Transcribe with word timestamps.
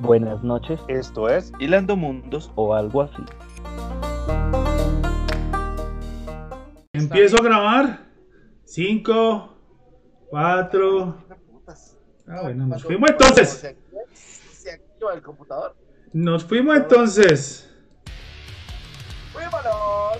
Buenas 0.00 0.42
noches 0.42 0.80
Esto 0.88 1.28
es 1.28 1.52
Hilando 1.58 1.96
Mundos. 1.96 2.50
o 2.56 2.74
algo 2.74 3.02
así. 3.02 3.22
Empiezo 6.92 7.38
a 7.38 7.42
grabar. 7.42 8.06
5, 8.64 9.56
4. 10.30 11.24
Ah, 12.26 12.40
bueno, 12.42 12.66
nos 12.66 12.82
fuimos 12.82 13.10
entonces. 13.10 13.48
Se 13.50 13.68
activa, 13.68 14.00
se 14.14 14.70
activa 14.72 15.14
el 15.14 15.22
computador. 15.22 15.76
Nos 16.12 16.44
fuimos 16.44 16.76
entonces. 16.76 17.70
¡Fuímonos! 19.32 20.18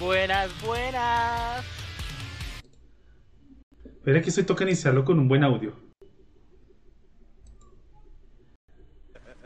Buenas, 0.00 0.50
buenas. 0.62 1.64
Espera 3.84 4.22
que 4.22 4.28
estoy 4.28 4.44
toca 4.44 4.64
iniciarlo 4.64 5.04
con 5.04 5.18
un 5.18 5.28
buen 5.28 5.44
audio. 5.44 5.87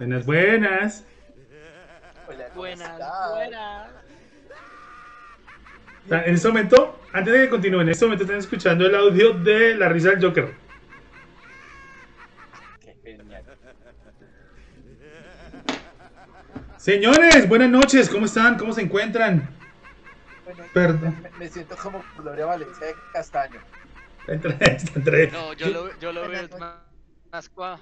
Buenas. 0.06 1.04
Hola, 2.28 2.44
¿cómo 2.48 2.54
Buenas, 2.56 2.90
estás? 2.90 3.30
buenas. 3.34 3.90
Ta- 6.08 6.24
En 6.24 6.34
este 6.34 6.48
momento, 6.48 7.00
antes 7.12 7.32
de 7.32 7.40
que 7.40 7.48
continúen, 7.48 7.82
en 7.82 7.90
este 7.90 8.04
momento 8.04 8.24
están 8.24 8.38
escuchando 8.38 8.86
el 8.86 8.94
audio 8.94 9.32
de 9.34 9.74
la 9.76 9.88
risa 9.88 10.10
del 10.10 10.22
Joker. 10.24 10.52
Qué 12.80 12.96
genial. 13.02 13.44
Señores, 16.78 17.48
buenas 17.48 17.70
noches. 17.70 18.08
¿Cómo 18.08 18.26
están? 18.26 18.58
¿Cómo 18.58 18.72
se 18.72 18.82
encuentran? 18.82 19.48
Bueno, 20.44 20.64
Perdón. 20.74 21.16
Me, 21.22 21.30
me 21.38 21.48
siento 21.48 21.76
como 21.76 22.04
Gloria 22.18 22.46
Valencia 22.46 22.86
de 22.88 22.94
Castaño. 23.12 23.60
Entre, 24.26 24.56
entre- 24.94 25.30
No, 25.30 25.52
yo 25.52 25.68
lo, 25.68 25.98
yo 26.00 26.12
lo 26.12 26.28
veo 26.28 26.48
más, 26.58 26.76
más 27.30 27.54
cua- 27.54 27.78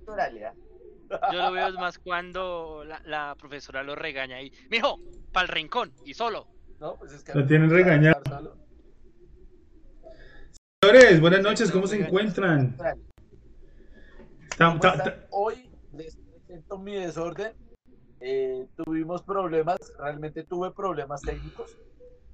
Naturalia. 0.00 0.54
Yo 1.32 1.38
lo 1.38 1.52
veo 1.52 1.68
es 1.68 1.74
más 1.74 1.98
cuando 1.98 2.84
la, 2.84 3.00
la 3.04 3.34
profesora 3.38 3.82
lo 3.82 3.94
regaña 3.94 4.40
y, 4.40 4.52
mijo, 4.70 5.00
pa'l 5.32 5.48
rincón 5.48 5.92
y 6.04 6.14
solo. 6.14 6.48
No, 6.78 6.96
pues 6.96 7.12
es 7.12 7.24
que 7.24 7.32
Lo 7.34 7.46
tienen 7.46 7.70
regañado. 7.70 8.22
Señores, 10.82 11.20
buenas 11.20 11.42
noches. 11.42 11.70
¿Cómo 11.70 11.86
se 11.86 12.00
encuentran? 12.00 12.76
¿Cómo 14.58 14.74
están? 14.74 15.26
Hoy 15.30 15.70
les 15.92 16.16
presento 16.16 16.78
mi 16.78 16.94
desorden. 16.94 17.52
Eh, 18.20 18.66
tuvimos 18.76 19.22
problemas, 19.22 19.78
realmente 19.98 20.44
tuve 20.44 20.70
problemas 20.72 21.22
técnicos. 21.22 21.76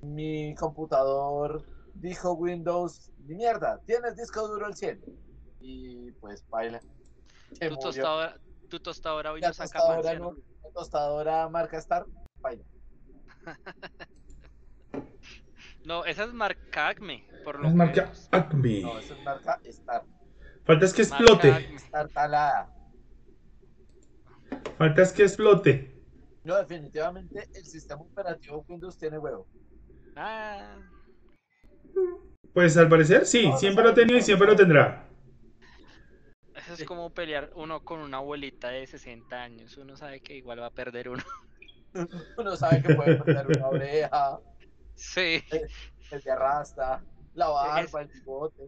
Mi 0.01 0.55
computador 0.57 1.65
dijo 1.95 2.33
Windows, 2.33 3.13
ni 3.27 3.37
mierda, 3.37 3.81
tienes 3.87 4.17
disco 4.17 4.47
duro 4.49 4.67
al 4.67 4.75
100. 4.75 5.01
Y 5.61 6.11
pues 6.13 6.45
baila. 6.49 6.81
Tu 7.61 7.71
murió. 7.71 8.33
Tu 8.73 8.81
tostadora 8.81 9.33
hoy 9.33 9.43
La 9.43 9.49
no 9.49 9.53
saca 9.55 9.79
tostadora, 9.81 10.19
no, 10.19 10.31
la 10.65 10.71
tostadora 10.73 11.49
marca 11.51 11.77
Star, 11.77 12.07
baila. 12.41 12.65
No, 15.85 16.05
esa 16.05 16.25
es 16.25 16.33
marca 16.33 16.89
Acme, 16.89 17.27
por 17.45 17.59
lo 17.59 17.69
Es 17.69 17.75
marca. 17.75 18.13
Acme. 18.31 18.81
No, 18.81 18.99
esa 18.99 19.15
es 19.15 19.25
marca 19.25 19.61
Star. 19.65 20.05
Falta 20.65 20.85
es 20.87 20.95
que 20.95 21.03
explote. 21.03 21.75
Star 21.75 22.09
talada. 22.09 22.73
Falta 24.79 25.03
es 25.03 25.13
que 25.13 25.25
explote. 25.25 25.93
No, 26.45 26.57
definitivamente 26.57 27.49
el 27.53 27.65
sistema 27.67 28.01
operativo 28.01 28.65
Windows 28.69 28.97
tiene 28.97 29.19
huevo. 29.19 29.47
Ah, 30.17 30.79
Pues 32.55 32.77
al 32.77 32.89
parecer 32.89 33.27
sí, 33.27 33.45
No, 33.45 33.51
no 33.51 33.59
siempre 33.59 33.85
lo 33.85 33.91
ha 33.91 33.95
tenido 33.95 34.19
y 34.19 34.23
siempre 34.23 34.47
lo 34.47 34.57
tendrá. 34.57 35.12
Eso 36.65 36.75
es 36.75 36.85
como 36.85 37.11
pelear 37.11 37.51
uno 37.55 37.83
con 37.85 38.01
una 38.01 38.19
abuelita 38.19 38.69
de 38.69 38.87
60 38.87 39.43
años. 39.43 39.77
Uno 39.77 39.97
sabe 39.97 40.21
que 40.21 40.37
igual 40.37 40.61
va 40.61 40.67
a 40.67 40.71
perder 40.71 41.09
uno. 41.09 41.23
Uno 42.39 42.57
sabe 42.57 42.83
que 42.83 42.95
puede 42.95 43.17
perder 43.17 43.47
una 43.59 43.69
oreja, 43.69 44.39
Sí, 44.95 45.43
el 46.11 46.23
de 46.23 46.31
arrastra, 46.31 47.03
la 47.35 47.49
barba, 47.49 48.01
el 48.03 48.09
bigote. 48.09 48.63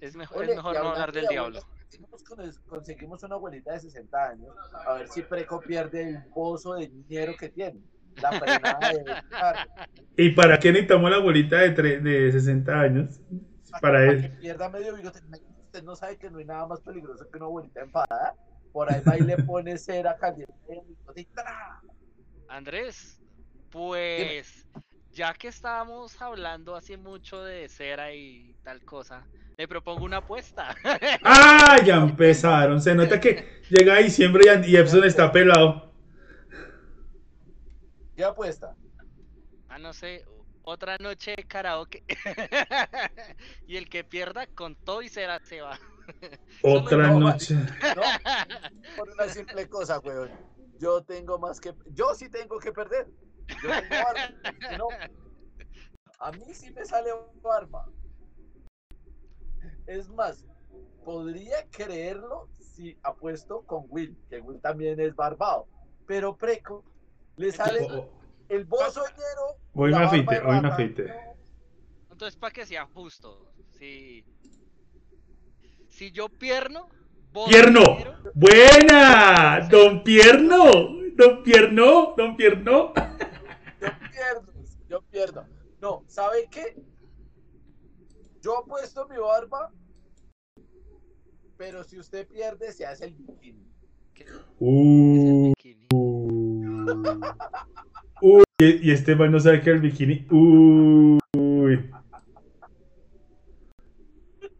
es 0.00 0.16
mejor, 0.16 0.38
Oye, 0.38 0.50
es 0.50 0.56
mejor 0.56 0.74
no 0.74 0.88
hablar 0.90 1.12
del 1.12 1.26
de 1.26 1.30
diablo. 1.30 1.58
abuelas, 1.60 1.76
Conseguimos, 1.86 2.22
con- 2.24 2.52
conseguimos 2.68 3.22
una 3.22 3.34
abuelita 3.36 3.72
de 3.72 3.80
60 3.80 4.28
años, 4.30 4.54
a 4.84 4.94
ver 4.94 5.06
si 5.08 5.22
Preco 5.22 5.60
pierde 5.60 6.08
el 6.08 6.24
pozo 6.34 6.74
de 6.74 6.88
dinero 6.88 7.34
que 7.38 7.48
tiene. 7.50 7.80
La 8.20 8.32
frenada 8.32 8.78
de. 8.92 9.04
¿Y 10.16 10.30
para 10.30 10.58
qué 10.58 10.72
necesitamos 10.72 11.08
la 11.10 11.16
abuelita 11.18 11.58
de, 11.58 11.74
tre- 11.76 12.00
de 12.00 12.32
60 12.32 12.80
años? 12.80 13.20
Para 13.80 14.00
que 14.00 14.08
él. 14.08 14.38
pierda 14.38 14.68
medio 14.70 14.96
bigote. 14.96 15.20
Usted 15.76 15.84
no 15.84 15.94
sabe 15.94 16.16
que 16.16 16.30
no 16.30 16.38
hay 16.38 16.46
nada 16.46 16.66
más 16.66 16.80
peligroso 16.80 17.28
que 17.30 17.36
una 17.36 17.44
abuelita 17.44 17.82
enfadada. 17.82 18.34
Por 18.72 18.90
ahí 18.90 19.02
va 19.06 19.18
y 19.18 19.20
le 19.20 19.36
pone 19.44 19.76
cera 19.76 20.16
caliente. 20.16 20.54
Andrés, 22.48 23.20
pues 23.68 24.66
ya 25.12 25.34
que 25.34 25.48
estábamos 25.48 26.18
hablando 26.22 26.74
hace 26.74 26.96
mucho 26.96 27.44
de 27.44 27.68
cera 27.68 28.10
y 28.14 28.56
tal 28.62 28.82
cosa, 28.86 29.26
le 29.58 29.68
propongo 29.68 30.06
una 30.06 30.18
apuesta. 30.18 30.74
¡Ah! 31.22 31.76
Ya 31.84 31.96
empezaron. 31.96 32.80
Se 32.80 32.94
nota 32.94 33.20
que 33.20 33.60
llega 33.68 33.98
diciembre 33.98 34.44
y 34.66 34.76
Epson 34.78 35.04
está 35.04 35.30
pelado. 35.30 35.92
¿Qué 38.16 38.24
apuesta? 38.24 38.74
ah, 39.68 39.78
no 39.78 39.92
sé, 39.92 40.24
otra 40.66 40.96
noche 40.98 41.34
de 41.36 41.44
karaoke. 41.44 42.04
y 43.66 43.76
el 43.76 43.88
que 43.88 44.04
pierda 44.04 44.46
con 44.48 44.74
todo 44.74 45.00
y 45.00 45.08
cera 45.08 45.40
se 45.44 45.60
va. 45.60 45.78
Otra 46.62 47.08
no, 47.08 47.20
noche. 47.20 47.54
No, 47.54 48.02
por 48.96 49.10
una 49.10 49.28
simple 49.28 49.68
cosa, 49.68 49.98
weón. 50.00 50.30
Yo 50.78 51.02
tengo 51.02 51.38
más 51.38 51.60
que. 51.60 51.74
Yo 51.86 52.14
sí 52.14 52.28
tengo 52.28 52.58
que 52.58 52.72
perder. 52.72 53.08
Yo 53.62 53.70
tengo 53.70 54.06
arma. 54.06 54.78
no. 54.78 54.88
A 56.18 56.32
mí 56.32 56.52
sí 56.52 56.70
me 56.72 56.84
sale 56.84 57.10
barba. 57.42 57.88
Es 59.86 60.08
más, 60.08 60.44
podría 61.04 61.66
creerlo 61.70 62.48
si 62.52 62.98
apuesto 63.02 63.62
con 63.62 63.86
Will, 63.88 64.16
que 64.28 64.40
Will 64.40 64.60
también 64.60 65.00
es 65.00 65.14
barbado. 65.14 65.66
Pero 66.06 66.36
Preco 66.36 66.84
le 67.36 67.52
sale 67.52 67.80
Oh, 67.82 67.98
oh. 67.98 68.25
El 68.48 68.64
bozo 68.64 69.02
lleno. 69.04 69.58
Hoy 69.74 69.92
me 69.92 69.98
de 70.22 70.38
hoy 70.40 70.60
me 70.60 70.68
afeité. 70.68 71.12
Entonces, 72.10 72.36
para 72.36 72.52
que 72.52 72.64
sea 72.64 72.86
justo, 72.86 73.52
si, 73.78 74.24
si 75.88 76.10
yo 76.12 76.28
pierno, 76.28 76.88
¡Pierno! 77.44 77.82
dinero, 77.82 78.16
¡Buena! 78.34 79.68
¡Don 79.70 80.02
Pierno! 80.02 80.64
¡Don 81.16 81.42
Pierno! 81.42 82.14
¡Don 82.16 82.36
Pierno! 82.36 82.94
Yo 82.94 83.90
pierdo, 84.10 84.52
yo 84.88 85.02
pierdo. 85.02 85.46
No, 85.82 86.02
¿sabe 86.06 86.48
qué? 86.50 86.74
Yo 88.40 88.58
apuesto 88.60 89.06
mi 89.08 89.18
barba, 89.18 89.70
pero 91.58 91.84
si 91.84 91.98
usted 91.98 92.26
pierde, 92.26 92.72
se 92.72 92.86
hace 92.86 93.04
el 93.06 93.14
bikini. 93.14 93.66
que 94.14 94.22
es 94.24 94.30
el 94.30 94.44
Uh, 94.58 95.52
bikini. 95.56 95.86
Uy, 98.20 98.44
y 98.60 98.90
Esteban 98.90 99.30
no 99.30 99.40
sabe 99.40 99.60
que 99.60 99.70
el 99.70 99.80
bikini. 99.80 100.26
Uy. 100.30 101.90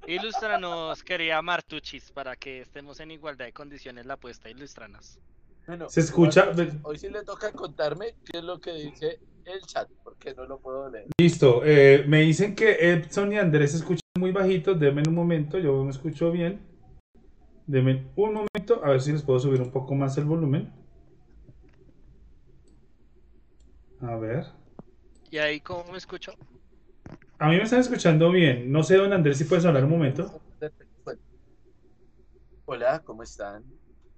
Ilústranos, 0.06 1.02
querida 1.02 1.42
Martuchis, 1.42 2.12
para 2.12 2.36
que 2.36 2.60
estemos 2.60 3.00
en 3.00 3.10
igualdad 3.10 3.46
de 3.46 3.52
condiciones 3.52 4.06
la 4.06 4.14
apuesta. 4.14 4.48
Ilústranos. 4.48 5.18
Bueno, 5.66 5.88
Se 5.88 6.00
escucha- 6.00 6.50
hoy, 6.56 6.68
hoy 6.84 6.98
sí 6.98 7.08
le 7.08 7.24
toca 7.24 7.50
contarme 7.52 8.14
qué 8.24 8.38
es 8.38 8.44
lo 8.44 8.60
que 8.60 8.72
dice 8.72 9.18
el 9.44 9.60
chat, 9.62 9.88
porque 10.04 10.32
no 10.34 10.46
lo 10.46 10.60
puedo 10.60 10.88
leer. 10.90 11.06
Listo. 11.18 11.62
eh, 11.64 12.04
me 12.06 12.20
dicen 12.20 12.54
que 12.54 12.92
Epson 12.92 13.32
y 13.32 13.38
Andrés 13.38 13.72
se 13.72 13.78
escuchan 13.78 14.00
muy 14.18 14.30
bajitos. 14.30 14.78
Denme 14.78 15.02
un 15.08 15.14
momento, 15.14 15.58
yo 15.58 15.82
me 15.82 15.91
escucho 15.91 16.30
bien. 16.30 16.60
Denme 17.66 18.06
un 18.14 18.32
momento, 18.34 18.84
a 18.84 18.91
ver 18.91 19.00
si 19.00 19.10
les 19.10 19.22
puedo 19.22 19.41
subir 19.41 19.60
un 19.60 19.72
poco 19.72 19.94
más 19.97 20.16
el 20.18 20.24
volumen. 20.24 20.72
A 24.01 24.16
ver. 24.16 24.47
¿Y 25.31 25.39
ahí 25.39 25.60
cómo 25.60 25.91
me 25.91 25.98
escucho? 25.98 26.33
A 27.39 27.48
mí 27.48 27.57
me 27.57 27.63
están 27.63 27.81
escuchando 27.81 28.31
bien. 28.31 28.71
No 28.71 28.83
sé, 28.83 28.97
don 28.97 29.13
Andrés, 29.13 29.39
si 29.39 29.45
puedes 29.45 29.65
hablar 29.65 29.84
un 29.84 29.91
momento. 29.91 30.41
Hola, 32.65 33.01
¿cómo 33.04 33.22
están? 33.22 33.65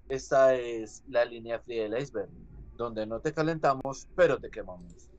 Esta 0.07 0.55
es 0.55 1.03
la 1.07 1.23
línea 1.23 1.59
fría 1.59 1.83
del 1.83 2.01
iceberg, 2.01 2.29
donde 2.75 3.05
no 3.05 3.19
te 3.19 3.33
calentamos, 3.33 4.07
pero 4.15 4.39
te 4.39 4.49
quemamos. 4.49 5.09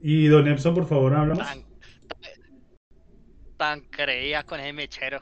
Y 0.00 0.26
don 0.26 0.48
Epson, 0.48 0.74
por 0.74 0.86
favor, 0.86 1.14
hablamos. 1.14 1.46
Tan, 1.46 1.64
tan 3.56 3.80
creía 3.82 4.42
con 4.42 4.60
ese 4.60 4.72
mechero. 4.72 5.20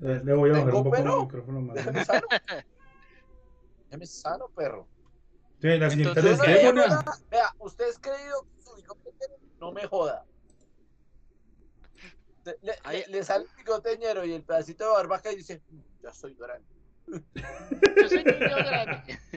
Le 0.00 0.34
voy 0.34 0.50
a 0.50 0.52
bajar 0.54 0.66
¿Tengo 0.66 0.78
un 0.78 0.84
poco 0.84 0.96
el 0.96 1.22
micrófono 1.26 1.60
más. 1.60 1.76
Déjame 1.76 2.04
sano. 2.04 2.26
Déjame 3.84 4.06
sano, 4.06 4.48
perro. 4.54 4.88
Sí, 5.60 5.68
La 5.78 5.90
señorita 5.90 6.20
Entonces, 6.20 6.46
de 6.46 6.62
Yo 6.62 6.72
no 6.72 6.82
digo 6.82 6.88
nada. 6.88 7.04
Vea, 7.30 7.54
usted 7.58 7.88
es 7.88 7.98
creído 7.98 8.42
que 8.56 8.62
su 8.62 8.78
hijo 8.78 8.96
no 9.58 9.72
me 9.72 9.86
joda. 9.86 10.24
Le, 12.44 12.56
le- 12.62 13.06
le 13.08 13.22
sale 13.24 13.44
el 13.44 13.50
bigoteñero 13.64 14.24
y 14.24 14.32
el 14.32 14.42
pedacito 14.42 14.84
de 14.84 14.90
barbaca 14.92 15.30
y 15.30 15.36
dice, 15.36 15.62
ya 16.02 16.12
soy 16.14 16.34
grande. 16.34 16.66
Yo 17.06 18.08
soy 18.08 18.24
niño 18.24 18.56
grande. 18.56 19.18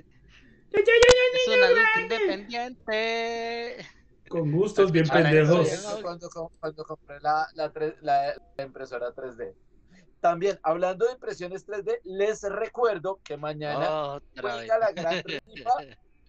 Es 0.76 1.48
un 1.48 1.64
adulto 1.64 2.00
independiente. 2.02 3.86
Con 4.28 4.52
gustos 4.52 4.92
bien 4.92 5.08
pendejos. 5.08 5.70
Cuando, 6.02 6.30
cuando 6.60 6.84
compré 6.84 7.20
la, 7.20 7.48
la, 7.54 7.72
la- 8.02 8.34
la 8.58 8.64
impresora 8.64 9.14
3D. 9.14 9.54
También, 10.20 10.60
hablando 10.64 11.06
de 11.06 11.12
impresiones 11.12 11.68
3D, 11.68 12.00
les 12.06 12.42
recuerdo 12.44 13.20
que 13.24 13.38
mañana 13.38 14.16
vez. 14.16 14.42
juega 14.42 14.80
la 14.80 14.92
gran 14.94 15.22
rifa 15.46 15.72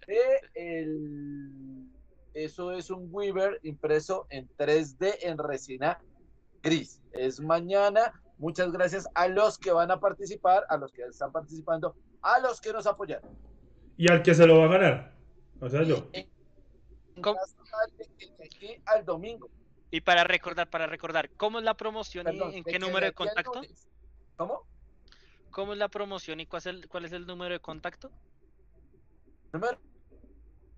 de 0.06 0.40
el... 0.54 1.90
Eso 2.34 2.72
es 2.72 2.90
un 2.90 3.08
Weaver 3.12 3.60
impreso 3.62 4.26
en 4.28 4.48
3D 4.56 5.18
en 5.22 5.38
resina 5.38 6.00
gris. 6.62 7.00
Es 7.12 7.40
mañana. 7.40 8.12
Muchas 8.38 8.72
gracias 8.72 9.08
a 9.14 9.28
los 9.28 9.56
que 9.56 9.70
van 9.70 9.92
a 9.92 10.00
participar, 10.00 10.64
a 10.68 10.76
los 10.76 10.92
que 10.92 11.02
están 11.02 11.30
participando, 11.30 11.94
a 12.22 12.40
los 12.40 12.60
que 12.60 12.72
nos 12.72 12.88
apoyaron. 12.88 13.30
Y 13.96 14.10
al 14.10 14.22
que 14.22 14.34
se 14.34 14.46
lo 14.46 14.58
va 14.58 14.64
a 14.64 14.68
ganar. 14.68 15.14
O 15.60 15.68
sea, 15.68 15.84
yo. 15.84 16.08
Al 18.86 19.04
domingo. 19.04 19.48
Y 19.92 20.00
para 20.00 20.24
recordar, 20.24 20.68
para 20.68 20.88
recordar, 20.88 21.30
¿cómo 21.36 21.58
es 21.58 21.64
la 21.64 21.74
promoción 21.74 22.26
y 22.34 22.56
en 22.58 22.64
qué 22.64 22.80
número 22.80 23.06
de 23.06 23.12
contacto? 23.12 23.60
¿Cómo? 24.36 24.66
¿Cómo 25.52 25.72
es 25.72 25.78
la 25.78 25.88
promoción 25.88 26.40
y 26.40 26.46
cuál 26.46 26.58
es 26.58 26.66
el, 26.66 26.88
cuál 26.88 27.04
es 27.04 27.12
el 27.12 27.28
número 27.28 27.52
de 27.54 27.60
contacto? 27.60 28.10
Número 29.52 29.78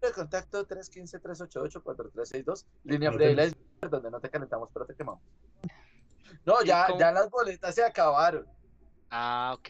de 0.06 0.12
contacto 0.12 0.67
315-388-4362. 0.67 2.64
Línea 2.85 3.12
fría 3.12 3.31
y 3.31 3.35
la 3.35 3.50
donde 3.88 4.11
no 4.11 4.20
te 4.20 4.29
calentamos, 4.31 4.70
pero 4.73 4.87
te 4.87 4.94
quemamos. 4.94 5.20
No, 6.44 6.62
¿Y 6.62 6.67
ya, 6.67 6.87
ya 6.99 7.12
las 7.12 7.31
boletas 7.31 7.75
se 7.75 7.85
acabaron. 7.85 8.47
Ah, 9.11 9.55
ok. 9.56 9.69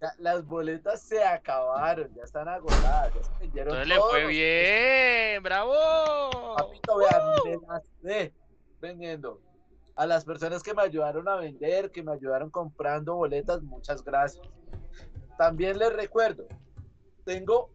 Ya, 0.00 0.12
las 0.18 0.44
boletas 0.44 1.02
se 1.02 1.24
acabaron, 1.24 2.12
ya 2.14 2.24
están 2.24 2.48
agotadas, 2.48 3.14
ya 3.14 3.22
se 3.22 3.32
vendieron 3.38 3.74
Entonces 3.74 3.88
le 3.88 4.00
fue 4.10 4.26
bien, 4.26 5.42
bravo. 5.42 5.74
Papito, 6.56 6.98
vean, 6.98 7.22
me 7.44 7.56
las 7.66 7.82
sé 8.02 8.34
vendiendo. 8.80 9.40
A 9.94 10.06
las 10.06 10.26
personas 10.26 10.62
que 10.62 10.74
me 10.74 10.82
ayudaron 10.82 11.26
a 11.28 11.36
vender, 11.36 11.90
que 11.90 12.02
me 12.02 12.12
ayudaron 12.12 12.50
comprando 12.50 13.16
boletas, 13.16 13.62
muchas 13.62 14.04
gracias. 14.04 14.46
También 15.38 15.78
les 15.78 15.90
recuerdo, 15.92 16.46
tengo 17.24 17.70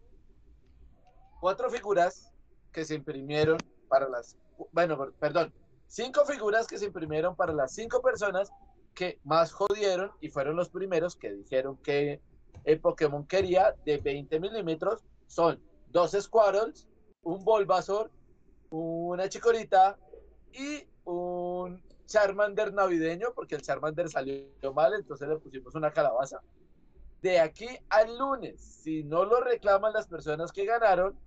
cuatro 1.42 1.68
figuras 1.70 2.32
que 2.70 2.84
se 2.84 2.94
imprimieron 2.94 3.58
para 3.88 4.08
las, 4.08 4.36
bueno, 4.70 4.96
per- 4.96 5.12
perdón, 5.14 5.52
cinco 5.88 6.24
figuras 6.24 6.68
que 6.68 6.78
se 6.78 6.86
imprimieron 6.86 7.34
para 7.34 7.52
las 7.52 7.74
cinco 7.74 8.00
personas 8.00 8.48
que 8.94 9.18
más 9.24 9.50
jodieron 9.50 10.12
y 10.20 10.28
fueron 10.28 10.54
los 10.54 10.70
primeros 10.70 11.16
que 11.16 11.32
dijeron 11.32 11.76
que 11.78 12.20
el 12.62 12.80
Pokémon 12.80 13.26
quería 13.26 13.74
de 13.84 13.98
20 13.98 14.38
milímetros. 14.38 15.02
Son 15.26 15.60
dos 15.88 16.12
Squirrels, 16.12 16.86
un 17.24 17.44
Bulbasaur, 17.44 18.08
una 18.70 19.28
Chikorita 19.28 19.98
y 20.52 20.86
un 21.04 21.82
Charmander 22.06 22.72
navideño, 22.72 23.32
porque 23.34 23.56
el 23.56 23.62
Charmander 23.62 24.08
salió 24.08 24.46
mal, 24.76 24.94
entonces 24.94 25.28
le 25.28 25.38
pusimos 25.38 25.74
una 25.74 25.90
calabaza. 25.90 26.40
De 27.20 27.40
aquí 27.40 27.66
al 27.88 28.16
lunes, 28.16 28.60
si 28.60 29.02
no 29.02 29.24
lo 29.24 29.40
reclaman 29.40 29.92
las 29.92 30.06
personas 30.06 30.52
que 30.52 30.64
ganaron, 30.66 31.18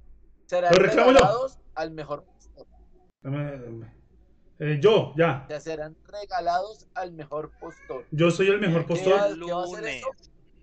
serán 0.45 0.73
regalados 0.73 1.59
al 1.75 1.91
mejor 1.91 2.23
postor. 2.25 2.67
Dame- 3.21 3.57
dame. 3.59 3.93
Eh, 4.59 4.79
yo, 4.81 5.13
ya. 5.17 5.45
Ya 5.49 5.59
serán 5.59 5.97
regalados 6.07 6.87
al 6.93 7.11
mejor 7.11 7.51
postor. 7.59 8.05
Yo 8.11 8.31
soy 8.31 8.47
el 8.47 8.59
mejor 8.61 8.83
¿Qué 8.83 8.87
postor. 8.87 9.13
qué 9.13 9.19
va 9.19 9.21
a 9.21 9.25
hacer 9.25 9.37
Lunes. 9.37 9.95
eso? 9.97 10.07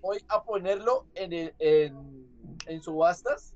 Voy 0.01 0.17
a 0.29 0.43
ponerlo 0.43 1.05
en, 1.13 1.33
el- 1.33 1.55
en, 1.59 2.27
en 2.65 2.81
subastas. 2.81 3.53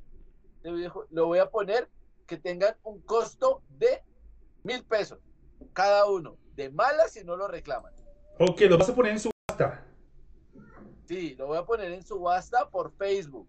Lo 0.64 1.26
voy 1.28 1.40
a 1.40 1.50
poner 1.50 1.90
que 2.28 2.38
tengan 2.38 2.76
un 2.84 3.02
costo 3.02 3.62
de 3.70 4.04
mil 4.64 4.84
pesos 4.86 5.20
cada 5.74 6.06
uno. 6.06 6.38
De 6.56 6.70
malas 6.70 7.12
si 7.14 7.24
no 7.24 7.36
lo 7.36 7.48
reclaman. 7.48 7.94
Ok, 8.40 8.62
lo 8.62 8.78
vas 8.78 8.90
a 8.90 8.96
poner 8.96 9.14
en 9.14 9.20
subasta. 9.20 9.86
Sí, 11.08 11.36
lo 11.36 11.48
voy 11.48 11.58
a 11.58 11.64
poner 11.66 11.92
en 11.94 12.06
subasta 12.06 12.70
por 12.70 12.92
Facebook. 12.98 13.48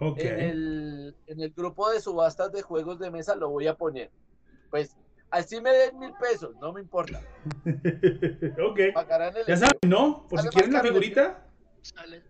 En, 0.00 0.40
el, 0.40 1.16
en 1.26 1.40
el 1.40 1.50
grupo 1.50 1.90
de 1.90 2.00
subastas 2.00 2.50
de 2.52 2.62
juegos 2.62 2.98
de 2.98 3.10
mesa 3.10 3.36
lo 3.36 3.48
voy 3.50 3.66
a 3.68 3.74
poner. 3.76 4.10
Pues 4.70 4.96
así 5.30 5.60
me 5.60 5.70
den 5.70 5.98
mil 5.98 6.12
pesos, 6.20 6.54
no 6.60 6.72
me 6.72 6.80
importa. 6.80 7.20
ok. 8.68 8.80
Pagarán 8.92 9.36
el 9.36 9.46
Ya 9.46 9.54
envío. 9.54 9.56
saben, 9.68 9.78
¿no? 9.88 10.26
Por 10.28 10.40
si 10.40 10.48
quieren 10.48 10.72
la 10.72 10.80
figurita, 10.82 11.46
Sale, 11.82 12.22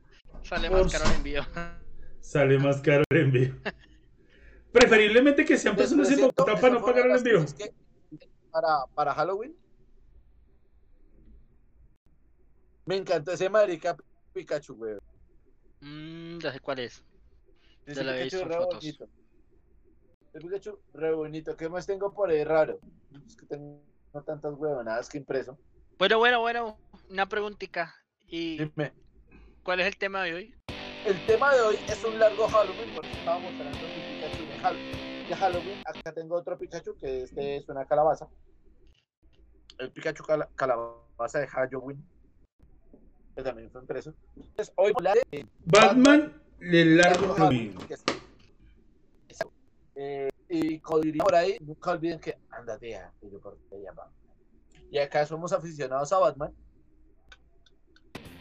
sale 0.42 0.68
Por 0.68 0.82
más 0.82 0.92
caro 0.92 1.04
el 1.06 1.12
envío. 1.16 1.42
sale 2.20 2.58
más 2.58 2.80
caro 2.82 3.04
el 3.10 3.18
envío. 3.18 3.54
Preferiblemente 4.72 5.44
que 5.44 5.56
sean 5.56 5.74
Les 5.76 5.82
personas 5.84 6.10
en 6.10 6.20
Bogotá 6.20 6.56
para 6.60 6.74
no 6.74 6.84
pagar 6.84 7.06
el 7.06 7.16
envío. 7.16 7.44
que- 7.56 7.72
Para, 8.50 8.84
para 8.94 9.14
Halloween. 9.14 9.56
Me 12.86 12.96
encantó 12.96 13.32
ese 13.32 13.48
marica 13.48 13.96
Pikachu, 14.32 14.74
güey. 14.76 14.96
Mmm, 15.80 16.38
ya 16.38 16.52
sé 16.52 16.60
cuál 16.60 16.80
es. 16.80 17.02
Ese 17.86 18.04
Ya 18.04 18.14
Pikachu 18.14 18.44
re 18.48 18.56
fotos. 18.56 18.80
bonito. 18.80 19.08
El 20.32 20.42
Pikachu 20.42 20.78
re 20.94 21.14
bonito. 21.14 21.56
¿Qué 21.56 21.68
más 21.68 21.86
tengo 21.86 22.12
por 22.12 22.30
ahí 22.30 22.44
raro? 22.44 22.80
Es 23.26 23.36
que 23.36 23.46
tengo 23.46 23.82
tantas 24.24 24.54
huevonadas 24.54 25.08
que 25.08 25.18
impreso. 25.18 25.58
Bueno, 25.98 26.18
bueno, 26.18 26.40
bueno. 26.40 26.78
Una 27.10 27.26
preguntita. 27.26 27.94
¿Y 28.26 28.58
Dime. 28.58 28.92
cuál 29.62 29.80
es 29.80 29.86
el 29.86 29.96
tema 29.96 30.22
de 30.24 30.34
hoy? 30.34 30.54
El 31.04 31.20
tema 31.26 31.54
de 31.54 31.60
hoy 31.60 31.76
es 31.86 32.02
un 32.04 32.18
largo 32.18 32.48
Halloween 32.48 32.90
porque 32.94 33.10
estaba 33.10 33.38
mostrando 33.38 33.86
mi 33.88 34.00
Pikachu 34.00 34.46
de 34.46 34.58
Halloween. 34.58 35.28
De 35.28 35.36
Halloween, 35.36 35.78
acá 35.84 36.12
tengo 36.12 36.36
otro 36.36 36.58
Pikachu 36.58 36.96
que 36.96 37.22
este 37.24 37.56
es 37.56 37.68
una 37.68 37.84
calabaza. 37.84 38.28
El 39.78 39.92
Pikachu 39.92 40.24
cala- 40.24 40.48
calabaza 40.54 41.40
de 41.40 41.46
Halloween. 41.46 42.02
Que 43.36 43.42
también 43.42 43.70
fue 43.70 43.80
impreso. 43.82 44.14
Entonces, 44.36 44.72
hoy 44.76 44.92
vamos 44.92 45.06
a 45.06 45.10
hablar 45.10 45.24
de 45.30 45.46
Batman, 45.66 46.42
el 46.72 46.96
largo 46.96 47.34
Exacto. 49.28 49.52
Eh, 49.96 50.28
y 50.48 50.78
como 50.80 51.00
diría 51.00 51.22
por 51.22 51.34
ahí, 51.34 51.56
nunca 51.60 51.90
olviden 51.92 52.18
que 52.20 52.36
anda 52.50 52.78
tía, 52.78 53.12
que 53.20 53.30
yo 53.30 53.40
por 53.40 53.58
te 53.70 53.80
llama. 53.80 54.02
Y 54.90 54.98
acá 54.98 55.26
somos 55.26 55.52
aficionados 55.52 56.12
a 56.12 56.18
Batman. 56.18 56.52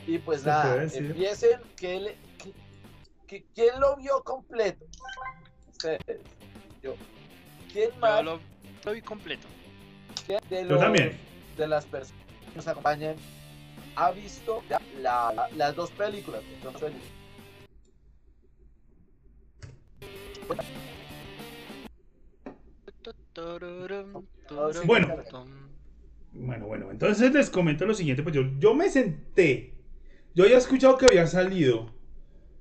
Y 0.06 0.18
pues 0.20 0.46
nada, 0.46 0.84
empiecen. 0.84 1.62
que 1.77 2.00
le- 2.00 2.18
que- 2.38 2.53
que- 3.27 3.46
¿Quién 3.56 3.80
lo 3.80 3.96
vio 3.96 4.22
completo? 4.24 4.86
Ustedes. 5.72 6.00
Yo. 6.82 6.96
¿Quién 7.72 7.89
Yo 7.92 7.98
más 8.00 8.24
lo, 8.24 8.39
lo 8.84 8.92
vi 8.92 9.01
completo. 9.01 9.48
¿Quién 10.27 10.39
de, 10.50 10.63
Yo 10.63 10.70
los- 10.72 10.80
también. 10.82 11.18
de 11.58 11.68
las 11.68 11.86
personas 11.86 12.22
que 12.50 12.56
nos 12.58 12.68
acompañan 12.68 13.15
ha 13.96 14.12
visto 14.12 14.62
ya 14.70 14.80
la- 15.00 15.48
las 15.56 15.75
dos 15.75 15.89
películas? 15.92 16.42
que 16.44 16.62
son 16.62 16.74
películas? 16.74 17.23
Bueno. 24.86 25.08
Bueno, 26.36 26.66
bueno, 26.66 26.92
entonces 26.92 27.32
les 27.32 27.50
comento 27.50 27.86
lo 27.86 27.94
siguiente, 27.94 28.24
pues 28.24 28.34
yo, 28.34 28.42
yo 28.58 28.74
me 28.74 28.90
senté, 28.90 29.76
yo 30.34 30.46
había 30.46 30.58
escuchado 30.58 30.98
que 30.98 31.06
había 31.06 31.28
salido, 31.28 31.92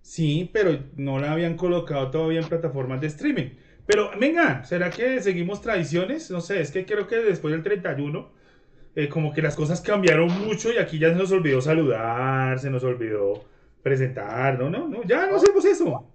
sí, 0.03 0.51
pero 0.53 0.79
no 0.97 1.19
la 1.19 1.33
habían 1.33 1.57
colocado 1.57 2.11
todavía 2.11 2.41
en 2.41 2.49
plataformas 2.49 3.01
de 3.01 3.07
streaming. 3.07 3.51
Pero 3.87 4.11
venga, 4.21 4.63
¿será 4.65 4.91
que 4.91 5.21
seguimos 5.23 5.63
tradiciones? 5.63 6.31
No 6.31 6.41
sé, 6.43 6.61
es 6.61 6.71
que 6.71 6.85
creo 6.85 7.07
que 7.07 7.17
después 7.17 7.53
del 7.53 7.63
31, 7.63 8.31
eh, 8.95 9.09
como 9.09 9.33
que 9.33 9.41
las 9.41 9.57
cosas 9.57 9.81
cambiaron 9.81 10.29
mucho 10.47 10.71
y 10.71 10.77
aquí 10.77 10.99
ya 10.99 11.09
se 11.09 11.17
nos 11.17 11.33
olvidó 11.33 11.63
saludar, 11.63 12.59
se 12.59 12.71
nos 12.71 12.85
olvidó 12.85 13.43
presentar, 13.83 14.59
no, 14.59 14.69
no, 14.69 14.87
no, 14.87 15.03
ya 15.05 15.27
no 15.27 15.37
hacemos 15.37 15.65
eso. 15.65 16.13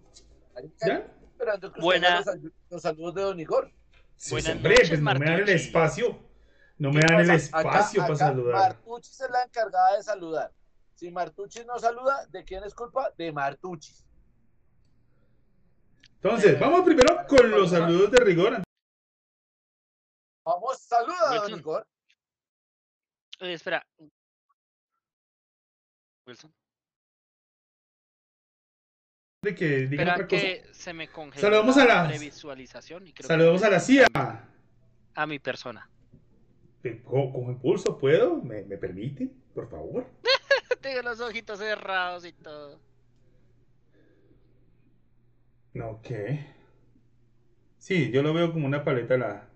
¿Ya? 0.86 1.08
Esperando 1.48 1.72
que 1.74 1.82
Buena- 1.82 2.22
los, 2.22 2.38
los 2.70 2.82
saludos 2.82 3.16
de 3.16 3.22
Don 3.22 3.40
Igor. 3.40 3.72
Sí, 4.18 4.32
Buenas 4.32 4.56
hombre, 4.56 4.70
noches, 4.74 4.90
pues 4.90 5.02
no 5.02 5.14
me 5.14 5.26
dan 5.26 5.40
el 5.40 5.50
espacio, 5.50 6.20
no 6.78 6.92
me 6.92 7.00
¿Qué 7.00 7.08
dan 7.08 7.22
el? 7.22 7.30
Acá- 7.32 7.36
espacio 7.36 8.02
para 8.02 8.14
acá 8.14 8.26
saludar. 8.26 8.56
Martucci 8.56 9.12
es 9.24 9.30
la 9.30 9.44
encargada 9.44 9.96
de 9.98 10.04
saludar. 10.04 10.52
Si 10.96 11.12
Martucci 11.12 11.64
no 11.66 11.78
saluda, 11.80 12.26
¿de 12.28 12.44
quién 12.44 12.64
es 12.64 12.74
culpa? 12.74 13.12
De 13.18 13.32
Martucci. 13.32 13.94
Entonces, 16.16 16.60
vamos 16.60 16.82
primero 16.84 17.26
con 17.28 17.50
los 17.52 17.70
saludos 17.70 18.12
de 18.12 18.18
rigor. 18.26 18.64
Vamos, 20.44 20.80
saluda, 20.80 21.36
Don. 21.48 21.60
Igor. 21.60 21.88
Eh, 23.40 23.54
espera. 23.54 23.86
Wilson. 26.26 26.52
De 29.48 29.56
que 29.56 29.84
Espera 29.84 30.14
otra 30.14 30.28
cosa. 30.28 30.42
que 30.42 30.64
se 30.72 30.94
me 30.94 31.08
congeló 31.08 31.42
Saludamos 31.42 31.78
a 31.78 31.86
la- 31.86 32.08
previsualización 32.08 33.08
y 33.08 33.14
creo 33.14 33.28
que 33.28 33.34
Saludamos 33.34 33.64
a 33.64 33.70
la 33.70 33.80
CIA. 33.80 34.08
a 35.16 35.26
mi 35.28 35.40
persona. 35.40 35.90
Con, 37.04 37.34
impulso, 37.50 37.98
¿puedo? 37.98 38.38
¿Me, 38.38 38.64
me 38.64 38.78
permite? 38.78 39.30
Por 39.54 39.70
favor. 39.70 40.06
Tengo 40.82 41.02
los 41.02 41.20
ojitos 41.20 41.60
cerrados 41.60 42.26
y 42.26 42.32
todo. 42.34 42.80
Ok. 45.82 46.08
Sí, 47.78 48.10
yo 48.12 48.24
lo 48.24 48.34
veo 48.34 48.52
como 48.54 48.66
una 48.68 48.84
paleta 48.84 49.16
helada. 49.16 49.50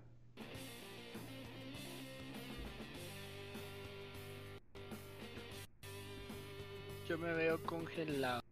Yo 7.08 7.18
me 7.18 7.32
veo 7.34 7.62
congelado. 7.64 8.42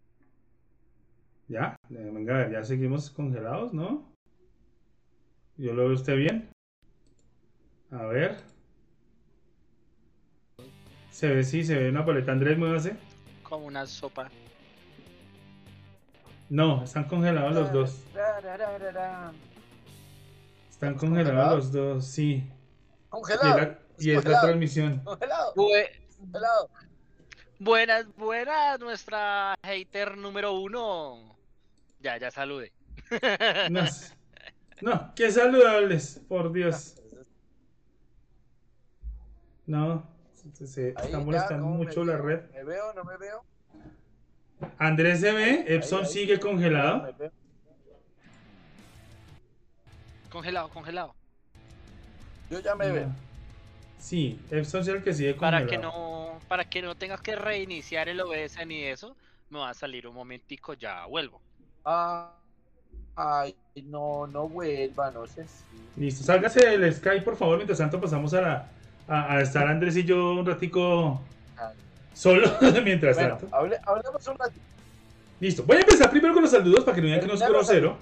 Ya, 1.51 1.77
eh, 1.91 2.11
venga, 2.13 2.37
a 2.37 2.39
ver, 2.39 2.53
ya 2.53 2.63
seguimos 2.63 3.11
congelados, 3.11 3.75
¿no? 3.75 4.05
¿Yo 5.57 5.75
lo 5.75 5.83
veo 5.87 5.95
usted 5.95 6.15
bien? 6.15 6.49
A 7.91 8.05
ver. 8.05 8.37
Se 11.11 11.27
ve, 11.27 11.43
sí, 11.43 11.65
se 11.65 11.77
ve 11.77 11.91
una 11.91 12.07
paleta. 12.07 12.31
Andrés, 12.31 12.57
muévase. 12.57 12.97
Como 13.43 13.67
una 13.67 13.85
sopa. 13.85 14.31
No, 16.49 16.85
están 16.85 17.09
congelados 17.09 17.53
los 17.53 17.73
dos. 17.73 18.05
Están 20.71 20.95
congelados 20.95 21.57
los 21.57 21.73
dos, 21.73 22.07
sí. 22.07 22.49
Congelado. 23.09 23.77
Y, 23.99 24.13
es 24.13 24.25
la 24.25 24.41
transmisión. 24.41 25.01
Congelado. 25.01 25.53
Buenas, 27.59 28.07
buenas, 28.17 28.79
nuestra 28.79 29.57
hater 29.65 30.17
número 30.17 30.53
uno. 30.53 31.40
Ya, 32.01 32.17
ya 32.17 32.31
salude. 32.31 32.73
No, 33.71 33.85
no 34.81 35.13
qué 35.15 35.31
saludables, 35.31 36.21
por 36.29 36.53
Dios. 36.53 36.97
No, 39.67 40.09
se, 40.65 40.89
está 40.89 41.19
molestando 41.21 41.67
mucho 41.67 42.05
la 42.05 42.17
red. 42.17 42.41
¿Me 42.53 42.65
veo 42.65 42.93
no 42.95 43.05
me 43.05 43.17
veo? 43.17 43.45
Andrés 44.79 45.21
se 45.21 45.33
ve, 45.33 45.65
Epson 45.69 46.07
sigue 46.07 46.41
congelado. 46.41 47.15
Congelado, 50.31 50.69
congelado. 50.71 51.15
Yo 52.51 52.61
ya 52.61 52.75
me 52.75 52.91
veo. 52.91 53.09
Sí, 53.99 54.41
Epson 54.51 54.81
es 54.81 54.89
el 54.89 55.03
que 55.03 55.13
sigue 55.13 55.37
congelado. 55.37 55.67
Para 55.67 55.71
que 55.71 55.79
no, 55.79 56.39
para 56.49 56.65
que 56.65 56.83
no 56.83 56.95
tengas 56.95 57.21
que 57.21 57.37
reiniciar 57.37 58.09
el 58.09 58.21
OBS 58.21 58.67
ni 58.67 58.85
eso, 58.85 59.17
me 59.51 59.59
va 59.59 59.71
a 59.71 59.75
salir 59.75 60.07
un 60.07 60.15
momentico, 60.15 60.75
ya 60.75 61.05
vuelvo. 61.07 61.41
Ah, 61.85 62.33
ay, 63.17 63.55
no, 63.85 64.27
no 64.27 64.49
vuelva, 64.49 65.11
no 65.11 65.27
sé 65.27 65.45
si. 65.47 66.01
Listo, 66.01 66.25
sálgase 66.25 66.79
del 66.79 66.95
Skype, 66.95 67.23
por 67.23 67.37
favor, 67.37 67.57
mientras 67.57 67.79
tanto 67.79 68.01
pasamos 68.01 68.33
a 68.35 68.41
la, 68.41 68.69
a, 69.09 69.41
estar 69.41 69.67
Andrés 69.67 69.97
y 69.97 70.05
yo 70.05 70.33
un 70.35 70.47
ratico 70.47 71.21
solo 72.15 72.51
mientras 72.85 73.17
tanto. 73.17 73.49
hablemos 73.53 74.27
un 74.29 74.39
ratito. 74.39 74.61
Listo, 75.41 75.65
voy 75.65 75.79
a 75.79 75.81
empezar 75.81 76.11
primero 76.11 76.35
con 76.35 76.43
los 76.43 76.53
saludos 76.53 76.85
para 76.85 76.95
que 76.95 77.01
no 77.01 77.07
digan 77.07 77.21
que 77.21 77.27
no 77.27 77.35
es 77.35 77.41
grosero. 77.41 77.97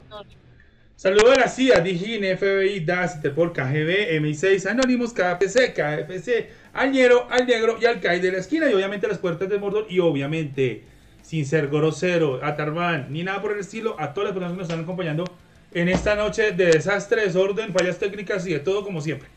Saludos 0.96 1.36
a 1.36 1.40
la 1.42 1.48
CIA, 1.48 1.78
DIGIN, 1.78 2.36
FBI, 2.36 2.80
DAS, 2.80 3.14
Interpol, 3.16 3.52
KGB, 3.52 4.18
MI6, 4.20 4.68
Anonymous, 4.68 5.12
KPC, 5.12 5.72
KFC, 5.72 6.50
al 6.72 6.90
Ñero, 6.90 7.28
al 7.30 7.46
Negro 7.46 7.78
y 7.80 7.86
al 7.86 8.00
Kai 8.00 8.18
de 8.18 8.32
la 8.32 8.38
esquina 8.38 8.68
y 8.68 8.74
obviamente 8.74 9.06
las 9.06 9.18
puertas 9.18 9.48
de 9.48 9.58
Mordor 9.58 9.86
y 9.88 10.00
obviamente, 10.00 10.82
sin 11.28 11.44
ser 11.44 11.68
grosero, 11.68 12.42
a 12.42 12.56
Tarban, 12.56 13.12
ni 13.12 13.22
nada 13.22 13.42
por 13.42 13.52
el 13.52 13.58
estilo, 13.58 13.96
a 14.00 14.14
todas 14.14 14.30
las 14.30 14.32
personas 14.32 14.52
que 14.52 14.58
nos 14.60 14.66
están 14.66 14.82
acompañando 14.82 15.24
en 15.72 15.90
esta 15.90 16.14
noche 16.14 16.52
de 16.52 16.68
desastre, 16.68 17.20
desorden, 17.20 17.74
fallas 17.74 17.98
técnicas 17.98 18.46
y 18.46 18.54
de 18.54 18.60
todo 18.60 18.82
como 18.82 19.02
siempre. 19.02 19.28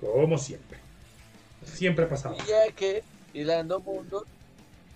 Como 0.00 0.36
siempre. 0.36 0.78
Siempre 1.64 2.06
ha 2.06 2.08
pasado. 2.08 2.36
Y 2.36 2.72
que 2.72 3.04
Hilando 3.32 3.78
Mundo 3.78 4.26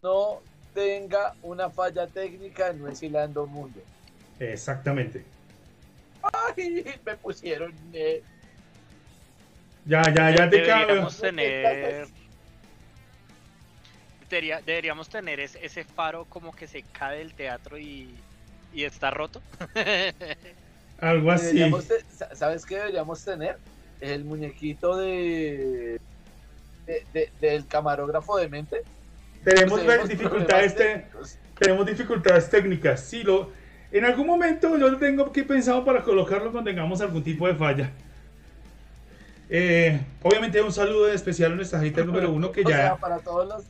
no 0.03 0.41
tenga 0.75 1.37
una 1.45 1.71
falla 1.71 2.09
técnica, 2.09 2.73
no 2.73 2.89
es 2.89 3.01
Hilando 3.01 3.47
Mundo. 3.47 3.81
Exactamente. 4.41 5.23
Ay, 6.25 6.87
me 7.07 7.17
pusieron. 7.19 7.73
Eh. 7.93 8.21
Ya, 9.87 10.03
ya, 10.13 10.35
ya 10.35 10.51
te 10.51 10.57
deberíamos 10.57 11.21
tener. 11.21 12.09
Deberíamos 14.31 15.09
tener 15.09 15.41
ese, 15.41 15.85
faro 15.85 16.25
como 16.25 16.53
que 16.53 16.67
se 16.67 16.83
cae 16.83 17.19
del 17.19 17.35
teatro 17.35 17.79
y, 17.79 18.15
y 18.73 18.85
está 18.85 19.11
roto. 19.11 19.43
Algo 21.01 21.31
así. 21.31 21.61
¿Sabes 22.35 22.65
qué 22.65 22.77
deberíamos 22.77 23.25
tener? 23.25 23.59
el 24.01 24.25
muñequito 24.25 24.97
de, 24.97 26.01
del 27.41 27.67
camarógrafo 27.67 28.37
de 28.39 28.49
mente. 28.49 28.83
Tenemos, 29.45 29.81
dificultades, 30.09 30.77
tenemos 31.59 31.87
dificultades 31.87 32.51
técnicas. 32.51 33.01
Sí, 33.01 33.23
lo, 33.23 33.51
en 33.91 34.05
algún 34.05 34.27
momento 34.27 34.77
yo 34.77 34.97
tengo 34.99 35.33
que 35.33 35.45
pensar 35.45 35.85
para 35.85 36.03
colocarlo 36.03 36.53
cuando 36.53 36.71
tengamos 36.71 37.01
algún 37.01 37.23
tipo 37.23 37.47
de 37.47 37.55
falla. 37.55 37.91
Eh, 39.53 40.01
obviamente 40.23 40.63
un 40.63 40.73
saludo 40.73 41.13
especial 41.13 41.53
a 41.53 41.57
nuestra 41.57 41.81
hater 41.81 42.07
número 42.07 42.31
uno 42.31 42.53
que 42.53 42.63
ya... 42.69 42.95
para 42.97 43.19
todos 43.19 43.49
los, 43.49 43.65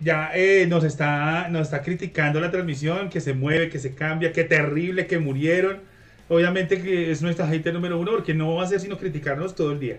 ya 0.00 0.30
eh, 0.34 0.66
nos, 0.66 0.84
está, 0.84 1.48
nos 1.48 1.62
está 1.62 1.82
criticando 1.82 2.40
la 2.40 2.50
transmisión, 2.50 3.10
que 3.10 3.20
se 3.20 3.34
mueve, 3.34 3.68
que 3.68 3.78
se 3.78 3.94
cambia, 3.94 4.32
que 4.32 4.44
terrible, 4.44 5.06
que 5.06 5.18
murieron. 5.18 5.80
Obviamente 6.28 6.80
que 6.80 7.10
es 7.10 7.20
nuestra 7.20 7.46
hater 7.46 7.74
número 7.74 7.98
uno 7.98 8.12
porque 8.12 8.32
no 8.32 8.54
va 8.54 8.64
a 8.64 8.66
ser 8.66 8.80
sino 8.80 8.96
criticarnos 8.96 9.54
todo 9.54 9.72
el 9.72 9.80
día. 9.80 9.98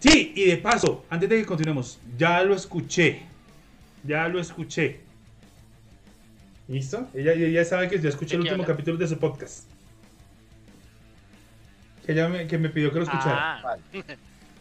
Sí, 0.00 0.32
y 0.36 0.46
de 0.46 0.56
paso, 0.58 1.04
antes 1.08 1.28
de 1.28 1.38
que 1.38 1.46
continuemos, 1.46 1.98
ya 2.16 2.42
lo 2.42 2.54
escuché. 2.54 3.22
Ya 4.04 4.28
lo 4.28 4.38
escuché. 4.38 5.00
¿Listo? 6.68 7.08
Ella, 7.14 7.32
ella 7.32 7.64
sabe 7.64 7.88
que 7.88 7.98
ya 7.98 8.10
escuché 8.10 8.36
el 8.36 8.42
último 8.42 8.64
capítulo 8.64 8.98
de 8.98 9.08
su 9.08 9.18
podcast. 9.18 9.73
Que 12.04 12.12
ella 12.12 12.28
me, 12.28 12.46
que 12.46 12.58
me 12.58 12.68
pidió 12.68 12.92
que 12.92 12.98
lo 12.98 13.04
escuchara. 13.04 13.60
Ah. 13.64 13.76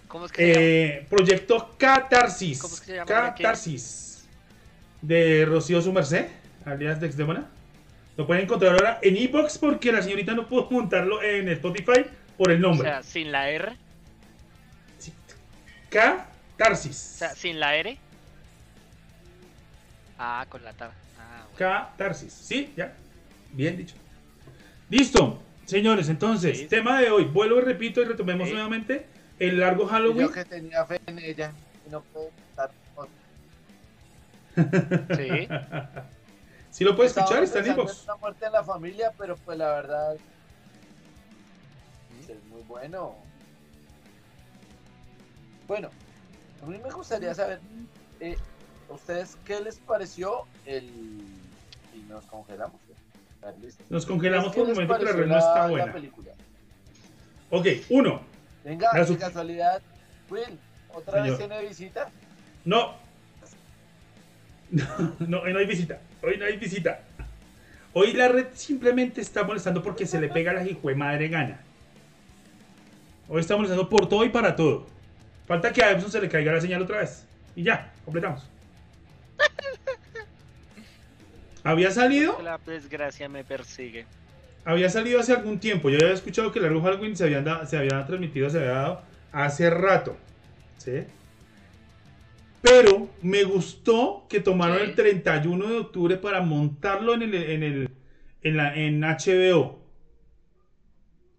¿Cómo 0.07 0.25
es 0.25 0.31
que 0.31 0.51
eh, 0.95 1.07
Proyecto 1.09 1.75
Catarsis. 1.77 2.61
¿Cómo 2.61 2.73
es 2.73 2.81
que 2.81 2.85
se 2.85 2.95
llama 2.95 3.05
Catarsis. 3.05 4.27
De 5.01 5.43
Rocío 5.45 5.81
Sumercé, 5.81 6.29
alias 6.65 7.01
de 7.01 7.07
Exdemona. 7.07 7.49
Lo 8.15 8.27
pueden 8.27 8.43
encontrar 8.43 8.73
ahora 8.73 8.99
en 9.01 9.17
Ebox 9.17 9.57
porque 9.57 9.91
la 9.91 10.01
señorita 10.01 10.33
no 10.33 10.47
pudo 10.47 10.69
montarlo 10.69 11.21
en 11.23 11.49
Spotify 11.49 12.05
por 12.37 12.51
el 12.51 12.61
nombre. 12.61 12.87
O 12.87 12.91
sea, 12.91 13.03
sin 13.03 13.31
la 13.31 13.49
R. 13.49 13.75
K. 15.89 16.25
Tarsis. 16.57 17.13
O 17.15 17.17
sea, 17.17 17.35
sin 17.35 17.59
la 17.59 17.75
R. 17.75 17.97
Ah, 20.17 20.45
con 20.49 20.63
la 20.63 20.73
tar. 20.73 20.91
Ah, 21.19 21.45
K. 21.57 21.93
Tarsis. 21.97 22.33
Sí, 22.33 22.71
ya. 22.75 22.93
Bien 23.51 23.77
dicho. 23.77 23.95
Listo. 24.89 25.41
Señores, 25.65 26.09
entonces, 26.09 26.67
tema 26.67 26.99
de 26.99 27.09
hoy. 27.09 27.25
Vuelvo 27.25 27.59
y 27.59 27.61
repito 27.61 28.01
y 28.01 28.05
retomemos 28.05 28.49
nuevamente 28.49 29.05
el 29.39 29.59
largo 29.59 29.87
Halloween. 29.87 30.27
Yo 30.27 30.31
que 30.31 30.45
tenía 30.45 30.85
fe 30.85 30.99
en 31.05 31.19
ella 31.19 31.51
y 31.85 31.89
no 31.89 32.01
puedo 32.01 32.29
estar. 32.49 32.71
Sí. 35.17 35.47
Si 36.69 36.83
lo 36.83 36.95
puedes 36.95 37.15
escuchar, 37.15 37.43
está 37.43 37.59
en 37.59 37.79
Es 37.79 38.03
una 38.03 38.15
muerte 38.15 38.45
en 38.45 38.51
la 38.51 38.63
familia, 38.63 39.11
pero 39.17 39.35
pues 39.37 39.57
la 39.57 39.69
verdad 39.73 40.15
es 42.21 42.43
muy 42.45 42.61
bueno. 42.63 43.15
Bueno, 45.67 45.89
a 46.61 46.65
mí 46.65 46.77
me 46.83 46.91
gustaría 46.91 47.33
saber, 47.33 47.59
eh, 48.19 48.37
¿ustedes 48.89 49.37
qué 49.45 49.59
les 49.61 49.77
pareció 49.77 50.45
el... 50.65 51.23
y 51.93 51.99
nos 52.09 52.25
congelamos? 52.25 52.79
Nos 53.89 54.05
congelamos 54.05 54.53
por 54.53 54.63
un 54.63 54.73
momento, 54.73 54.95
pero 54.97 55.11
la 55.11 55.17
red 55.17 55.27
no 55.27 55.37
está 55.37 55.67
buena. 55.67 55.95
Ok, 57.49 57.67
uno. 57.89 58.21
Venga, 58.63 58.91
de 58.91 59.17
casualidad, 59.17 59.81
Will, 60.29 60.57
¿otra 60.93 61.21
vez 61.21 61.37
tiene 61.37 61.61
visita? 61.67 62.09
No. 62.65 62.95
No, 64.73 64.81
no, 65.19 65.45
no 65.45 65.59
hay 65.59 65.67
visita. 65.67 65.99
Hoy 66.23 66.35
no 66.39 66.45
hay 66.45 66.57
visita. 66.57 67.01
Hoy 67.93 68.13
la 68.13 68.27
red 68.27 68.47
simplemente 68.55 69.21
está 69.21 69.43
molestando 69.43 69.83
porque 69.83 70.07
se 70.07 70.19
le 70.19 70.29
pega 70.29 70.51
la 70.51 70.65
hijo 70.65 70.87
de 70.87 70.95
madre 70.95 71.27
gana. 71.27 71.59
Hoy 73.29 73.41
está 73.41 73.55
molestando 73.55 73.87
por 73.87 74.09
todo 74.09 74.25
y 74.25 74.29
para 74.29 74.55
todo. 74.55 74.87
Falta 75.45 75.71
que 75.71 75.83
a 75.83 75.91
Epson 75.91 76.11
se 76.11 76.19
le 76.19 76.27
caiga 76.27 76.53
la 76.53 76.61
señal 76.61 76.81
otra 76.81 76.99
vez. 76.99 77.23
Y 77.55 77.61
ya, 77.61 77.93
completamos. 78.03 78.49
Había 81.63 81.91
salido. 81.91 82.37
La 82.41 82.57
desgracia 82.57 83.29
me 83.29 83.43
persigue. 83.43 84.05
Había 84.65 84.89
salido 84.89 85.19
hace 85.19 85.33
algún 85.33 85.59
tiempo. 85.59 85.89
Yo 85.89 85.97
había 85.97 86.13
escuchado 86.13 86.51
que 86.51 86.59
largo 86.59 86.81
Halloween 86.81 87.15
se 87.15 87.25
había, 87.25 87.65
se 87.65 87.77
había 87.77 88.05
transmitido, 88.05 88.49
se 88.49 88.59
había 88.59 88.71
dado 88.71 89.01
hace 89.31 89.69
rato. 89.69 90.15
¿Sí? 90.77 91.03
Pero 92.61 93.09
me 93.21 93.43
gustó 93.43 94.25
que 94.29 94.39
tomaron 94.39 94.79
el 94.79 94.95
31 94.95 95.67
de 95.67 95.77
octubre 95.79 96.17
para 96.17 96.41
montarlo 96.41 97.13
en 97.13 97.23
el, 97.23 97.33
en 97.35 97.63
el 97.63 97.89
en 98.41 98.57
la 98.57 98.75
en 98.75 99.01
HBO. 99.01 99.79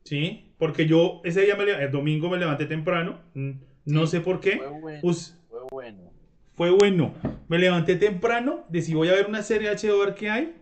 Sí, 0.05 0.53
porque 0.59 0.87
yo 0.87 1.23
ese 1.25 1.43
día, 1.43 1.57
me, 1.57 1.65
el 1.65 1.91
domingo 1.91 2.29
me 2.29 2.37
levanté 2.37 2.67
temprano, 2.67 3.21
mm, 3.33 3.51
no 3.87 4.07
sé 4.07 4.21
por 4.21 4.39
qué. 4.41 4.59
Fue 4.59 4.69
bueno. 4.69 5.01
Us- 5.03 5.39
Fue 5.49 5.61
bueno. 5.71 6.13
Fue 6.57 6.71
bueno. 6.71 7.15
Me 7.49 7.59
levanté 7.59 7.97
temprano, 7.97 8.65
decidí 8.69 8.95
voy 8.95 9.09
a 9.09 9.13
ver 9.13 9.27
una 9.27 9.43
serie 9.43 9.69
de 9.71 9.77
HBO 9.77 9.99
ver 10.01 10.15
qué 10.15 10.31
hay. 10.31 10.61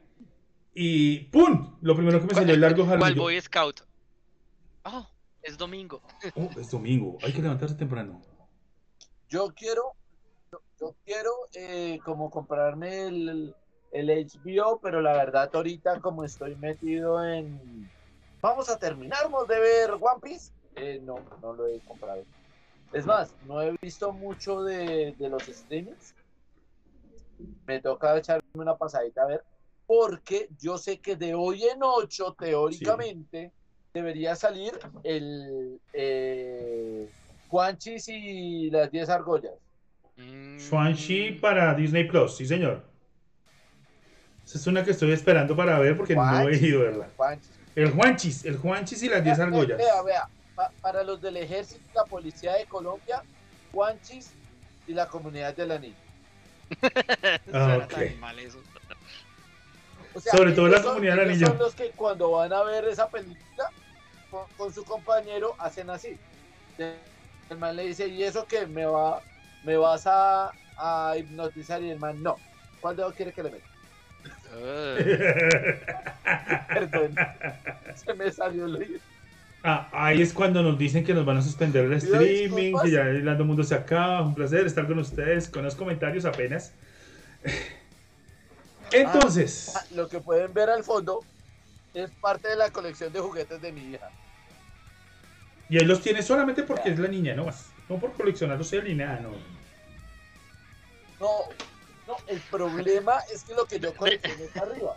Y 0.75 1.20
¡pum! 1.30 1.76
Lo 1.82 1.94
primero 1.94 2.20
que 2.20 2.26
me 2.26 2.34
salió 2.34 2.54
el 2.54 2.61
largo 2.61 2.84
¿Cuál 2.87 3.00
Halloween. 3.00 3.18
Boy 3.18 3.40
Scout? 3.40 3.80
Oh, 4.84 5.06
es 5.42 5.58
domingo. 5.58 6.02
Oh, 6.34 6.50
es 6.58 6.70
domingo, 6.70 7.18
hay 7.22 7.32
que 7.32 7.42
levantarse 7.42 7.75
temprano. 7.75 8.20
Yo 9.28 9.52
quiero, 9.54 9.92
yo, 10.50 10.61
yo 10.80 10.94
quiero 11.04 11.30
eh, 11.54 11.99
como 12.04 12.30
comprarme 12.30 13.06
el, 13.06 13.54
el 13.92 14.08
HBO, 14.08 14.80
pero 14.82 15.00
la 15.00 15.12
verdad 15.12 15.50
ahorita 15.52 16.00
como 16.00 16.25
estoy 16.25 16.56
metido 16.56 17.25
en... 17.25 17.88
Vamos 18.40 18.68
a 18.68 18.78
terminarnos 18.78 19.46
de 19.46 19.61
ver 19.61 19.90
One 19.92 20.20
Piece. 20.22 20.52
eh, 20.76 21.00
no, 21.02 21.16
no 21.40 21.52
lo 21.52 21.68
he 21.68 21.78
comprado. 21.80 22.25
Es 22.92 23.06
más, 23.06 23.34
no 23.46 23.62
he 23.62 23.75
visto 23.80 24.12
mucho 24.12 24.62
de, 24.62 25.14
de 25.18 25.28
los 25.28 25.44
streamings. 25.44 26.14
Me 27.66 27.80
toca 27.80 28.16
echarme 28.16 28.42
una 28.54 28.76
pasadita 28.76 29.22
a 29.22 29.26
ver, 29.26 29.42
porque 29.87 30.49
yo 30.61 30.78
sé 30.78 30.99
que 30.99 31.16
de 31.16 31.34
hoy 31.34 31.64
en 31.64 31.78
8, 31.82 32.37
teóricamente, 32.38 33.50
debería 33.92 34.37
salir 34.37 34.72
el 35.04 35.80
eh, 35.92 37.08
Juanchis 37.49 38.08
y 38.08 38.70
las 38.70 38.90
10 38.90 39.08
argollas. 39.08 39.54
Mm, 40.16 40.58
Swansea 40.58 41.40
para 41.40 41.75
Disney 41.75 42.04
Plus, 42.04 42.37
sí 42.37 42.46
señor. 42.46 42.84
Esa 44.44 44.58
es 44.58 44.66
una 44.66 44.84
que 44.84 44.90
estoy 44.90 45.12
esperando 45.12 45.56
para 45.56 45.78
ver 45.78 45.96
porque 45.96 46.14
no 46.14 46.49
he 46.49 46.56
ido 46.56 46.80
verla. 46.80 47.08
Juanchis. 47.16 47.50
El 47.75 47.90
Juanchis, 47.90 48.44
el 48.44 48.56
Juanchis 48.58 49.02
y 49.02 49.08
las 49.08 49.25
10 49.25 49.38
Vea, 49.38 49.46
argollas. 49.46 49.78
Vea, 49.78 50.02
vea, 50.02 50.28
pa- 50.54 50.73
para 50.80 51.02
los 51.02 51.21
del 51.21 51.37
ejército 51.37 51.80
y 51.92 51.97
la 51.97 52.04
policía 52.04 52.54
de 52.54 52.66
Colombia, 52.66 53.23
Juanchis 53.73 54.35
y 54.87 54.94
la 54.94 55.06
comunidad 55.09 55.54
de 55.54 55.66
la 55.66 55.78
niña. 55.78 55.97
suena 57.47 57.85
Ok. 57.85 57.90
tan 57.92 58.21
mal 58.21 58.38
eso. 58.38 58.62
O 60.14 60.21
sea, 60.21 60.32
Sobre 60.32 60.52
todo 60.52 60.68
la 60.68 60.82
comunidad 60.82 61.16
de 61.16 61.26
la 61.26 61.32
ellos 61.32 61.37
niña. 61.38 61.49
Son 61.49 61.59
los 61.59 61.75
que 61.75 61.90
cuando 61.92 62.30
van 62.32 62.52
a 62.52 62.62
ver 62.64 62.85
esa 62.87 63.09
película 63.09 63.71
con, 64.30 64.47
con 64.56 64.73
su 64.73 64.85
compañero 64.85 65.54
hacen 65.59 65.90
así. 65.90 66.18
El 67.49 67.59
man 67.59 67.76
le 67.76 67.85
dice, 67.85 68.09
¿y 68.09 68.23
eso 68.23 68.47
qué? 68.47 68.66
¿Me, 68.66 68.87
va, 68.87 69.23
me 69.64 69.76
vas 69.76 70.06
a, 70.06 70.52
a 70.76 71.16
hipnotizar? 71.16 71.82
Y 71.82 71.90
el 71.90 71.99
man, 71.99 72.23
no. 72.23 72.38
¿Cuál 72.80 72.97
dedo 72.97 73.12
quiere 73.14 73.32
que 73.32 73.42
le 73.42 73.50
meta? 73.50 73.66
Ah, 74.50 74.97
Perdón. 76.75 77.14
Se 77.94 78.14
me 78.14 78.30
salió 78.32 78.66
el... 78.66 79.00
Ah, 79.64 79.88
ahí 79.92 80.21
es 80.21 80.33
cuando 80.33 80.61
nos 80.62 80.76
dicen 80.76 81.04
que 81.04 81.14
nos 81.14 81.25
van 81.25 81.37
a 81.37 81.42
suspender 81.42 81.85
el 81.85 81.92
streaming, 81.92 82.75
que 82.83 82.90
ya 82.90 83.02
el 83.02 83.28
Ando 83.28 83.45
Mundo 83.45 83.62
se 83.62 83.75
acaba. 83.76 84.23
Un 84.23 84.35
placer 84.35 84.66
estar 84.66 84.87
con 84.88 84.99
ustedes, 84.99 85.49
con 85.49 85.62
los 85.64 85.75
comentarios 85.76 86.25
apenas. 86.25 86.73
Entonces, 88.90 89.73
Ah, 89.76 89.85
Lo 89.95 90.09
que 90.09 90.21
pueden 90.21 90.52
ver 90.52 90.69
al 90.69 90.83
fondo 90.85 91.21
es 91.95 92.11
parte 92.21 92.49
de 92.49 92.57
la 92.57 92.71
colección 92.71 93.12
de 93.12 93.21
juguetes 93.21 93.61
de 93.62 93.73
mi 93.73 93.92
hija. 93.95 94.11
y 95.69 95.78
él 95.78 95.87
los 95.88 96.02
tiene 96.02 96.23
solamente 96.23 96.64
porque 96.64 96.90
es 96.90 96.99
la 96.99 97.09
niña, 97.09 97.35
no 97.35 97.47
más. 97.47 97.66
No 97.88 97.99
por 97.99 98.12
coleccionarlos 98.12 98.73
él 98.75 98.85
ni 98.85 98.95
nada, 98.95 99.21
no. 99.21 99.31
No, 101.21 101.28
no, 102.07 102.16
el 102.26 102.40
problema 102.40 103.21
es 103.33 103.45
que 103.45 103.54
lo 103.54 103.64
que 103.64 103.78
yo 103.81 103.95
colecciono 103.95 104.45
está 104.45 104.62
arriba. 104.62 104.97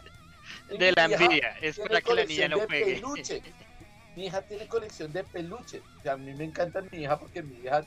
Y 0.70 0.78
de 0.78 0.92
la 0.92 1.06
envidia. 1.06 1.56
Es 1.62 1.80
para 1.80 2.02
que 2.02 2.14
la 2.14 2.26
niña 2.26 2.48
no 2.50 2.60
peluche. 2.68 3.42
Mi 4.16 4.26
hija 4.28 4.42
tiene 4.42 4.68
colección 4.68 5.12
de 5.12 5.24
peluches. 5.24 5.84
A 6.10 6.16
mí 6.16 6.34
me 6.34 6.46
encanta 6.46 6.82
mi 6.92 7.02
hija 7.02 7.20
porque 7.20 7.44
mi 7.44 7.58
hija 7.58 7.86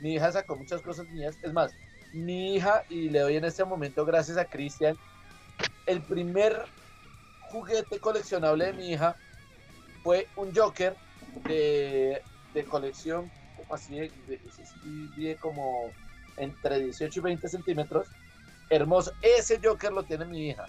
mi 0.00 0.14
hija 0.14 0.32
sacó 0.32 0.56
muchas 0.56 0.82
cosas 0.82 1.08
mías. 1.10 1.38
Es 1.42 1.52
más, 1.52 1.74
mi 2.12 2.54
hija, 2.54 2.84
y 2.88 3.10
le 3.10 3.20
doy 3.20 3.36
en 3.36 3.44
este 3.44 3.64
momento 3.64 4.04
gracias 4.04 4.36
a 4.38 4.44
Cristian, 4.44 4.98
el 5.86 6.02
primer 6.02 6.64
juguete 7.40 7.98
coleccionable 7.98 8.66
de 8.66 8.72
mi 8.72 8.90
hija 8.90 9.16
fue 10.02 10.28
un 10.36 10.54
Joker 10.54 10.96
de, 11.44 12.22
colección, 12.68 13.30
como 13.56 13.74
así, 13.74 13.96
de, 13.98 14.10
de- 14.26 15.36
como 15.36 15.92
entre 16.36 16.80
18 16.80 17.20
y 17.20 17.22
20 17.22 17.48
centímetros. 17.48 18.08
Hermoso. 18.68 19.12
Ese 19.22 19.60
Joker 19.62 19.92
lo 19.92 20.04
tiene 20.04 20.24
mi 20.24 20.48
hija. 20.48 20.66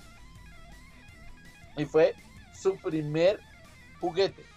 Y 1.75 1.85
fue 1.85 2.15
su 2.53 2.77
primer 2.77 3.39
juguete. 3.99 4.48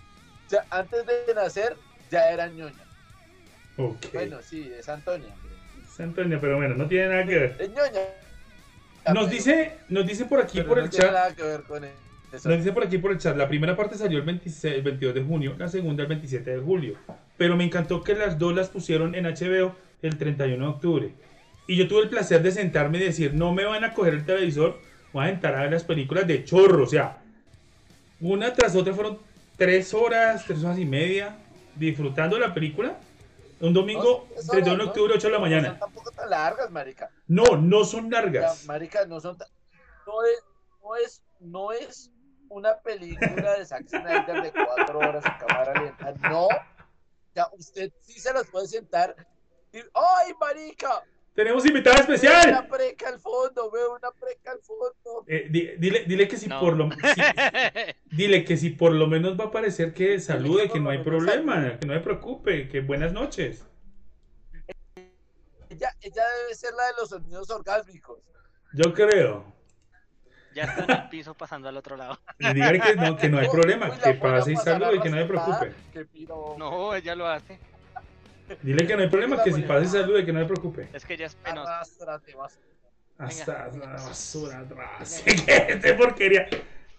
O 0.47 0.51
sea, 0.51 0.65
antes 0.71 1.07
de 1.07 1.35
nacer 1.35 1.77
ya 2.11 2.31
era 2.31 2.47
ñoña. 2.49 2.85
Ok. 3.77 4.07
Bueno, 4.13 4.39
sí, 4.43 4.71
es 4.79 4.89
Antonia. 4.89 5.35
Es 5.87 6.01
Antonio, 6.01 6.39
pero 6.41 6.57
bueno, 6.57 6.75
no 6.75 6.87
tiene 6.87 7.09
nada 7.09 7.25
que 7.25 7.39
ver. 7.39 7.57
Es 7.59 7.71
ñoña. 7.71 8.01
Nos 9.15 9.31
dice, 9.31 9.79
nos 9.89 10.07
dice 10.07 10.27
por 10.27 10.41
aquí 10.41 10.59
pero 10.59 10.69
por 10.69 10.79
no 10.79 10.85
el 10.85 10.91
tiene 10.91 11.07
chat. 11.07 11.15
nada 11.15 11.35
que 11.35 11.43
ver 11.43 11.63
con 11.63 11.85
eso. 11.85 12.49
Nos 12.49 12.59
dice 12.59 12.73
por 12.73 12.85
aquí 12.85 12.99
por 12.99 13.11
el 13.13 13.19
chat, 13.19 13.37
la 13.37 13.47
primera 13.49 13.77
parte 13.77 13.97
salió 13.97 14.19
el, 14.19 14.25
26, 14.25 14.75
el 14.77 14.83
22 14.83 15.15
de 15.15 15.23
junio, 15.23 15.55
la 15.59 15.69
segunda 15.69 16.03
el 16.03 16.09
27 16.09 16.51
de 16.51 16.61
julio. 16.61 16.97
Pero 17.37 17.57
me 17.57 17.65
encantó 17.65 18.03
que 18.03 18.15
las 18.15 18.39
dos 18.39 18.55
las 18.55 18.69
pusieron 18.69 19.15
en 19.15 19.25
HBO 19.25 19.75
el 20.01 20.17
31 20.17 20.65
de 20.65 20.71
octubre. 20.71 21.15
Y 21.67 21.77
yo 21.77 21.89
tuve 21.89 22.03
el 22.03 22.09
placer 22.09 22.43
de 22.43 22.51
sentarme 22.51 22.99
y 22.99 23.03
decir, 23.03 23.35
no 23.35 23.53
me 23.53 23.65
van 23.65 23.85
a 23.85 23.93
coger 23.93 24.15
el 24.15 24.25
televisor, 24.25 24.81
voy 25.13 25.27
a 25.27 25.29
entrar 25.29 25.55
a 25.57 25.63
ver 25.63 25.73
las 25.73 25.85
películas 25.85 26.27
de 26.27 26.45
chorro. 26.45 26.85
O 26.85 26.87
sea, 26.87 27.19
una 28.21 28.53
tras 28.55 28.75
otra 28.77 28.95
fueron 28.95 29.19
tres 29.57 29.93
horas, 29.95 30.45
tres 30.47 30.63
horas 30.65 30.79
y 30.79 30.85
media, 30.85 31.37
disfrutando 31.77 32.39
la 32.39 32.53
película. 32.55 32.99
Un 33.61 33.73
domingo, 33.73 34.27
No, 34.31 34.41
es 34.41 34.47
31 34.49 34.79
de 34.79 34.85
¿no? 34.85 34.91
octubre, 34.91 35.15
8 35.15 35.27
de 35.29 35.33
la 35.33 35.39
No 35.39 35.43
mañana. 35.45 35.69
son 35.71 35.79
tampoco 35.79 36.11
tan 36.11 36.31
largas, 36.31 36.71
marica. 36.71 37.11
No, 37.29 37.57
no 37.57 37.85
son 37.85 38.11
largas. 38.11 38.65
marica, 38.67 39.05
no 39.07 39.21
son 39.21 39.39
tan- 39.39 39.49
no 40.07 40.25
es, 40.25 40.45
no 40.83 40.97
es, 40.97 41.23
no 41.41 41.73
es 41.73 42.11
una 42.49 42.77
película 42.81 43.55
de 43.57 43.65
Zack 43.65 43.87
Snyder 43.89 44.43
de 44.43 44.53
cuatro 44.53 44.99
horas 44.99 45.25
en 45.25 45.47
cámara 45.47 45.81
lenta. 45.81 46.13
No. 46.29 46.49
Ya 47.35 47.47
usted 47.57 47.93
sí 48.03 48.19
se 48.21 48.33
las 48.33 48.47
puede 48.49 48.67
sentar. 48.67 49.15
y- 49.73 49.79
¡Ay, 49.95 50.33
marica! 50.41 51.03
Tenemos 51.35 51.65
invitada 51.65 51.97
Veo 51.97 52.15
especial. 52.15 52.49
una 52.51 52.69
preca 52.69 53.09
al 53.09 53.19
fondo, 53.19 53.71
veo 53.71 53.95
una 53.97 54.11
preca 54.11 54.51
al 54.53 54.59
fondo. 54.61 55.25
Eh, 55.27 55.47
di- 55.51 55.71
dile, 55.79 56.05
dile 56.07 56.29
que 56.29 56.37
si 56.37 56.47
No. 56.47 56.61
por 56.61 56.77
lo 56.77 56.91
si- 56.91 56.97
dile 58.11 58.45
que 58.45 58.57
si 58.59 58.71
por 58.71 58.93
lo 58.93 59.07
menos 59.07 59.39
va 59.41 59.45
a 59.45 59.51
parecer 59.51 59.95
que 59.95 60.21
salude, 60.21 60.69
que 60.69 60.79
no 60.79 60.91
hay 60.91 61.03
problema, 61.03 61.79
que 61.79 61.87
no 61.87 61.95
me 61.95 62.01
preocupe, 62.01 62.69
que 62.69 62.81
buenas 62.81 63.13
noches. 63.15 63.65
Ella, 65.71 65.89
ella 66.03 66.23
debe 66.43 66.55
ser 66.55 66.75
la 66.75 66.85
de 66.89 66.93
los 67.01 67.09
sonidos 67.09 67.49
orgásmicos. 67.51 68.19
Yo 68.75 68.93
creo. 68.93 69.45
ya 70.55 70.65
está 70.65 70.85
en 70.85 70.91
el 70.91 71.09
piso 71.09 71.33
pasando 71.35 71.67
al 71.69 71.77
otro 71.79 71.97
lado. 71.97 72.19
Y 72.39 72.53
dígale 72.53 72.79
que 72.79 72.95
no, 72.95 73.17
que 73.17 73.29
no 73.31 73.39
hay 73.39 73.49
problema, 73.49 73.89
uy, 73.91 73.99
que 74.05 74.15
pase 74.15 74.53
y 74.53 74.57
salude, 74.57 75.01
que 75.01 75.09
no 75.09 75.17
me 75.17 75.27
raspada, 75.27 75.61
preocupe. 75.93 76.59
No, 76.59 76.95
ella 76.95 77.15
lo 77.15 77.27
hace. 77.27 77.59
Dile 78.63 78.87
que 78.87 78.97
no 78.97 79.03
hay 79.03 79.09
problema, 79.09 79.43
que 79.43 79.53
si 79.53 79.63
pase 79.63 79.87
y 79.87 79.89
salude, 79.89 80.25
que 80.25 80.33
no 80.33 80.41
me 80.41 80.47
preocupe. 80.47 80.89
Es 80.93 81.05
que 81.05 81.15
ella 81.15 81.27
es 81.27 81.35
penosa. 81.37 81.75
Arrástrate, 81.77 82.35
vas. 82.35 82.59
Hasta 83.19 83.69
la 83.69 83.87
basura 83.93 84.59
atrás. 84.61 85.23
¡Qué 85.25 85.95
porquería! 85.97 86.49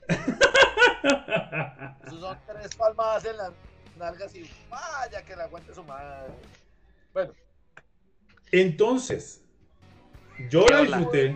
Esos 2.06 2.20
son 2.20 2.38
tres 2.48 2.76
palmadas 2.76 3.26
en 3.26 3.38
las 3.38 3.52
nalgas 3.98 4.34
y 4.36 4.50
vaya 4.70 5.22
que 5.24 5.36
la 5.36 5.44
aguante 5.46 5.74
su 5.74 5.84
madre. 5.84 6.32
Bueno, 7.14 7.34
Entonces, 8.52 9.42
yo 10.50 10.66
la 10.68 10.82
disfruté, 10.82 11.36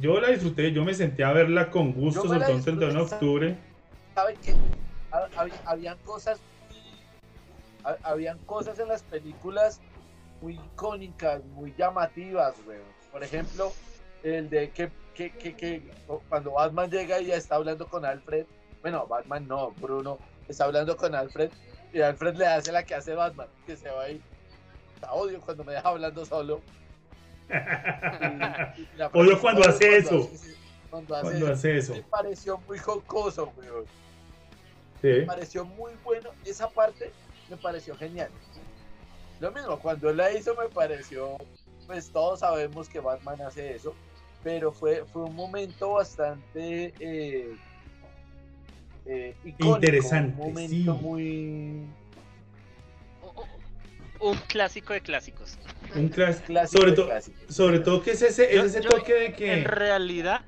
yo 0.00 0.20
la 0.20 0.28
disfruté, 0.28 0.72
yo 0.72 0.84
me 0.84 0.94
senté 0.94 1.24
a 1.24 1.32
verla 1.32 1.70
con 1.70 1.92
gusto, 1.92 2.22
todo 2.22 2.34
el 2.34 2.44
31 2.44 2.92
de 2.92 3.00
octubre. 3.00 3.58
¿saben 4.14 4.36
qué? 4.42 4.54
Ha- 5.12 5.28
hab- 5.36 5.60
Habían 5.64 5.98
cosas 5.98 6.40
ha- 7.90 7.96
habían 8.02 8.38
cosas 8.40 8.78
en 8.78 8.88
las 8.88 9.02
películas 9.02 9.80
muy 10.40 10.54
icónicas, 10.54 11.44
muy 11.44 11.74
llamativas, 11.76 12.54
güey. 12.64 12.78
Por 13.12 13.22
ejemplo, 13.24 13.72
el 14.22 14.50
de 14.50 14.70
que, 14.70 14.90
que, 15.14 15.30
que, 15.32 15.54
que 15.56 15.82
cuando 16.28 16.52
Batman 16.52 16.90
llega 16.90 17.20
y 17.20 17.26
ya 17.26 17.36
está 17.36 17.54
hablando 17.56 17.86
con 17.88 18.04
Alfred, 18.04 18.44
bueno, 18.82 19.06
Batman 19.06 19.48
no, 19.48 19.70
Bruno 19.72 20.18
está 20.48 20.64
hablando 20.64 20.96
con 20.96 21.14
Alfred 21.14 21.50
y 21.92 22.00
Alfred 22.00 22.36
le 22.36 22.46
hace 22.46 22.72
la 22.72 22.82
que 22.84 22.94
hace 22.94 23.14
Batman, 23.14 23.48
que 23.66 23.76
se 23.76 23.88
va 23.90 24.02
ahí. 24.04 24.20
La 25.00 25.12
odio 25.12 25.40
cuando 25.40 25.64
me 25.64 25.72
deja 25.72 25.88
hablando 25.88 26.24
solo. 26.26 26.60
Y- 27.48 28.82
y 28.82 28.88
la 28.96 29.06
Odio 29.08 29.40
cuando 29.40 29.68
hace 29.68 29.96
eso. 29.98 30.28
Cuando 30.90 31.14
hace 31.14 31.22
Cuando 31.24 31.44
eso. 31.46 31.52
hace 31.54 31.76
eso. 31.78 31.94
Me 31.94 32.02
pareció 32.02 32.58
muy 32.66 32.78
jocoso, 32.78 33.52
weón. 33.56 33.84
Sí. 35.00 35.08
Me 35.08 35.22
pareció 35.22 35.64
muy 35.64 35.92
bueno. 36.04 36.30
Esa 36.44 36.68
parte 36.68 37.12
me 37.50 37.56
pareció 37.56 37.96
genial. 37.96 38.30
Lo 39.40 39.52
mismo, 39.52 39.78
cuando 39.78 40.10
él 40.10 40.16
la 40.16 40.32
hizo 40.32 40.54
me 40.56 40.68
pareció, 40.68 41.36
pues 41.86 42.10
todos 42.10 42.40
sabemos 42.40 42.88
que 42.88 43.00
Batman 43.00 43.40
hace 43.42 43.74
eso, 43.74 43.94
pero 44.42 44.72
fue, 44.72 45.04
fue 45.12 45.22
un 45.24 45.34
momento 45.36 45.92
bastante, 45.92 46.94
eh, 46.98 47.54
eh, 49.04 49.36
icónico, 49.44 49.76
Interesante, 49.76 50.40
un 50.42 50.48
momento 50.48 50.94
sí. 50.96 51.02
muy 51.04 51.86
Un 54.18 54.34
clásico 54.48 54.94
de 54.94 55.02
clásicos. 55.02 55.58
Un 55.94 56.08
clas- 56.10 56.40
clásico. 56.40 56.78
sobre, 56.80 56.90
de 56.92 56.96
to- 56.96 57.06
clásicos. 57.06 57.54
sobre 57.54 57.78
todo 57.80 58.02
que 58.02 58.12
es 58.12 58.22
ese, 58.22 58.44
es 58.50 58.54
Yo- 58.56 58.64
ese 58.64 58.80
yo- 58.82 58.88
toque 58.90 59.12
de 59.12 59.32
que... 59.34 59.52
En 59.58 59.64
realidad, 59.66 60.40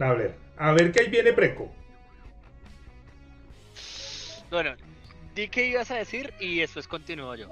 A 0.00 0.12
ver, 0.12 0.34
a 0.58 0.72
ver 0.72 0.90
que 0.92 1.00
ahí 1.00 1.08
viene 1.08 1.32
Preco. 1.32 1.70
bueno, 4.50 4.74
di 5.36 5.48
que 5.48 5.68
ibas 5.68 5.90
a 5.90 5.96
decir 5.96 6.32
y 6.40 6.58
después 6.58 6.88
continúo 6.88 7.36
yo. 7.36 7.46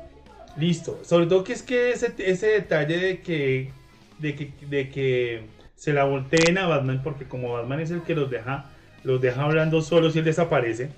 Listo. 0.56 1.00
Sobre 1.04 1.26
todo 1.26 1.44
que 1.44 1.52
es 1.52 1.62
que 1.62 1.90
ese, 1.90 2.14
ese 2.18 2.46
detalle 2.48 2.98
de 2.98 3.20
que, 3.20 3.70
de 4.18 4.34
que 4.34 4.52
de 4.66 4.88
que 4.88 5.42
se 5.76 5.92
la 5.92 6.04
volteen 6.04 6.56
a 6.58 6.66
Batman, 6.66 7.02
porque 7.04 7.26
como 7.26 7.52
Batman 7.52 7.80
es 7.80 7.90
el 7.90 8.02
que 8.02 8.14
los 8.14 8.30
deja, 8.30 8.70
los 9.04 9.20
deja 9.20 9.42
hablando 9.42 9.82
solos 9.82 10.16
y 10.16 10.20
él 10.20 10.24
desaparece. 10.24 10.88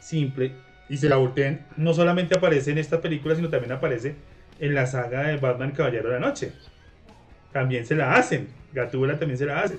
Simple. 0.00 0.52
Y 0.88 0.96
se 0.96 1.10
la 1.10 1.16
volteen. 1.16 1.66
No 1.76 1.92
solamente 1.92 2.38
aparece 2.38 2.70
en 2.70 2.78
esta 2.78 3.02
película, 3.02 3.36
sino 3.36 3.50
también 3.50 3.72
aparece 3.72 4.14
en 4.58 4.74
la 4.74 4.86
saga 4.86 5.28
de 5.28 5.36
Batman 5.36 5.72
Caballero 5.72 6.08
de 6.08 6.18
la 6.18 6.26
Noche. 6.26 6.52
También 7.52 7.84
se 7.84 7.94
la 7.94 8.14
hacen. 8.14 8.48
Gatúbela 8.72 9.18
también 9.18 9.36
se 9.36 9.44
la 9.44 9.60
hace. 9.60 9.76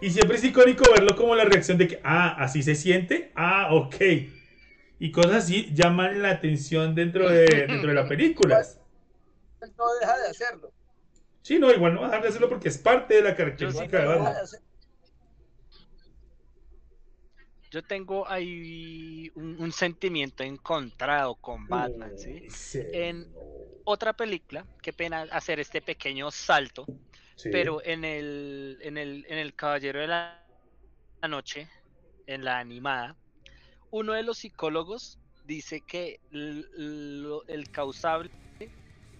Y 0.00 0.10
siempre 0.10 0.36
es 0.36 0.44
icónico 0.44 0.84
verlo 0.92 1.16
como 1.16 1.34
la 1.34 1.44
reacción 1.44 1.78
de 1.78 1.88
que, 1.88 2.00
ah, 2.04 2.36
así 2.38 2.62
se 2.62 2.76
siente. 2.76 3.32
Ah, 3.34 3.68
ok. 3.72 3.96
Y 4.98 5.10
cosas 5.10 5.44
así 5.44 5.70
llaman 5.74 6.22
la 6.22 6.30
atención 6.30 6.94
dentro 6.94 7.28
de, 7.28 7.46
dentro 7.46 7.88
de 7.88 7.94
la 7.94 8.08
película. 8.08 8.60
Él 9.60 9.72
no 9.76 9.84
deja 10.00 10.18
de 10.18 10.28
hacerlo. 10.28 10.72
Sí, 11.42 11.58
no, 11.58 11.70
igual 11.70 11.94
no 11.94 12.00
va 12.00 12.06
a 12.06 12.10
dejar 12.10 12.22
de 12.22 12.28
hacerlo 12.28 12.48
porque 12.48 12.68
es 12.68 12.78
parte 12.78 13.14
de 13.14 13.22
la 13.22 13.36
característica 13.36 13.98
de 13.98 14.04
No 14.04 14.10
deja 14.12 14.24
de 14.24 14.30
Batman. 14.30 14.46
Yo 17.70 17.82
tengo 17.82 18.28
ahí 18.28 19.32
un, 19.34 19.60
un 19.60 19.72
sentimiento 19.72 20.44
encontrado 20.44 21.34
con 21.34 21.66
Batman, 21.66 22.16
¿sí? 22.16 22.46
Sí. 22.48 22.80
En 22.92 23.26
otra 23.82 24.12
película, 24.12 24.64
qué 24.80 24.92
pena 24.92 25.22
hacer 25.32 25.58
este 25.58 25.82
pequeño 25.82 26.30
salto, 26.30 26.86
Sí. 27.36 27.48
pero 27.50 27.82
en 27.84 28.04
el, 28.04 28.78
en 28.80 28.96
el, 28.96 29.26
en 29.28 29.38
el 29.38 29.54
Caballero 29.54 29.98
de 29.98 30.06
la 30.06 30.40
Noche, 31.28 31.68
en 32.28 32.44
la 32.44 32.60
animada, 32.60 33.16
uno 33.94 34.12
de 34.12 34.24
los 34.24 34.38
psicólogos 34.38 35.20
dice 35.44 35.80
que 35.80 36.18
el 36.32 37.68
causable 37.70 38.28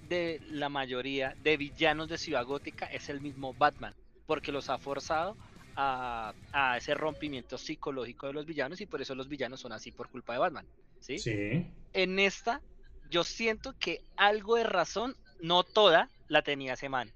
de 0.09 0.41
la 0.51 0.69
mayoría 0.69 1.37
de 1.45 1.57
villanos 1.57 2.09
de 2.09 2.19
Ciudad 2.19 2.45
Gótica 2.45 2.87
es 2.87 3.09
el 3.09 3.21
mismo 3.21 3.55
Batman, 3.55 3.95
porque 4.27 4.51
los 4.51 4.69
ha 4.71 4.79
forzado 4.79 5.37
a, 5.77 6.35
a 6.53 6.77
ese 6.77 6.95
rompimiento 6.95 7.57
psicológico 7.57 8.27
de 8.27 8.33
los 8.33 8.47
villanos 8.47 8.81
y 8.81 8.87
por 8.87 9.01
eso 9.01 9.15
los 9.15 9.29
villanos 9.29 9.61
son 9.61 9.71
así 9.73 9.93
por 9.93 10.11
culpa 10.11 10.33
de 10.33 10.41
Batman. 10.41 10.67
¿sí? 10.99 11.21
Sí. 11.21 11.65
En 11.93 12.19
esta, 12.19 12.61
yo 13.11 13.23
siento 13.23 13.75
que 13.79 14.01
algo 14.17 14.57
de 14.57 14.65
razón, 14.65 15.15
no 15.41 15.63
toda, 15.63 16.11
la 16.27 16.43
tenía 16.43 16.73
ese 16.73 16.89
man. 16.89 17.13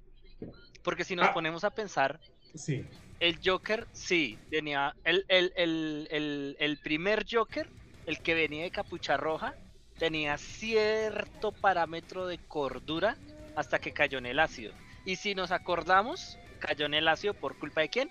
Porque 0.85 1.03
si 1.03 1.17
nos 1.17 1.27
Ah. 1.27 1.35
ponemos 1.35 1.65
a 1.65 1.71
pensar, 1.71 2.21
Sí. 2.55 2.85
El 3.21 3.39
Joker, 3.45 3.87
sí, 3.93 4.39
tenía. 4.51 4.95
El, 5.05 5.25
el, 5.29 5.53
el, 5.57 6.09
el, 6.11 6.57
el 6.59 6.79
primer 6.79 7.25
Joker, 7.31 7.69
el 8.07 8.19
que 8.21 8.35
venía 8.35 8.65
de 8.65 8.71
capucha 8.71 9.17
roja, 9.17 9.55
tenía 9.99 10.39
cierto 10.39 11.53
parámetro 11.53 12.27
de 12.27 12.39
cordura 12.39 13.17
hasta 13.57 13.79
que 13.79 13.93
cayó 13.93 14.19
en 14.19 14.27
el 14.27 14.39
ácido. 14.39 14.73
Y 15.05 15.17
si 15.17 15.35
nos 15.35 15.51
acordamos, 15.51 16.39
cayó 16.61 16.87
en 16.87 16.95
el 16.95 17.09
ácido 17.09 17.35
por 17.35 17.57
culpa 17.59 17.81
de 17.81 17.89
quién? 17.89 18.11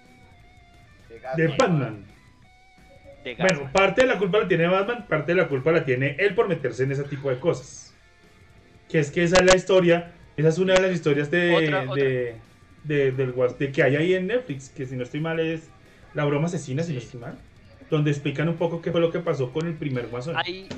De 1.38 1.48
Batman. 1.48 2.06
De 3.24 3.36
Gasman. 3.36 3.58
Bueno, 3.58 3.72
parte 3.74 4.02
de 4.02 4.08
la 4.08 4.18
culpa 4.18 4.40
la 4.40 4.48
tiene 4.48 4.68
Batman, 4.68 5.08
parte 5.08 5.34
de 5.34 5.42
la 5.42 5.48
culpa 5.48 5.72
la 5.72 5.86
tiene 5.86 6.16
él 6.20 6.36
por 6.36 6.48
meterse 6.48 6.84
en 6.84 6.92
ese 6.92 7.04
tipo 7.04 7.30
de 7.30 7.40
cosas. 7.40 7.94
Que 8.90 9.00
es 9.00 9.12
que 9.12 9.24
esa 9.24 9.38
es 9.40 9.46
la 9.46 9.56
historia, 9.56 10.12
esa 10.36 10.50
es 10.50 10.58
una 10.58 10.74
de 10.74 10.82
las 10.82 10.92
historias 10.92 11.32
de, 11.32 11.54
Otra- 11.54 11.90
otra. 11.90 12.06
De, 12.84 12.96
de- 12.98 13.12
del 13.12 13.34
guas- 13.34 13.58
de 13.58 13.72
que 13.72 13.84
hay 13.84 13.96
ahí 13.96 14.14
en 14.14 14.28
Netflix, 14.28 14.70
que 14.70 14.86
si 14.86 14.96
no 14.96 15.04
estoy 15.04 15.20
mal 15.22 15.40
es 15.40 15.70
La 16.14 16.26
broma 16.26 16.48
asesina, 16.48 16.84
si 16.84 16.94
no 16.94 17.00
estoy 17.00 17.20
mal, 17.20 17.38
donde 17.90 18.12
explican 18.12 18.50
un 18.50 18.58
poco 18.58 18.82
qué 18.82 18.92
fue 18.92 19.02
lo 19.02 19.12
que 19.12 19.20
pasó 19.20 19.52
con 19.52 19.68
el 19.68 19.78
primer 19.78 20.08
guasón. 20.08 20.36
Ahí, 20.38 20.70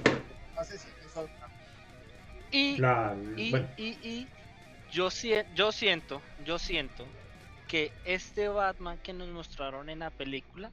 y, 2.51 2.77
La- 2.77 3.17
y, 3.38 3.51
bueno, 3.51 3.67
y, 3.77 3.88
y 4.09 4.29
yo, 4.91 5.09
sie- 5.09 5.45
yo 5.53 5.71
siento, 5.71 6.21
yo 6.38 6.57
siento 6.59 7.07
que 7.67 7.91
este 8.03 8.47
Batman 8.47 8.97
que 9.03 9.13
nos 9.13 9.29
mostraron 9.29 9.89
en 9.89 9.99
la 9.99 10.09
película 10.12 10.71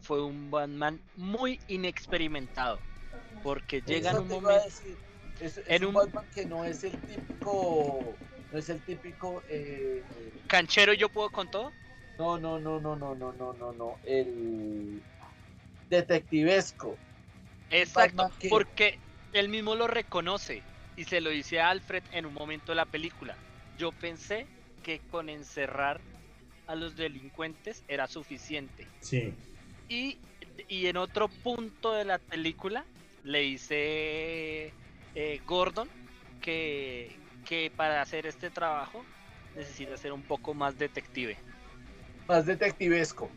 fue 0.00 0.24
un 0.24 0.50
Batman 0.50 1.00
muy 1.16 1.60
inexperimentado. 1.68 2.80
Porque 3.42 3.82
llega 3.82 4.10
en 4.10 4.18
un 4.18 4.28
momento. 4.28 4.64
decir. 4.64 4.96
Es, 5.40 5.58
es 5.58 5.64
en 5.68 5.82
un 5.84 5.88
un- 5.90 5.94
Batman 5.94 6.24
que 6.34 6.46
no 6.46 6.64
es 6.64 6.82
el 6.82 6.98
típico. 7.04 8.18
No 8.50 8.58
es 8.58 8.68
el 8.70 8.82
típico. 8.82 9.44
eh, 9.48 10.02
Canchero, 10.48 10.92
yo 10.94 11.08
puedo 11.08 11.30
con 11.30 11.48
todo. 11.48 11.72
no, 12.18 12.38
no, 12.38 12.58
no, 12.58 12.80
no, 12.80 12.96
no, 12.96 13.14
no, 13.14 13.32
no, 13.32 13.52
no, 13.52 13.72
no. 13.72 14.00
El 14.04 15.02
detectivesco. 15.88 16.98
Exacto, 17.70 18.30
que- 18.38 18.48
porque 18.48 19.00
él 19.32 19.48
mismo 19.48 19.74
lo 19.74 19.86
reconoce 19.86 20.64
y 20.96 21.04
se 21.04 21.20
lo 21.20 21.30
dice 21.30 21.60
a 21.60 21.70
Alfred 21.70 22.02
en 22.12 22.26
un 22.26 22.34
momento 22.34 22.72
de 22.72 22.76
la 22.76 22.86
película. 22.86 23.38
Yo 23.76 23.92
pensé 23.92 24.48
que 24.82 25.00
con 25.10 25.28
encerrar 25.28 26.00
a 26.66 26.74
los 26.74 26.96
delincuentes 26.96 27.84
era 27.86 28.06
suficiente. 28.06 28.90
sí. 29.00 29.34
Y, 29.88 30.18
y 30.68 30.86
en 30.86 30.96
otro 30.96 31.28
punto 31.28 31.92
de 31.92 32.04
la 32.04 32.18
película 32.18 32.86
le 33.22 33.40
dice 33.40 34.74
eh, 35.14 35.38
Gordon 35.44 35.88
que, 36.40 37.20
que 37.48 37.72
para 37.74 38.02
hacer 38.02 38.26
este 38.26 38.50
trabajo 38.50 39.02
necesita 39.56 39.96
ser 39.96 40.12
un 40.12 40.22
poco 40.22 40.52
más 40.52 40.76
detective. 40.78 41.38
Más 42.28 42.44
detectivesco. 42.44 43.30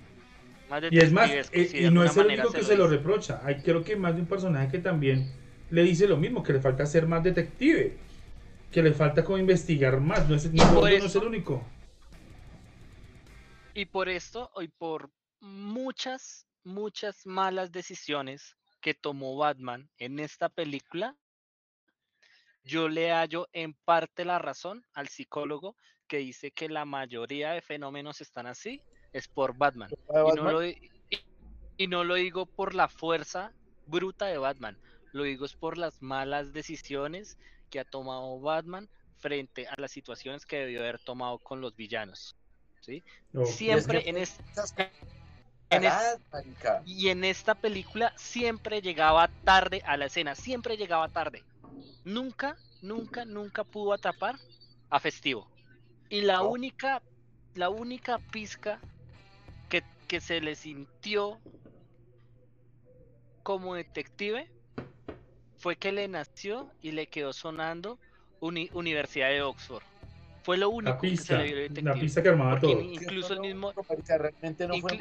Más 0.70 0.84
Y 0.92 1.00
es 1.00 1.14
más, 1.14 1.30
detectivesco, 1.30 1.78
eh, 1.78 1.88
y 1.88 1.92
no 1.92 2.04
es 2.04 2.18
el 2.18 2.26
único 2.26 2.52
que 2.52 2.58
lo 2.58 2.64
se 2.64 2.76
lo 2.76 2.88
reprocha. 2.88 3.40
Hay 3.44 3.62
creo 3.62 3.84
que 3.84 3.96
más 3.96 4.16
de 4.16 4.22
un 4.22 4.28
personaje 4.28 4.70
que 4.70 4.80
también 4.80 5.32
le 5.70 5.84
dice 5.84 6.08
lo 6.08 6.18
mismo, 6.18 6.44
que 6.44 6.52
le 6.52 6.60
falta 6.60 6.86
ser 6.86 7.08
más 7.08 7.24
detective. 7.24 7.98
Que 8.70 8.84
le 8.84 8.92
falta 8.94 9.24
como 9.24 9.38
investigar 9.38 10.00
más. 10.02 10.28
No 10.28 10.36
es, 10.36 10.52
no, 10.52 10.66
no 10.66 10.88
el 10.88 11.24
único. 11.24 11.66
Y 13.74 13.86
por 13.86 14.10
esto, 14.10 14.52
y 14.62 14.68
por 14.68 15.10
muchas, 15.40 16.46
muchas 16.64 17.26
malas 17.26 17.72
decisiones 17.72 18.58
que 18.82 18.94
tomó 18.94 19.38
Batman 19.38 19.90
en 19.98 20.20
esta 20.20 20.50
película, 20.50 21.16
yo 22.64 22.90
le 22.90 23.12
hallo 23.12 23.48
en 23.54 23.74
parte 23.74 24.26
la 24.26 24.40
razón 24.40 24.86
al 24.94 25.08
psicólogo 25.08 25.76
que 26.08 26.18
dice 26.18 26.52
que 26.52 26.70
la 26.70 26.86
mayoría 26.86 27.52
de 27.52 27.62
fenómenos 27.62 28.22
están 28.22 28.46
así, 28.48 28.82
es 29.14 29.28
por 29.28 29.58
Batman. 29.58 29.90
¿De 29.90 29.96
Y 30.30 30.36
no, 30.36 30.52
lo, 30.52 30.66
y, 30.66 30.92
y 31.78 31.88
no 31.88 32.04
lo 32.04 32.16
digo 32.16 32.46
por 32.46 32.76
la 32.76 32.88
fuerza 32.88 33.54
bruta 33.86 34.26
de 34.26 34.38
Batman, 34.38 34.78
lo 35.14 35.24
digo 35.24 35.46
es 35.46 35.54
por 35.56 35.78
las 35.78 36.02
malas 36.02 36.54
decisiones 36.54 37.38
que 37.70 37.80
ha 37.80 37.86
tomado 37.86 38.40
Batman 38.40 38.90
frente 39.18 39.68
a 39.68 39.76
las 39.78 39.92
situaciones 39.92 40.46
que 40.46 40.58
debió 40.60 40.82
haber 40.82 41.00
tomado 41.00 41.40
con 41.40 41.62
los 41.62 41.76
villanos. 41.76 42.36
¿sí? 42.82 43.04
Siempre 43.46 44.04
que 44.04 44.10
en, 44.10 44.16
fue- 44.16 44.24
es- 44.24 44.40
Esas 44.52 44.74
en 44.78 44.86
es- 45.84 45.90
cagadas, 45.92 46.20
marica. 46.32 46.82
y 46.86 47.10
en 47.10 47.24
esta 47.24 47.56
película 47.56 48.14
siempre 48.18 48.82
llegaba 48.82 49.30
tarde 49.46 49.82
a 49.86 49.96
la 49.98 50.06
escena, 50.06 50.36
siempre 50.36 50.76
llegaba 50.78 51.08
tarde. 51.08 51.44
Nunca, 52.04 52.56
nunca, 52.82 53.26
nunca 53.26 53.64
pudo 53.64 53.94
atrapar 53.94 54.36
a 54.90 55.00
Festivo. 55.00 55.48
Y 56.10 56.22
la 56.22 56.38
No. 56.38 56.50
única, 56.50 57.02
la 57.56 57.70
única 57.70 58.20
pizca 58.32 58.82
que, 59.70 59.84
que 60.08 60.20
se 60.20 60.42
le 60.42 60.56
sintió 60.56 61.40
como 63.44 63.76
detective 63.76 64.48
fue 65.58 65.76
que 65.76 65.92
le 65.92 66.08
nació 66.08 66.68
y 66.82 66.92
le 66.92 67.08
quedó 67.08 67.34
sonando 67.34 68.00
Uni- 68.40 68.72
Universidad 68.74 69.30
de 69.30 69.42
Oxford. 69.44 69.84
Fue 70.44 70.58
lo 70.58 70.70
único 70.70 70.92
La 70.92 71.00
que 71.00 71.08
se 71.08 71.12
pista, 71.12 71.38
le 71.38 71.54
la 71.54 71.70
detective. 71.70 72.00
pista 72.00 72.24
que 72.24 72.30
armaba 72.30 72.60
Porque 72.60 72.74
todo. 72.74 72.82
incluso 72.82 73.34
el 73.34 73.40
mismo, 73.42 73.74
realmente 74.18 74.68
no 74.68 74.78
fue. 74.80 74.98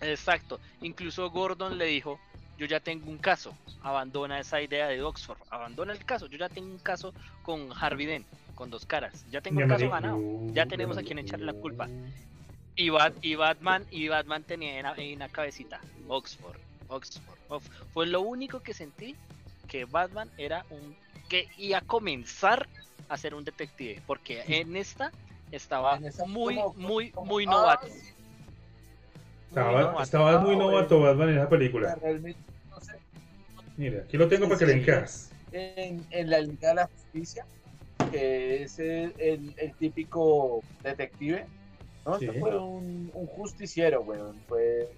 Exacto. 0.00 0.60
Incluso 0.80 1.30
Gordon 1.30 1.78
le 1.78 1.86
dijo, 1.86 2.18
yo 2.60 2.66
ya 2.66 2.78
tengo 2.78 3.10
un 3.10 3.16
caso, 3.16 3.56
abandona 3.80 4.38
esa 4.38 4.60
idea 4.60 4.86
de 4.86 5.02
Oxford, 5.02 5.38
abandona 5.48 5.94
el 5.94 6.04
caso, 6.04 6.26
yo 6.26 6.36
ya 6.36 6.50
tengo 6.50 6.68
un 6.70 6.78
caso 6.78 7.14
con 7.42 7.72
Harvey 7.74 8.04
Dent, 8.04 8.26
con 8.54 8.68
dos 8.68 8.84
caras, 8.84 9.24
ya 9.30 9.40
tengo 9.40 9.62
me 9.62 9.66
caso 9.66 9.88
ganado, 9.88 10.20
ya 10.52 10.66
tenemos 10.66 10.98
a 10.98 11.02
quien 11.02 11.18
echarle 11.18 11.46
la 11.46 11.54
culpa. 11.54 11.88
Y, 12.76 12.90
Bat- 12.90 13.16
y 13.22 13.34
Batman, 13.34 13.86
y 13.90 14.08
Batman 14.08 14.44
tenía 14.44 14.78
en 14.98 15.18
la 15.18 15.28
cabecita, 15.30 15.80
Oxford, 16.06 16.58
Oxford, 16.88 17.38
Ox- 17.48 17.70
Fue 17.94 18.06
lo 18.06 18.20
único 18.20 18.60
que 18.60 18.74
sentí 18.74 19.16
que 19.66 19.86
Batman 19.86 20.30
era 20.36 20.66
un, 20.68 20.94
que 21.30 21.48
iba 21.56 21.78
a 21.78 21.80
comenzar 21.80 22.68
a 23.08 23.16
ser 23.16 23.34
un 23.34 23.42
detective, 23.42 24.02
porque 24.06 24.44
en 24.46 24.76
esta 24.76 25.10
estaba 25.50 25.96
En 25.96 26.04
esa 26.04 26.26
muy, 26.26 26.56
como- 26.56 26.74
muy, 26.74 27.10
como- 27.12 27.26
muy 27.26 27.44
ah, 27.46 27.50
novato. 27.50 27.86
sí. 27.86 28.12
Estaba, 29.50 30.00
estaba 30.00 30.38
muy 30.38 30.56
novato 30.56 31.00
Batman 31.00 31.30
en 31.30 31.38
esa 31.38 31.48
película. 31.48 31.96
Realmente, 31.96 32.38
no 32.70 32.80
sé. 32.80 32.92
Mira, 33.76 34.02
aquí 34.04 34.16
lo 34.16 34.28
tengo 34.28 34.46
para 34.46 34.58
que 34.60 34.66
le 34.66 34.72
encas. 34.74 35.32
En, 35.50 36.06
en 36.10 36.30
la 36.30 36.40
Liga 36.40 36.68
de 36.68 36.74
la 36.76 36.86
Justicia, 36.86 37.44
que 38.12 38.62
es 38.62 38.78
el, 38.78 39.12
el, 39.18 39.52
el 39.56 39.74
típico 39.74 40.60
detective, 40.84 41.46
¿no? 42.06 42.16
Sí. 42.20 42.26
Este 42.26 42.38
fue 42.38 42.56
un, 42.56 43.10
un 43.12 43.26
justiciero, 43.26 44.02
weón. 44.02 44.36
Fue, 44.46 44.88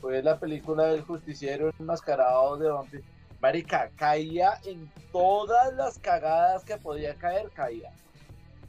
fue 0.00 0.22
la 0.22 0.38
película 0.38 0.86
del 0.86 1.02
justiciero 1.02 1.72
enmascarado 1.80 2.56
de 2.56 2.70
vampiro. 2.70 3.02
Marica, 3.40 3.90
caía 3.96 4.60
en 4.64 4.88
todas 5.10 5.74
las 5.74 5.98
cagadas 5.98 6.62
que 6.62 6.76
podía 6.76 7.16
caer, 7.16 7.50
caía. 7.50 7.90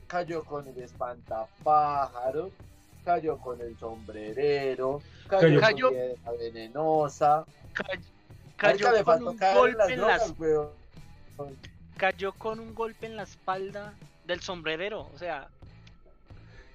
Cayó 0.07 0.43
con 0.43 0.67
el 0.67 0.77
espantapájaros, 0.79 2.51
cayó 3.05 3.37
con 3.37 3.61
el 3.61 3.77
sombrerero, 3.77 5.01
cayó, 5.29 5.59
Cayó- 5.59 5.85
con 5.89 5.93
piedra 5.97 6.31
venenosa. 6.37 7.45
Cayó 8.57 8.91
le 8.91 9.03
con 9.03 9.27
un 9.27 9.37
golpe 9.37 9.77
las 9.77 9.89
en 9.89 9.97
drogas, 9.97 10.29
las 10.29 10.39
weón. 10.39 10.69
cayó 11.97 12.33
con 12.33 12.59
un 12.59 12.75
golpe 12.75 13.05
en 13.05 13.15
la 13.15 13.23
espalda 13.23 13.93
del 14.25 14.41
sombrerero. 14.41 15.09
O 15.13 15.17
sea, 15.17 15.47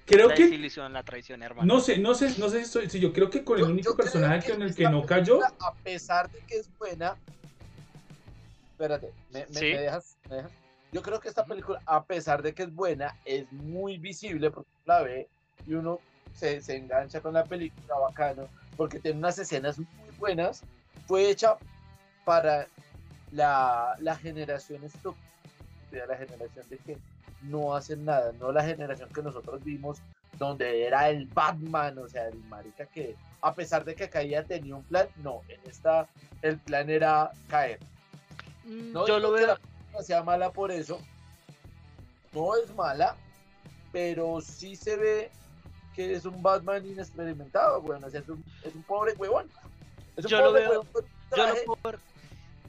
Creo 0.05 0.29
la 0.29 0.35
que 0.35 0.47
la 0.93 1.03
traición, 1.03 1.41
hermano. 1.43 1.71
no 1.73 1.79
sé, 1.79 1.97
no 1.97 2.13
sé, 2.15 2.33
no 2.39 2.49
sé 2.49 2.57
si, 2.59 2.63
estoy- 2.65 2.89
si 2.89 2.99
yo 2.99 3.11
creo 3.13 3.29
que 3.29 3.43
con 3.43 3.57
el 3.59 3.65
Yo- 3.65 3.71
único 3.71 3.91
yo 3.91 3.97
personaje 3.97 4.51
con 4.51 4.61
el 4.61 4.73
que 4.75 4.83
no 4.89 5.05
cayó, 5.05 5.39
película, 5.39 5.53
A 5.59 5.73
pesar 5.75 6.29
de 6.31 6.39
que 6.39 6.57
es 6.59 6.69
buena. 6.77 7.15
Espérate, 8.71 9.11
¿me, 9.31 9.45
me- 9.47 9.53
Sí. 9.53 9.65
me 9.73 9.77
dejas, 9.81 10.17
me 10.29 10.35
dejas? 10.37 10.51
Yo 10.91 11.01
creo 11.01 11.19
que 11.19 11.27
esta 11.27 11.45
película, 11.45 11.81
a 11.85 12.03
pesar 12.03 12.41
de 12.41 12.53
que 12.53 12.63
es 12.63 12.73
buena, 12.73 13.15
es 13.25 13.51
muy 13.51 13.97
visible 13.97 14.49
porque 14.51 14.69
uno 14.85 14.93
la 14.95 15.01
ve 15.03 15.27
y 15.67 15.73
uno 15.73 15.99
se, 16.35 16.61
se 16.61 16.75
engancha 16.77 17.21
con 17.21 17.33
la 17.33 17.43
película 17.43 17.97
bacano 17.99 18.47
porque 18.77 18.99
tiene 18.99 19.17
unas 19.19 19.37
escenas 19.39 19.77
muy 19.79 19.87
buenas. 20.19 20.63
Fue 21.07 21.29
hecha 21.29 21.55
para 22.25 22.67
la, 23.31 23.95
la 23.99 24.15
generación 24.15 24.83
estúpida, 24.83 25.21
la 26.07 26.17
generación 26.17 26.67
de 26.69 26.77
que 26.77 26.97
no 27.43 27.75
hacen 27.75 28.05
nada, 28.05 28.31
no 28.39 28.51
la 28.51 28.63
generación 28.63 29.09
que 29.13 29.21
nosotros 29.21 29.63
vimos 29.63 29.99
donde 30.37 30.85
era 30.85 31.09
el 31.09 31.27
Batman, 31.27 31.97
o 31.99 32.09
sea, 32.09 32.27
el 32.27 32.35
marica 32.45 32.85
que 32.87 33.15
a 33.41 33.53
pesar 33.53 33.85
de 33.85 33.95
que 33.95 34.09
caía 34.09 34.43
tenía 34.43 34.75
un 34.75 34.83
plan, 34.83 35.07
no, 35.23 35.41
en 35.47 35.59
esta 35.69 36.07
el 36.41 36.57
plan 36.57 36.89
era 36.89 37.31
caer. 37.47 37.79
Mm, 38.65 38.91
No 38.91 39.07
yo 39.07 39.19
lo 39.19 39.29
que 39.33 39.39
veo. 39.41 39.47
la 39.47 39.55
película 39.55 40.03
sea 40.03 40.23
mala 40.23 40.51
por 40.51 40.71
eso, 40.71 40.99
no 42.33 42.55
es 42.57 42.73
mala, 42.75 43.15
pero 43.91 44.41
sí 44.41 44.75
se 44.75 44.97
ve 44.97 45.31
que 45.95 46.13
es 46.13 46.25
un 46.25 46.41
Batman 46.43 46.85
inexperimentado, 46.85 47.81
o 47.83 48.09
sea, 48.09 48.19
es 48.19 48.27
un, 48.29 48.43
es 48.63 48.75
un 48.75 48.83
pobre 48.83 49.13
huevón. 49.13 49.49
Es 50.15 50.25
un 50.25 50.31
Yo 50.31 50.41
lo 50.41 50.51
veo- 50.51 50.85
Yo 51.35 51.47
lo 51.47 51.55
puedo 51.65 51.79
ver. 51.83 51.99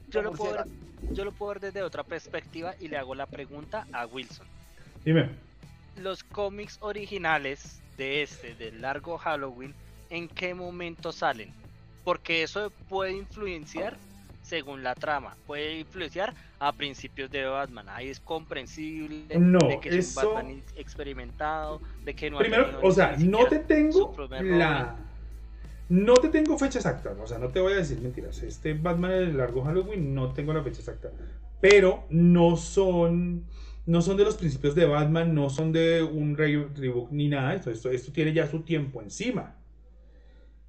Yo 0.09 0.21
lo 0.21 0.31
puedo 0.31 0.53
ver, 0.53 0.65
yo 1.13 1.25
lo 1.25 1.31
puedo 1.33 1.49
ver 1.53 1.59
desde 1.59 1.83
otra 1.83 2.03
perspectiva 2.03 2.73
y 2.79 2.87
le 2.87 2.97
hago 2.97 3.13
la 3.15 3.25
pregunta 3.25 3.85
a 3.91 4.05
Wilson. 4.05 4.47
dime, 5.03 5.29
Los 5.97 6.23
cómics 6.23 6.77
originales 6.81 7.81
de 7.97 8.21
este, 8.21 8.55
del 8.55 8.81
largo 8.81 9.17
Halloween, 9.17 9.73
¿en 10.09 10.27
qué 10.29 10.53
momento 10.53 11.11
salen? 11.11 11.51
Porque 12.03 12.43
eso 12.43 12.71
puede 12.87 13.13
influenciar 13.13 13.97
según 14.47 14.81
la 14.81 14.95
trama, 14.95 15.35
puede 15.45 15.79
influenciar 15.79 16.33
a 16.59 16.71
principios 16.71 17.29
de 17.29 17.43
Batman. 17.45 17.87
Ahí 17.89 18.07
es 18.09 18.19
comprensible 18.19 19.25
No, 19.37 19.67
de 19.67 19.79
que 19.79 19.89
es 19.89 19.95
eso- 20.09 20.29
un 20.29 20.35
Batman 20.35 20.51
ex- 20.57 20.73
experimentado, 20.77 21.81
de 22.05 22.15
que 22.15 22.29
no 22.31 22.37
primero, 22.39 22.79
o 22.81 22.91
sea, 22.91 23.15
no 23.17 23.45
te 23.47 23.59
tengo 23.59 24.15
la... 24.41 24.95
No 25.89 26.15
te 26.15 26.27
tengo 26.29 26.57
fecha 26.57 26.79
exacta, 26.79 27.11
o 27.21 27.27
sea, 27.27 27.37
no 27.37 27.47
te 27.47 27.61
voy 27.61 27.71
a 27.73 27.77
decir 27.77 27.99
mentiras. 28.01 28.41
Este 28.43 28.73
Batman 28.73 29.11
el 29.11 29.37
largo 29.37 29.63
Halloween 29.63 30.13
no 30.13 30.33
tengo 30.33 30.51
la 30.53 30.61
fecha 30.61 30.79
exacta, 30.79 31.11
pero 31.61 32.05
no 32.09 32.57
son 32.57 33.45
no 33.85 34.01
son 34.01 34.17
de 34.17 34.25
los 34.25 34.35
principios 34.35 34.75
de 34.75 34.85
Batman, 34.85 35.33
no 35.33 35.49
son 35.49 35.71
de 35.71 36.03
un 36.03 36.35
re- 36.35 36.67
reboot 36.75 37.09
ni 37.11 37.29
nada. 37.29 37.53
Esto, 37.53 37.71
esto, 37.71 37.89
esto 37.89 38.11
tiene 38.11 38.33
ya 38.33 38.45
su 38.45 38.63
tiempo 38.63 39.01
encima. 39.01 39.55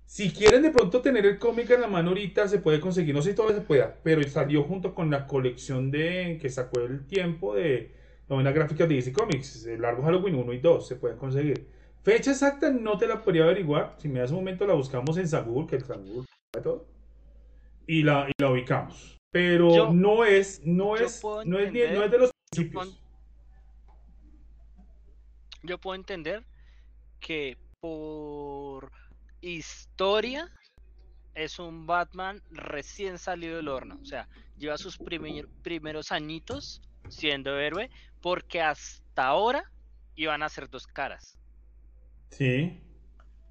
Si 0.09 0.33
quieren 0.33 0.63
de 0.63 0.71
pronto 0.71 1.03
tener 1.03 1.27
el 1.27 1.39
cómic 1.39 1.69
en 1.69 1.83
la 1.83 1.87
mano 1.87 2.09
ahorita, 2.09 2.49
se 2.49 2.61
puede 2.61 2.81
conseguir. 2.81 3.15
No 3.15 3.21
sé 3.21 3.31
si 3.31 3.37
todavía 3.37 3.59
se 3.61 3.67
pueda, 3.67 3.95
pero 4.03 4.27
salió 4.27 4.63
junto 4.65 4.95
con 4.95 5.11
la 5.11 5.27
colección 5.27 5.91
de 5.91 6.39
que 6.41 6.49
sacó 6.49 6.81
el 6.81 7.07
tiempo 7.07 7.55
de 7.55 7.93
novelas 8.27 8.55
gráficas 8.55 8.89
de 8.89 8.95
DC 8.95 9.13
Comics, 9.13 9.67
el 9.67 9.83
largo 9.83 10.03
Halloween 10.03 10.37
1 10.37 10.53
y 10.55 10.59
2, 10.61 10.89
se 10.89 10.97
pueden 10.97 11.19
conseguir. 11.19 11.69
Fecha 12.03 12.31
exacta 12.31 12.71
no 12.71 12.97
te 12.97 13.07
la 13.07 13.23
podría 13.23 13.45
averiguar. 13.45 13.97
Si 13.99 14.09
me 14.09 14.21
das 14.21 14.31
un 14.31 14.37
momento, 14.39 14.67
la 14.67 14.73
buscamos 14.73 15.19
en 15.19 15.29
Sagul, 15.29 15.67
que 15.67 15.77
el 15.77 15.85
Sagul 15.85 16.25
sabe 16.55 16.65
todo. 16.65 16.87
Y 17.87 18.03
la, 18.03 18.31
y 18.31 18.33
la 18.43 18.51
ubicamos. 18.51 19.19
Pero 19.31 19.75
Yo- 19.77 19.93
no 19.93 20.25
es, 20.25 20.63
no 20.65 20.97
es, 20.97 21.23
no 21.23 21.37
es, 21.37 21.45
no 21.47 21.59
es 21.59 22.11
de 22.11 22.19
los 22.19 22.31
principios. 22.51 22.99
yo 25.63 25.77
puedo 25.77 25.97
entender 25.97 26.45
que 27.21 27.59
por 27.81 28.91
historia 29.41 30.51
es 31.35 31.59
un 31.59 31.87
Batman 31.87 32.43
recién 32.51 33.19
salido 33.19 33.57
del 33.57 33.69
horno. 33.69 33.99
O 34.03 34.05
sea, 34.05 34.29
lleva 34.57 34.77
sus 34.77 34.99
primer- 34.99 35.49
primeros 35.63 36.11
añitos 36.13 36.83
siendo 37.09 37.59
héroe 37.59 37.91
porque 38.21 38.61
hasta 38.61 39.27
ahora 39.27 39.71
iban 40.17 40.43
a 40.43 40.49
ser 40.49 40.69
dos 40.69 40.87
caras. 40.87 41.39
Sí. 42.31 42.83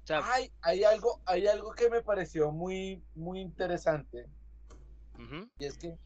O 0.04 0.06
sea, 0.06 0.20
Hay, 0.32 0.50
hay 0.62 0.84
algo, 0.84 1.20
hay 1.26 1.46
algo 1.46 1.72
que 1.72 1.90
me 1.90 2.02
pareció 2.02 2.50
muy, 2.50 3.02
muy 3.14 3.40
interesante 3.40 4.26
y 5.58 5.64
es 5.64 5.76
que 5.76 5.96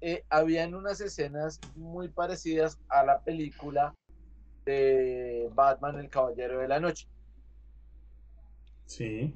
eh, 0.00 0.24
habían 0.30 0.74
unas 0.74 1.00
escenas 1.00 1.60
muy 1.76 2.08
parecidas 2.08 2.78
a 2.88 3.04
la 3.04 3.20
película 3.22 3.94
de 4.64 5.48
Batman 5.54 5.98
el 5.98 6.08
Caballero 6.10 6.58
de 6.58 6.68
la 6.68 6.80
Noche. 6.80 7.06
Sí. 8.88 9.34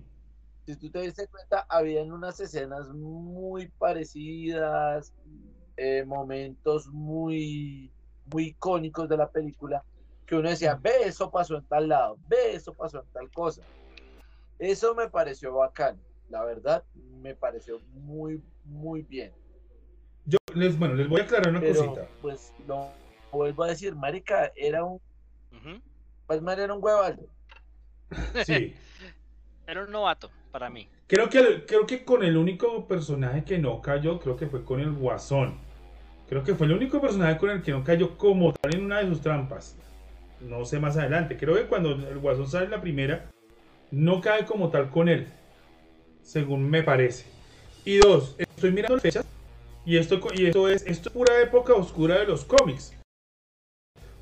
Si 0.66 0.76
tú 0.76 0.90
te 0.90 1.00
diste 1.00 1.28
cuenta, 1.28 1.66
habían 1.68 2.10
unas 2.10 2.40
escenas 2.40 2.88
muy 2.88 3.68
parecidas, 3.78 5.12
eh, 5.76 6.04
momentos 6.04 6.88
muy, 6.88 7.92
muy 8.26 8.44
icónicos 8.46 9.08
de 9.08 9.16
la 9.18 9.28
película, 9.30 9.84
que 10.26 10.36
uno 10.36 10.48
decía, 10.48 10.78
ve, 10.80 10.90
eso 11.04 11.30
pasó 11.30 11.56
en 11.58 11.66
tal 11.66 11.88
lado, 11.88 12.16
ve, 12.28 12.54
eso 12.54 12.72
pasó 12.72 13.00
en 13.00 13.08
tal 13.12 13.30
cosa. 13.30 13.62
Eso 14.58 14.94
me 14.94 15.10
pareció 15.10 15.54
bacán, 15.54 16.00
la 16.30 16.44
verdad, 16.44 16.82
me 16.94 17.34
pareció 17.34 17.78
muy, 17.92 18.42
muy 18.64 19.02
bien. 19.02 19.32
Yo 20.24 20.38
les, 20.54 20.78
bueno, 20.78 20.94
les 20.94 21.08
voy 21.08 21.20
a 21.20 21.24
aclarar 21.24 21.50
una 21.50 21.60
Pero, 21.60 21.92
cosita. 21.92 22.08
pues, 22.22 22.52
lo 22.66 22.94
vuelvo 23.30 23.64
a 23.64 23.68
decir, 23.68 23.94
marica, 23.94 24.50
era 24.56 24.84
un, 24.84 25.00
ujú. 25.50 25.82
Batman 26.26 26.60
era 26.60 26.74
un 26.74 26.82
huevaldo. 26.82 27.26
Sí. 28.46 28.74
Era 29.66 29.84
un 29.84 29.90
novato 29.90 30.30
para 30.50 30.68
mí. 30.70 30.88
Creo 31.06 31.28
que, 31.28 31.64
creo 31.66 31.86
que 31.86 32.04
con 32.04 32.24
el 32.24 32.36
único 32.36 32.86
personaje 32.86 33.44
que 33.44 33.58
no 33.58 33.80
cayó, 33.80 34.18
creo 34.18 34.36
que 34.36 34.46
fue 34.46 34.64
con 34.64 34.80
el 34.80 34.92
Guasón. 34.92 35.58
Creo 36.28 36.42
que 36.42 36.54
fue 36.54 36.66
el 36.66 36.72
único 36.72 37.00
personaje 37.00 37.36
con 37.38 37.50
el 37.50 37.62
que 37.62 37.72
no 37.72 37.84
cayó 37.84 38.16
como 38.16 38.52
tal 38.52 38.74
en 38.74 38.84
una 38.84 39.00
de 39.00 39.08
sus 39.08 39.20
trampas. 39.20 39.76
No 40.40 40.64
sé 40.64 40.80
más 40.80 40.96
adelante. 40.96 41.36
Creo 41.36 41.54
que 41.54 41.66
cuando 41.66 41.92
el 41.92 42.18
Guasón 42.18 42.48
sale 42.48 42.64
en 42.64 42.70
la 42.70 42.80
primera, 42.80 43.30
no 43.90 44.20
cae 44.20 44.44
como 44.44 44.70
tal 44.70 44.90
con 44.90 45.08
él. 45.08 45.28
Según 46.22 46.68
me 46.68 46.82
parece. 46.82 47.26
Y 47.84 47.98
dos, 47.98 48.34
estoy 48.38 48.72
mirando 48.72 48.96
las 48.96 49.02
fechas. 49.02 49.26
Y 49.84 49.96
esto, 49.96 50.20
y 50.34 50.46
esto 50.46 50.68
es 50.68 50.86
esto 50.86 51.08
es 51.08 51.12
pura 51.14 51.40
época 51.40 51.74
oscura 51.74 52.18
de 52.18 52.26
los 52.26 52.44
cómics. 52.44 52.96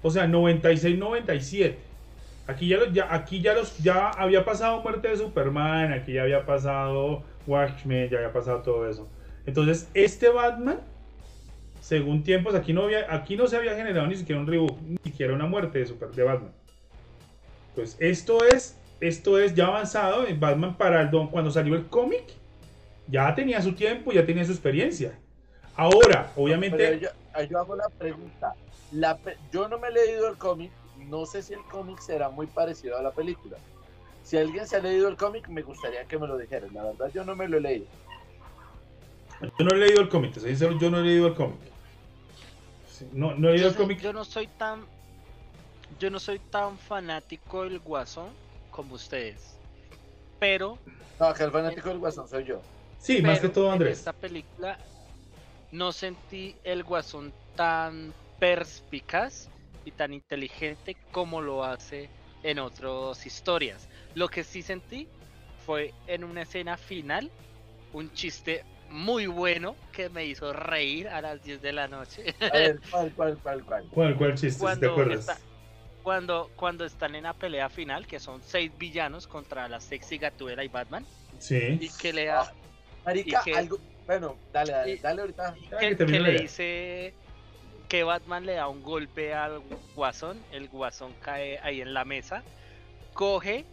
O 0.02 0.10
sea, 0.10 0.26
96-97. 0.26 1.76
Aquí 2.50 2.66
ya, 2.66 2.78
los- 2.78 2.92
ya, 2.92 3.14
aquí 3.14 3.40
ya, 3.40 3.54
los, 3.54 3.78
ya 3.78 4.08
había 4.08 4.44
pasado 4.44 4.82
muerte 4.82 5.06
de 5.06 5.16
Superman, 5.16 5.92
aquí 5.92 6.14
ya 6.14 6.22
había 6.22 6.44
pasado 6.44 7.22
Watchmen, 7.46 8.10
ya 8.10 8.18
había 8.18 8.32
pasado 8.32 8.62
todo 8.62 8.88
eso. 8.88 9.08
Entonces, 9.46 9.88
este 9.94 10.30
Batman, 10.30 10.80
según 11.80 12.24
tiempos, 12.24 12.56
aquí 12.56 12.72
no, 12.72 12.82
había, 12.82 13.14
aquí 13.14 13.36
no 13.36 13.46
se 13.46 13.56
había 13.56 13.76
generado 13.76 14.08
ni 14.08 14.16
siquiera 14.16 14.40
un 14.40 14.48
reboot, 14.48 14.80
ni 14.80 14.96
siquiera 15.04 15.32
una 15.32 15.46
muerte 15.46 15.84
de, 15.84 16.22
Batman. 16.24 16.52
Pues 17.76 17.96
esto 18.00 18.44
es, 18.44 18.76
esto 19.00 19.38
es 19.38 19.54
ya 19.54 19.66
avanzado 19.66 20.26
en 20.26 20.40
Batman 20.40 20.76
para 20.76 21.02
el 21.02 21.10
don, 21.10 21.28
cuando 21.28 21.52
salió 21.52 21.76
el 21.76 21.86
cómic, 21.86 22.24
ya 23.06 23.32
tenía 23.32 23.62
su 23.62 23.74
tiempo, 23.74 24.10
ya 24.10 24.26
tenía 24.26 24.44
su 24.44 24.50
experiencia. 24.50 25.16
Ahora, 25.76 26.32
obviamente, 26.34 26.98
yo, 26.98 27.10
yo 27.48 27.58
hago 27.60 27.76
la 27.76 27.88
pregunta. 27.90 28.54
La 28.90 29.16
yo 29.52 29.68
no 29.68 29.78
me 29.78 29.86
he 29.86 29.92
leído 29.92 30.28
el 30.28 30.36
cómic, 30.36 30.72
no 31.10 31.26
sé 31.26 31.42
si 31.42 31.52
el 31.54 31.62
cómic 31.64 31.98
será 32.00 32.30
muy 32.30 32.46
parecido 32.46 32.96
a 32.96 33.02
la 33.02 33.10
película. 33.10 33.56
Si 34.22 34.36
alguien 34.36 34.66
se 34.66 34.76
ha 34.76 34.80
leído 34.80 35.08
el 35.08 35.16
cómic, 35.16 35.48
me 35.48 35.62
gustaría 35.62 36.04
que 36.04 36.18
me 36.18 36.26
lo 36.26 36.38
dijera. 36.38 36.66
La 36.72 36.84
verdad, 36.84 37.10
yo 37.12 37.24
no 37.24 37.34
me 37.34 37.48
lo 37.48 37.56
he 37.58 37.60
leído. 37.60 37.86
yo 39.58 39.64
no 39.64 39.74
he 39.74 39.78
leído 39.78 40.00
el 40.02 40.08
cómic, 40.08 40.32
te 40.34 40.40
soy 40.40 40.50
sincero, 40.50 40.78
yo 40.78 40.90
no 40.90 40.98
he 41.00 41.02
leído 41.02 41.26
el 41.26 41.34
cómic. 41.34 41.58
No, 43.12 43.34
no 43.34 43.48
he 43.48 43.52
leído 43.52 43.64
Yo, 43.64 43.70
el 43.70 43.76
cómic. 43.76 44.00
yo 44.00 44.12
no 44.12 44.24
soy 44.24 44.46
tan 44.46 44.86
yo 45.98 46.10
no 46.10 46.20
soy 46.20 46.38
tan 46.38 46.78
fanático 46.78 47.64
del 47.64 47.80
Guasón 47.80 48.28
como 48.70 48.94
ustedes. 48.94 49.58
pero 50.38 50.78
No, 51.18 51.34
que 51.34 51.42
el 51.42 51.50
fanático 51.50 51.88
del 51.88 51.98
Guasón 51.98 52.28
soy 52.28 52.44
yo. 52.44 52.60
Sí, 52.98 53.22
más 53.22 53.40
que 53.40 53.48
todo 53.48 53.66
En 53.66 53.72
Andrés. 53.72 53.98
esta 53.98 54.12
película 54.12 54.78
no 55.72 55.92
sentí 55.92 56.54
el 56.64 56.84
guasón 56.84 57.32
tan 57.56 58.12
perspicaz 58.38 59.48
y 59.84 59.92
tan 59.92 60.12
inteligente 60.12 60.96
como 61.10 61.40
lo 61.40 61.64
hace 61.64 62.10
en 62.42 62.58
otras 62.58 63.24
historias. 63.26 63.88
Lo 64.14 64.28
que 64.28 64.44
sí 64.44 64.62
sentí 64.62 65.08
fue 65.64 65.92
en 66.06 66.24
una 66.24 66.42
escena 66.42 66.76
final 66.76 67.30
un 67.92 68.12
chiste 68.12 68.64
muy 68.88 69.26
bueno 69.26 69.76
que 69.92 70.08
me 70.08 70.24
hizo 70.24 70.52
reír 70.52 71.08
a 71.08 71.20
las 71.20 71.42
10 71.42 71.60
de 71.62 71.72
la 71.72 71.86
noche. 71.88 72.34
A 72.40 72.56
ver, 72.56 72.80
¿cuál, 72.90 73.12
cuál, 73.14 73.38
cuál, 73.38 73.64
cuál? 73.64 73.84
¿Cuál, 73.90 74.16
cuál 74.16 74.34
chiste? 74.34 74.48
si 74.52 74.58
¿Te 74.58 74.58
Cuando 74.60 74.90
acuerdas? 74.92 75.20
está- 75.20 75.38
Cuando, 76.02 76.50
cuando 76.56 76.84
están 76.86 77.14
en 77.14 77.24
la 77.24 77.34
pelea 77.34 77.68
final, 77.68 78.06
que 78.06 78.18
son 78.18 78.40
seis 78.42 78.72
villanos 78.78 79.26
contra 79.26 79.68
la 79.68 79.80
sexy 79.80 80.16
Gatúbela 80.18 80.64
y 80.64 80.68
Batman, 80.68 81.06
Sí. 81.38 81.78
y 81.80 81.88
que 81.90 82.12
le 82.12 82.24
da, 82.24 82.40
Ah, 82.40 82.52
Marica, 83.04 83.42
que- 83.44 83.54
algo. 83.54 83.78
Bueno, 84.06 84.38
dale, 84.52 84.72
dale, 84.72 84.92
y- 84.94 84.98
dale 84.98 85.20
ahorita. 85.20 85.54
y 85.56 85.68
que, 85.68 85.96
que 85.96 86.06
que 86.06 86.20
le 86.20 86.40
dice 86.40 87.14
que 87.90 88.04
Batman 88.04 88.46
le 88.46 88.54
da 88.54 88.68
un 88.68 88.82
golpe 88.84 89.34
al 89.34 89.60
guasón, 89.96 90.40
el 90.52 90.68
guasón 90.68 91.12
cae 91.24 91.58
ahí 91.58 91.80
en 91.80 91.92
la 91.92 92.04
mesa, 92.04 92.44
coge 93.14 93.64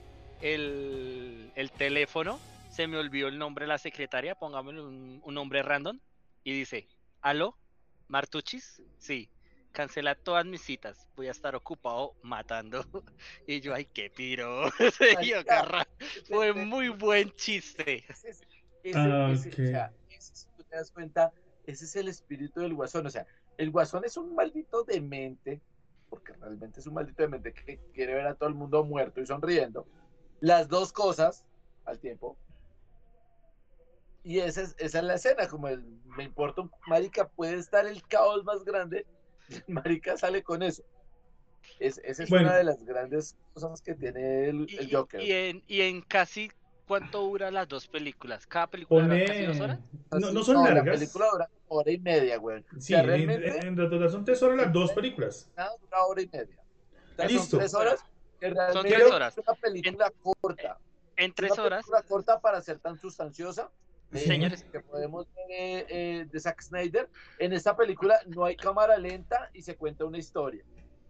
el, 0.42 1.52
el 1.56 1.72
teléfono, 1.72 2.40
se 2.72 2.88
me 2.88 2.98
olvidó 2.98 3.28
el 3.28 3.38
nombre 3.38 3.66
de 3.66 3.70
la 3.70 3.78
secretaria, 3.78 4.34
pongámosle 4.34 4.82
un, 4.82 5.22
un 5.24 5.34
nombre 5.36 5.62
random, 5.62 6.00
y 6.44 6.52
dice, 6.54 6.88
aló, 7.22 7.56
Martuchis, 8.08 8.82
sí, 8.98 9.30
cancela 9.72 10.16
todas 10.16 10.48
mis 10.48 10.62
citas, 10.64 11.08
voy 11.16 11.28
a 11.28 11.32
estar 11.32 11.56
ocupado 11.56 12.16
matando. 12.24 12.84
Y 13.46 13.62
yo, 13.62 13.76
ay, 13.76 13.86
qué 13.94 14.10
piro, 14.10 14.64
fue 16.28 16.54
muy 16.54 16.90
buen 16.90 17.32
chiste. 17.34 18.04
Ese 18.10 18.30
es- 18.30 18.42
ese- 18.84 18.98
Ah, 18.98 19.30
ese- 19.32 19.50
o 19.50 19.68
sea, 19.68 19.94
ese, 20.10 20.36
si 20.36 20.48
te 20.70 20.76
das 20.76 20.92
cuenta, 20.92 21.32
ese 21.66 21.86
es 21.86 21.96
el 21.96 22.08
espíritu 22.08 22.62
del 22.62 22.74
guasón. 22.74 23.06
O 23.06 23.10
sea, 23.10 23.26
el 23.58 23.72
guasón 23.72 24.06
es 24.06 24.18
un 24.18 24.36
maldito 24.36 24.84
demente, 24.84 25.62
porque 26.10 26.34
realmente 26.34 26.80
es 26.80 26.88
un 26.88 26.94
maldito 26.94 27.24
demente 27.24 27.54
que 27.54 27.80
quiere 27.94 28.14
ver 28.14 28.28
a 28.28 28.36
todo 28.36 28.50
el 28.50 28.56
mundo 28.56 28.84
muerto 28.84 29.20
y 29.22 29.26
sonriendo. 29.26 29.86
Las 30.40 30.68
dos 30.68 30.92
cosas 30.94 31.44
al 31.86 32.00
tiempo. 32.00 32.38
Y 34.24 34.40
esa 34.40 34.62
es, 34.62 34.76
esa 34.78 35.00
es 35.00 35.04
la 35.06 35.16
escena, 35.16 35.48
como 35.48 35.70
el, 35.70 35.82
me 36.18 36.24
importa 36.26 36.62
un 36.62 36.72
marica, 36.86 37.28
puede 37.30 37.56
estar 37.56 37.86
el 37.88 38.04
caos 38.08 38.44
más 38.44 38.64
grande, 38.66 39.06
y 39.50 39.56
el 39.68 39.74
marica 39.74 40.18
sale 40.18 40.44
con 40.44 40.62
eso. 40.64 40.84
Es, 41.80 42.00
esa 42.04 42.24
es 42.24 42.30
Bueno. 42.30 42.48
una 42.50 42.58
de 42.58 42.64
las 42.64 42.84
grandes 42.84 43.36
cosas 43.54 43.82
que 43.82 43.94
tiene 43.96 44.50
el, 44.50 44.68
Y, 44.70 44.78
el 44.78 44.96
Joker. 44.96 45.22
y 45.22 45.32
en, 45.32 45.64
y 45.68 45.82
en 45.82 46.02
casi 46.02 46.52
cuánto 46.88 47.22
dura 47.22 47.52
las 47.52 47.68
dos 47.68 47.88
películas. 47.88 48.46
Cada 48.48 48.68
película 48.68 49.04
dura 49.06 49.26
casi 49.26 49.46
dos 49.46 49.60
horas. 49.60 49.80
No, 50.12 50.32
no 50.32 50.44
son 50.44 50.56
La 50.64 50.74
largas. 50.74 51.00
película 51.00 51.26
dura 51.32 51.50
hora 51.70 51.92
y 51.92 51.98
media, 52.00 52.38
güey. 52.38 52.64
Sí, 52.80 52.94
O 52.96 53.04
sea, 53.04 53.16
en, 53.16 53.30
en 53.30 54.10
son 54.12 54.26
tres 54.26 54.42
horas 54.42 54.58
las 54.58 54.74
dos 54.74 54.92
películas. 54.94 55.50
nada, 55.56 55.72
dura 55.82 56.06
hora 56.06 56.22
y 56.22 56.28
media. 56.28 56.58
O 57.14 57.16
sea, 57.16 57.26
Listo. 57.28 57.50
Son 57.50 57.60
tres 57.60 57.74
horas. 57.74 58.04
Que 58.40 58.50
realmente 58.52 58.90
tres 58.96 59.12
horas. 59.12 59.38
Es 59.38 59.44
una 59.48 59.56
película 59.56 60.12
corta. 60.22 60.78
En 61.16 61.30
Es 61.32 61.36
tres 61.36 61.52
una 61.54 61.64
horas, 61.64 61.80
película 61.86 62.02
corta 62.04 62.40
para 62.40 62.62
ser 62.62 62.80
tan 62.80 62.98
sustanciosa. 63.00 63.72
eh, 64.14 64.20
Señores. 64.20 64.64
Que 64.72 64.80
podemos 64.80 65.26
ver 65.36 65.46
eh, 65.50 65.86
eh, 65.90 66.26
de 66.32 66.40
Zack 66.40 66.62
Snyder. 66.62 67.10
En 67.40 67.54
esta 67.54 67.76
película 67.76 68.20
no 68.28 68.46
hay 68.46 68.56
cámara 68.56 68.98
lenta 68.98 69.50
y 69.54 69.62
se 69.64 69.76
cuenta 69.76 70.06
una 70.06 70.18
historia. 70.20 70.64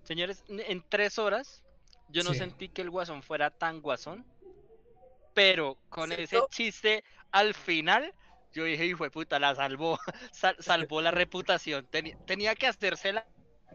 señores, 0.04 0.42
en- 0.48 0.62
en 0.62 0.84
tres 0.88 1.20
horas, 1.20 1.62
yo 2.08 2.24
no 2.24 2.32
Sí. 2.32 2.38
sentí 2.40 2.70
que 2.70 2.82
el 2.82 2.90
guasón 2.90 3.22
fuera 3.22 3.50
tan 3.52 3.82
guasón. 3.82 4.24
Pero 5.34 5.78
con 5.90 6.12
ese 6.12 6.28
¿Cierto? 6.28 6.48
chiste 6.50 7.04
al 7.32 7.54
final, 7.54 8.14
yo 8.58 8.64
dije, 8.66 8.86
hijo 8.86 9.04
de 9.04 9.12
puta, 9.12 9.40
la 9.40 9.54
salvó. 9.56 10.00
sal- 10.32 10.56
salvó 10.60 11.02
la 11.02 11.12
reputación. 11.12 11.88
Teni- 11.92 12.18
tenía 12.26 12.56
que 12.56 12.68
hacérsela 12.68 13.26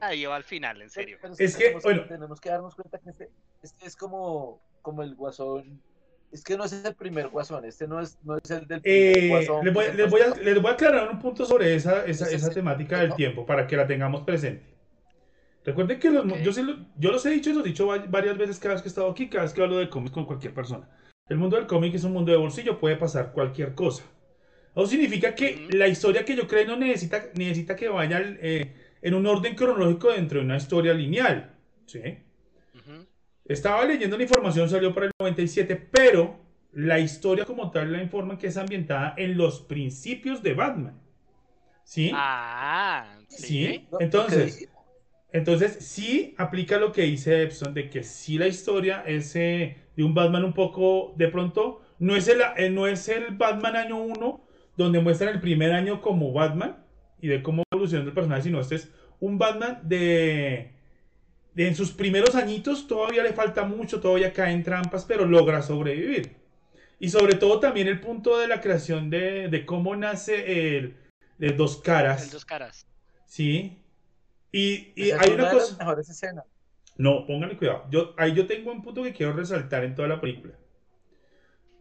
ahí 0.00 0.24
al 0.24 0.44
final, 0.44 0.82
en 0.82 0.90
serio. 0.90 1.18
Pero 1.22 1.34
Es 1.38 1.56
que, 1.56 1.64
tenemos, 1.64 1.82
bueno. 1.84 2.04
tenemos 2.08 2.40
que 2.40 2.48
darnos 2.50 2.74
cuenta 2.74 2.98
que 2.98 3.10
este, 3.10 3.30
este 3.62 3.86
es 3.86 3.96
como, 3.96 4.60
como 4.82 5.02
el 5.02 5.14
guasón. 5.14 5.80
Es 6.32 6.42
que 6.42 6.56
no 6.56 6.64
es 6.64 6.72
el 6.72 6.94
primer 6.94 7.28
guasón. 7.28 7.64
Este 7.66 7.86
no 7.86 8.00
es, 8.00 8.18
no 8.24 8.38
es 8.38 8.50
el 8.50 8.66
del 8.66 8.80
primer 8.80 9.16
Eh, 9.18 9.28
guasón. 9.28 9.64
les, 9.64 9.74
voy, 9.74 9.84
les 9.94 10.10
voy 10.10 10.20
a, 10.22 10.28
les 10.34 10.62
voy 10.62 10.70
a 10.70 10.74
aclarar 10.74 11.10
un 11.10 11.18
punto 11.18 11.44
sobre 11.44 11.74
esa, 11.74 12.04
esa, 12.06 12.28
esa 12.30 12.50
temática 12.50 12.98
del 13.00 13.14
tiempo 13.14 13.44
para 13.46 13.66
que 13.66 13.76
la 13.76 13.86
tengamos 13.86 14.22
presente. 14.24 14.72
Recuerden 15.64 16.00
que 16.00 16.10
los, 16.10 16.24
yo, 16.42 16.52
se 16.52 16.62
lo- 16.64 16.76
yo 16.96 17.12
los 17.12 17.24
he 17.26 17.30
dicho 17.30 17.50
y 17.50 17.52
los 17.52 17.64
he 17.64 17.68
dicho 17.68 17.86
va- 17.86 18.04
varias 18.08 18.36
veces 18.36 18.58
cada 18.58 18.74
vez 18.74 18.82
que 18.82 18.88
he 18.88 18.90
estado 18.90 19.10
aquí, 19.10 19.28
cada 19.28 19.44
vez 19.44 19.52
que 19.52 19.62
hablo 19.62 19.76
de 19.76 19.88
cómics 19.88 20.12
con 20.12 20.24
cualquier 20.26 20.52
persona. 20.54 20.88
El 21.28 21.36
mundo 21.38 21.56
del 21.56 21.66
cómic 21.68 21.94
es 21.94 22.02
un 22.02 22.12
mundo 22.12 22.32
de 22.32 22.38
bolsillo, 22.38 22.80
puede 22.80 22.96
pasar 22.96 23.32
cualquier 23.32 23.74
cosa. 23.74 24.02
Eso 24.74 24.86
significa 24.86 25.34
que 25.34 25.66
la 25.70 25.86
historia 25.86 26.24
que 26.24 26.34
yo 26.34 26.46
creo 26.46 26.66
no 26.66 26.76
necesita, 26.76 27.26
necesita 27.34 27.76
que 27.76 27.88
vaya 27.88 28.20
eh, 28.40 28.72
en 29.02 29.14
un 29.14 29.26
orden 29.26 29.54
cronológico 29.54 30.10
dentro 30.12 30.38
de 30.38 30.46
una 30.46 30.56
historia 30.56 30.94
lineal. 30.94 31.54
¿sí? 31.86 32.00
Estaba 33.44 33.84
leyendo 33.84 34.16
la 34.16 34.22
información, 34.22 34.68
salió 34.68 34.94
para 34.94 35.06
el 35.06 35.12
97, 35.18 35.76
pero 35.90 36.40
la 36.72 36.98
historia 36.98 37.44
como 37.44 37.70
tal 37.70 37.92
la 37.92 38.02
informa 38.02 38.38
que 38.38 38.46
es 38.46 38.56
ambientada 38.56 39.14
en 39.18 39.36
los 39.36 39.60
principios 39.60 40.42
de 40.42 40.54
Batman. 40.54 40.98
¿Sí? 41.84 42.10
Ah, 42.14 43.18
Sí. 43.28 43.66
sí. 43.66 43.88
No, 43.90 43.98
¿qué 43.98 44.04
Entonces, 44.04 44.68
entonces 45.32 45.76
sí 45.80 46.34
aplica 46.38 46.78
lo 46.78 46.92
que 46.92 47.02
dice 47.02 47.42
Epson, 47.42 47.74
de 47.74 47.90
que 47.90 48.02
sí 48.02 48.38
la 48.38 48.46
historia 48.46 49.02
es 49.06 49.34
eh, 49.36 49.76
de 49.96 50.04
un 50.04 50.14
Batman 50.14 50.44
un 50.44 50.52
poco, 50.52 51.14
de 51.16 51.28
pronto, 51.28 51.82
no 51.98 52.16
es 52.16 52.28
el, 52.28 52.40
eh, 52.56 52.70
no 52.70 52.86
es 52.86 53.08
el 53.08 53.36
Batman 53.36 53.76
año 53.76 54.00
1, 54.00 54.40
donde 54.82 55.00
muestran 55.00 55.34
el 55.34 55.40
primer 55.40 55.72
año 55.72 56.00
como 56.00 56.32
Batman 56.32 56.84
y 57.20 57.28
de 57.28 57.42
cómo 57.42 57.62
evoluciona 57.70 58.04
el 58.04 58.12
personaje, 58.12 58.42
sino 58.42 58.60
este 58.60 58.76
es 58.76 58.90
un 59.20 59.38
Batman 59.38 59.80
de, 59.82 60.72
de 61.54 61.68
en 61.68 61.74
sus 61.76 61.92
primeros 61.92 62.34
añitos, 62.34 62.86
todavía 62.86 63.22
le 63.22 63.32
falta 63.32 63.64
mucho, 63.64 64.00
todavía 64.00 64.32
cae 64.32 64.52
en 64.52 64.62
trampas, 64.62 65.04
pero 65.04 65.24
logra 65.24 65.62
sobrevivir. 65.62 66.36
Y 66.98 67.08
sobre 67.08 67.34
todo 67.34 67.58
también 67.60 67.88
el 67.88 68.00
punto 68.00 68.38
de 68.38 68.48
la 68.48 68.60
creación 68.60 69.10
de, 69.10 69.48
de 69.48 69.66
cómo 69.66 69.96
nace 69.96 70.76
el 70.76 70.96
de 71.38 71.50
dos 71.50 71.78
caras. 71.78 72.24
El 72.24 72.30
dos 72.30 72.44
caras. 72.44 72.86
Sí. 73.26 73.82
Y, 74.52 75.10
hay 75.10 75.30
una 75.30 75.50
cosa. 75.50 75.76
mejores 75.78 76.08
escenas. 76.08 76.44
No, 76.96 77.26
pónganle 77.26 77.56
cuidado. 77.56 77.86
Yo, 77.90 78.14
ahí 78.18 78.34
yo 78.34 78.46
tengo 78.46 78.70
un 78.70 78.82
punto 78.82 79.02
que 79.02 79.12
quiero 79.12 79.32
resaltar 79.32 79.82
en 79.82 79.94
toda 79.94 80.08
la 80.08 80.20
película. 80.20 80.54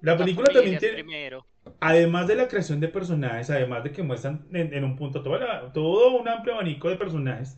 La 0.01 0.13
La 0.13 0.17
película 0.17 0.51
también 0.51 0.79
tiene, 0.79 0.95
primero. 0.95 1.45
Además 1.81 2.27
de 2.27 2.35
la 2.35 2.47
creación 2.47 2.79
de 2.79 2.87
personajes, 2.89 3.49
además 3.49 3.83
de 3.83 3.91
que 3.91 4.03
muestran 4.03 4.47
en, 4.53 4.73
en 4.73 4.83
un 4.85 4.95
punto 4.97 5.23
toda 5.23 5.39
la- 5.39 5.73
todo 5.73 6.17
un 6.19 6.27
amplio 6.29 6.55
abanico 6.55 6.89
de 6.89 6.97
personajes, 6.97 7.57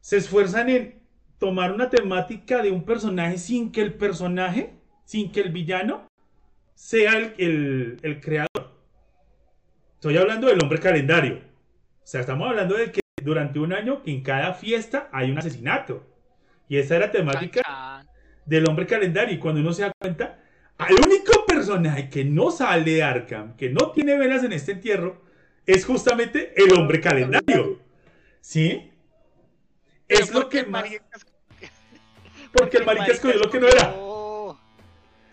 se 0.00 0.16
esfuerzan 0.18 0.68
en 0.68 1.02
tomar 1.38 1.72
una 1.72 1.90
temática 1.90 2.62
de 2.62 2.70
un 2.70 2.84
personaje 2.84 3.38
sin 3.38 3.72
que 3.72 3.82
el 3.82 3.94
personaje, 3.94 4.74
sin 5.04 5.32
que 5.32 5.40
el 5.40 5.50
villano 5.52 6.06
sea 6.74 7.18
el, 7.18 7.34
el- 7.38 7.98
el 8.02 8.20
creador. 8.20 8.76
Estoy 9.94 10.16
hablando 10.16 10.46
del 10.48 10.62
hombre 10.62 10.78
calendario. 10.78 11.36
O 12.02 12.06
sea, 12.06 12.20
estamos 12.20 12.48
hablando 12.48 12.76
de 12.76 12.92
que 12.92 13.00
durante 13.22 13.58
un 13.58 13.72
año 13.72 14.02
en 14.06 14.22
cada 14.22 14.54
fiesta 14.54 15.08
hay 15.12 15.30
un 15.30 15.38
asesinato. 15.38 16.06
Y 16.68 16.76
esa 16.78 16.96
era 16.96 17.06
la 17.06 17.12
temática 17.12 17.62
del 18.44 18.68
hombre 18.68 18.86
calendario. 18.86 19.34
Y 19.34 19.38
cuando 19.38 19.60
uno 19.60 19.72
se 19.72 19.82
da 19.82 19.92
cuenta, 20.00 20.38
al 20.78 20.94
único 20.94 21.46
personaje 21.46 22.10
que 22.10 22.24
no 22.24 22.50
sale 22.50 22.92
de 22.92 23.02
Arkham, 23.02 23.56
que 23.56 23.70
no 23.70 23.92
tiene 23.92 24.16
velas 24.16 24.44
en 24.44 24.52
este 24.52 24.72
entierro, 24.72 25.22
es 25.64 25.84
justamente 25.84 26.52
el 26.56 26.72
hombre 26.72 27.00
calendario. 27.00 27.80
¿Sí? 28.40 28.92
Es 30.08 30.32
lo 30.32 30.48
que 30.48 30.64
más. 30.64 30.84
Porque 32.52 32.78
el 32.78 32.84
marica 32.86 33.06
escogió 33.06 33.38
lo 33.40 33.50
que 33.50 33.60
no 33.60 33.68
era. 33.68 34.05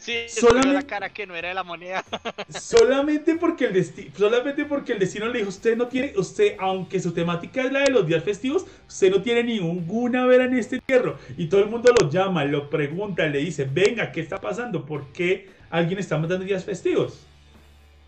Sí, 0.03 0.25
Solamente- 0.27 0.73
la 0.73 0.81
cara 0.83 1.07
que 1.13 1.25
no 1.25 1.33
era 1.33 1.47
de 1.47 1.53
la 1.53 1.63
moneda. 1.63 2.03
Solamente 2.49 3.35
porque 3.35 3.67
el 3.67 3.73
destino, 3.73 4.11
solamente 4.17 4.65
porque 4.65 4.91
el 4.91 4.99
destino 4.99 5.27
le 5.27 5.37
dijo, 5.39 5.49
usted 5.49 5.77
no 5.77 5.87
tiene, 5.87 6.11
usted, 6.17 6.57
aunque 6.59 6.99
su 6.99 7.13
temática 7.13 7.61
es 7.63 7.71
la 7.71 7.79
de 7.83 7.89
los 7.89 8.05
días 8.05 8.21
festivos, 8.21 8.65
usted 8.85 9.09
no 9.11 9.21
tiene 9.21 9.43
ninguna 9.45 10.25
vera 10.25 10.43
en 10.43 10.57
este 10.57 10.75
entierro. 10.75 11.17
Y 11.37 11.47
todo 11.47 11.61
el 11.61 11.69
mundo 11.69 11.93
lo 11.97 12.09
llama, 12.09 12.43
lo 12.43 12.69
pregunta, 12.69 13.25
le 13.27 13.39
dice, 13.39 13.63
venga, 13.63 14.11
¿qué 14.11 14.19
está 14.19 14.41
pasando? 14.41 14.85
¿Por 14.85 15.07
qué 15.13 15.49
alguien 15.69 15.97
está 15.99 16.17
matando 16.17 16.43
días 16.43 16.65
festivos? 16.65 17.25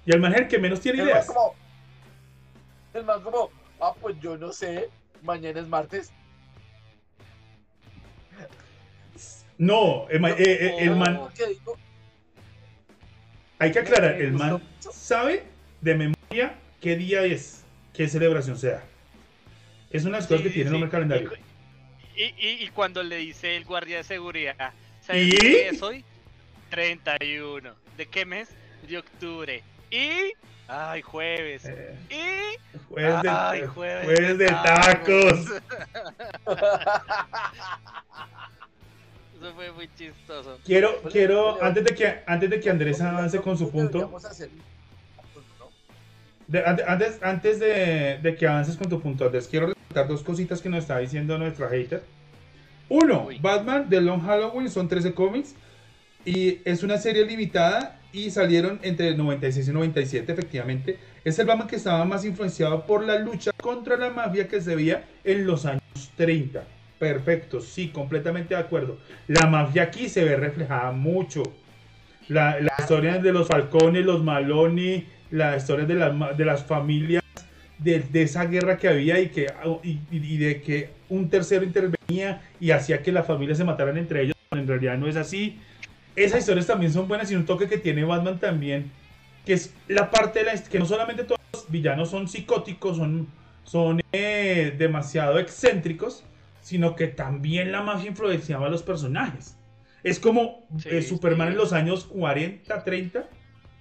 Y 0.05 0.11
el 0.13 0.19
man 0.19 0.33
es 0.33 0.41
el 0.41 0.47
que 0.49 0.59
menos 0.59 0.81
tiene 0.81 0.99
El 0.99 1.05
man 1.05 1.13
ideas. 1.13 1.27
como, 1.27 1.55
el 2.93 3.03
man 3.05 3.21
como, 3.21 3.49
ah, 3.79 3.93
pues 4.01 4.17
yo 4.19 4.37
no 4.37 4.51
sé, 4.51 4.89
mañana 5.23 5.61
es 5.61 5.67
martes. 5.69 6.11
No, 9.57 10.09
el, 10.09 10.25
eh, 10.25 10.35
eh, 10.37 10.75
el 10.79 10.95
man, 10.97 11.15
Como 11.15 11.29
que 11.29 11.47
digo, 11.47 11.77
hay 13.59 13.71
que 13.71 13.79
aclarar, 13.79 14.21
el 14.21 14.31
man 14.33 14.61
sabe 14.79 15.43
de 15.81 15.95
memoria 15.95 16.55
qué 16.81 16.95
día 16.95 17.23
es, 17.23 17.63
qué 17.93 18.07
celebración 18.07 18.57
sea. 18.57 18.83
Es 19.91 20.03
una 20.03 20.17
de 20.17 20.21
las 20.21 20.27
cosas 20.27 20.41
que 20.43 20.49
Sí, 20.49 20.53
tiene 20.55 20.69
el 20.69 20.71
sí. 20.71 20.75
hombre 20.75 20.89
calendario. 20.89 21.31
Y, 22.15 22.23
y- 22.23 22.63
y 22.63 22.67
cuando 22.69 23.03
le 23.03 23.17
dice 23.17 23.55
el 23.55 23.65
guardia 23.65 23.97
de 23.97 24.03
seguridad, 24.03 24.73
¿sabes 25.01 25.27
¿Y? 25.27 25.37
qué 25.37 25.67
es 25.69 25.81
hoy? 25.81 26.03
31. 26.69 27.73
¿De 27.97 28.05
qué 28.07 28.25
mes? 28.25 28.49
De 28.87 28.97
octubre. 28.97 29.63
Y. 29.91 30.33
Ay, 30.67 31.01
jueves. 31.01 31.65
Eh, 31.65 31.95
Y. 32.09 32.79
jueves 32.89 33.21
de, 33.21 33.29
Ay, 33.29 33.65
jueves 33.67 34.05
jueves 34.05 34.37
de 34.37 34.45
de 34.45 34.51
tacos. 34.51 35.61
Eso 39.45 39.53
fue 39.53 39.71
muy 39.73 39.87
chistoso. 39.95 40.57
Quiero, 40.65 40.89
Oye, 41.03 41.11
quiero, 41.11 41.53
oye, 41.53 41.59
antes 41.61 41.83
de 41.83 41.93
que, 41.95 42.15
antes 42.25 42.49
de 42.49 42.59
que 42.59 42.69
Andrés 42.71 42.99
avance 42.99 43.39
con 43.39 43.55
su 43.55 43.69
punto, 43.69 44.11
de- 46.47 46.65
ante- 46.65 46.83
antes, 46.87 47.19
antes 47.21 47.59
de, 47.59 48.17
de 48.23 48.35
que 48.35 48.47
avances 48.47 48.75
con 48.75 48.89
tu 48.89 48.99
punto, 48.99 49.25
Andrés, 49.25 49.47
quiero 49.47 49.67
resaltar 49.67 50.07
dos 50.07 50.23
cositas 50.23 50.61
que 50.61 50.69
nos 50.69 50.79
está 50.79 50.97
diciendo 50.97 51.37
nuestra 51.37 51.69
hater. 51.69 52.03
Uno, 52.89 53.25
Uy. 53.27 53.37
Batman 53.39 53.87
The 53.87 54.01
Long 54.01 54.21
Halloween 54.25 54.69
son 54.69 54.87
13 54.87 55.13
cómics 55.13 55.53
y 56.23 56.59
es 56.65 56.81
una 56.81 56.97
serie 56.97 57.23
limitada 57.25 57.99
y 58.11 58.31
salieron 58.31 58.79
entre 58.81 59.09
el 59.09 59.17
96 59.17 59.67
y 59.67 59.71
97 59.71 60.31
efectivamente. 60.31 60.97
Es 61.23 61.37
el 61.37 61.45
Batman 61.45 61.67
que 61.67 61.75
estaba 61.75 62.03
más 62.05 62.25
influenciado 62.25 62.83
por 62.87 63.03
la 63.03 63.19
lucha 63.19 63.51
contra 63.61 63.95
la 63.97 64.09
mafia 64.09 64.47
que 64.47 64.59
se 64.61 64.75
veía 64.75 65.05
en 65.23 65.45
los 65.45 65.65
años 65.67 65.83
30. 66.17 66.63
Perfecto, 66.99 67.59
sí, 67.59 67.89
completamente 67.89 68.55
de 68.55 68.61
acuerdo. 68.61 68.97
La 69.27 69.47
mafia 69.47 69.83
aquí 69.83 70.07
se 70.07 70.23
ve 70.23 70.35
reflejada 70.37 70.91
mucho. 70.91 71.43
La, 72.29 72.59
la 72.59 72.73
historia 72.79 73.19
de 73.19 73.31
los 73.31 73.47
Falcones, 73.47 74.05
los 74.05 74.23
Maloni, 74.23 75.05
la 75.31 75.57
historia 75.57 75.85
de, 75.85 75.95
de 75.95 76.45
las 76.45 76.63
familias, 76.63 77.23
de, 77.77 77.99
de 77.99 78.21
esa 78.21 78.45
guerra 78.45 78.77
que 78.77 78.87
había 78.87 79.19
y, 79.19 79.29
que, 79.29 79.47
y, 79.83 80.37
de 80.37 80.61
que 80.61 80.89
un 81.09 81.29
tercero 81.29 81.63
intervenía 81.63 82.41
y 82.59 82.71
hacía 82.71 83.03
que 83.03 83.11
las 83.11 83.27
familias 83.27 83.57
se 83.57 83.63
mataran 83.63 83.97
entre 83.97 84.23
ellos, 84.23 84.35
en 84.51 84.67
realidad 84.67 84.97
no 84.97 85.07
es 85.07 85.15
así. 85.15 85.59
Esas 86.15 86.39
historias 86.39 86.65
también 86.65 86.93
son 86.93 87.07
buenas 87.07 87.29
y 87.31 87.35
un 87.35 87.45
toque 87.45 87.67
que 87.67 87.77
tiene 87.77 88.05
Batman 88.05 88.39
también, 88.39 88.91
que 89.45 89.53
es 89.53 89.73
la 89.87 90.09
parte 90.09 90.39
de 90.39 90.45
la 90.45 90.63
que 90.63 90.79
no 90.79 90.85
solamente 90.85 91.25
todos 91.25 91.41
los 91.51 91.69
villanos 91.69 92.09
son 92.09 92.27
psicóticos, 92.29 92.97
son, 92.97 93.27
son 93.65 94.01
eh, 94.13 94.73
demasiado 94.77 95.37
excéntricos, 95.37 96.23
sino 96.65 96.95
que 96.95 97.05
también 97.07 97.71
la 97.71 97.83
mafia 97.83 98.09
influenciaba 98.09 98.65
a 98.65 98.69
los 98.69 98.81
personajes. 98.81 99.55
Es 100.01 100.19
como 100.19 100.65
Sí, 100.79 100.89
eh, 100.89 101.03
Superman 101.03 101.49
sí. 101.49 101.51
en 101.51 101.57
los 101.59 101.73
años 101.73 102.05
40, 102.05 102.83
30, 102.83 103.29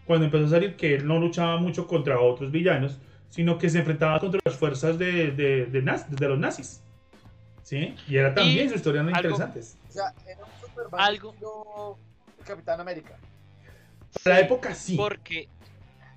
cuando 0.04 0.26
empezó 0.26 0.44
a 0.44 0.48
salir 0.50 0.76
que 0.76 0.94
él 0.96 1.06
no 1.06 1.18
luchaba 1.18 1.56
mucho 1.56 1.86
contra 1.86 2.20
otros 2.20 2.50
villanos, 2.52 2.98
sino 3.30 3.56
que 3.56 3.70
se 3.70 3.78
enfrentaba 3.78 4.20
contra 4.20 4.38
las 4.44 4.54
fuerzas 4.56 4.98
de, 4.98 5.30
de, 5.30 5.64
de 5.64 5.82
naz- 5.82 6.06
de 6.08 6.28
los 6.28 6.38
nazis. 6.38 6.82
¿Sí? 7.62 7.96
Y 8.06 8.16
era 8.18 8.34
también 8.34 8.66
Y 8.66 8.68
su 8.68 8.74
historia 8.74 9.00
algo- 9.00 9.16
interesantes. 9.16 9.78
O 9.88 9.92
sea, 9.92 10.12
era 10.28 10.40
un 10.44 10.60
Superman 10.68 11.00
Algo. 11.00 11.98
Capitán 12.44 12.78
América, 12.82 13.16
Para 14.22 14.36
la 14.36 14.42
época 14.42 14.74
sí. 14.74 14.94
Porque 14.98 15.48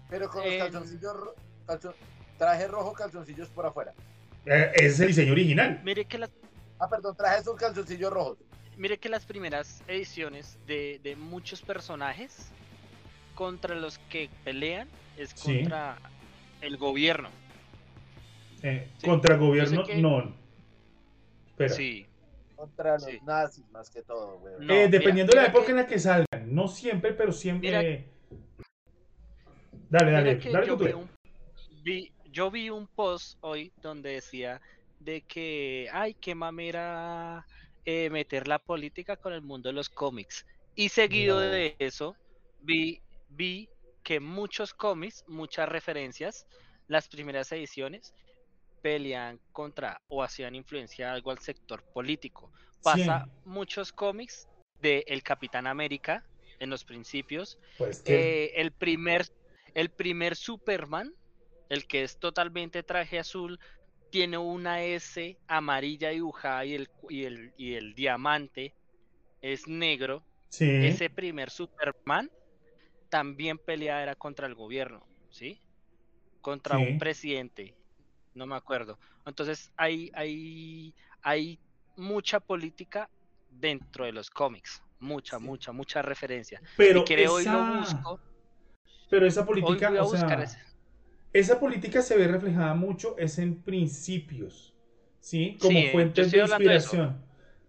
pero 0.09 0.27
con 0.29 0.43
los 0.43 0.51
Eh, 0.51 0.57
calzoncillos, 0.59 1.13
calzon- 1.65 1.93
traje 2.37 2.67
rojo, 2.67 2.91
calzoncillos 2.91 3.47
por 3.47 3.65
afuera. 3.65 3.93
Eh, 4.45 4.71
ese 4.75 4.85
es 4.87 4.99
el 4.99 5.07
diseño 5.07 5.31
original. 5.31 5.79
mire 5.85 6.03
que 6.03 6.17
las 6.17 6.29
Ah, 6.79 6.89
perdón, 6.89 7.15
traje 7.15 7.39
esos 7.41 7.55
calzoncillos 7.55 8.11
rojos. 8.11 8.37
mire 8.77 8.97
que 8.99 9.09
las 9.09 9.25
primeras 9.25 9.81
ediciones 9.87 10.57
de, 10.67 10.99
de 11.03 11.15
muchos 11.15 11.61
personajes 11.63 12.51
contra 13.33 13.73
los 13.75 13.97
que 14.09 14.29
pelean 14.43 14.87
es 15.17 15.31
Sí. 15.31 15.61
contra 15.61 15.97
el 16.61 16.77
gobierno. 16.77 17.29
Eh, 18.61 18.87
Sí. 18.97 19.07
Contra 19.07 19.35
gobierno, 19.37 19.83
sé 19.85 19.91
que- 19.93 19.97
no. 20.01 20.31
Espera. 21.49 21.73
Sí. 21.73 22.05
Contra 22.55 22.93
los 22.93 23.03
Sí. 23.05 23.19
nazis, 23.25 23.65
más 23.71 23.89
que 23.89 24.01
todo, 24.03 24.37
güey. 24.39 24.53
No, 24.59 24.73
Eh, 24.73 24.77
mira- 24.77 24.87
dependiendo 24.89 25.31
de 25.31 25.37
la 25.41 25.47
época 25.47 25.65
que- 25.65 25.71
en 25.71 25.77
la 25.77 25.87
que 25.87 25.99
salgan. 25.99 26.25
No 26.55 26.67
siempre, 26.67 27.13
pero 27.13 27.31
siempre. 27.31 27.69
Mira- 27.69 28.05
Dale, 29.89 30.11
dale, 30.11 30.35
dale 30.51 30.67
yo, 30.67 30.77
vi 30.77 30.91
un, 30.91 31.09
vi- 31.83 32.11
yo 32.31 32.51
vi 32.51 32.69
un 32.69 32.87
post 32.87 33.37
hoy 33.41 33.71
donde 33.81 34.09
decía 34.11 34.59
de 34.99 35.23
que, 35.25 35.89
ay, 35.93 36.15
qué 36.15 36.35
mamera 36.35 37.45
eh, 37.85 38.09
meter 38.09 38.47
la 38.47 38.59
política 38.59 39.17
con 39.17 39.33
el 39.33 39.41
mundo 39.41 39.69
de 39.69 39.73
los 39.73 39.89
cómics. 39.89 40.45
Y 40.75 40.89
seguido 40.89 41.39
No. 41.39 41.41
de 41.41 41.75
eso, 41.79 42.19
vi, 42.59 43.01
vi 43.27 43.69
que 44.03 44.19
muchos 44.19 44.73
cómics, 44.73 45.23
muchas 45.27 45.69
referencias, 45.69 46.47
las 46.87 47.07
primeras 47.09 47.51
ediciones, 47.51 48.13
pelean 48.81 49.41
contra 49.51 50.01
o 50.07 50.23
hacían 50.23 50.55
influencia 50.55 51.11
algo 51.11 51.31
al 51.31 51.39
sector 51.39 51.83
político. 51.93 52.51
Pasa 52.81 53.25
Sí. 53.25 53.31
muchos 53.43 53.91
cómics 53.91 54.47
de 54.79 55.03
El 55.07 55.23
Capitán 55.23 55.67
América 55.67 56.25
en 56.59 56.69
los 56.69 56.85
principios, 56.85 57.57
Pues 57.77 58.01
que. 58.01 58.15
eh, 58.15 58.51
el 58.55 58.73
primer 58.73 59.25
el 59.73 59.91
primer 59.91 60.35
Superman, 60.35 61.13
el 61.69 61.87
que 61.87 62.03
es 62.03 62.19
totalmente 62.19 62.83
traje 62.83 63.19
azul, 63.19 63.59
tiene 64.09 64.37
una 64.37 64.81
S 64.83 65.37
amarilla 65.47 66.09
dibujada 66.09 66.65
y 66.65 66.75
el, 66.75 66.89
y 67.09 67.23
el, 67.25 67.53
y 67.57 67.73
el 67.73 67.93
diamante 67.93 68.73
es 69.41 69.67
negro. 69.67 70.23
sí. 70.49 70.69
Ese 70.85 71.09
primer 71.09 71.49
Superman 71.49 72.29
también 73.09 73.57
pelea 73.57 74.01
era 74.03 74.15
contra 74.15 74.47
el 74.47 74.55
gobierno, 74.55 75.05
¿sí? 75.29 75.61
Contra 76.41 76.77
Sí. 76.77 76.83
un 76.83 76.97
presidente, 76.97 77.75
no 78.33 78.45
me 78.45 78.55
acuerdo. 78.55 78.99
Entonces 79.25 79.71
hay, 79.75 80.09
hay, 80.13 80.93
hay 81.21 81.59
mucha 81.95 82.39
política 82.39 83.09
dentro 83.49 84.05
de 84.05 84.11
los 84.11 84.29
cómics, 84.29 84.81
mucha, 84.99 85.37
Sí. 85.37 85.43
mucha, 85.45 85.71
mucha 85.71 86.01
referencia. 86.01 86.61
pero, 86.75 86.99
si 87.01 87.05
quiere 87.05 87.27
hoy 87.27 87.43
esa, 87.43 87.53
lo 87.53 87.79
busco. 87.79 88.19
pero 89.09 89.25
esa 89.25 89.41
Hoy 89.41 89.47
política. 89.47 89.89
o 90.03 90.07
sea, 90.15 90.43
ese. 90.43 90.59
Esa 91.37 91.59
política 91.59 92.01
se 92.01 92.17
ve 92.17 92.27
reflejada 92.27 92.73
mucho 92.73 93.15
es 93.19 93.37
en 93.37 93.61
principios, 93.61 94.73
¿sí? 95.19 95.55
Como 95.61 95.81
Sí, 95.81 95.87
fuentes 95.91 96.31
de 96.31 96.39
de 96.39 96.43
inspiración. 96.45 97.21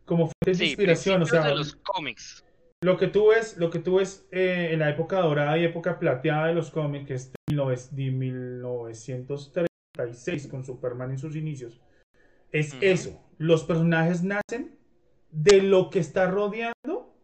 Como 0.06 0.28
fuentes 0.28 0.58
de 0.58 0.64
Sí, 0.64 0.70
inspiración, 0.70 1.22
o 1.22 1.26
sea, 1.26 1.44
de 1.44 1.54
los 1.54 1.76
cómics. 1.82 2.42
lo 2.80 2.96
que 2.96 3.08
tú 3.08 3.28
ves, 3.28 3.58
lo 3.58 3.68
que 3.68 3.78
tú 3.78 3.96
ves 3.96 4.26
eh, 4.32 4.70
en 4.72 4.78
la 4.78 4.88
época 4.88 5.20
dorada 5.20 5.58
y 5.58 5.64
época 5.64 5.98
plateada 5.98 6.46
de 6.46 6.54
los 6.54 6.70
cómics, 6.70 7.06
que 7.06 7.14
es 7.14 7.32
de 7.32 7.36
19- 7.54 7.90
de 7.90 8.10
1936 8.10 10.46
con 10.46 10.64
Superman 10.64 11.10
en 11.10 11.18
sus 11.18 11.36
inicios, 11.36 11.82
es 12.52 12.74
eso. 12.80 13.22
Los 13.36 13.64
personajes 13.64 14.22
nacen 14.22 14.78
de 15.30 15.60
lo 15.60 15.90
que 15.90 15.98
está 15.98 16.30
rodeando 16.30 17.14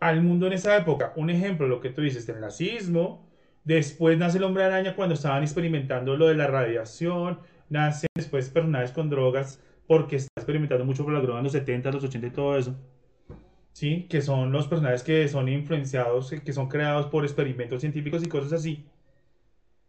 al 0.00 0.22
mundo 0.22 0.48
en 0.48 0.54
esa 0.54 0.76
época. 0.76 1.12
Un 1.14 1.30
ejemplo, 1.30 1.68
lo 1.68 1.80
que 1.80 1.90
tú 1.90 2.02
dices, 2.02 2.28
el 2.28 2.40
nazismo, 2.40 3.27
después 3.68 4.16
nace 4.18 4.38
el 4.38 4.44
hombre 4.44 4.64
araña 4.64 4.96
cuando 4.96 5.14
estaban 5.14 5.42
experimentando 5.42 6.16
lo 6.16 6.26
de 6.28 6.34
la 6.34 6.46
radiación, 6.46 7.38
nacen 7.68 8.08
después 8.16 8.48
personajes 8.48 8.92
con 8.92 9.10
drogas 9.10 9.62
porque 9.86 10.16
está 10.16 10.30
experimentando 10.36 10.84
mucho 10.86 11.04
por 11.04 11.12
las 11.12 11.22
drogas 11.22 11.40
en 11.40 11.44
los 11.44 11.52
70, 11.52 11.92
los 11.92 12.04
80 12.04 12.26
y 12.26 12.30
todo 12.30 12.58
eso. 12.58 12.74
¿Sí? 13.72 14.06
Que 14.08 14.22
son 14.22 14.50
los 14.52 14.66
personajes 14.66 15.02
que 15.02 15.28
son 15.28 15.48
influenciados, 15.48 16.30
que 16.30 16.52
son 16.52 16.68
creados 16.68 17.06
por 17.06 17.24
experimentos 17.24 17.80
científicos 17.82 18.24
y 18.24 18.28
cosas 18.28 18.54
así. 18.54 18.84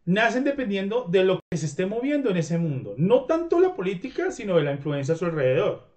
Nacen 0.06 0.44
dependiendo 0.44 1.06
de 1.10 1.24
lo 1.24 1.40
que 1.50 1.58
se 1.58 1.66
esté 1.66 1.86
moviendo 1.86 2.30
en 2.30 2.38
ese 2.38 2.58
mundo. 2.58 2.96
No 2.98 3.24
tanto 3.26 3.60
la 3.60 3.76
política, 3.76 4.32
sino 4.32 4.58
de 4.58 4.64
la 4.64 4.74
influencia 4.74 5.14
a 5.14 5.18
su 5.18 5.26
alrededor. 5.26 5.88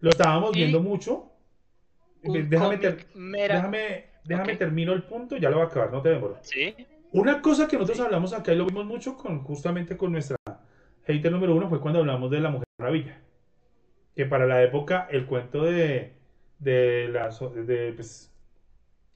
Lo 0.00 0.10
estábamos 0.10 0.54
Y 0.54 0.60
viendo 0.60 0.80
mucho. 0.80 1.32
Déjame, 2.22 2.76
ter- 2.78 3.06
déjame, 4.24 4.56
termino 4.56 4.92
el 4.92 5.04
punto, 5.04 5.36
ya 5.36 5.48
lo 5.50 5.56
voy 5.56 5.64
a 5.64 5.68
acabar, 5.68 5.92
no 5.92 6.02
te 6.02 6.10
demoro. 6.10 6.38
Sí, 6.42 6.74
Una 7.12 7.40
cosa 7.40 7.66
que 7.66 7.76
nosotros 7.76 8.00
hablamos 8.00 8.32
acá 8.32 8.52
y 8.52 8.56
lo 8.56 8.66
vimos 8.66 8.84
mucho 8.84 9.16
con, 9.16 9.42
justamente 9.42 9.96
con 9.96 10.12
nuestra 10.12 10.36
hater 11.06 11.32
número 11.32 11.54
uno 11.54 11.68
fue 11.68 11.80
cuando 11.80 12.00
hablamos 12.00 12.30
de 12.30 12.40
la 12.40 12.50
Mujer 12.50 12.66
Maravilla. 12.78 13.18
Que 14.14 14.26
para 14.26 14.46
la 14.46 14.62
época 14.62 15.08
el 15.10 15.24
cuento 15.24 15.62
de, 15.62 16.12
de, 16.58 17.08
la, 17.08 17.30
de 17.64 17.92
pues, 17.94 18.30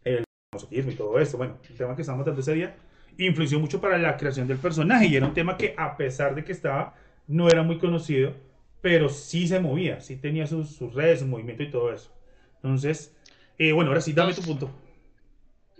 el 0.04 0.24
masoquismo 0.54 0.90
y 0.90 0.94
todo 0.94 1.18
esto, 1.18 1.36
bueno, 1.36 1.58
el 1.68 1.76
tema 1.76 1.94
que 1.94 2.02
estábamos 2.02 2.24
tratando 2.24 2.40
ese 2.40 2.54
día, 2.54 2.76
influyó 3.18 3.60
mucho 3.60 3.80
para 3.80 3.98
la 3.98 4.16
creación 4.16 4.48
del 4.48 4.58
personaje 4.58 5.06
y 5.06 5.16
era 5.16 5.26
un 5.26 5.34
tema 5.34 5.56
que 5.56 5.74
a 5.76 5.96
pesar 5.96 6.34
de 6.34 6.44
que 6.44 6.52
estaba, 6.52 6.94
no 7.26 7.48
era 7.48 7.62
muy 7.62 7.78
conocido, 7.78 8.32
pero 8.80 9.08
sí 9.08 9.46
se 9.46 9.60
movía, 9.60 10.00
sí 10.00 10.16
tenía 10.16 10.46
sus, 10.46 10.70
sus 10.70 10.94
redes, 10.94 11.20
su 11.20 11.26
movimiento 11.26 11.62
y 11.62 11.70
todo 11.70 11.92
eso. 11.92 12.10
Entonces, 12.56 13.14
eh, 13.58 13.72
bueno, 13.72 13.90
ahora 13.90 14.00
sí, 14.00 14.12
dame 14.12 14.32
tu 14.32 14.42
punto. 14.42 14.70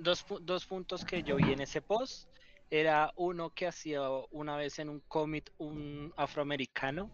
Dos, 0.03 0.25
dos 0.43 0.67
puntos 0.67 1.05
que 1.05 1.23
yo 1.23 1.37
vi 1.37 1.53
en 1.53 1.61
ese 1.61 1.83
post. 1.83 2.29
Era 2.71 3.13
uno 3.17 3.51
que 3.51 3.67
hacía 3.67 4.03
una 4.31 4.57
vez 4.57 4.79
en 4.79 4.89
un 4.89 5.01
cómic 5.09 5.53
un 5.59 6.13
afroamericano 6.17 7.13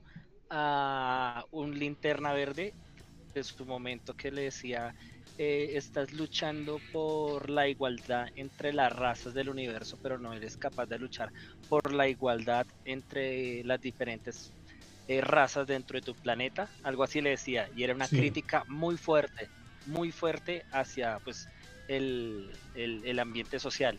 a 0.51 1.45
un 1.51 1.79
linterna 1.79 2.33
verde 2.33 2.77
de 3.35 3.45
su 3.45 3.67
momento 3.67 4.15
que 4.15 4.31
le 4.31 4.43
decía 4.43 4.95
eh, 5.37 5.73
estás 5.77 6.13
luchando 6.13 6.81
por 6.91 7.51
la 7.51 7.69
igualdad 7.69 8.27
entre 8.35 8.73
las 8.73 8.93
razas 8.93 9.35
del 9.35 9.49
universo 9.51 9.99
pero 9.99 10.19
no 10.19 10.33
eres 10.35 10.57
capaz 10.57 10.87
de 10.87 10.99
luchar 10.99 11.31
por 11.69 11.93
la 11.93 12.09
igualdad 12.09 12.67
entre 12.85 13.63
las 13.65 13.81
diferentes 13.81 14.55
eh, 15.07 15.21
razas 15.21 15.67
dentro 15.67 15.97
de 15.99 16.03
tu 16.03 16.17
planeta 16.17 16.73
algo 16.83 17.03
así 17.05 17.21
le 17.21 17.31
decía 17.31 17.69
y 17.73 17.85
era 17.85 17.95
una 17.95 18.09
Sí. 18.09 18.09
crítica 18.09 18.65
muy 18.67 18.97
fuerte 18.97 19.51
muy 19.85 20.13
fuerte 20.13 20.65
hacia 20.71 21.21
pues 21.21 21.51
el, 21.89 22.51
el, 22.75 23.19
ambiente 23.19 23.59
social. 23.59 23.99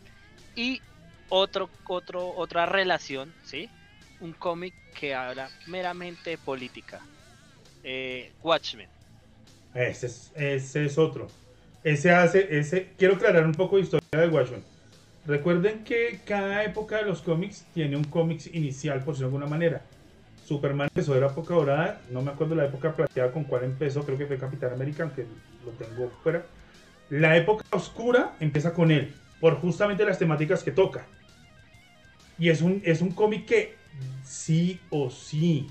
Y 0.56 0.80
otro, 1.28 1.68
otro, 1.86 2.34
otra 2.36 2.66
relación, 2.66 3.32
¿sí? 3.44 3.68
Un 4.20 4.32
cómic 4.32 4.74
que 4.98 5.14
habla 5.14 5.50
meramente 5.66 6.30
de 6.30 6.38
política. 6.38 7.00
Eh, 7.82 8.32
Watchmen. 8.42 8.88
Ese 9.74 10.06
es, 10.06 10.32
ese 10.34 10.86
es 10.86 10.98
otro. 10.98 11.28
Ese 11.82 12.10
hace, 12.10 12.58
ese, 12.58 12.90
quiero 12.98 13.14
aclarar 13.14 13.46
un 13.46 13.54
poco 13.54 13.76
de 13.76 13.82
historia 13.82 14.06
de 14.12 14.28
Watchmen. 14.28 14.62
Recuerden 15.26 15.84
que 15.84 16.20
cada 16.24 16.64
época 16.64 16.96
de 16.96 17.04
los 17.04 17.22
cómics 17.22 17.64
tiene 17.74 17.96
un 17.96 18.04
cómic 18.04 18.46
inicial, 18.52 18.98
por 19.04 19.14
decirlo 19.14 19.30
de 19.30 19.36
alguna 19.36 19.46
manera. 19.46 19.82
Superman 20.44 20.88
empezó 20.88 21.14
de 21.14 21.20
la 21.20 21.28
época 21.28 21.54
dorada, 21.54 22.00
no 22.10 22.22
me 22.22 22.32
acuerdo 22.32 22.56
la 22.56 22.64
época 22.64 22.94
plateada 22.94 23.30
con 23.30 23.44
cuál 23.44 23.64
empezó, 23.64 24.02
creo 24.02 24.18
que 24.18 24.26
fue 24.26 24.36
Capitán 24.36 24.72
América, 24.72 25.04
aunque 25.04 25.24
lo 25.64 25.70
tengo 25.72 26.10
fuera. 26.22 26.44
La 27.10 27.36
época 27.36 27.64
oscura 27.70 28.36
empieza 28.40 28.72
con 28.72 28.90
él, 28.90 29.14
por 29.40 29.56
justamente 29.56 30.04
las 30.04 30.18
temáticas 30.18 30.62
que 30.62 30.70
toca. 30.70 31.06
Y 32.38 32.48
es 32.48 32.62
un, 32.62 32.80
es 32.84 33.02
un 33.02 33.10
cómic 33.10 33.46
que 33.46 33.76
sí 34.24 34.80
o 34.90 35.10
sí, 35.10 35.68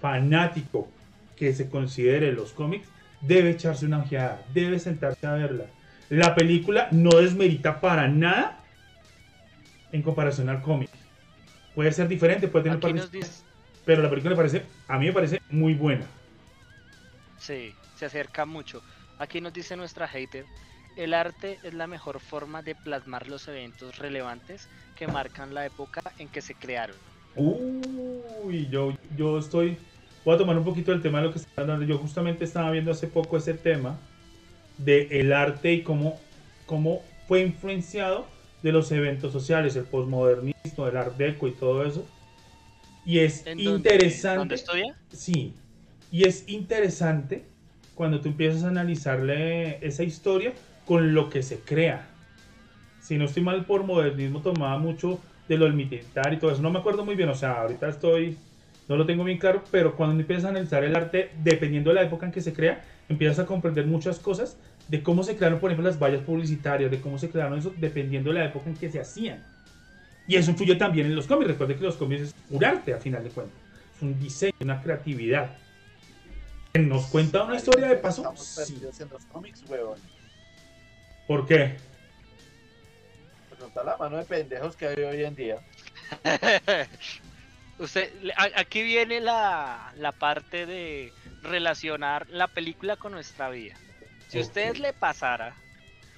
fanático 0.00 0.88
que 1.36 1.54
se 1.54 1.68
considere 1.68 2.32
los 2.32 2.52
cómics, 2.52 2.88
debe 3.20 3.50
echarse 3.50 3.86
una 3.86 4.00
ojeada, 4.00 4.44
debe 4.52 4.78
sentarse 4.78 5.26
a 5.26 5.32
verla. 5.32 5.64
La 6.10 6.34
película 6.34 6.88
no 6.90 7.10
desmerita 7.18 7.80
para 7.80 8.06
nada 8.06 8.60
en 9.92 10.02
comparación 10.02 10.48
al 10.48 10.62
cómic. 10.62 10.90
Puede 11.74 11.90
ser 11.92 12.06
diferente, 12.06 12.48
puede 12.48 12.70
tener 12.70 13.08
pero 13.84 14.02
la 14.02 14.10
película 14.10 14.30
me 14.30 14.36
parece, 14.36 14.62
a 14.88 14.98
mí 14.98 15.06
me 15.06 15.12
parece 15.12 15.42
muy 15.50 15.74
buena. 15.74 16.06
Sí, 17.38 17.74
se 17.96 18.06
acerca 18.06 18.44
mucho. 18.44 18.82
Aquí 19.18 19.40
nos 19.40 19.52
dice 19.52 19.76
nuestra 19.76 20.06
hater, 20.06 20.44
el 20.96 21.14
arte 21.14 21.58
es 21.62 21.74
la 21.74 21.86
mejor 21.86 22.20
forma 22.20 22.62
de 22.62 22.74
plasmar 22.74 23.28
los 23.28 23.48
eventos 23.48 23.98
relevantes 23.98 24.68
que 24.96 25.06
marcan 25.06 25.54
la 25.54 25.66
época 25.66 26.02
en 26.18 26.28
que 26.28 26.40
se 26.40 26.54
crearon. 26.54 26.96
Uy, 27.34 28.68
yo, 28.70 28.96
yo 29.16 29.38
estoy, 29.38 29.78
voy 30.24 30.34
a 30.34 30.38
tomar 30.38 30.58
un 30.58 30.64
poquito 30.64 30.92
el 30.92 31.00
tema 31.00 31.20
de 31.20 31.26
lo 31.26 31.32
que 31.32 31.38
está 31.38 31.62
hablando. 31.62 31.84
Yo 31.84 31.98
justamente 31.98 32.44
estaba 32.44 32.70
viendo 32.70 32.90
hace 32.90 33.06
poco 33.06 33.36
ese 33.36 33.54
tema 33.54 33.98
de 34.78 35.08
el 35.20 35.32
arte 35.32 35.72
y 35.72 35.82
cómo, 35.82 36.20
cómo 36.66 37.02
fue 37.26 37.40
influenciado 37.40 38.26
de 38.62 38.72
los 38.72 38.92
eventos 38.92 39.32
sociales, 39.32 39.74
el 39.76 39.84
posmodernismo, 39.84 40.86
el 40.86 40.96
art 40.96 41.16
deco 41.16 41.48
y 41.48 41.52
todo 41.52 41.84
eso. 41.84 42.06
Y 43.04 43.18
es 43.18 43.44
interesante. 43.56 44.38
¿Dónde 44.38 44.54
estudia? 44.54 44.96
Sí. 45.10 45.54
Y 46.10 46.24
es 46.24 46.48
interesante 46.48 47.44
cuando 47.94 48.20
tú 48.20 48.28
empiezas 48.28 48.64
a 48.64 48.68
analizarle 48.68 49.84
esa 49.84 50.02
historia 50.04 50.52
con 50.86 51.14
lo 51.14 51.30
que 51.30 51.42
se 51.42 51.60
crea. 51.60 52.08
Si 53.00 53.18
no 53.18 53.24
estoy 53.24 53.42
mal, 53.42 53.64
por 53.64 53.84
modernismo 53.84 54.40
tomaba 54.40 54.78
mucho 54.78 55.20
de 55.48 55.56
lo 55.56 55.64
del 55.64 55.74
militar 55.74 56.32
y 56.32 56.38
todo 56.38 56.52
eso. 56.52 56.62
No 56.62 56.70
me 56.70 56.78
acuerdo 56.78 57.04
muy 57.04 57.14
bien, 57.14 57.28
o 57.28 57.34
sea, 57.34 57.62
ahorita 57.62 57.88
estoy, 57.88 58.38
no 58.88 58.96
lo 58.96 59.06
tengo 59.06 59.24
bien 59.24 59.38
claro, 59.38 59.62
pero 59.70 59.96
cuando 59.96 60.20
empiezas 60.20 60.46
a 60.46 60.48
analizar 60.50 60.84
el 60.84 60.94
arte, 60.94 61.30
dependiendo 61.42 61.90
de 61.90 61.94
la 61.94 62.02
época 62.02 62.26
en 62.26 62.32
que 62.32 62.40
se 62.40 62.52
crea, 62.52 62.84
empiezas 63.08 63.40
a 63.40 63.46
comprender 63.46 63.86
muchas 63.86 64.18
cosas 64.18 64.56
de 64.88 65.02
cómo 65.02 65.22
se 65.22 65.36
crearon, 65.36 65.58
por 65.58 65.70
ejemplo, 65.70 65.88
las 65.88 65.98
vallas 65.98 66.22
publicitarias, 66.22 66.90
de 66.90 67.00
cómo 67.00 67.18
se 67.18 67.30
crearon 67.30 67.58
eso, 67.58 67.72
dependiendo 67.78 68.32
de 68.32 68.38
la 68.38 68.44
época 68.46 68.68
en 68.68 68.76
que 68.76 68.90
se 68.90 69.00
hacían. 69.00 69.42
Y 70.26 70.36
eso 70.36 70.50
influye 70.50 70.76
también 70.76 71.06
en 71.06 71.16
los 71.16 71.26
cómics. 71.26 71.48
Recuerde 71.48 71.76
que 71.76 71.84
los 71.84 71.96
cómics 71.96 72.22
es 72.22 72.34
un 72.50 72.64
arte, 72.64 72.94
a 72.94 72.98
final 72.98 73.24
de 73.24 73.30
cuentas. 73.30 73.56
Es 73.96 74.02
un 74.02 74.18
diseño, 74.18 74.54
una 74.60 74.80
creatividad. 74.80 75.56
¿Nos 76.74 77.06
cuenta 77.06 77.44
una 77.44 77.56
historia 77.56 77.88
de 77.88 77.96
paso? 77.96 78.32
Sí. 78.36 78.80
en 79.00 79.08
los 79.10 79.24
cómics, 79.26 79.62
huevón. 79.68 79.98
¿Por 81.26 81.46
qué? 81.46 81.76
Pues 83.48 83.60
está 83.60 83.84
la 83.84 83.96
mano 83.96 84.18
de 84.18 84.24
pendejos 84.24 84.76
que 84.76 84.88
hay 84.88 85.02
hoy 85.02 85.24
en 85.24 85.34
día. 85.34 85.58
Usted, 87.78 88.12
aquí 88.56 88.82
viene 88.82 89.20
la, 89.20 89.92
la 89.96 90.12
parte 90.12 90.66
de 90.66 91.12
relacionar 91.42 92.28
la 92.28 92.48
película 92.48 92.96
con 92.96 93.12
nuestra 93.12 93.50
vida. 93.50 93.74
Si 94.28 94.38
a 94.38 94.42
usted 94.42 94.76
le 94.76 94.92
pasara, 94.92 95.54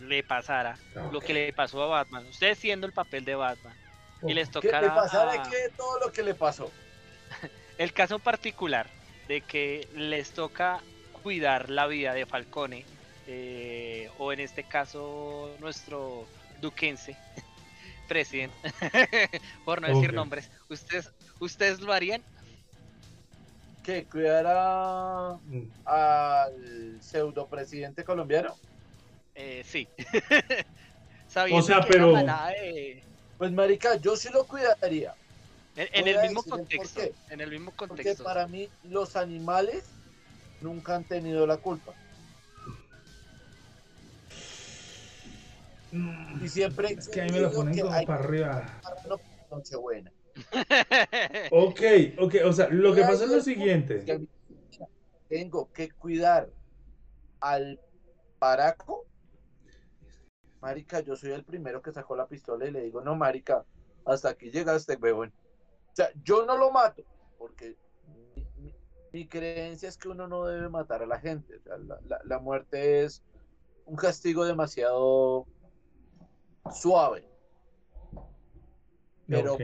le 0.01 0.23
pasara 0.23 0.77
lo 1.11 1.21
que 1.21 1.35
le 1.35 1.53
pasó 1.53 1.83
a 1.83 1.87
Batman, 1.87 2.27
usted 2.27 2.57
siendo 2.57 2.87
el 2.87 2.93
papel 2.93 3.25
de 3.25 3.35
Batman, 3.35 3.75
y 4.27 4.35
les 4.35 4.51
tocara. 4.51 4.81
¿Qué 4.81 4.87
le 4.87 4.93
pasara 4.93 5.43
que 5.43 5.71
todo 5.77 5.99
lo 6.01 6.13
que 6.13 6.23
le 6.23 6.35
pasó? 6.35 6.71
el 7.79 7.93
caso 7.93 8.19
particular 8.19 8.89
de 9.29 9.41
que 9.41 9.89
les 9.95 10.31
toca 10.31 10.81
cuidar 11.23 11.71
la 11.71 11.87
vida 11.87 12.13
de 12.13 12.27
Falcone, 12.27 12.85
eh, 13.27 14.11
o 14.19 14.33
en 14.33 14.41
este 14.41 14.65
caso 14.65 15.55
nuestro 15.61 16.27
duquense, 16.61 17.17
presidente, 18.09 18.57
por 19.65 19.81
no 19.81 19.89
decir 19.89 20.13
nombres, 20.13 20.51
¿ustedes, 20.69 21.11
¿ustedes 21.41 21.81
lo 21.81 21.93
harían? 21.93 22.23
que 23.85 24.05
cuidara 24.07 25.37
mm. 25.45 25.63
al 25.85 26.99
pseudo 27.01 27.47
presidente 27.47 28.03
colombiano? 28.03 28.57
Eh, 29.35 29.63
sí. 29.65 29.87
o 31.53 31.63
sea, 31.63 31.81
pero. 31.87 32.15
Pues, 33.39 33.53
Marica, 33.53 33.97
yo 33.97 34.17
sí 34.17 34.31
lo 34.33 34.45
cuidaría. 34.47 35.15
En, 35.77 36.09
el 36.09 36.21
mismo 36.23 36.43
contexto. 36.43 37.01
En 37.31 37.41
el 37.41 37.51
mismo 37.51 37.73
contexto. 37.73 38.23
Porque 38.23 38.23
para 38.23 38.47
mí, 38.47 38.69
los 38.85 39.17
animales 39.17 39.85
nunca 40.61 40.97
han 40.97 41.05
tenido 41.05 41.47
la 41.47 41.57
culpa. 41.57 41.93
Y 46.43 46.49
siempre. 46.49 46.93
Es 46.93 47.09
que 47.09 47.23
ahí 47.23 47.31
me 47.31 47.41
lo 47.41 47.53
ponen 47.53 47.79
como 47.79 48.05
para 48.07 48.25
arriba. 48.25 48.81
Nochebuena 49.51 50.13
ok, 51.53 51.81
ok, 52.19 52.35
o 52.45 52.53
sea, 52.53 52.69
lo 52.69 52.93
que 52.93 53.03
pasa 53.03 53.25
es 53.25 53.31
lo 53.31 53.41
siguiente. 53.41 54.05
Tengo 55.29 55.71
que 55.73 55.91
cuidar 55.93 56.51
al 57.41 57.81
paraco. 58.39 59.07
Marica, 60.61 61.01
yo 61.01 61.15
soy 61.15 61.33
el 61.33 61.45
primero 61.45 61.83
que 61.83 61.93
sacó 61.93 62.17
la 62.17 62.27
pistola 62.27 62.67
y 62.67 62.73
le 62.73 62.83
digo, 62.83 63.01
no, 63.01 63.15
Marica, 63.15 63.65
hasta 64.05 64.31
aquí 64.31 64.51
llegaste, 64.51 64.97
huevón. 64.97 65.33
O 65.93 65.95
sea, 65.95 66.11
yo 66.25 66.45
no 66.45 66.57
lo 66.57 66.73
mato, 66.73 67.05
porque 67.39 67.77
mi, 69.13 69.29
creencia 69.29 69.89
es 69.89 69.97
que 69.97 70.09
uno 70.09 70.27
no 70.27 70.47
debe 70.47 70.69
matar 70.69 71.03
a 71.03 71.07
la 71.07 71.21
gente. 71.21 71.61
la, 72.25 72.39
muerte 72.41 73.05
es 73.05 73.23
un 73.85 73.95
castigo 73.95 74.45
demasiado 74.45 75.47
suave. 76.73 77.29
Pero 79.27 79.57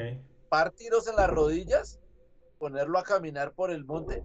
partiros 0.49 1.07
en 1.07 1.17
las 1.17 1.31
rodillas, 1.31 2.01
ponerlo 2.59 2.99
a 2.99 3.03
caminar 3.03 3.53
por 3.53 3.71
el 3.71 3.85
monte. 3.85 4.25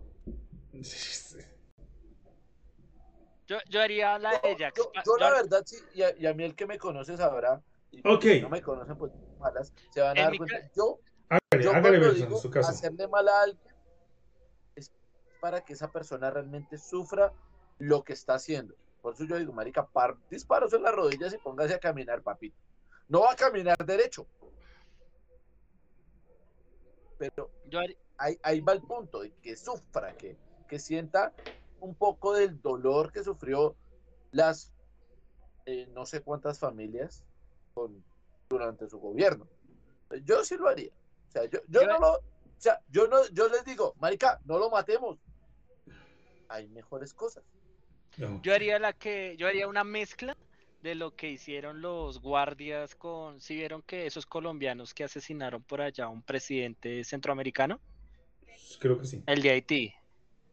Yo, 3.48 3.58
yo 3.70 3.80
haría 3.80 4.18
la 4.18 4.40
de 4.40 4.56
Jack. 4.58 4.76
Yo, 4.76 5.18
la 5.20 5.30
verdad 5.30 5.62
sí, 5.64 5.78
y 5.94 6.26
a, 6.26 6.34
mí 6.34 6.44
el 6.44 6.56
que 6.56 6.66
me 6.66 6.80
conoce 6.80 7.16
sabrá. 7.16 7.62
Y 7.92 8.00
ok. 8.00 8.26
no 8.42 8.50
me 8.50 8.60
conocen, 8.60 8.98
pues 8.98 9.12
malas, 9.38 9.72
se 9.94 10.02
van 10.02 10.18
a 10.18 10.24
dar 10.24 10.36
cuenta. 10.36 10.72
Yo, 10.76 11.00
hágale, 11.30 12.28
su 12.40 12.50
caso. 12.50 12.70
hacerle 12.70 13.08
mal 13.08 13.28
a 13.28 13.44
alguien 13.44 13.76
es 14.76 14.92
para 15.40 15.62
que 15.62 15.74
esa 15.74 15.92
persona 15.92 16.32
realmente 16.32 16.80
sufra 16.80 17.34
lo 17.78 18.04
que 18.04 18.14
está 18.14 18.34
haciendo. 18.34 18.76
Por 19.06 19.14
eso 19.14 19.24
yo 19.26 19.38
digo, 19.38 19.54
marica, 19.54 19.86
par, 19.86 20.18
disparos 20.32 20.74
en 20.74 20.82
las 20.82 20.96
rodillas 20.96 21.32
y 21.32 21.38
póngase 21.38 21.76
a 21.76 21.80
caminar, 21.80 22.24
papito. 22.24 22.58
No 23.08 23.20
va 23.20 23.34
a 23.34 23.36
caminar 23.36 23.78
derecho, 23.86 24.26
pero 27.20 27.52
ahí, 28.18 28.62
va 28.62 28.74
el 28.74 28.82
punto 28.82 29.20
de 29.20 29.32
que 29.44 29.56
sufra, 29.56 30.18
que, 30.18 30.36
que 30.68 30.80
sienta 30.80 31.36
un 31.82 31.94
poco 31.94 32.34
del 32.34 32.60
dolor 32.60 33.12
que 33.12 33.24
sufrió 33.24 33.76
las 34.32 34.74
eh, 35.68 35.88
no 35.94 36.08
sé 36.08 36.22
cuántas 36.22 36.58
familias 36.58 37.24
con, 37.76 38.04
durante 38.50 38.90
su 38.90 38.98
gobierno. 39.00 39.48
Yo 40.24 40.44
sí 40.44 40.58
lo 40.58 40.68
haría. 40.68 40.92
O 41.30 41.32
sea, 41.32 41.46
yo, 41.46 41.60
yo, 41.68 41.86
no 41.86 42.00
lo, 42.00 42.14
o 42.14 42.22
sea, 42.58 42.82
yo 42.90 43.08
no, 43.08 43.24
yo 43.30 43.50
les 43.50 43.64
digo, 43.66 43.94
marica, 44.00 44.42
no 44.46 44.58
lo 44.58 44.72
matemos. 44.72 45.20
Hay 46.50 46.68
mejores 46.70 47.14
cosas. 47.14 47.44
Yo 48.42 48.54
haría 48.54 48.80
la 48.80 48.94
que, 48.94 49.36
yo 49.38 49.48
haría 49.48 49.68
una 49.68 49.84
mezcla 49.84 50.38
de 50.82 50.96
lo 50.96 51.16
que 51.16 51.32
hicieron 51.32 51.82
los 51.82 52.22
guardias 52.22 52.94
con, 52.96 53.42
si 53.42 53.56
vieron 53.56 53.82
que 53.82 54.06
esos 54.06 54.26
colombianos 54.26 54.94
que 54.94 55.04
asesinaron 55.04 55.64
por 55.64 55.82
allá 55.82 56.06
a 56.06 56.10
un 56.10 56.22
presidente 56.22 57.04
centroamericano? 57.04 57.80
Creo 58.80 59.00
que 59.00 59.06
sí. 59.06 59.24
El 59.26 59.42
de 59.42 59.50
Haití. 59.50 59.94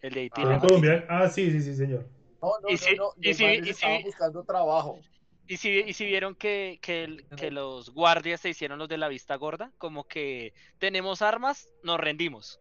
El 0.01 0.15
de 0.15 0.21
Haití. 0.21 0.43
Ah, 0.45 0.59
Colombia. 0.59 1.05
ah 1.09 1.29
sí, 1.29 1.51
sí, 1.51 1.61
sí, 1.61 1.75
señor. 1.75 2.07
No, 2.41 2.53
no, 2.63 2.69
y 2.71 2.97
no, 2.97 3.13
y 3.21 3.35
si, 3.35 4.03
buscando 4.05 4.43
trabajo. 4.43 4.99
Y 5.47 5.59
si, 5.59 5.69
y 5.87 5.93
si 5.93 6.07
vieron 6.07 6.35
que, 6.35 6.79
que, 6.81 7.25
que, 7.37 7.51
los 7.51 7.91
guardias 7.91 8.41
se 8.41 8.49
hicieron 8.49 8.79
los 8.79 8.89
de 8.89 8.97
la 8.97 9.09
vista 9.09 9.37
gorda, 9.37 9.71
como 9.77 10.05
que 10.05 10.55
tenemos 10.79 11.21
armas, 11.21 11.69
nos 11.83 12.01
rendimos. 12.01 12.59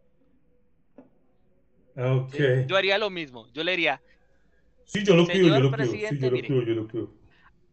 Ok. 1.95 2.35
Yo 2.67 2.75
haría 2.75 2.97
lo 2.97 3.09
mismo. 3.09 3.47
Yo 3.53 3.63
le 3.63 3.71
diría. 3.71 4.01
Sí, 4.91 5.03
yo 5.05 5.15
lo 5.15 5.25
pido, 5.25 5.47
yo 5.47 5.59
lo 5.59 5.71
pido. 5.71 5.85
Sí, 5.91 6.19
yo 6.19 6.29
lo 6.29 6.37
yo 6.63 6.73
lo 6.75 6.87
pido 6.87 7.13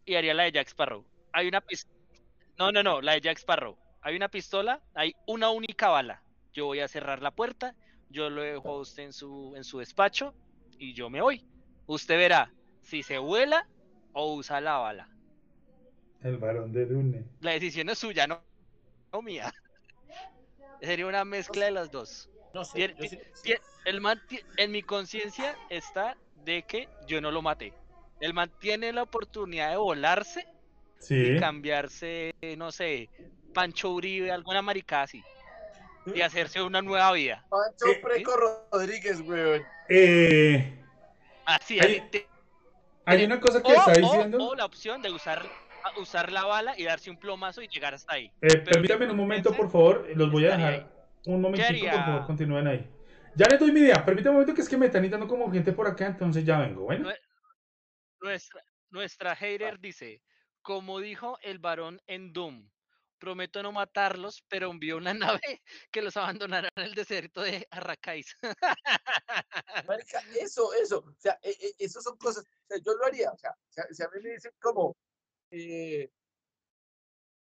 y 0.05 0.15
haría 0.15 0.33
la 0.33 0.43
de 0.43 0.53
Jack 0.53 0.69
Sparrow. 0.69 1.03
Hay 1.33 1.47
una 1.49 1.59
pistola. 1.61 1.93
No, 2.57 2.71
no, 2.71 2.81
no, 2.81 3.01
la 3.01 3.13
de 3.13 3.21
Jack 3.21 3.37
Sparrow. 3.37 3.77
Hay 4.01 4.15
una 4.15 4.29
pistola, 4.29 4.81
hay 4.95 5.13
una 5.27 5.49
única 5.49 5.89
bala. 5.89 6.23
Yo 6.53 6.65
voy 6.65 6.79
a 6.79 6.87
cerrar 6.87 7.21
la 7.21 7.31
puerta, 7.31 7.75
yo 8.09 8.29
lo 8.29 8.41
dejo 8.41 8.69
a 8.71 8.79
usted 8.79 9.03
en 9.03 9.13
su, 9.13 9.53
en 9.57 9.63
su 9.65 9.79
despacho 9.79 10.33
y 10.77 10.93
yo 10.93 11.09
me 11.09 11.21
voy. 11.21 11.45
Usted 11.87 12.17
verá 12.17 12.51
si 12.81 13.03
se 13.03 13.17
vuela 13.17 13.67
o 14.13 14.33
usa 14.33 14.61
la 14.61 14.77
bala. 14.77 15.09
El 16.23 16.37
varón 16.37 16.71
de 16.71 16.85
Dune. 16.85 17.25
La 17.41 17.51
decisión 17.51 17.89
es 17.89 17.99
suya, 17.99 18.27
no, 18.27 18.41
no 19.11 19.21
mía. 19.21 19.53
Sería 20.81 21.05
una 21.05 21.25
mezcla 21.25 21.65
de 21.65 21.71
las 21.71 21.91
dos. 21.91 22.29
No 22.53 22.63
sé. 22.65 22.79
yo 22.79 22.95
Tiene- 22.95 23.09
sí- 23.09 23.19
sí. 23.33 23.49
tie- 23.51 23.61
el 23.85 24.01
man 24.01 24.19
en 24.57 24.71
mi 24.71 24.81
conciencia 24.81 25.55
está 25.69 26.17
de 26.45 26.63
que 26.63 26.87
yo 27.07 27.21
no 27.21 27.31
lo 27.31 27.41
maté. 27.41 27.73
El 28.19 28.33
man 28.33 28.51
tiene 28.59 28.91
la 28.91 29.03
oportunidad 29.03 29.69
de 29.71 29.77
volarse 29.77 30.45
Sí. 30.99 31.15
y 31.15 31.39
cambiarse, 31.39 32.33
no 32.57 32.71
sé, 32.71 33.09
Pancho 33.53 33.91
Uribe, 33.91 34.31
alguna 34.31 34.61
maricada 34.61 35.03
así. 35.03 35.23
Y 36.13 36.21
hacerse 36.21 36.61
una 36.61 36.81
nueva 36.81 37.11
vida. 37.13 37.45
Pancho 37.49 37.85
Eh, 37.87 38.01
Preco 38.01 38.33
Rodríguez, 38.71 39.21
weón. 39.21 39.61
Eh, 39.89 40.75
Así, 41.45 41.79
Hay- 41.79 41.97
así, 41.97 42.03
te- 42.11 42.27
hay 43.05 43.25
una 43.25 43.39
cosa 43.39 43.61
que 43.63 43.71
o, 43.71 43.75
está 43.75 43.93
diciendo. 43.93 44.37
o 44.49 44.55
la 44.55 44.65
opción 44.65 45.01
de 45.01 45.09
usar, 45.11 45.43
a- 45.83 45.99
usar 45.99 46.31
la 46.31 46.45
bala 46.45 46.75
y 46.77 46.83
darse 46.83 47.09
un 47.09 47.17
plomazo 47.17 47.61
y 47.63 47.67
llegar 47.67 47.93
hasta 47.95 48.13
ahí. 48.15 48.31
Eh, 48.41 48.57
permítanme 48.57 49.09
un 49.09 49.17
momento, 49.17 49.51
por 49.53 49.71
favor. 49.71 50.07
Los 50.15 50.31
voy 50.31 50.45
a 50.45 50.57
dejar 50.57 50.87
un 51.25 51.41
momentito, 51.41 51.89
por 51.89 52.05
favor. 52.05 52.25
Continúen 52.27 52.67
ahí. 52.67 52.87
Ya 53.39 53.47
les 53.47 53.57
doy 53.57 53.71
mi 53.71 53.79
idea. 53.79 54.03
Permítanme 54.05 54.31
un 54.31 54.35
momento 54.41 54.53
que 54.53 54.61
es 54.61 54.67
que 54.67 54.75
me 54.75 54.87
están 54.87 55.01
invitando 55.01 55.25
como 55.25 55.49
gente 55.49 55.71
por 55.71 55.87
acá, 55.87 56.07
entonces 56.07 56.43
ya 56.43 56.59
vengo. 56.59 56.81
Bueno. 56.83 57.05
No 57.05 57.11
es- 57.11 57.19
Nuestra, 58.19 58.61
nuestra 58.89 59.33
hater 59.33 59.79
dice, 59.79 60.21
como 60.61 60.99
dijo 60.99 61.37
el 61.41 61.57
varón 61.59 62.01
en 62.05 62.33
Doom, 62.33 62.69
prometo 63.17 63.63
no 63.63 63.71
matarlos, 63.71 64.43
pero 64.49 64.69
envió 64.69 64.97
una 64.97 65.13
nave 65.41 65.61
que 65.89 66.01
los 66.01 66.17
abandonará 66.17 66.69
en 66.75 66.83
el 66.83 66.95
desierto 66.95 67.41
de 67.41 67.65
Arrakais. 67.71 68.35
Marica, 69.87 70.21
eso, 70.37 70.73
eso. 70.73 70.99
O 70.99 71.15
sea, 71.17 71.39
eh, 71.41 71.55
eh, 71.61 71.73
eso 71.79 72.01
son 72.01 72.17
cosas. 72.17 72.43
O 72.43 72.67
sea, 72.67 72.77
yo 72.85 72.93
lo 72.97 73.05
haría. 73.05 73.31
O 73.31 73.37
sea, 73.37 73.55
si 73.89 74.03
a 74.03 74.09
mí 74.13 74.21
me 74.21 74.31
dicen 74.31 74.51
como. 74.59 74.97
eh, 75.51 76.11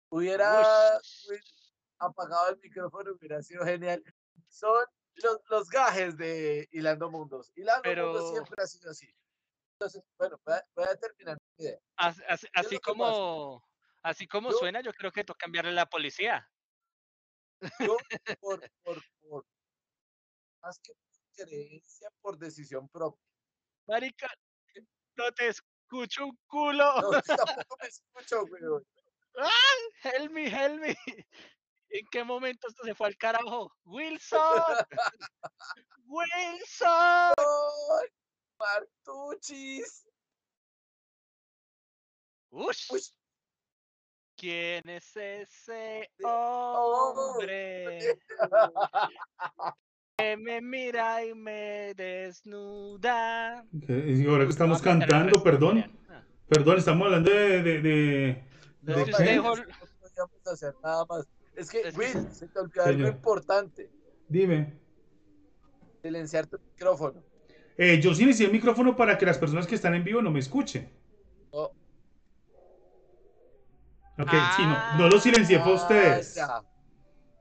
hubiera 0.09 0.99
apagado 1.99 2.49
el 2.49 2.59
micrófono, 2.59 3.13
hubiera 3.13 3.41
sido 3.41 3.63
genial. 3.65 4.03
Son 4.49 4.85
los, 5.23 5.39
los 5.49 5.69
gajes 5.69 6.17
de 6.17 6.67
Hilando 6.71 7.09
Mundos. 7.09 7.51
Hilando 7.55 7.81
Mundos 7.89 8.21
Pero- 8.23 8.31
siempre 8.31 8.63
ha 8.63 8.67
sido 8.67 8.91
así. 8.91 9.13
Entonces, 9.79 10.03
bueno, 10.17 10.39
voy 10.43 10.55
a, 10.55 10.65
voy 10.75 10.85
a 10.85 10.95
terminar 10.95 11.37
mi 11.57 11.65
idea. 11.65 11.79
Así 11.97 12.79
como, 12.79 13.63
así 14.01 14.27
como 14.27 14.51
Yo- 14.51 14.57
suena, 14.57 14.81
yo 14.81 14.91
creo 14.93 15.11
que 15.11 15.23
toca 15.23 15.37
cambiarle 15.45 15.71
la 15.71 15.85
policía. 15.87 16.49
Yo, 17.79 17.97
por, 18.41 18.71
por, 18.83 19.03
por, 19.21 19.45
más 20.61 20.79
que 20.79 20.93
por 20.93 21.45
creencia, 21.45 22.09
por 22.21 22.37
decisión 22.37 22.87
propia. 22.89 23.21
Marica, 23.87 24.27
no 25.15 25.31
te 25.31 25.47
escucho 25.49 26.25
un 26.25 26.37
culo. 26.47 27.01
No, 27.01 27.21
tampoco 27.21 27.77
me 27.81 27.87
escucho, 27.87 28.43
weón. 28.45 28.83
Help 30.03 30.31
me, 30.31 30.47
help 30.47 30.81
me. 30.81 30.95
¿En 31.89 32.05
qué 32.11 32.23
momento 32.23 32.67
esto 32.67 32.83
se 32.83 32.93
fue 32.95 33.07
al 33.07 33.17
carajo? 33.17 33.71
Wilson. 33.85 34.39
Wilson. 36.05 37.33
¡Ay, 37.37 38.07
Martuchis! 38.59 40.07
Ush. 42.49 42.91
Uy, 42.91 43.01
¿Quién 44.35 44.87
es 44.89 45.15
ese 45.15 46.09
De- 46.17 46.25
hombre 46.25 48.19
que 50.17 50.37
me 50.37 50.61
mira 50.61 51.25
y 51.25 51.33
me 51.33 51.93
desnuda? 51.95 53.65
Y 53.71 54.27
ahora 54.27 54.43
que 54.45 54.51
estamos 54.51 54.81
cantando, 54.81 55.41
perdón. 55.43 55.91
Ah, 56.09 56.23
Perdón, 56.47 56.77
estamos 56.77 57.05
hablando 57.05 57.31
de. 57.31 57.63
de, 57.63 57.81
de- 57.81 58.47
No, 58.81 58.93
¿de 58.97 59.05
si 59.05 59.11
qué? 59.11 59.11
usted 59.11 59.25
dejó- 59.25 59.55
no 59.55 59.65
podíamos 59.99 60.47
hacer 60.47 60.73
nada 60.83 61.05
más. 61.09 61.25
Es 61.57 61.71
que, 61.71 61.81
Will, 61.95 62.31
se 62.31 62.47
te 62.47 62.59
olvidó 62.59 62.83
algo 62.85 63.07
importante. 63.07 63.89
Dime. 64.29 64.73
Silenciar 66.03 66.45
tu 66.45 66.59
micrófono. 66.59 67.23
Eh, 67.77 67.99
yo 67.99 68.13
silencié 68.13 68.45
el 68.45 68.51
micrófono 68.51 68.95
para 68.95 69.17
que 69.17 69.25
las 69.25 69.39
personas 69.39 69.65
que 69.65 69.73
están 69.73 69.95
en 69.95 70.03
vivo 70.03 70.21
no 70.21 70.29
me 70.29 70.39
escuchen. 70.39 70.87
Oh, 71.51 71.71
Ok, 74.19 74.31
sí, 74.55 74.63
no, 74.63 74.97
no 74.97 75.09
lo 75.09 75.19
silencié 75.19 75.59
fue 75.59 75.73
a 75.73 75.75
ah, 75.75 75.77
ustedes. 75.77 76.35
ya. 76.35 76.63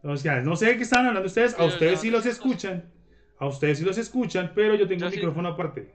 O 0.03 0.17
sea, 0.17 0.41
no 0.41 0.57
sé 0.57 0.67
de 0.67 0.77
qué 0.77 0.83
están 0.83 1.07
hablando 1.07 1.27
ustedes. 1.27 1.59
A 1.59 1.65
ustedes 1.65 1.95
no, 1.95 2.01
sí 2.01 2.11
los 2.11 2.27
escuchan. 2.27 2.91
A 3.39 3.47
ustedes 3.47 3.79
sí 3.79 3.85
los 3.85 3.99
escuchan, 3.99 4.53
pero 4.55 4.75
yo 4.75 4.87
tengo 4.89 5.01
Yo 5.01 5.07
el 5.07 5.13
sí. 5.13 5.19
micrófono 5.19 5.49
aparte. 5.51 5.95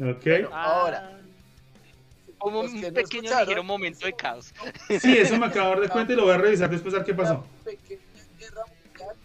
Ok. 0.00 0.24
Bueno. 0.24 0.48
Ahora. 0.52 1.20
Como 2.44 2.60
un 2.60 2.80
que 2.80 2.88
no 2.88 2.94
pequeño 2.94 3.30
ligero 3.40 3.64
momento 3.64 4.06
de 4.06 4.12
caos. 4.14 4.52
Sí, 5.00 5.16
eso 5.16 5.36
me 5.38 5.46
acabo 5.46 5.74
de 5.74 5.80
dar 5.82 5.90
cuenta 5.90 6.12
y 6.12 6.16
lo 6.16 6.24
voy 6.24 6.32
a 6.34 6.38
revisar 6.38 6.70
después 6.70 6.94
a 6.94 6.98
ver 6.98 7.06
qué 7.06 7.14
pasó. 7.14 7.34
Una 7.44 7.64
pequeña 7.64 8.00
guerra 8.38 8.62
mundial 8.66 9.16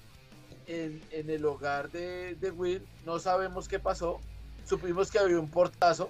en, 0.68 1.02
en 1.12 1.30
el 1.30 1.46
hogar 1.46 1.90
de, 1.92 2.36
de 2.36 2.52
Will. 2.52 2.82
No 3.06 3.20
sabemos 3.20 3.68
qué 3.68 3.80
pasó. 3.80 4.20
Supimos 4.66 5.10
que 5.12 5.20
había 5.20 5.40
un 5.40 5.50
portazo. 5.50 6.10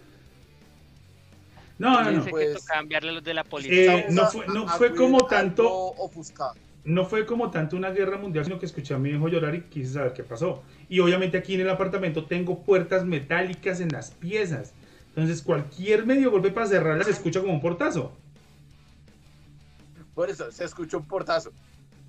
No, 1.78 2.04
no, 2.04 2.12
no. 2.12 2.26
Pues- 2.26 2.64
cambiarle 2.66 3.14
los 3.14 3.24
de 3.24 3.34
la 3.34 3.42
Eh, 3.42 3.46
policía. 3.46 3.92
no 4.10 4.24
Estamos 4.28 4.34
fue- 4.34 4.48
no 4.48 4.68
fue 4.68 4.96
como 4.96 5.26
tanto- 5.28 5.70
ofuscado. 5.70 6.54
No 6.86 7.06
fue 7.06 7.26
como 7.26 7.52
tanto 7.52 7.76
una 7.76 7.90
guerra 7.92 8.18
mundial, 8.18 8.46
sino 8.46 8.58
que 8.58 8.66
escuché 8.66 8.94
a 8.94 8.98
mi 8.98 9.10
hijo 9.10 9.28
llorar 9.28 9.54
y 9.54 9.62
quise 9.64 9.94
saber 9.94 10.14
qué 10.14 10.24
pasó. 10.24 10.64
Y 10.88 11.00
obviamente 11.00 11.38
aquí 11.38 11.56
en 11.56 11.62
el 11.62 11.70
apartamento 11.70 12.26
tengo 12.26 12.60
puertas 12.64 13.06
metálicas 13.06 13.80
en 13.80 13.90
las 13.90 14.12
piezas. 14.12 14.74
Entonces 15.10 15.42
cualquier 15.42 16.06
medio 16.06 16.32
golpe 16.32 16.52
para 16.52 16.68
cerrarlas 16.68 17.08
se 17.08 17.14
escucha 17.14 17.42
como 17.42 17.54
un 17.54 17.62
portazo. 17.62 18.12
Por 20.14 20.30
eso 20.30 20.52
se 20.52 20.66
escuchó 20.66 20.98
un 20.98 21.08
portazo. 21.08 21.52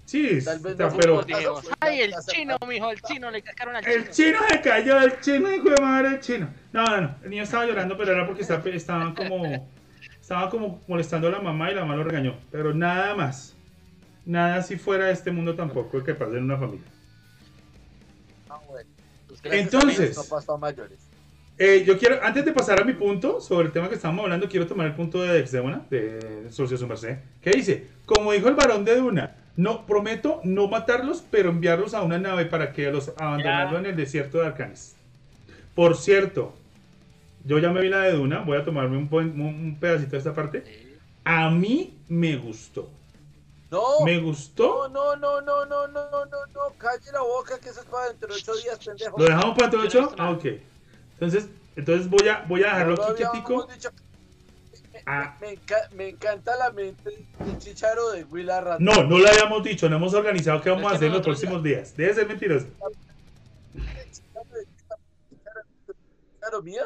Sí, 0.05 0.43
Tal 0.45 0.59
vez 0.59 0.77
no 0.77 0.89
pero 0.97 1.15
portazo. 1.17 1.63
Ay, 1.79 2.01
el 2.01 2.15
chino, 2.27 2.57
mijo, 2.69 2.91
el 2.91 3.01
chino, 3.03 3.31
le 3.31 3.43
cascaron 3.43 3.77
al 3.77 3.87
el 3.87 4.11
chino. 4.11 4.39
chino 4.39 4.39
se 4.51 4.61
cayó, 4.61 5.01
el 5.01 5.21
chino, 5.21 5.53
hijo 5.55 5.71
de 5.71 5.81
madre, 5.81 6.09
el 6.15 6.21
chino. 6.21 6.53
No, 6.73 6.85
no, 6.85 7.01
no, 7.03 7.17
el 7.23 7.31
niño 7.31 7.45
estaba 7.45 7.65
llorando, 7.67 7.97
pero 7.97 8.13
era 8.13 8.27
porque 8.27 8.43
estaba, 8.43 8.69
estaban 8.71 9.15
como, 9.15 9.69
estaba 10.21 10.51
como 10.51 10.81
molestando 10.89 11.29
a 11.29 11.31
la 11.31 11.41
mamá 11.41 11.71
y 11.71 11.75
la 11.77 11.83
mamá 11.83 11.95
lo 11.97 12.05
regañó. 12.05 12.37
Pero 12.51 12.75
nada 12.75 13.15
más. 13.15 13.55
Nada 14.27 14.63
si 14.63 14.77
fuera 14.77 15.07
de 15.07 15.13
este 15.13 15.31
mundo 15.31 15.55
tampoco 15.55 16.03
que 16.03 16.15
pasa 16.15 16.37
en 16.37 16.45
una 16.45 16.59
familia. 16.59 16.87
Ah, 18.49 18.59
bueno. 18.69 18.91
Pues 19.29 19.41
Entonces- 19.45 20.15
Dios 20.15 20.17
No 20.17 20.37
pasó 20.37 20.55
a 20.55 20.59
mayores. 20.59 20.99
Eh, 21.63 21.85
yo 21.87 21.99
quiero, 21.99 22.19
antes 22.23 22.43
de 22.43 22.53
pasar 22.53 22.81
a 22.81 22.85
mi 22.85 22.95
punto 22.95 23.39
sobre 23.39 23.67
el 23.67 23.73
tema 23.73 23.91
que 23.91 23.95
estamos 23.95 24.23
hablando, 24.23 24.49
quiero 24.49 24.67
tomar 24.67 24.87
el 24.87 24.95
punto 24.95 25.21
de 25.23 25.35
Dexdemona, 25.35 25.83
de 25.91 26.47
Socio 26.51 26.79
Su 26.79 26.87
Merced, 26.87 27.19
que 27.43 27.51
dice, 27.51 27.87
como 28.07 28.33
dijo 28.33 28.49
el 28.49 28.55
varón 28.55 28.83
de 28.87 28.97
Duna, 28.97 29.37
no 29.57 29.85
prometo 29.85 30.41
no 30.43 30.69
matarlos, 30.69 31.23
pero 31.31 31.51
enviarlos 31.51 31.93
a 31.93 32.01
una 32.01 32.17
nave 32.19 32.47
para 32.47 32.73
que 32.73 32.91
los 32.91 33.11
abandonarlo 33.19 33.79
en 33.79 33.85
el 33.85 33.95
desierto 33.95 34.39
de 34.39 34.47
Arcanis. 34.47 34.97
Por 35.75 35.97
cierto, 35.99 36.55
yo 37.45 37.59
ya 37.59 37.71
me 37.71 37.83
vi 37.83 37.91
la 37.91 38.01
de 38.05 38.13
Duna, 38.13 38.39
voy 38.41 38.57
a 38.57 38.65
tomarme 38.65 38.97
un, 38.97 39.11
buen- 39.11 39.39
un- 39.39 39.55
un 39.55 39.77
pedacito 39.79 40.13
de 40.13 40.19
esta 40.19 40.33
parte. 40.33 40.65
A 41.25 41.51
mí 41.51 41.93
me 42.09 42.37
gustó. 42.37 42.89
No, 43.71 44.03
Me 44.07 44.17
no, 44.17 44.23
gustó. 44.23 44.89
no, 44.89 45.15
no, 45.15 45.43
no, 45.43 45.67
no, 45.67 45.87
no, 45.89 46.09
no, 46.09 46.25
no, 46.25 46.61
calle 46.79 47.13
la 47.13 47.21
boca 47.21 47.59
que 47.61 47.69
eso 47.69 47.81
es 47.81 47.87
para 47.87 48.09
dentro 48.09 48.29
de 48.29 48.35
ocho 48.35 48.55
días, 48.57 48.79
pendejo. 48.83 49.19
¿Lo 49.19 49.25
dejamos 49.27 49.59
para 49.59 49.71
no 49.71 49.83
he 49.83 49.87
ocho? 49.87 50.15
Ah, 50.17 50.31
ok. 50.31 50.45
Entonces, 51.21 51.49
entonces 51.77 52.09
voy 52.09 52.27
a, 52.29 52.45
voy 52.49 52.63
a 52.63 52.69
dejarlo 52.69 52.97
lo 52.97 53.05
aquí 53.05 53.23
quietico. 53.23 53.69
Me, 54.93 55.03
Ah. 55.07 55.37
me 55.41 55.55
enca- 55.57 55.91
me 55.93 56.09
encanta 56.09 56.57
la 56.57 56.71
mente 56.73 57.11
del 57.39 57.59
chicharo 57.59 58.11
de 58.11 58.25
Will 58.25 58.51
Arrata. 58.51 58.79
No, 58.81 59.05
no 59.05 59.19
lo 59.19 59.29
habíamos 59.29 59.63
dicho, 59.63 59.89
no 59.89 59.97
hemos 59.97 60.15
organizado 60.15 60.61
qué 60.63 60.71
vamos 60.71 60.87
Es 60.87 60.93
a 60.93 60.97
hacer 60.97 61.07
en 61.09 61.13
los 61.15 61.23
próximos 61.23 61.63
días. 61.63 61.95
Debe 61.97 62.15
ser 62.15 62.27
mentiroso. 62.27 62.67
Chicharo 66.35 66.63
mía 66.63 66.85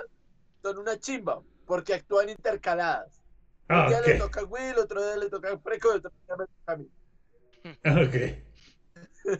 son 0.62 0.78
una 0.78 0.98
chimba 0.98 1.40
porque 1.66 1.94
actúan 1.94 2.28
intercaladas. 2.28 3.20
Un 3.68 3.76
Ah, 3.76 3.88
día 3.88 4.00
le 4.02 4.12
ok. 4.14 4.18
toca 4.20 4.40
a 4.40 4.44
Will, 4.44 4.78
otro 4.78 5.02
día 5.02 5.16
le 5.16 5.30
toca 5.30 5.52
a 5.52 5.58
Freco, 5.58 5.88
otro 5.94 6.10
día 6.26 6.36
me 6.36 6.46
toca 6.46 6.72
a 6.72 6.76
mí. 6.76 6.88
Ok. 8.06 9.38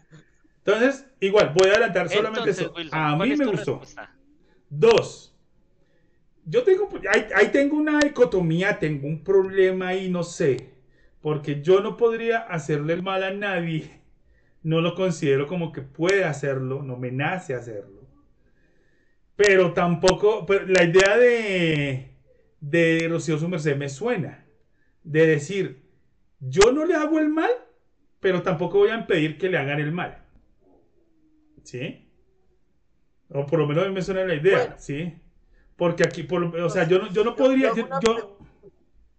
Entonces, 0.65 1.05
igual, 1.21 1.53
voy 1.55 1.69
a 1.69 1.73
adelantar 1.73 2.09
solamente 2.09 2.49
Entonces, 2.51 2.65
eso. 2.65 2.75
Wilson, 2.75 2.99
A 2.99 3.17
¿cuál 3.17 3.29
mí 3.29 3.35
es 3.35 3.39
me 3.39 3.45
gustó. 3.47 3.73
respuesta? 3.81 4.14
Dos. 4.69 5.35
Yo 6.47 6.63
tengo, 6.63 6.89
ahí, 7.35 7.49
tengo 7.49 7.77
una 7.77 7.99
dicotomía, 8.01 8.79
tengo 8.79 9.07
un 9.07 9.25
problema 9.25 9.89
ahí, 9.89 10.11
no 10.11 10.23
sé. 10.23 10.75
Porque 11.23 11.63
yo 11.63 11.81
no 11.81 11.97
podría 11.97 12.39
hacerle 12.41 13.01
mal 13.01 13.23
a 13.23 13.31
nadie. 13.31 14.03
No 14.63 14.81
lo 14.81 14.95
considero 14.95 15.47
como 15.47 15.73
que 15.73 15.83
puede 15.83 16.25
hacerlo, 16.25 16.83
no 16.83 16.97
me 16.97 17.11
nace 17.11 17.55
hacerlo. 17.55 18.03
Pero 19.37 19.73
tampoco, 19.73 20.47
pero 20.47 20.67
la 20.67 20.85
idea 20.85 21.17
de, 21.17 22.11
de 22.61 23.07
Rocío 23.09 23.39
Su 23.39 23.49
Merced 23.49 23.77
me 23.77 23.89
suena. 23.89 24.47
De 25.03 25.27
decir, 25.27 25.83
yo 26.41 26.73
no 26.73 26.85
le 26.85 26.95
hago 26.95 27.19
el 27.19 27.29
mal, 27.29 27.51
pero 28.21 28.43
tampoco 28.43 28.79
voy 28.79 28.91
a 28.91 28.97
impedir 28.97 29.39
que 29.39 29.49
le 29.49 29.59
hagan 29.59 29.81
el 29.81 29.93
mal. 29.93 30.25
¿Sí? 31.63 32.04
O 33.35 33.45
por 33.45 33.59
lo 33.59 33.67
menos 33.67 33.85
a 33.85 33.89
mí 33.89 33.95
me 33.95 34.01
suena 34.01 34.25
la 34.25 34.35
idea, 34.37 34.79
¿sí? 34.79 35.21
Porque 35.77 36.05
aquí, 36.05 36.23
por, 36.23 36.45
o 36.45 36.71
sea, 36.71 36.87
yo 36.87 37.01
no, 37.01 37.09
yo 37.11 37.25
no 37.25 37.35
podría... 37.35 37.73
Yo, 37.75 38.39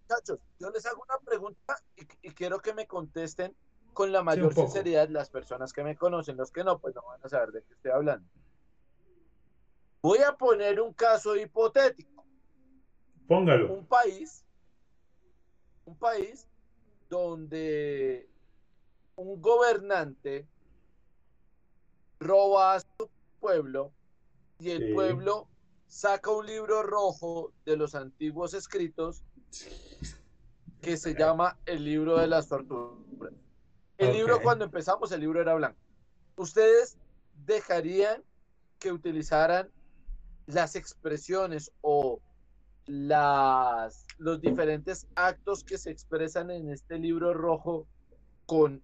Muchachos, 0.08 0.38
yo 0.58 0.70
les 0.70 0.86
hago 0.86 1.04
una 1.06 1.18
pregunta 1.18 1.76
y, 2.22 2.30
quiero 2.30 2.60
que 2.60 2.72
me 2.72 2.86
contesten 2.86 3.54
con 3.92 4.12
la 4.12 4.22
mayor 4.22 4.54
sinceridad 4.54 5.10
las 5.10 5.28
personas 5.28 5.70
que 5.72 5.84
me 5.84 5.96
conocen, 5.96 6.38
los 6.38 6.50
que 6.50 6.64
no, 6.64 6.78
pues 6.78 6.94
no 6.94 7.02
van 7.02 7.20
a 7.22 7.28
saber 7.28 7.50
de 7.50 7.62
qué 7.62 7.74
estoy 7.74 7.90
hablando. 7.90 8.26
Voy 10.00 10.20
a 10.20 10.32
poner 10.32 10.80
un 10.80 10.94
caso 10.94 11.36
hipotético. 11.36 12.24
Póngalo. 13.28 13.74
Un 13.74 13.84
país, 13.84 14.46
un 15.84 15.96
país 15.98 16.48
donde 17.10 18.30
un 19.16 19.42
gobernante 19.42 20.46
roba 22.18 22.76
a 22.76 22.80
su 22.80 23.10
pueblo 23.40 23.92
y 24.58 24.70
el 24.70 24.92
pueblo 24.94 25.48
saca 25.86 26.30
un 26.30 26.46
libro 26.46 26.82
rojo 26.82 27.52
de 27.64 27.76
los 27.76 27.94
antiguos 27.94 28.54
escritos 28.54 29.22
que 30.80 30.96
se 30.96 31.14
llama 31.14 31.58
El 31.66 31.84
libro 31.84 32.18
de 32.18 32.26
las 32.26 32.48
torturas. 32.48 33.32
El 33.98 34.12
libro 34.12 34.42
cuando 34.42 34.64
empezamos, 34.64 35.10
el 35.12 35.20
libro 35.20 35.40
era 35.40 35.54
blanco. 35.54 35.78
¿Ustedes 36.36 36.98
dejarían 37.46 38.22
que 38.78 38.92
utilizaran 38.92 39.70
las 40.46 40.76
expresiones 40.76 41.72
o 41.80 42.20
las, 42.86 44.06
los 44.18 44.40
diferentes 44.40 45.06
actos 45.16 45.64
que 45.64 45.78
se 45.78 45.90
expresan 45.90 46.50
en 46.50 46.70
este 46.70 46.98
libro 46.98 47.34
rojo 47.34 47.86
con 48.44 48.82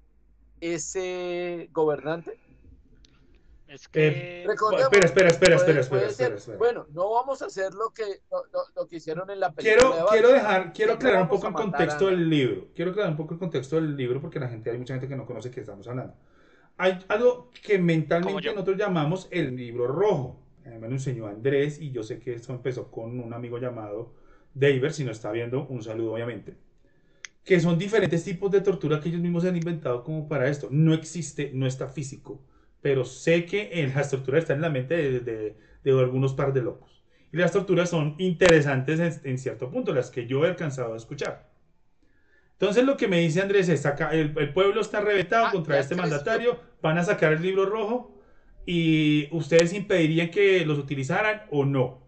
ese 0.61 1.69
gobernante? 1.73 2.39
Es 3.73 3.89
que... 3.89 4.07
Eh, 4.07 4.45
espera, 4.45 5.07
espera, 5.07 5.29
espera, 5.29 5.57
espera, 5.57 5.81
espera, 5.81 6.07
espera, 6.37 6.59
Bueno, 6.59 6.87
no 6.93 7.11
vamos 7.11 7.41
a 7.41 7.47
hacer 7.47 7.73
lo 7.73 7.89
que, 7.89 8.05
lo, 8.77 8.87
que 8.87 8.97
hicieron 8.97 9.31
en 9.31 9.41
la 9.41 9.51
película. 9.51 9.81
Quiero, 9.81 10.07
quiero 10.11 10.29
dejar, 10.31 10.73
quiero 10.75 10.93
aclarar 10.93 11.23
un 11.23 11.29
poco 11.29 11.49
el 11.49 11.55
contexto 11.55 12.07
del 12.09 12.29
libro. 12.29 12.69
Quiero 12.75 12.91
aclarar 12.91 13.13
un 13.13 13.17
poco 13.17 13.33
el 13.33 13.41
contexto 13.41 13.77
del 13.77 13.97
libro 13.97 14.21
porque 14.21 14.39
la 14.39 14.49
gente, 14.49 14.71
hay 14.71 14.77
mucha 14.77 14.93
gente 14.93 15.09
que 15.09 15.17
no 15.17 15.25
conoce 15.25 15.51
que 15.51 15.61
estamos 15.61 15.89
hablando. 15.89 16.13
Hay 16.77 16.99
algo 17.09 17.51
que 17.65 17.79
mentalmente 17.79 18.51
nosotros 18.51 18.77
llamamos 18.77 19.27
el 19.31 19.57
libro 19.57 19.87
rojo. 19.87 20.39
me 20.65 20.79
lo 20.79 20.91
enseñó 20.91 21.27
Andrés 21.27 21.81
y 21.81 21.93
yo 21.93 22.03
sé 22.03 22.19
que 22.19 22.35
esto 22.35 22.53
empezó 22.53 22.91
con 22.91 23.19
un 23.21 23.33
amigo 23.33 23.57
llamado 23.57 24.13
David, 24.53 24.91
si 24.91 25.03
no 25.03 25.13
está 25.13 25.33
viendo, 25.33 25.67
un 25.69 25.83
saludo 25.83 26.13
obviamente. 26.13 26.59
Que 27.43 27.59
son 27.59 27.79
diferentes 27.79 28.23
tipos 28.23 28.51
de 28.51 28.61
tortura 28.61 29.01
que 29.01 29.09
ellos 29.09 29.23
mismos 29.23 29.47
han 29.47 29.57
inventado 29.57 30.05
como 30.05 30.29
para 30.29 30.49
esto. 30.49 30.69
No 30.71 30.93
existe, 30.93 31.53
no 31.55 31.67
está 31.67 31.89
físico 31.89 32.39
pero 32.83 33.05
sé 33.05 33.47
que 33.47 33.71
en 33.81 33.95
las 33.95 34.11
torturas 34.11 34.43
están 34.43 34.57
en 34.57 34.63
la 34.63 34.71
mente 34.71 35.21
de, 35.21 35.57
algunos 35.87 36.35
par 36.35 36.53
de 36.53 36.63
locos. 36.63 37.03
Y 37.33 37.39
las 37.39 37.53
torturas 37.53 37.89
son 37.89 38.17
interesantes 38.19 39.21
en, 39.25 39.39
cierto 39.39 39.71
punto, 39.71 39.95
las 39.95 40.11
que 40.11 40.27
yo 40.27 40.45
he 40.45 40.49
alcanzado 40.49 40.93
a 40.93 40.97
escuchar. 40.97 41.49
Entonces 42.53 42.85
lo 42.85 42.97
que 42.97 43.09
me 43.09 43.21
dice 43.21 43.41
Andrés 43.41 43.69
es, 43.69 43.87
acá, 43.87 44.11
el, 44.11 44.53
pueblo 44.53 44.81
está 44.81 45.01
reventado 45.01 45.47
ah, 45.47 45.51
contra 45.53 45.79
este 45.79 45.95
mandatario, 45.95 46.61
van 46.83 46.99
a 46.99 47.05
sacar 47.05 47.33
el 47.33 47.43
libro 47.43 47.65
rojo 47.65 48.21
y 48.67 49.29
ustedes 49.33 49.73
impedirían 49.73 50.31
que 50.31 50.67
los 50.67 50.79
utilizaran 50.79 51.43
o 51.51 51.65
no. 51.65 52.03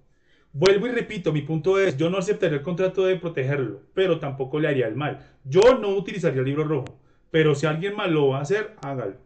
Vuelvo 0.52 0.86
y 0.86 0.90
repito, 0.90 1.32
mi 1.32 1.42
punto 1.42 1.80
es, 1.80 1.96
yo 1.96 2.10
no 2.10 2.18
aceptaría 2.18 2.58
el 2.58 2.62
contrato 2.62 3.04
de 3.04 3.16
protegerlo, 3.16 3.80
pero 3.94 4.20
tampoco 4.20 4.60
le 4.60 4.68
haría 4.68 4.86
el 4.86 4.94
mal. 4.94 5.26
Yo 5.44 5.78
no 5.80 5.88
utilizaría 5.88 6.40
el 6.40 6.46
libro 6.46 6.62
rojo, 6.62 7.00
pero 7.30 7.56
si 7.56 7.66
alguien 7.66 7.96
más 7.96 8.10
lo 8.10 8.28
va 8.28 8.38
a 8.38 8.42
hacer, 8.42 8.76
hágalo. 8.82 9.23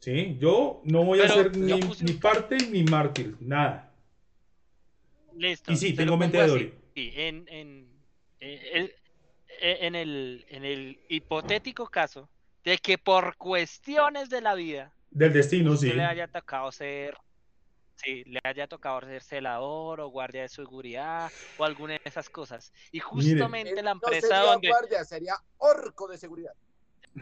Sí, 0.00 0.36
yo 0.38 0.80
no 0.84 1.04
voy 1.04 1.20
a 1.20 1.28
ser 1.28 1.56
ni, 1.56 1.80
parte 2.14 2.56
ni 2.70 2.84
mártir, 2.84 3.36
nada. 3.40 3.92
Listo. 5.34 5.72
Y 5.72 5.76
sí, 5.76 5.92
tengo 5.94 6.16
mente 6.16 6.38
de 6.38 6.46
Dory. 6.46 6.74
En, 6.94 7.46
en, 7.48 7.88
en, 8.40 8.90
en, 9.60 9.94
el, 9.94 10.46
en 10.48 10.64
el 10.64 11.00
hipotético 11.08 11.86
caso 11.88 12.28
de 12.64 12.78
que 12.78 12.98
por 12.98 13.36
cuestiones 13.36 14.30
de 14.30 14.40
la 14.40 14.54
vida 14.54 14.92
del 15.10 15.32
destino, 15.32 15.76
sí. 15.76 15.92
le 15.92 16.04
haya 16.04 16.28
tocado 16.28 16.70
ser 16.70 17.16
sí, 17.96 18.24
le 18.24 18.40
haya 18.44 18.68
tocado 18.68 19.00
ser 19.00 19.22
celador 19.22 20.00
o 20.00 20.08
guardia 20.08 20.42
de 20.42 20.48
seguridad 20.48 21.30
o 21.56 21.64
alguna 21.64 21.94
de 21.94 22.00
esas 22.04 22.30
cosas. 22.30 22.72
Y 22.92 23.00
justamente 23.00 23.82
la 23.82 23.92
empresa 23.92 24.28
no 24.28 24.34
sería 24.34 24.52
donde 24.52 24.68
guardia, 24.68 25.04
sería 25.04 25.34
orco 25.58 26.06
de 26.06 26.18
seguridad. 26.18 26.52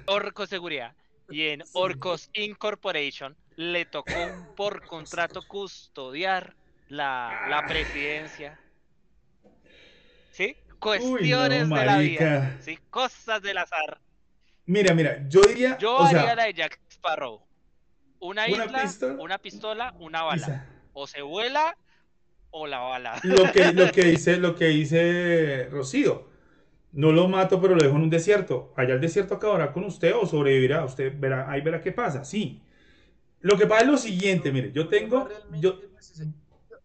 Orco 0.06 0.42
de 0.42 0.48
seguridad 0.48 0.94
y 1.30 1.48
en 1.48 1.62
Orcos 1.72 2.30
Incorporation 2.34 3.36
le 3.56 3.84
tocó 3.86 4.54
por 4.56 4.86
contrato 4.86 5.42
custodiar 5.46 6.54
la, 6.88 7.46
la 7.48 7.66
presidencia. 7.66 8.60
¿Sí? 10.30 10.56
Cuestiones 10.78 11.68
de 11.68 11.84
la 11.84 11.98
vida. 11.98 12.58
¿Sí? 12.60 12.78
Cosas 12.90 13.42
del 13.42 13.58
azar. 13.58 14.00
Mira, 14.66 14.94
mira, 14.94 15.24
yo 15.28 15.40
diría. 15.42 15.78
Yo 15.78 16.00
haría 16.00 16.34
la 16.34 16.44
de 16.44 16.54
Jack 16.54 16.80
Sparrow. 16.90 17.42
Una, 18.18 18.48
isla, 18.48 19.16
una 19.18 19.38
pistola, 19.38 19.94
una 19.98 20.22
bala. 20.22 20.66
O 20.92 21.06
se 21.06 21.22
vuela 21.22 21.76
o 22.50 22.66
la 22.66 22.80
bala. 22.80 23.20
Lo 23.22 23.50
que, 23.52 23.72
lo 23.72 23.90
que 23.92 24.02
dice, 24.04 24.36
lo 24.38 24.54
que 24.54 24.66
dice 24.66 25.68
Rocío 25.70 26.35
no 26.96 27.12
lo 27.12 27.28
mato, 27.28 27.60
pero 27.60 27.74
lo 27.74 27.84
dejo 27.84 27.94
en 27.96 28.04
un 28.04 28.10
desierto. 28.10 28.72
Allá 28.74 28.94
el 28.94 29.00
desierto 29.02 29.34
acabará 29.34 29.70
con 29.70 29.84
usted 29.84 30.14
o 30.14 30.26
sobrevivirá. 30.26 30.82
Usted 30.82 31.12
verá, 31.18 31.50
ahí 31.50 31.60
verá 31.60 31.80
qué 31.82 31.92
pasa. 31.92 32.24
Sí. 32.24 32.62
Lo 33.40 33.58
que 33.58 33.66
pasa 33.66 33.84
es 33.84 33.90
lo 33.90 33.98
siguiente, 33.98 34.50
mire, 34.50 34.72
yo 34.72 34.88
tengo, 34.88 35.28
yo, 35.60 35.78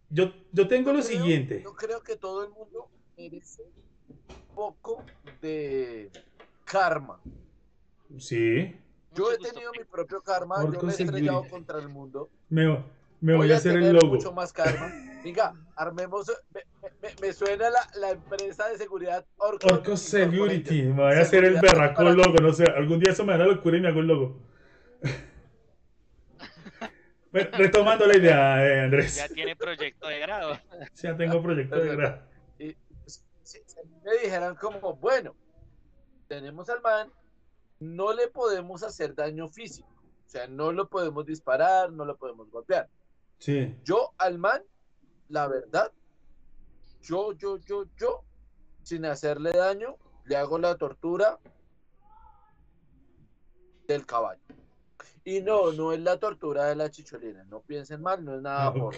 yo, 0.10 0.34
yo 0.52 0.68
tengo 0.68 0.92
lo 0.92 1.02
siguiente. 1.02 1.62
Yo 1.64 1.74
creo 1.74 2.04
que 2.04 2.18
todo 2.18 2.44
el 2.44 2.50
mundo 2.52 2.90
merece 3.18 3.64
un 3.64 4.54
poco 4.54 5.02
de 5.42 6.12
karma. 6.66 7.22
Sí. 8.20 8.76
Yo 9.16 9.32
he 9.32 9.38
tenido 9.38 9.72
mi 9.72 9.86
propio 9.86 10.22
karma, 10.22 10.58
yo 10.62 10.82
me 10.82 10.92
he 10.92 10.96
estrellado 10.96 11.48
contra 11.48 11.80
el 11.80 11.88
mundo. 11.88 12.30
Me, 12.50 12.84
me 13.22 13.34
voy, 13.34 13.50
a 13.50 13.56
hacer 13.56 13.78
el 13.78 13.94
logo. 13.94 14.16
mucho 14.16 14.34
más 14.34 14.52
karma. 14.52 14.92
Venga, 15.24 15.54
armemos. 15.76 16.32
Me, 17.22 17.34
suena 17.34 17.70
la, 17.70 17.88
la, 18.00 18.12
empresa 18.12 18.70
de 18.70 18.78
seguridad 18.78 19.26
Orco, 19.38 19.68
Orco 19.68 19.98
Security. 19.98 20.84
Me 20.84 21.04
voy 21.04 21.14
a 21.14 21.22
hacer 21.22 21.46
el 21.46 21.60
berraco 21.60 22.04
logo. 22.04 22.36
No 22.42 22.54
sé, 22.54 22.66
algún 22.66 23.00
día 23.00 23.12
eso 23.12 23.26
me 23.26 23.38
la 23.38 23.46
locura 23.46 23.78
y 23.78 23.82
me 23.82 23.90
hago 23.90 24.00
el 24.00 24.08
logo. 24.08 24.40
retomando 27.32 28.06
la 28.06 28.18
idea, 28.18 28.66
eh, 28.66 28.82
Andrés. 28.82 29.16
Ya 29.16 29.28
tiene 29.28 29.56
proyecto 29.56 30.08
de 30.08 30.20
grado. 30.20 30.60
Ya 30.96 31.16
tengo 31.16 31.42
proyecto 31.42 31.80
de 31.80 31.96
grado. 31.96 32.22
Y, 32.60 32.76
me 34.04 34.18
dijeran 34.24 34.56
como, 34.56 34.96
bueno, 34.96 35.36
tenemos 36.28 36.70
al 36.70 36.82
man, 36.82 37.12
no 37.80 38.14
le 38.14 38.28
podemos 38.28 38.84
hacer 38.84 39.16
daño 39.16 39.48
físico. 39.48 39.90
O 40.26 40.30
sea, 40.30 40.48
no 40.48 40.72
lo 40.72 40.88
podemos 40.88 41.26
disparar, 41.26 41.92
no 41.92 42.06
lo 42.06 42.18
podemos 42.18 42.50
golpear 42.50 42.90
yo 43.84 44.14
al 44.18 44.38
man, 44.38 44.62
la 45.32 45.48
verdad, 45.48 45.92
yo, 47.02 47.34
yo, 47.34 47.58
yo, 47.58 47.86
yo, 47.98 48.24
sin 48.84 49.06
hacerle 49.06 49.52
daño, 49.52 49.98
le 50.26 50.36
hago 50.36 50.58
la 50.60 50.76
tortura 50.76 51.40
del 53.88 54.06
caballo. 54.06 54.42
Y 55.24 55.42
no, 55.42 55.72
no 55.72 55.94
es 55.94 56.00
la 56.00 56.18
tortura 56.18 56.66
de 56.66 56.76
la 56.76 56.90
chicholina, 56.90 57.44
no 57.46 57.62
piensen 57.62 58.02
mal, 58.02 58.24
no 58.24 58.36
es 58.36 58.42
nada 58.42 58.74
por 58.74 58.96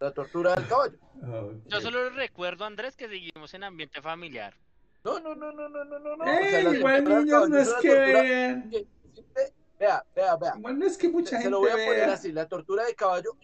la 0.00 0.12
tortura 0.12 0.54
del 0.54 0.66
caballo. 0.66 0.98
Yo 1.66 1.80
solo 1.80 2.10
recuerdo, 2.10 2.64
Andrés, 2.64 2.96
que 2.96 3.08
seguimos 3.08 3.52
en 3.54 3.64
ambiente 3.64 4.00
familiar. 4.02 4.54
No, 5.04 5.18
no, 5.20 5.34
no, 5.34 5.52
no, 5.52 5.68
no, 5.68 5.84
no, 5.84 5.98
no. 5.98 6.16
no. 6.16 6.74
igual 6.74 7.04
niños 7.04 7.48
no 7.48 7.58
es 7.58 7.72
que 7.80 7.94
vean. 7.94 8.70
Vea, 9.78 10.04
vea, 10.14 10.36
vea. 10.36 10.52
Igual 10.58 10.78
no 10.78 10.86
es 10.86 10.98
que 10.98 11.08
mucha 11.08 11.30
gente 11.30 11.44
Se 11.44 11.50
lo 11.50 11.60
voy 11.60 11.70
a 11.70 11.72
poner 11.72 12.10
así, 12.10 12.32
la 12.32 12.46
tortura 12.46 12.84
de 12.84 12.94
caballo 12.94 13.34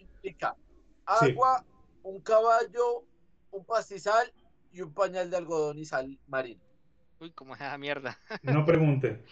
agua, 1.07 1.63
un 2.07 2.21
caballo, 2.21 3.03
un 3.51 3.65
pastizal 3.65 4.31
y 4.71 4.81
un 4.81 4.93
pañal 4.93 5.29
de 5.29 5.37
algodón 5.37 5.77
y 5.77 5.85
sal 5.85 6.17
marino. 6.27 6.61
Uy, 7.19 7.31
cómo 7.31 7.55
es 7.55 7.61
esa 7.61 7.77
mierda. 7.77 8.17
No 8.43 8.65
pregunte. 8.65 9.23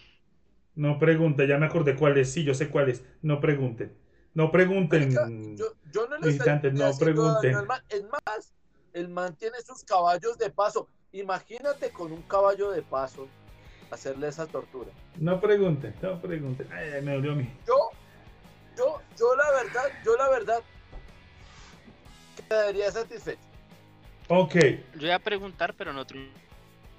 No 0.74 0.98
pregunte, 0.98 1.46
ya 1.48 1.56
me 1.56 1.66
acordé 1.66 1.96
cuál 1.96 2.18
es. 2.18 2.30
Sí, 2.32 2.44
yo 2.44 2.54
sé 2.54 2.68
cuál 2.68 2.90
es. 2.90 3.02
No 3.22 3.40
pregunte. 3.40 3.96
No 4.34 4.50
pregunten. 4.50 5.10
yo, 5.56 6.06
no 6.06 6.18
le 6.18 6.30
estoy 6.30 6.72
no 6.72 6.90
pregunten. 6.98 7.56
Es 7.88 8.04
más, 8.04 8.52
el 8.92 9.08
man 9.08 9.34
tiene 9.36 9.58
sus 9.62 9.82
caballos 9.82 10.36
de 10.36 10.50
paso. 10.50 10.90
Imagínate 11.12 11.90
con 11.90 12.12
un 12.12 12.20
caballo 12.22 12.70
de 12.70 12.82
paso 12.82 13.26
hacerle 13.90 14.28
esa 14.28 14.46
tortura. 14.46 14.90
No 15.18 15.40
pregunte, 15.40 15.94
no 16.02 16.20
pregunte. 16.20 16.66
Ay, 16.70 17.00
me 17.00 17.14
dolió 17.14 17.32
a 17.32 17.36
mí. 17.36 17.50
Yo, 17.66 17.90
yo, 18.76 19.00
yo 19.18 19.34
la 19.34 19.50
verdad, 19.52 19.84
yo 20.04 20.16
la 20.16 20.28
verdad, 20.28 20.62
quedaría 22.48 22.90
satisfecho. 22.90 23.40
Ok. 24.28 24.54
Yo 24.94 25.00
voy 25.00 25.10
a 25.10 25.18
preguntar, 25.18 25.74
pero 25.74 25.90
en 25.90 25.98
otro 25.98 26.18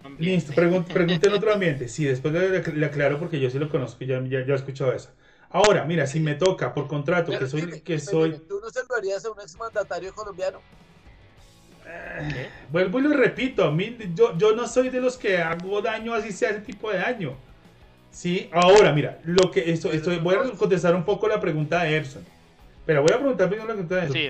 ambiente. 0.03 0.23
Listo, 0.23 0.53
pregunte 0.53 1.27
en 1.27 1.33
otro 1.33 1.53
ambiente. 1.53 1.87
Sí, 1.87 2.05
después 2.05 2.33
le, 2.33 2.61
le, 2.61 2.85
aclaro 2.85 3.19
porque 3.19 3.39
yo 3.39 3.49
sí 3.49 3.59
lo 3.59 3.69
conozco, 3.69 4.03
ya, 4.05 4.21
ya, 4.23 4.45
ya 4.45 4.53
he 4.53 4.55
escuchado 4.55 4.93
eso. 4.93 5.11
Ahora, 5.49 5.85
mira, 5.85 6.07
si 6.07 6.19
me 6.19 6.35
toca 6.35 6.73
por 6.73 6.87
contrato 6.87 7.31
Pero 7.31 7.39
que 7.39 7.47
soy... 7.47 7.61
dime, 7.61 7.81
que 7.81 7.93
dime, 7.93 7.99
soy 7.99 8.31
dime, 8.31 8.43
¿Tú 8.47 8.59
no 8.61 8.69
se 8.69 8.81
lo 8.87 8.95
harías 8.95 9.25
a 9.25 9.31
un 9.31 9.39
exmandatario 9.39 10.13
colombiano? 10.13 10.61
¿Qué? 11.83 12.49
Vuelvo 12.69 12.99
y 12.99 13.03
lo 13.03 13.13
repito, 13.13 13.63
a 13.63 13.71
mí, 13.71 13.97
yo, 14.13 14.37
yo 14.37 14.53
no 14.53 14.67
soy 14.67 14.89
de 14.89 14.99
los 14.99 15.15
que 15.17 15.37
hago 15.37 15.81
daño 15.81 16.13
así 16.13 16.33
sea 16.33 16.49
ese 16.49 16.59
tipo 16.61 16.91
de 16.91 16.97
daño. 16.97 17.37
Sí, 18.11 18.49
ahora 18.51 18.91
mira, 18.91 19.19
lo 19.23 19.51
que 19.51 19.71
esto, 19.71 19.91
esto, 19.91 20.11
voy 20.21 20.35
a 20.35 20.51
contestar 20.57 20.95
un 20.95 21.05
poco 21.05 21.27
la 21.27 21.39
pregunta 21.39 21.83
de 21.83 21.95
Erson. 21.95 22.25
Pero 22.85 23.03
voy 23.03 23.11
a 23.13 23.17
preguntar 23.17 23.47
primero 23.47 23.67
la 23.67 23.73
pregunta 23.73 23.95
de 23.95 24.01
Erson. 24.01 24.13
Sí, 24.15 24.29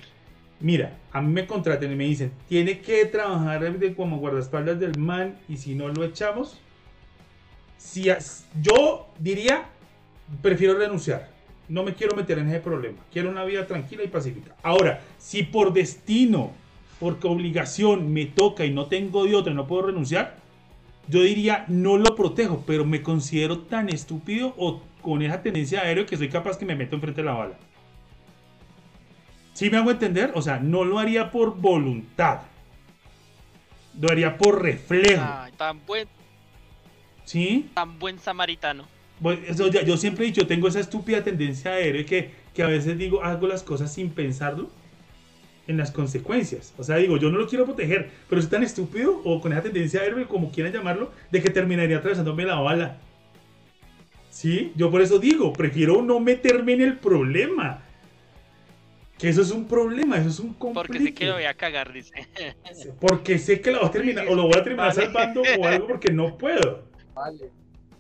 Mira, 0.59 0.97
a 1.11 1.21
mí 1.21 1.31
me 1.31 1.45
contratan 1.45 1.91
y 1.91 1.95
me 1.95 2.05
dicen, 2.05 2.31
tiene 2.49 2.79
que 2.79 3.05
trabajar 3.05 3.63
como 3.95 4.17
guardaespaldas 4.17 4.79
del 4.79 4.97
man 4.97 5.37
y 5.47 5.57
si 5.57 5.75
no 5.75 5.87
lo 5.87 6.03
echamos, 6.03 6.59
si 7.77 8.09
yo 8.61 9.07
diría, 9.19 9.65
prefiero 10.41 10.77
renunciar. 10.77 11.29
No 11.69 11.83
me 11.83 11.93
quiero 11.93 12.15
meter 12.15 12.39
en 12.39 12.47
ese 12.47 12.59
problema. 12.59 12.97
Quiero 13.11 13.29
una 13.29 13.43
vida 13.43 13.67
tranquila 13.67 14.03
y 14.03 14.07
pacífica. 14.07 14.55
Ahora, 14.63 15.01
si 15.17 15.43
por 15.43 15.73
destino, 15.73 16.53
porque 16.99 17.27
obligación 17.27 18.11
me 18.11 18.25
toca 18.25 18.65
y 18.65 18.71
no 18.71 18.87
tengo 18.87 19.25
de 19.25 19.35
otra, 19.35 19.53
no 19.53 19.67
puedo 19.67 19.87
renunciar, 19.87 20.37
yo 21.07 21.21
diría, 21.21 21.65
no 21.67 21.97
lo 21.97 22.15
protejo, 22.15 22.63
pero 22.65 22.83
me 22.83 23.01
considero 23.01 23.59
tan 23.59 23.89
estúpido 23.89 24.53
o 24.57 24.81
con 25.01 25.21
esa 25.21 25.41
tendencia 25.41 25.81
aérea 25.81 26.05
que 26.05 26.17
soy 26.17 26.29
capaz 26.29 26.57
que 26.57 26.65
me 26.65 26.75
meto 26.75 26.95
enfrente 26.95 27.21
de 27.21 27.25
la 27.25 27.33
bala. 27.33 27.57
¿Sí 29.57 29.71
me 29.71 29.77
hago 29.77 29.89
entender? 29.89 30.33
O 30.35 30.41
sea, 30.43 30.59
no 30.59 30.83
lo 30.85 30.99
haría 30.99 31.31
por 31.31 31.57
voluntad. 31.59 32.41
Lo 33.99 34.07
haría 34.11 34.37
por 34.37 34.61
reflejo. 34.61 35.23
Ay, 35.27 35.51
tan 35.53 35.83
buen, 35.83 36.07
¿Sí? 37.25 37.67
tan 37.73 37.97
buen 37.97 38.19
samaritano. 38.19 38.85
Bueno, 39.19 39.41
eso 39.47 39.67
ya- 39.69 39.81
yo 39.81 39.97
siempre 39.97 40.25
he 40.25 40.27
dicho, 40.27 40.45
tengo 40.45 40.67
esa 40.67 40.79
estúpida 40.79 41.23
tendencia 41.23 41.71
aérea 41.71 42.05
que, 42.05 42.29
que 42.53 42.61
a 42.61 42.67
veces 42.67 42.99
digo, 42.99 43.23
hago 43.23 43.47
las 43.47 43.63
cosas 43.63 43.91
sin 43.91 44.11
pensarlo 44.11 44.69
en 45.65 45.77
las 45.77 45.89
consecuencias. 45.89 46.75
O 46.77 46.83
sea, 46.83 46.97
digo, 46.97 47.17
yo 47.17 47.31
no 47.31 47.39
lo 47.39 47.47
quiero 47.47 47.65
proteger, 47.65 48.11
pero 48.29 48.39
soy 48.43 48.51
tan 48.51 48.61
estúpido 48.61 49.19
o 49.23 49.41
con 49.41 49.53
esa 49.53 49.63
tendencia 49.63 50.01
aérea, 50.01 50.27
como 50.27 50.51
quieran 50.51 50.71
llamarlo, 50.71 51.11
de 51.31 51.41
que 51.41 51.49
terminaría 51.49 51.97
atravesándome 51.97 52.45
la 52.45 52.59
bala. 52.59 52.97
¿Sí? 54.29 54.71
Yo 54.75 54.91
por 54.91 55.01
eso 55.01 55.17
digo, 55.17 55.51
prefiero 55.51 56.03
no 56.03 56.19
meterme 56.19 56.73
en 56.73 56.81
el 56.81 56.97
problema. 56.99 57.81
Que 59.17 59.29
eso 59.29 59.41
es 59.41 59.49
un 59.51 59.67
problema, 59.67 60.17
eso 60.17 60.29
es 60.29 60.39
un 60.39 60.53
conflicto. 60.53 60.73
Porque 60.87 60.99
sé 60.99 61.13
que 61.13 61.25
lo 61.25 61.33
voy 61.33 61.45
a 61.45 61.53
cagar, 61.55 61.91
dice. 61.91 62.27
Porque 62.99 63.39
sé 63.39 63.59
que 63.61 63.71
la 63.71 63.79
voy 63.79 63.87
a 63.87 63.91
terminar, 63.91 64.27
o 64.27 64.35
lo 64.35 64.43
voy 64.43 64.53
a 64.57 64.63
terminar 64.63 64.89
Vale. 64.95 65.05
salvando 65.05 65.41
o 65.41 65.65
algo 65.65 65.87
porque 65.87 66.11
no 66.13 66.37
puedo. 66.37 66.83
Vale. 67.15 67.49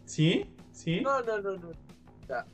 ¿Sí? 0.05 0.45
¿Sí? 0.71 1.01
No, 1.01 1.21
no, 1.23 1.41
no, 1.41 1.57
no. 1.57 1.71
Ya. 2.29 2.45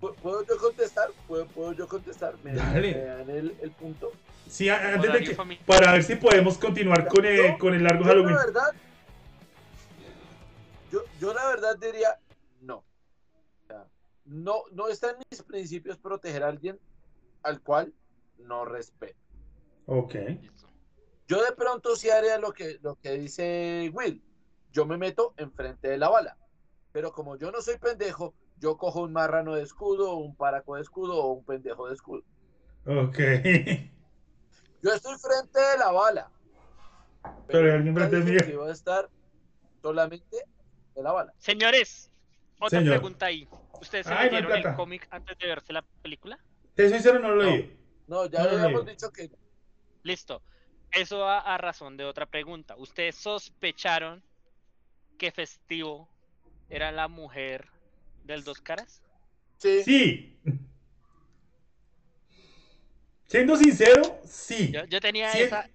¿Pu- 0.00 0.14
¿Puedo 0.16 0.46
yo 0.46 0.56
contestar? 0.58 1.08
¿Puedo, 1.26 1.46
puedo 1.46 1.72
yo 1.72 1.88
contestar? 1.88 2.34
¿Me, 2.44 2.52
Dale. 2.54 2.94
me 2.94 3.00
dan 3.04 3.30
el, 3.30 3.56
el 3.60 3.70
punto? 3.72 4.12
Sí, 4.48 4.68
antes 4.68 5.12
de 5.12 5.24
que, 5.24 5.58
para 5.66 5.92
ver 5.92 6.04
si 6.04 6.14
podemos 6.16 6.56
continuar 6.58 7.08
con 7.08 7.24
el, 7.24 7.36
Yo- 7.36 7.58
con 7.58 7.74
el 7.74 7.82
largo 7.82 8.04
Yo 8.04 8.08
Halloween. 8.10 8.36
la 8.36 8.44
verdad, 8.44 8.70
yo, 10.92 11.00
yo 11.20 11.34
la 11.34 11.46
verdad 11.48 11.76
diría 11.78 12.16
no. 12.60 12.84
No, 14.26 14.62
no 14.72 14.88
está 14.88 15.10
en 15.10 15.16
mis 15.30 15.42
principios 15.42 15.98
proteger 15.98 16.42
a 16.44 16.48
alguien 16.48 16.78
al 17.42 17.60
cual 17.60 17.92
no 18.38 18.64
respeto. 18.64 19.18
Ok. 19.86 20.14
Yo 21.26 21.42
de 21.42 21.52
pronto 21.52 21.96
sí 21.96 22.10
haría 22.10 22.38
lo 22.38 22.52
que, 22.52 22.78
lo 22.82 22.96
que 22.96 23.12
dice 23.12 23.90
Will. 23.92 24.22
Yo 24.72 24.86
me 24.86 24.96
meto 24.98 25.34
enfrente 25.36 25.88
de 25.88 25.98
la 25.98 26.08
bala. 26.08 26.36
Pero 26.92 27.12
como 27.12 27.36
yo 27.36 27.50
no 27.50 27.60
soy 27.62 27.78
pendejo, 27.78 28.34
yo 28.56 28.76
cojo 28.76 29.02
un 29.02 29.12
marrano 29.12 29.54
de 29.54 29.62
escudo, 29.62 30.16
un 30.16 30.36
paraco 30.36 30.76
de 30.76 30.82
escudo 30.82 31.16
o 31.22 31.32
un 31.32 31.44
pendejo 31.44 31.88
de 31.88 31.94
escudo. 31.94 32.22
Ok. 32.86 33.18
Yo 34.82 34.92
estoy 34.92 35.16
frente 35.18 35.58
de 35.58 35.78
la 35.78 35.90
bala. 35.90 36.30
Pero 37.46 37.60
hay 37.70 37.70
alguien 37.76 37.94
frente 37.94 38.18
mío. 38.18 38.38
que 38.44 38.52
iba 38.52 38.66
a 38.68 38.72
estar 38.72 39.08
solamente 39.80 40.36
de 40.94 41.02
la 41.02 41.10
bala. 41.12 41.32
Señores, 41.38 42.10
otra 42.60 42.80
Señor. 42.80 42.96
pregunta 42.96 43.26
ahí. 43.26 43.48
¿Ustedes 43.80 44.06
se 44.06 44.12
Ay, 44.12 44.28
leyeron 44.30 44.52
el 44.52 44.76
cómic 44.76 45.06
antes 45.10 45.38
de 45.38 45.46
verse 45.46 45.72
la 45.72 45.82
película? 46.02 46.38
Te 46.74 46.82
soy 46.88 46.98
sincero, 46.98 47.18
no 47.18 47.30
lo 47.30 47.42
No. 47.44 47.50
leí. 47.50 47.78
No, 48.06 48.26
ya 48.26 48.44
no, 48.44 48.50
habíamos 48.50 48.86
dicho 48.86 49.10
que 49.10 49.30
Listo. 50.02 50.42
Eso 50.92 51.18
va 51.20 51.40
a 51.40 51.58
razón 51.58 51.96
de 51.96 52.04
otra 52.04 52.26
pregunta. 52.26 52.76
¿Ustedes 52.76 53.16
sospecharon 53.16 54.22
que 55.18 55.32
Festivo 55.32 56.08
era 56.68 56.92
la 56.92 57.08
mujer 57.08 57.66
del 58.24 58.44
Dos 58.44 58.60
Caras? 58.60 59.02
sí. 59.58 59.82
Sí. 59.82 60.38
Siendo 63.26 63.56
sincero, 63.56 64.20
sí. 64.24 64.70
Yo, 64.72 64.84
yo 64.84 65.00
tenía 65.00 65.32
Sí, 65.32 65.38
esa, 65.42 65.68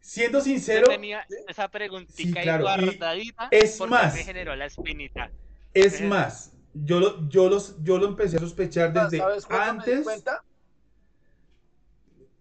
Siendo 0.00 0.38
yo 0.38 0.44
sincero, 0.44 0.86
tenía 0.88 1.26
esa 1.48 1.68
preguntita 1.68 2.14
Sí, 2.14 2.32
claro, 2.32 2.62
y 2.62 2.96
guardadita 2.96 3.48
es 3.50 3.80
más. 3.80 4.14
me 4.14 4.24
generó 4.24 4.54
la 4.56 4.66
espinita. 4.66 5.30
es 5.74 6.00
más, 6.02 6.52
yo 6.72 7.00
lo, 7.00 7.28
yo, 7.28 7.48
los, 7.48 7.82
yo 7.82 7.98
lo 7.98 8.06
empecé 8.06 8.36
a 8.36 8.40
sospechar 8.40 8.92
desde 8.92 9.18
¿Sabes 9.18 9.44
cuándo 9.46 9.74
me 9.74 9.84
di 9.84 9.90
antes. 9.90 10.04
cuenta? 10.04 10.44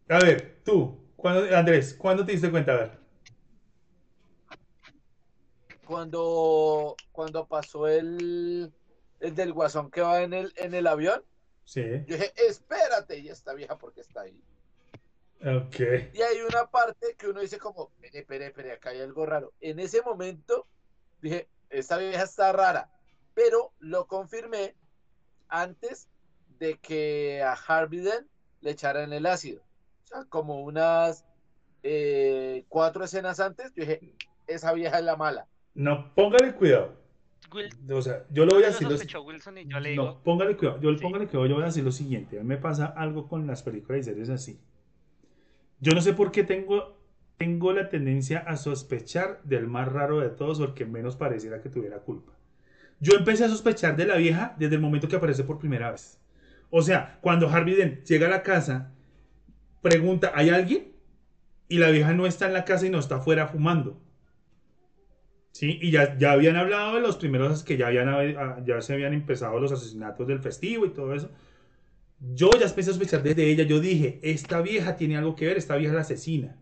A 0.09 0.19
ver, 0.19 0.61
tú, 0.63 0.99
¿cuándo- 1.15 1.55
Andrés, 1.55 1.93
¿cuándo 1.93 2.25
te 2.25 2.31
diste 2.33 2.51
cuenta? 2.51 2.73
A 2.73 2.75
ver. 2.77 2.99
Cuando, 5.85 6.95
cuando 7.11 7.47
pasó 7.47 7.87
el, 7.87 8.73
el 9.19 9.35
del 9.35 9.53
guasón 9.53 9.91
que 9.91 10.01
va 10.01 10.21
en 10.21 10.33
el, 10.33 10.53
en 10.55 10.73
el 10.73 10.87
avión, 10.87 11.23
Sí. 11.63 11.81
yo 12.07 12.15
dije, 12.15 12.31
espérate, 12.47 13.17
y 13.19 13.29
esta 13.29 13.53
vieja 13.53 13.77
porque 13.77 14.01
está 14.01 14.21
ahí. 14.21 14.39
Ok. 15.41 15.79
Y 16.13 16.21
hay 16.21 16.41
una 16.47 16.67
parte 16.67 17.15
que 17.17 17.27
uno 17.27 17.41
dice 17.41 17.57
como, 17.59 17.91
espere, 18.01 18.19
espere, 18.19 18.45
espere, 18.47 18.71
acá 18.73 18.89
hay 18.91 19.01
algo 19.01 19.25
raro. 19.25 19.53
En 19.61 19.79
ese 19.79 20.01
momento 20.01 20.67
dije, 21.21 21.49
esta 21.69 21.97
vieja 21.97 22.23
está 22.23 22.51
rara, 22.51 22.91
pero 23.33 23.73
lo 23.79 24.07
confirmé 24.07 24.75
antes 25.47 26.07
de 26.59 26.77
que 26.77 27.43
a 27.43 27.53
Harvey 27.53 27.99
Dent 27.99 28.27
le 28.61 28.71
echaran 28.71 29.11
el 29.13 29.25
ácido. 29.25 29.63
O 30.05 30.07
sea, 30.07 30.23
como 30.29 30.61
unas 30.63 31.25
eh, 31.83 32.63
cuatro 32.69 33.03
escenas 33.03 33.39
antes, 33.39 33.73
yo 33.75 33.81
dije, 33.83 34.13
esa 34.47 34.71
vieja 34.73 34.99
es 34.99 35.03
la 35.05 35.15
mala. 35.15 35.47
No, 35.73 36.13
póngale 36.13 36.53
cuidado. 36.53 36.93
Will, 37.53 37.69
O 37.91 38.01
sea, 38.01 38.23
yo 38.31 38.45
lo 38.45 38.53
voy 38.53 38.63
a 38.63 38.67
lo 38.67 38.71
decir. 38.73 38.87
lo- 38.87 38.91
sospechó 38.97 39.21
Wilson 39.23 39.57
y 39.59 39.67
yo 39.67 39.79
le 39.79 39.95
No, 39.95 40.21
póngale 40.23 40.55
cuidado. 40.57 40.79
Yo 40.81 40.91
Sí. 40.95 41.01
póngale 41.01 41.25
cuidado, 41.27 41.45
yo 41.47 41.55
voy 41.55 41.63
a 41.63 41.67
decir 41.67 41.83
lo 41.83 41.91
siguiente. 41.91 42.39
A 42.39 42.43
mí 42.43 42.47
me 42.47 42.57
pasa 42.57 42.85
algo 42.85 43.27
con 43.27 43.45
las 43.47 43.61
películas 43.63 44.01
y 44.01 44.03
series 44.03 44.29
así. 44.29 44.59
Yo 45.79 45.93
no 45.93 46.01
sé 46.01 46.13
por 46.13 46.31
qué 46.31 46.43
tengo, 46.43 46.97
tengo 47.37 47.73
la 47.73 47.89
tendencia 47.89 48.39
a 48.39 48.57
sospechar 48.57 49.41
del 49.43 49.67
más 49.67 49.91
raro 49.91 50.19
de 50.21 50.29
todos 50.29 50.59
o 50.59 50.65
el 50.65 50.73
que 50.73 50.85
menos 50.85 51.15
pareciera 51.15 51.61
que 51.61 51.69
tuviera 51.69 51.99
culpa. 51.99 52.31
Yo 52.99 53.13
empecé 53.17 53.43
a 53.45 53.49
sospechar 53.49 53.95
de 53.95 54.05
la 54.05 54.15
vieja 54.15 54.55
desde 54.57 54.75
el 54.75 54.81
momento 54.81 55.07
que 55.07 55.17
aparece 55.17 55.43
por 55.43 55.59
primera 55.59 55.91
vez. 55.91 56.19
O 56.71 56.81
sea, 56.81 57.19
cuando 57.21 57.49
Harvey 57.49 57.75
Dent 57.75 58.03
llega 58.05 58.27
a 58.27 58.29
la 58.29 58.41
casa, 58.43 58.91
pregunta, 59.85 60.31
¿hay 60.33 60.49
alguien? 60.49 60.87
Y 61.69 61.77
la 61.77 61.91
vieja 61.91 62.11
no 62.11 62.25
está 62.25 62.47
en 62.47 62.53
la 62.53 62.65
casa 62.65 62.87
y 62.87 62.89
no 62.89 62.97
está 62.97 63.17
afuera 63.17 63.47
fumando. 63.47 64.01
Sí, 65.51 65.77
y 65.79 65.91
ya, 65.91 66.17
ya 66.17 66.31
habían 66.31 66.55
hablado 66.55 66.95
de 66.95 67.01
los 67.01 67.17
primeros 67.17 67.63
que 67.63 67.77
ya, 67.77 67.87
habían, 67.87 68.09
ah, 68.09 68.63
ya 68.65 68.81
se 68.81 68.93
habían 68.93 69.13
empezado 69.13 69.59
los 69.59 69.71
asesinatos 69.71 70.27
del 70.27 70.39
festivo 70.39 70.87
y 70.87 70.89
todo 70.89 71.13
eso. 71.13 71.29
Yo 72.19 72.49
ya 72.59 72.65
empecé 72.65 72.89
a 72.89 72.93
sospechar 72.93 73.21
desde 73.21 73.47
ella. 73.47 73.63
Yo 73.63 73.79
dije, 73.79 74.19
esta 74.23 74.59
vieja 74.61 74.95
tiene 74.95 75.17
algo 75.17 75.35
que 75.35 75.45
ver, 75.45 75.57
esta 75.57 75.75
vieja 75.75 75.91
es 75.91 75.95
la 75.95 76.01
asesina. 76.01 76.57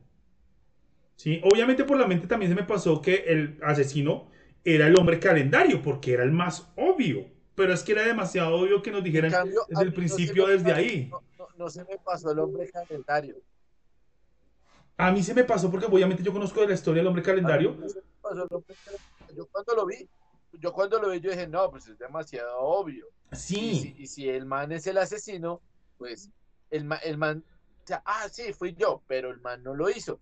¿Sí? 1.16 1.40
Obviamente 1.44 1.86
por 1.86 1.98
la 1.98 2.08
mente 2.08 2.28
también 2.28 2.52
se 2.52 2.56
me 2.56 2.64
pasó 2.64 3.02
que 3.02 3.24
el 3.28 3.58
asesino 3.64 4.28
era 4.66 4.88
el 4.88 5.00
hombre 5.00 5.18
calendario, 5.20 5.82
porque 5.82 6.12
era 6.12 6.24
el 6.24 6.32
más 6.32 6.74
obvio. 6.76 7.28
Pero 7.56 7.72
es 7.72 7.84
que 7.84 7.94
era 7.94 8.06
demasiado 8.06 8.56
obvio 8.56 8.82
que 8.82 8.92
nos 8.92 9.04
dijeran 9.04 9.32
cambio, 9.32 9.62
desde 9.70 9.84
el 9.84 9.90
no 9.90 9.96
principio, 9.96 10.48
desde 10.48 10.74
ahí. 10.74 11.08
No, 11.10 11.24
no- 11.58 11.70
se 11.70 11.84
me 11.86 11.98
pasó 12.00 12.32
el 12.32 12.40
hombre 12.40 12.70
calendario. 12.70 13.38
A 14.98 15.12
mí 15.12 15.24
se 15.24 15.34
me 15.34 15.44
pasó 15.44 15.72
porque 15.72 15.88
obviamente 15.88 16.24
yo 16.24 16.32
conozco 16.32 16.62
de 16.62 16.68
la 16.68 16.74
historia 16.74 17.02
del 17.02 17.08
hombre 17.08 17.24
calendario. 17.24 17.76
no 17.80 17.90
se 17.90 18.00
me 18.00 18.06
pasó 18.22 18.44
el 18.44 18.48
hombre 18.52 18.76
calendario. 18.84 19.36
Yo 19.36 19.48
cuando 19.48 19.76
lo 19.76 19.86
vi, 19.86 20.10
yo 20.54 20.74
cuando 20.74 21.00
lo 21.00 21.10
vi, 21.10 21.20
yo 21.20 21.32
dije, 21.32 21.48
no, 21.48 21.70
pues 21.72 21.88
es 21.88 21.98
demasiado 21.98 22.60
obvio. 22.60 23.08
Y 23.32 23.36
Sí, 23.36 23.76
si, 23.76 23.96
y 23.98 24.08
si 24.08 24.30
el 24.30 24.46
man 24.46 24.72
es 24.72 24.86
el 24.86 24.98
asesino, 24.98 25.62
pues 25.98 26.30
el, 26.70 26.86
ma- 26.86 26.98
el 26.98 27.18
man, 27.18 27.44
o 27.84 27.88
sea, 27.88 28.04
ah, 28.06 28.28
sí, 28.30 28.54
fui 28.54 28.76
yo, 28.76 29.04
pero 29.08 29.32
el 29.32 29.42
man 29.42 29.64
no 29.64 29.74
lo 29.74 29.90
hizo. 29.90 30.20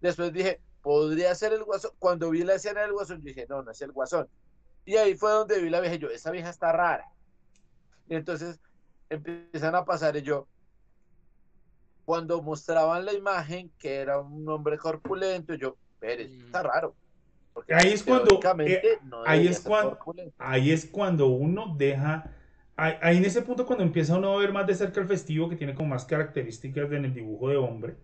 Después 0.00 0.32
dije, 0.32 0.60
podría 0.80 1.34
ser 1.34 1.52
el 1.52 1.64
guasón. 1.64 1.90
Cuando 1.98 2.30
vi 2.30 2.44
la 2.44 2.54
escena 2.54 2.82
del 2.82 2.92
guasón, 2.92 3.18
yo 3.18 3.24
dije, 3.24 3.46
no, 3.48 3.62
no 3.62 3.72
es 3.72 3.80
el 3.82 3.90
guasón. 3.92 4.28
Y 4.84 4.96
ahí 4.96 5.16
fue 5.16 5.32
donde 5.32 5.60
vi 5.60 5.68
la 5.70 5.80
vieja, 5.80 5.96
y 5.96 5.98
yo, 5.98 6.08
esa 6.10 6.30
vieja 6.30 6.50
está 6.50 6.70
rara. 6.72 7.04
Y 8.08 8.14
entonces 8.14 8.60
empiezan 9.10 9.74
a 9.74 9.84
pasar 9.84 10.16
y 10.16 10.22
yo, 10.22 10.48
cuando 12.04 12.42
mostraban 12.42 13.04
la 13.04 13.12
imagen 13.12 13.70
que 13.78 13.96
era 13.96 14.18
un 14.18 14.48
hombre 14.48 14.78
corpulento, 14.78 15.54
yo, 15.54 15.76
Pérez, 15.98 16.30
está 16.32 16.62
raro. 16.62 16.94
ahí 17.68 17.92
es 17.92 18.02
cuando, 18.02 18.40
eh, 18.66 18.98
ahí, 19.26 19.46
es 19.46 19.60
cuando 19.60 19.98
ahí 20.38 20.72
es 20.72 20.86
cuando 20.86 21.26
uno 21.26 21.74
deja, 21.76 22.30
ahí, 22.76 23.18
en 23.18 23.24
ese 23.24 23.42
punto 23.42 23.66
cuando 23.66 23.84
empieza 23.84 24.16
uno 24.16 24.32
a 24.32 24.40
ver 24.40 24.52
más 24.52 24.66
de 24.66 24.74
cerca 24.74 25.00
el 25.00 25.06
festivo 25.06 25.48
que 25.48 25.56
tiene 25.56 25.74
como 25.74 25.90
más 25.90 26.04
características 26.04 26.90
en 26.92 27.04
el 27.04 27.14
dibujo 27.14 27.48
de 27.48 27.56
hombre, 27.56 27.96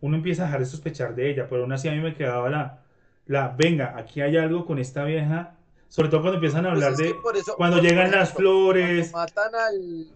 uno 0.00 0.16
empieza 0.16 0.42
a 0.42 0.46
dejar 0.46 0.60
de 0.60 0.66
sospechar 0.66 1.14
de 1.14 1.30
ella, 1.30 1.46
pero 1.48 1.62
aún 1.62 1.72
así 1.72 1.88
a 1.88 1.92
mí 1.92 2.00
me 2.00 2.14
quedaba 2.14 2.50
la, 2.50 2.82
la, 3.26 3.48
venga, 3.48 3.96
aquí 3.96 4.20
hay 4.20 4.36
algo 4.36 4.66
con 4.66 4.78
esta 4.78 5.04
vieja, 5.04 5.56
sobre 5.88 6.08
todo 6.08 6.22
cuando 6.22 6.36
empiezan 6.36 6.66
a 6.66 6.72
pues 6.72 6.84
hablar 6.84 6.96
de, 6.96 7.14
cuando 7.56 7.80
llegan 7.80 8.10
las 8.10 8.32
flores. 8.32 9.10
Cuando 9.10 9.32
matan 9.34 9.54
al, 9.54 10.06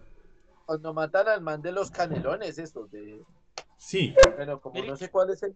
cuando 0.71 0.93
matan 0.93 1.27
al 1.27 1.41
man 1.41 1.61
de 1.61 1.73
los 1.73 1.91
canelones, 1.91 2.57
eso, 2.57 2.87
de... 2.87 3.21
Sí. 3.75 4.15
Bueno, 4.37 4.61
como 4.61 4.81
no 4.81 4.95
sé 4.95 5.11
cuál 5.11 5.29
es 5.31 5.43
el... 5.43 5.53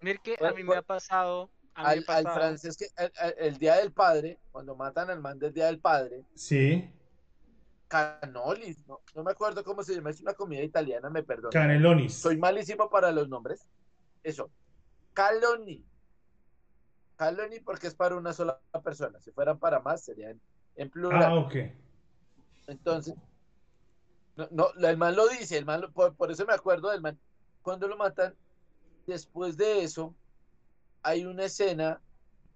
Mire 0.00 0.20
que 0.24 0.38
a 0.42 0.52
mí 0.52 0.62
me 0.62 0.74
ha 0.74 0.80
pasado... 0.80 1.50
al, 1.74 2.02
francés, 2.02 2.78
que 2.78 2.86
el, 3.36 3.58
Día 3.58 3.76
del 3.76 3.92
Padre, 3.92 4.38
cuando 4.52 4.74
matan 4.74 5.10
al 5.10 5.20
man 5.20 5.38
del 5.38 5.52
Día 5.52 5.66
del 5.66 5.80
Padre... 5.80 6.24
Sí. 6.34 6.90
Canolis, 7.88 8.86
no, 8.86 9.02
no 9.14 9.22
me 9.22 9.32
acuerdo 9.32 9.62
cómo 9.62 9.82
se 9.82 9.94
llama, 9.94 10.08
es 10.08 10.22
una 10.22 10.32
comida 10.32 10.62
italiana, 10.62 11.10
me 11.10 11.22
perdono. 11.22 11.50
Canelonis. 11.50 12.14
Soy 12.14 12.38
malísimo 12.38 12.88
para 12.88 13.12
los 13.12 13.28
nombres. 13.28 13.68
Eso. 14.22 14.50
Caloni. 15.12 15.84
Caloni 17.16 17.60
porque 17.60 17.88
es 17.88 17.94
para 17.94 18.16
una 18.16 18.32
sola 18.32 18.58
persona. 18.82 19.20
Si 19.20 19.30
fueran 19.30 19.58
para 19.58 19.80
más, 19.80 20.02
serían 20.02 20.40
en 20.74 20.88
plural. 20.88 21.22
Ah, 21.22 21.34
ok. 21.34 21.54
Entonces, 22.66 23.14
no, 24.36 24.48
no, 24.50 24.88
el 24.88 24.96
man 24.96 25.14
lo 25.14 25.28
dice, 25.28 25.58
el 25.58 25.64
man 25.64 25.92
por, 25.92 26.30
eso 26.30 26.44
me 26.46 26.54
acuerdo 26.54 26.90
del 26.90 27.00
man. 27.00 27.18
Cuando 27.62 27.86
lo 27.86 27.96
matan, 27.96 28.34
después 29.06 29.56
de 29.56 29.84
eso, 29.84 30.14
hay 31.02 31.24
una 31.24 31.44
escena 31.44 32.00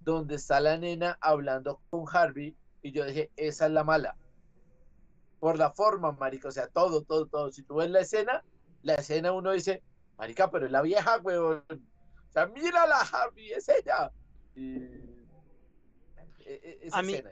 donde 0.00 0.36
está 0.36 0.60
la 0.60 0.76
nena 0.76 1.18
hablando 1.20 1.80
con 1.90 2.04
Harvey 2.10 2.56
y 2.82 2.92
yo 2.92 3.04
dije, 3.04 3.30
esa 3.36 3.66
es 3.66 3.72
la 3.72 3.84
mala. 3.84 4.16
Por 5.38 5.56
la 5.56 5.70
forma, 5.70 6.12
marica, 6.12 6.48
o 6.48 6.52
sea, 6.52 6.66
todo, 6.66 7.02
todo, 7.02 7.26
todo. 7.26 7.52
Si 7.52 7.62
tú 7.62 7.76
ves 7.76 7.90
la 7.90 8.00
escena, 8.00 8.44
la 8.82 8.94
escena 8.94 9.32
uno 9.32 9.52
dice, 9.52 9.82
marica, 10.16 10.50
pero 10.50 10.66
es 10.66 10.72
la 10.72 10.82
vieja, 10.82 11.18
weón. 11.18 11.64
O 11.70 12.32
sea, 12.32 12.46
mírala, 12.46 13.00
Harvey, 13.00 13.52
es 13.52 13.68
ella. 13.68 14.10
Y... 14.56 14.78
E, 16.40 16.80
e, 16.82 16.88
a 16.92 17.02
mí, 17.02 17.22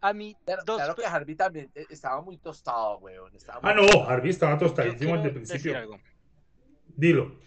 a 0.00 0.12
mí, 0.12 0.36
claro, 0.44 0.94
que 0.94 1.06
Harvey 1.06 1.34
también 1.34 1.70
eh, 1.74 1.86
estaba 1.90 2.20
muy 2.20 2.38
tostado, 2.38 2.98
weón. 2.98 3.32
ah, 3.62 3.74
no, 3.74 4.04
Harvey 4.04 4.30
estaba 4.30 4.58
tostadísimo 4.58 5.16
desde 5.16 5.28
el 5.28 5.34
principio. 5.34 6.00
Dilo. 6.96 7.40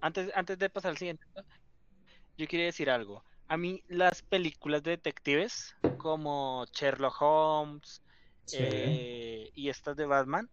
Antes, 0.00 0.30
antes 0.34 0.58
de 0.58 0.70
pasar 0.70 0.92
al 0.92 0.98
siguiente, 0.98 1.24
yo 2.36 2.46
quería 2.46 2.66
decir 2.66 2.90
algo. 2.90 3.24
A 3.48 3.56
mí 3.56 3.82
las 3.88 4.22
películas 4.22 4.82
de 4.82 4.92
detectives 4.92 5.74
como 5.96 6.64
Sherlock 6.72 7.20
Holmes 7.20 8.02
eh, 8.52 9.50
y 9.54 9.68
estas 9.68 9.96
de 9.96 10.06
Batman 10.06 10.48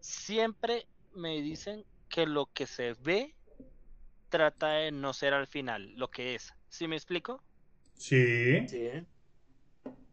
siempre 0.00 0.86
me 1.14 1.40
dicen 1.40 1.84
que 2.08 2.26
lo 2.26 2.46
que 2.46 2.66
se 2.66 2.94
ve 2.94 3.34
trata 4.28 4.70
de 4.72 4.92
no 4.92 5.12
ser 5.12 5.34
al 5.34 5.46
final 5.46 5.92
lo 5.96 6.10
que 6.10 6.34
es. 6.34 6.52
¿Sí 6.68 6.88
me 6.88 6.96
explico? 6.96 7.42
Sí. 7.94 8.66
Sí. 8.66 8.90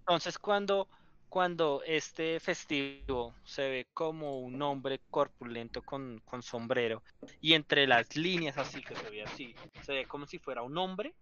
Entonces, 0.08 0.40
cuando, 0.40 0.88
cuando 1.28 1.84
este 1.86 2.40
festivo 2.40 3.36
se 3.44 3.68
ve 3.70 3.88
como 3.94 4.40
un 4.40 4.62
hombre 4.62 5.02
corpulento 5.10 5.82
con, 5.82 6.24
sombrero 6.42 7.04
y 7.42 7.56
entre 7.56 7.86
las 7.86 8.16
líneas 8.16 8.58
así 8.58 8.82
que 8.82 8.96
se 8.96 9.10
ve 9.10 9.24
así, 9.24 9.54
se 9.82 9.92
ve 9.92 10.06
como 10.06 10.26
si 10.26 10.40
fuera 10.40 10.62
un 10.62 10.78
hombre, 10.78 11.14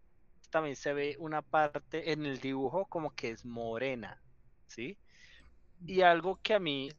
también 0.51 0.75
se 0.75 0.93
ve 0.93 1.15
una 1.17 1.41
parte 1.41 2.11
en 2.11 2.27
el 2.27 2.39
dibujo 2.39 2.86
como 2.86 3.15
que 3.15 3.31
es 3.31 3.43
morena, 3.43 4.21
¿sí? 4.67 4.99
Y 5.83 6.01
algo 6.01 6.39
que 6.43 6.53
a 6.53 6.59
mí 6.59 6.91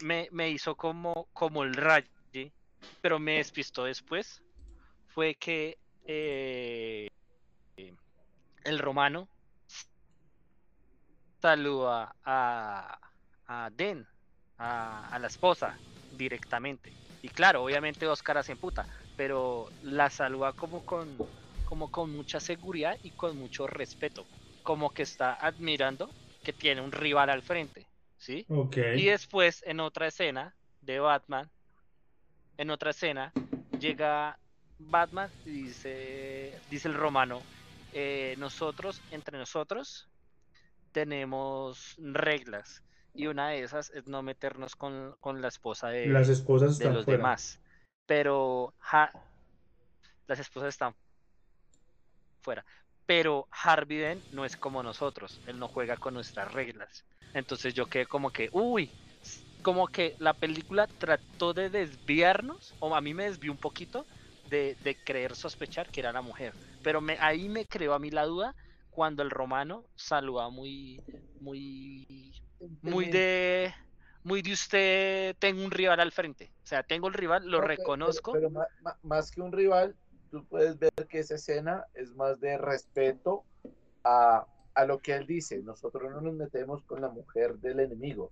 me, 0.00 0.50
hizo 0.50 0.74
como, 0.74 1.28
como 1.32 1.62
el 1.62 1.74
raye, 1.74 2.52
pero 3.00 3.20
me 3.20 3.36
despistó 3.36 3.84
después, 3.84 4.42
fue 5.06 5.36
que 5.36 5.78
eh, 6.06 7.08
el 8.64 8.78
romano 8.80 9.28
saluda 11.42 12.14
a, 12.24 12.98
a 13.48 13.70
Den, 13.70 14.06
a, 14.58 15.18
la 15.20 15.26
esposa, 15.26 15.76
directamente. 16.16 16.92
Y 17.20 17.28
claro, 17.28 17.64
obviamente 17.64 18.06
Oscar 18.06 18.38
hace 18.38 18.54
puta, 18.54 18.86
pero 19.16 19.68
la 19.82 20.08
saluda 20.08 20.52
como 20.52 20.86
con, 20.86 21.18
como 21.64 21.90
con 21.90 22.12
mucha 22.12 22.38
seguridad 22.38 22.96
y 23.02 23.10
con 23.10 23.36
mucho 23.36 23.66
respeto. 23.66 24.24
Como 24.62 24.90
que 24.90 25.02
está 25.02 25.34
admirando 25.34 26.08
que 26.44 26.52
tiene 26.52 26.80
un 26.80 26.92
rival 26.92 27.28
al 27.28 27.42
frente. 27.42 27.86
¿Sí? 28.18 28.46
Y 28.94 29.06
después, 29.06 29.64
en 29.66 29.80
otra 29.80 30.06
escena 30.06 30.54
de 30.80 31.00
Batman, 31.00 31.50
en 32.56 32.70
otra 32.70 32.90
escena, 32.90 33.32
llega 33.80 34.38
Batman 34.78 35.28
y 35.44 35.64
dice, 35.64 36.56
dice 36.70 36.86
el 36.86 36.94
romano, 36.94 37.42
eh, 37.92 38.36
nosotros, 38.38 39.00
entre 39.10 39.38
nosotros, 39.38 40.08
tenemos 40.92 41.96
reglas 41.98 42.82
y 43.14 43.26
una 43.26 43.48
de 43.48 43.62
esas 43.62 43.90
es 43.90 44.06
no 44.06 44.22
meternos 44.22 44.76
con, 44.76 45.16
la 45.40 45.48
esposa 45.48 45.88
de, 45.88 46.06
las 46.06 46.28
esposas 46.28 46.78
de 46.78 46.90
los 46.90 47.04
demás. 47.04 47.58
Pero 48.06 48.72
las 50.26 50.38
esposas 50.38 50.70
están 50.70 50.94
fuera. 52.40 52.64
Pero 53.06 53.48
Harvey 53.50 53.98
Dent 53.98 54.24
no 54.32 54.44
es 54.44 54.56
como 54.56 54.82
nosotros, 54.82 55.40
él 55.46 55.58
no 55.58 55.68
juega 55.68 55.96
con 55.96 56.14
nuestras 56.14 56.52
reglas. 56.52 57.04
Entonces 57.34 57.74
yo 57.74 57.86
quedé 57.86 58.06
como 58.06 58.30
que, 58.30 58.48
uy, 58.52 58.90
como 59.62 59.88
que 59.88 60.16
la 60.18 60.34
película 60.34 60.86
trató 60.86 61.52
de 61.52 61.68
desviarnos, 61.68 62.74
o 62.80 62.94
a 62.94 63.00
mí 63.00 63.14
me 63.14 63.24
desvió 63.24 63.52
un 63.52 63.58
poquito 63.58 64.06
de, 64.48 64.76
de 64.82 64.96
creer 64.96 65.34
sospechar 65.36 65.88
que 65.90 66.00
era 66.00 66.12
la 66.12 66.22
mujer. 66.22 66.54
Pero 66.82 67.00
me, 67.00 67.18
ahí 67.20 67.48
me 67.48 67.66
creó 67.66 67.94
a 67.94 67.98
mí 67.98 68.10
la 68.10 68.24
duda 68.24 68.54
cuando 68.92 69.22
el 69.22 69.30
romano 69.30 69.84
saluda 69.96 70.50
muy, 70.50 71.02
muy, 71.40 72.32
muy 72.82 73.06
de, 73.06 73.74
muy 74.22 74.42
de 74.42 74.52
usted, 74.52 75.36
tengo 75.38 75.64
un 75.64 75.70
rival 75.70 75.98
al 75.98 76.12
frente. 76.12 76.52
O 76.62 76.66
sea, 76.66 76.82
tengo 76.82 77.08
el 77.08 77.14
rival, 77.14 77.50
lo 77.50 77.60
reconozco. 77.60 78.32
Pero, 78.32 78.50
más, 79.02 79.30
que 79.30 79.40
un 79.40 79.50
rival, 79.50 79.96
tú 80.30 80.44
puedes 80.44 80.78
ver 80.78 80.92
que 81.08 81.20
esa 81.20 81.36
escena 81.36 81.86
es 81.94 82.14
más 82.14 82.38
de 82.38 82.58
respeto 82.58 83.44
a, 84.04 84.46
a, 84.74 84.84
lo 84.84 85.00
que 85.00 85.14
él 85.14 85.26
dice. 85.26 85.62
Nosotros 85.62 86.10
no 86.12 86.20
nos 86.20 86.34
metemos 86.34 86.82
con 86.82 87.00
la 87.00 87.08
mujer 87.08 87.56
del 87.56 87.80
enemigo. 87.80 88.30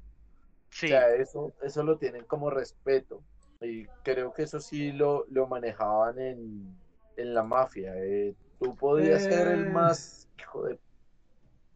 Sí. 0.69 0.87
O 0.87 0.89
sea, 0.91 1.15
eso, 1.15 1.55
eso 1.63 1.83
lo 1.83 1.97
tienen 1.97 2.25
como 2.25 2.51
respeto. 2.51 3.23
Y 3.63 3.87
creo 4.05 4.33
que 4.35 4.43
eso 4.43 4.61
sí 4.61 4.93
lo, 4.93 5.25
lo 5.31 5.47
manejaban 5.47 6.19
en, 6.19 6.77
en 7.17 7.35
la 7.35 7.43
mafia. 7.43 7.93
Eh, 7.97 8.35
tú 8.61 8.77
podías 8.77 9.25
ser 9.25 9.49
el 9.49 9.67
eh, 9.67 9.71
más 9.71 10.29
hijo 10.39 10.65
de. 10.65 10.79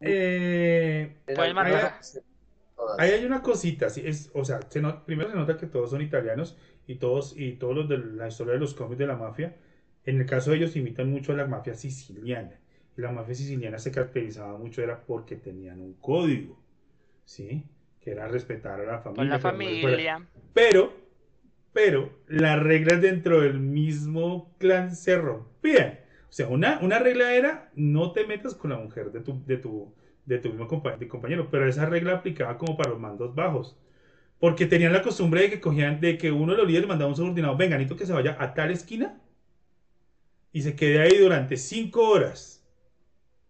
Eh, 0.01 1.17
ahí, 2.97 3.11
hay 3.11 3.25
una 3.25 3.41
cosita, 3.41 3.89
sí, 3.89 4.03
es, 4.05 4.29
o 4.33 4.45
sea, 4.45 4.59
primero 5.05 5.29
se 5.29 5.35
nota 5.35 5.57
que 5.57 5.65
todos 5.65 5.89
son 5.89 6.01
italianos 6.01 6.57
y 6.85 6.95
todos, 6.95 7.33
y 7.37 7.53
todos 7.53 7.75
los 7.75 7.89
de 7.89 7.97
la 7.97 8.27
historia 8.27 8.53
de 8.53 8.59
los 8.59 8.75
cómics 8.75 8.99
de 8.99 9.07
la 9.07 9.15
mafia, 9.15 9.55
en 10.05 10.19
el 10.19 10.25
caso 10.25 10.51
de 10.51 10.57
ellos 10.57 10.75
imitan 10.75 11.09
mucho 11.09 11.31
a 11.31 11.35
la 11.35 11.47
mafia 11.47 11.73
siciliana. 11.73 12.59
Y 12.97 13.01
la 13.01 13.11
mafia 13.11 13.33
siciliana 13.33 13.79
se 13.79 13.91
caracterizaba 13.91 14.57
mucho 14.57 14.83
era 14.83 15.01
porque 15.01 15.35
tenían 15.35 15.81
un 15.81 15.93
código, 15.95 16.61
¿sí? 17.25 17.63
Que 17.99 18.11
era 18.11 18.27
respetar 18.27 18.79
a 18.81 18.85
la 18.85 18.99
familia. 18.99 19.33
la 19.33 19.39
familia. 19.39 20.27
Pero, 20.53 20.93
pero, 21.73 22.11
las 22.27 22.61
reglas 22.61 23.01
dentro 23.01 23.41
del 23.41 23.59
mismo 23.59 24.53
clan 24.59 24.95
se 24.95 25.17
rompían. 25.17 26.04
O 26.35 26.37
sea, 26.37 26.49
una, 26.49 26.79
una 26.81 26.99
regla 26.99 27.33
era 27.33 27.71
no 27.75 28.11
te 28.11 28.27
metas 28.27 28.55
con 28.55 28.69
la 28.69 28.77
mujer 28.77 29.09
de 29.13 29.21
tu, 29.21 29.41
de 29.45 29.55
tu, 29.55 29.93
de 30.25 30.37
tu 30.37 30.49
mismo 30.49 30.67
compañero, 30.67 31.47
pero 31.49 31.65
esa 31.65 31.85
regla 31.85 32.15
aplicaba 32.15 32.57
como 32.57 32.75
para 32.75 32.89
los 32.89 32.99
mandos 32.99 33.33
bajos. 33.33 33.77
Porque 34.37 34.65
tenían 34.65 34.91
la 34.91 35.01
costumbre 35.01 35.43
de 35.43 35.49
que 35.49 35.61
cogían, 35.61 36.01
de 36.01 36.17
que 36.17 36.33
uno 36.33 36.51
de 36.51 36.57
los 36.57 36.67
líderes 36.67 36.89
mandaba 36.89 37.09
un 37.09 37.15
subordinado, 37.15 37.55
venga, 37.55 37.77
necesito 37.77 37.95
que 37.95 38.05
se 38.05 38.11
vaya 38.11 38.35
a 38.37 38.53
tal 38.53 38.71
esquina 38.71 39.17
y 40.51 40.61
se 40.61 40.75
quede 40.75 40.99
ahí 40.99 41.17
durante 41.17 41.55
cinco 41.55 42.09
horas. 42.09 42.67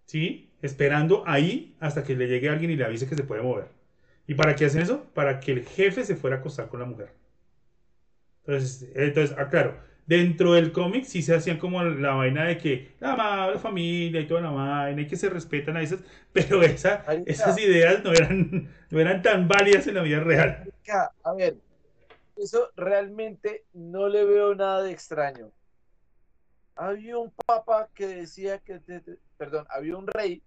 ¿Sí? 0.06 0.52
Esperando 0.62 1.24
ahí 1.26 1.76
hasta 1.80 2.04
que 2.04 2.16
le 2.16 2.28
llegue 2.28 2.50
alguien 2.50 2.70
y 2.70 2.76
le 2.76 2.86
avise 2.86 3.10
que 3.10 3.16
se 3.16 3.24
puede 3.24 3.42
mover. 3.42 3.70
¿Y 4.28 4.36
para 4.36 4.56
qué 4.56 4.66
hacen 4.66 4.84
eso? 4.84 5.06
Para 5.16 5.40
que 5.40 5.54
el 5.54 5.66
jefe 5.66 6.06
se 6.06 6.16
fuera 6.16 6.36
a 6.36 6.40
acostar 6.40 6.70
con 6.70 6.82
la 6.82 6.86
mujer. 6.86 7.16
Entonces, 8.46 8.92
entonces 8.94 9.36
aclaro, 9.40 9.80
dentro 10.06 10.54
del 10.54 10.72
cómic 10.72 11.06
sí 11.06 11.22
se 11.22 11.36
hacían 11.36 11.58
como 11.58 11.84
la 11.84 12.14
vaina 12.14 12.46
de 12.46 12.58
que 12.58 12.96
la, 13.00 13.16
la 13.52 13.60
familia 13.60 14.22
y 14.22 14.28
toda 14.28 14.42
la 14.42 14.52
vaina 14.52 15.02
y 15.02 15.08
que 15.08 15.16
se 15.16 15.30
respetan 15.30 15.78
a 15.78 15.82
esas, 15.82 16.02
pero 16.32 16.62
esa, 16.62 17.04
esas 17.26 17.58
ideas 17.60 18.04
no 18.04 18.12
eran, 18.12 18.70
no 18.90 19.00
eran 19.00 19.22
tan 19.22 19.48
válidas 19.48 19.88
en 19.88 19.96
la 19.96 20.02
vida 20.04 20.20
real. 20.20 20.72
A 21.24 21.34
ver, 21.34 21.58
eso 22.38 22.70
realmente 22.76 23.66
no 23.74 24.08
le 24.08 24.26
veo 24.26 24.54
nada 24.56 24.84
de 24.84 24.92
extraño. 24.92 25.52
Había 26.76 27.18
un 27.18 27.32
papa 27.46 27.90
que 27.94 28.06
decía 28.08 28.60
que, 28.60 28.80
te- 28.80 29.00
te- 29.00 29.18
perdón, 29.38 29.66
había 29.70 29.96
un 29.98 30.08
rey 30.08 30.44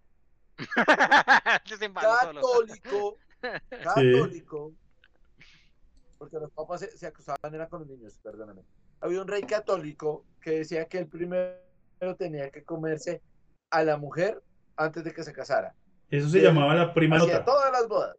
católico, 1.94 3.18
católico, 3.70 4.72
porque 6.18 6.36
los 6.38 6.50
papas 6.52 6.80
se, 6.80 6.96
se 6.98 7.06
acusaban 7.06 7.54
era 7.54 7.66
con 7.68 7.80
los 7.80 7.88
niños, 7.88 8.18
perdóname. 8.22 8.62
Había 9.00 9.22
un 9.22 9.28
rey 9.28 9.42
católico 9.42 10.24
que 10.40 10.50
decía 10.52 10.86
que 10.86 10.98
el 10.98 11.06
primero 11.08 11.56
tenía 12.18 12.50
que 12.50 12.64
comerse 12.64 13.22
a 13.70 13.84
la 13.84 13.96
mujer 13.96 14.42
antes 14.76 15.04
de 15.04 15.12
que 15.12 15.22
se 15.22 15.32
casara. 15.32 15.74
Eso 16.10 16.28
se 16.28 16.38
Sí. 16.38 16.44
llamaba 16.44 16.74
la 16.74 16.94
prima 16.94 17.18
nota. 17.18 17.44
todas 17.44 17.70
las 17.72 17.86
bodas. 17.88 18.16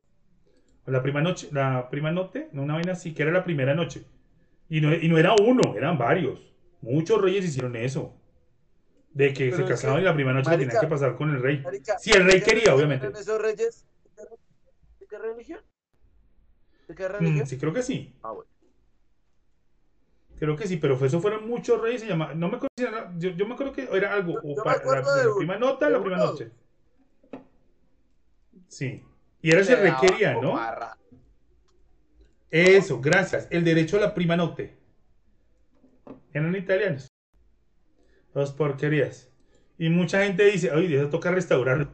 La 0.85 1.01
prima 1.03 1.21
noche, 1.21 1.49
la 1.51 1.89
prima 1.89 2.11
noche, 2.11 2.49
no 2.51 2.63
una 2.63 2.75
vaina 2.75 2.93
así, 2.93 3.13
que 3.13 3.21
era 3.23 3.31
la 3.31 3.43
primera 3.43 3.75
noche. 3.75 4.05
Y 4.69 4.81
no, 4.81 4.93
y 4.93 5.07
no 5.07 5.17
era 5.17 5.35
uno, 5.41 5.75
eran 5.75 5.97
varios. 5.97 6.53
Muchos 6.81 7.21
reyes 7.21 7.45
hicieron 7.45 7.75
eso. 7.75 8.15
De 9.13 9.33
que 9.33 9.45
Pero 9.49 9.57
se 9.57 9.65
casaban 9.65 9.97
que, 9.97 10.01
y 10.03 10.05
la 10.05 10.13
primera 10.13 10.37
noche 10.37 10.49
marica, 10.51 10.67
tenían 10.67 10.81
que 10.85 10.89
pasar 10.89 11.15
con 11.15 11.29
el 11.31 11.41
rey. 11.41 11.61
Marica, 11.63 11.97
Si 11.99 12.11
el 12.11 12.23
rey 12.25 12.39
¿de 12.39 12.45
qué 12.45 12.51
quería, 12.53 12.75
obviamente. 12.75 13.07
eran 13.07 13.19
esos 13.19 13.41
reyes? 13.41 13.85
¿De 14.99 15.07
qué 15.07 15.17
religión? 15.17 15.59
¿De 16.87 16.95
qué 16.95 17.07
Mm, 17.07 17.11
religión? 17.11 17.47
sí, 17.47 17.57
creo 17.57 17.73
que 17.73 17.83
sí. 17.83 18.15
Ah, 18.23 18.31
bueno. 18.31 18.49
Creo 20.39 20.55
que 20.55 20.67
sí, 20.67 20.77
pero 20.77 20.95
fue, 20.97 21.07
eso 21.07 21.19
fueron 21.19 21.47
muchos 21.47 21.81
reyes. 21.81 22.01
Se 22.01 22.07
llama, 22.07 22.33
no 22.33 22.47
me 22.49 22.55
acuerdo 22.55 22.69
yo, 23.17 23.29
yo 23.31 23.45
me 23.45 23.53
acuerdo 23.55 23.73
que 23.73 23.89
era 23.91 24.13
algo. 24.13 24.33
Yo- 24.33 24.39
o 24.39 24.55
yo 24.55 24.55
me 24.55 24.63
pa- 24.63 24.71
acuerdo 24.73 25.15
la, 25.15 25.21
de 25.23 25.29
la 25.29 25.35
prima 25.35 25.57
nota, 25.57 25.85
de 25.85 25.91
la 25.91 25.97
uno. 25.97 26.05
primera 26.07 26.25
noche. 26.25 26.51
Sí. 28.67 29.03
Y 29.41 29.51
era 29.51 29.61
ese 29.61 29.75
rey 29.75 29.91
daba 29.91 30.01
quería, 30.01 30.33
¿no? 30.35 30.57
Eso, 32.51 32.99
gracias. 33.01 33.47
El 33.51 33.63
derecho 33.63 33.97
a 33.97 34.01
la 34.01 34.13
prima 34.13 34.35
note. 34.37 34.77
Eran 36.33 36.55
italianos. 36.55 37.07
Dos 38.33 38.51
porquerías. 38.53 39.29
Y 39.77 39.89
mucha 39.89 40.23
gente 40.23 40.43
dice, 40.45 40.71
oye, 40.71 40.97
eso 40.99 41.09
toca 41.09 41.31
restaurarlo. 41.31 41.91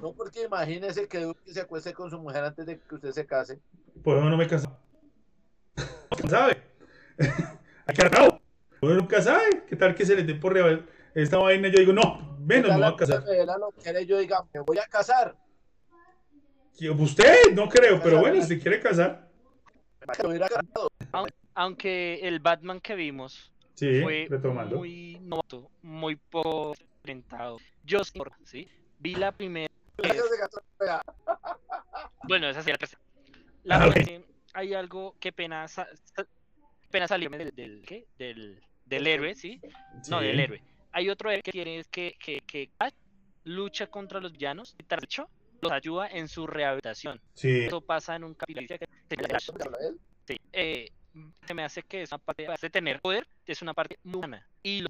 No, 0.00 0.12
porque 0.14 0.42
imagínese 0.44 1.06
que 1.06 1.20
Duque 1.20 1.52
se 1.52 1.60
acueste 1.60 1.92
con 1.94 2.10
su 2.10 2.18
mujer 2.18 2.44
antes 2.44 2.66
de 2.66 2.78
que 2.78 2.94
usted 2.94 3.10
se 3.12 3.26
case. 3.26 3.60
Por 4.02 4.16
eso 4.18 4.28
no 4.28 4.36
me 4.36 4.46
casó. 4.48 4.78
¿Quién 6.32 6.40
sabe? 6.40 6.62
Hay 7.86 7.94
que. 7.94 8.38
Uno 8.80 8.94
nunca 8.94 9.20
sabe. 9.20 9.64
¿Qué 9.68 9.76
tal 9.76 9.94
que 9.94 10.06
se 10.06 10.16
le 10.16 10.22
dé 10.22 10.34
por 10.34 10.56
esta 11.14 11.36
vaina? 11.38 11.68
Yo 11.68 11.78
digo, 11.78 11.92
no, 11.92 12.36
menos 12.40 12.70
me 12.70 12.76
voy 12.78 12.84
a 12.86 12.96
casar. 12.96 13.22
Yo 14.06 14.18
diga, 14.18 14.42
me 14.52 14.60
voy 14.60 14.78
a 14.78 14.86
casar. 14.86 15.36
Y 16.78 16.88
Usted, 16.88 17.52
no 17.52 17.68
creo, 17.68 18.00
pero 18.02 18.20
bueno, 18.20 18.42
si 18.42 18.58
quiere 18.58 18.80
casar. 18.80 19.28
Me 20.22 20.28
hubiera 20.28 20.48
casado. 20.48 20.88
Aunque 21.54 22.20
el 22.22 22.40
Batman 22.40 22.80
que 22.80 22.94
vimos 22.94 23.52
Sí, 23.74 24.00
fue 24.00 24.26
retomando. 24.30 24.76
muy 24.76 25.18
novato, 25.20 25.70
muy 25.82 26.16
poco 26.16 26.74
enfrentado. 26.96 27.58
Yo 27.84 28.02
sí, 28.04 28.18
¿sí? 28.44 28.68
vi 28.98 29.14
la 29.16 29.32
primera. 29.32 29.68
Bueno, 32.26 32.48
esa 32.48 32.62
sí 32.62 32.70
la 32.70 32.78
tercera. 32.78 33.02
La 33.64 33.76
Ah, 33.76 33.92
hay 34.52 34.74
algo 34.74 35.16
que 35.20 35.32
pena, 35.32 35.66
sa- 35.68 35.88
pena 36.90 37.08
salirme 37.08 37.38
del, 37.38 37.50
del, 37.54 37.82
¿qué? 37.86 38.06
del, 38.18 38.62
del 38.84 39.06
héroe, 39.06 39.34
¿sí? 39.34 39.60
No, 40.08 40.20
del 40.20 40.38
héroe. 40.40 40.62
Hay 40.92 41.08
otro 41.08 41.30
héroe 41.30 41.42
que 41.42 41.52
tiene 41.52 41.78
es 41.78 41.88
que, 41.88 42.14
que, 42.18 42.40
que 42.46 42.70
lucha 43.44 43.86
contra 43.88 44.20
los 44.20 44.32
villanos 44.32 44.74
y 44.78 44.84
tras 44.84 45.02
hecho 45.04 45.28
los 45.62 45.72
ayuda 45.72 46.08
en 46.08 46.28
su 46.28 46.46
rehabilitación. 46.46 47.20
Sí, 47.34 47.64
Eso 47.66 47.80
pasa 47.80 48.16
en 48.16 48.24
un 48.24 48.34
capítulo 48.34 48.66
que 48.66 48.78
se. 48.78 49.52
Sí, 50.26 50.36
eh, 50.52 50.88
se 51.46 51.54
me 51.54 51.64
hace 51.64 51.82
que 51.82 52.02
es 52.02 52.10
una 52.12 52.18
parte 52.18 52.46
de 52.60 52.70
tener 52.70 53.00
poder, 53.00 53.26
es 53.46 53.62
una 53.62 53.74
parte 53.74 53.96
muy 54.04 54.16
humana. 54.18 54.46
Y 54.62 54.80
lo 54.82 54.88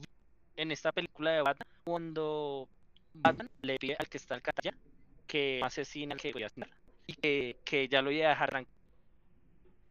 en 0.56 0.70
esta 0.70 0.92
película 0.92 1.32
de 1.32 1.42
Batman, 1.42 1.68
cuando 1.84 2.68
Batman 3.14 3.48
le 3.62 3.76
pide 3.78 3.96
al 3.98 4.08
que 4.08 4.18
está 4.18 4.34
al 4.34 4.42
catalla 4.42 4.76
que 5.26 5.60
asesine 5.62 6.12
al 6.12 6.20
que 6.20 6.32
voy 6.32 6.42
a 6.42 6.46
asesinar 6.46 6.70
y 7.06 7.14
que, 7.14 7.56
que 7.64 7.88
ya 7.88 8.02
lo 8.02 8.10
iba 8.10 8.26
a 8.26 8.30
dejar 8.30 8.50
tranquilo. 8.50 8.76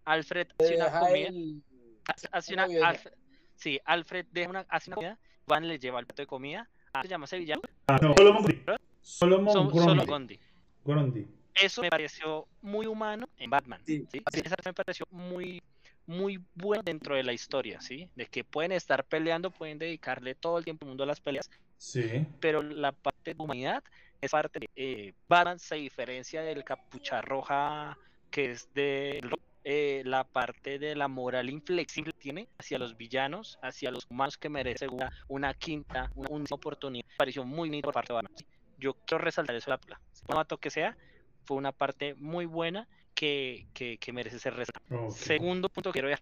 Alfred 0.05 0.47
hace 0.59 0.75
una 0.75 0.99
comida, 0.99 1.27
el- 1.27 1.63
hace- 2.05 2.27
hace 2.31 2.53
una 2.53 2.63
una, 2.65 2.71
vieja. 2.73 2.87
Alfred, 2.89 3.13
sí, 3.55 3.79
Alfred 3.85 4.25
deja 4.31 4.49
una, 4.49 4.65
hace 4.69 4.89
una 4.89 4.95
comida, 4.95 5.19
Van 5.47 5.67
le 5.67 5.79
lleva 5.79 5.99
el 5.99 6.05
plato 6.05 6.21
de 6.21 6.27
comida, 6.27 6.69
ah, 6.93 7.01
se 7.01 7.07
llama 7.07 7.25
ese 7.25 7.37
villano, 7.39 7.61
Ah, 7.87 7.97
no, 8.01 8.13
Solomon 8.13 8.43
Grundy. 8.43 8.61
Solo 9.01 9.37
Grundy. 9.69 10.05
Gondi. 10.05 10.39
Grundy. 10.85 11.27
Eso 11.55 11.81
me 11.81 11.89
pareció 11.89 12.47
muy 12.61 12.85
humano 12.85 13.27
en 13.37 13.49
Batman. 13.49 13.81
Sí, 13.85 14.05
¿sí? 14.11 14.21
así 14.25 14.39
Esa 14.45 14.55
me 14.65 14.73
pareció 14.73 15.05
muy, 15.11 15.61
muy 16.05 16.39
bueno 16.55 16.81
dentro 16.83 17.15
de 17.15 17.23
la 17.23 17.33
historia, 17.33 17.81
¿sí? 17.81 18.09
De 18.15 18.25
que 18.27 18.43
pueden 18.43 18.71
estar 18.71 19.03
peleando, 19.03 19.51
pueden 19.51 19.77
dedicarle 19.77 20.33
todo 20.35 20.57
el 20.57 20.63
tiempo 20.63 20.85
al 20.85 20.89
mundo 20.89 21.03
a 21.03 21.07
las 21.07 21.19
peleas, 21.19 21.49
Sí, 21.77 22.25
pero 22.39 22.61
la 22.61 22.91
parte 22.91 23.33
de 23.33 23.43
humanidad 23.43 23.83
es 24.21 24.31
parte 24.31 24.59
de 24.59 24.69
eh, 24.75 25.13
Batman 25.27 25.57
se 25.59 25.75
diferencia 25.75 26.41
del 26.43 26.63
capucha 26.63 27.21
roja 27.21 27.97
que 28.29 28.51
es 28.51 28.71
de 28.73 29.19
eh, 29.63 30.01
la 30.05 30.23
parte 30.23 30.79
de 30.79 30.95
la 30.95 31.07
moral 31.07 31.49
inflexible 31.49 32.11
que 32.13 32.19
tiene 32.19 32.49
hacia 32.57 32.79
los 32.79 32.97
villanos, 32.97 33.59
hacia 33.61 33.91
los 33.91 34.07
humanos 34.09 34.37
que 34.37 34.49
merecen 34.49 34.89
una, 34.91 35.11
una 35.27 35.53
quinta, 35.53 36.11
una, 36.15 36.29
una 36.29 36.45
oportunidad. 36.49 37.05
Me 37.07 37.15
pareció 37.17 37.45
muy 37.45 37.69
bonito 37.69 37.85
por 37.85 37.93
parte 37.93 38.13
de 38.13 38.15
Batman. 38.15 38.33
Yo 38.79 38.93
quiero 39.05 39.23
resaltar 39.23 39.55
eso 39.55 39.69
la 39.69 39.77
película. 39.77 40.01
Mato 40.29 40.57
que 40.57 40.69
sea, 40.69 40.97
fue 41.45 41.57
una 41.57 41.71
parte 41.71 42.15
muy 42.15 42.45
buena 42.45 42.87
que, 43.13 43.67
que, 43.73 43.97
que 43.97 44.13
merece 44.13 44.39
ser 44.39 44.55
resaltada. 44.55 45.11
Segundo 45.11 45.69
punto 45.69 45.91
que 45.91 45.99
quiero 45.99 46.07
ver. 46.07 46.21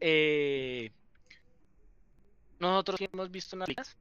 Eh, 0.00 0.90
nosotros 2.58 3.00
hemos 3.00 3.30
visto 3.30 3.56
unas 3.56 3.66
películas, 3.66 3.96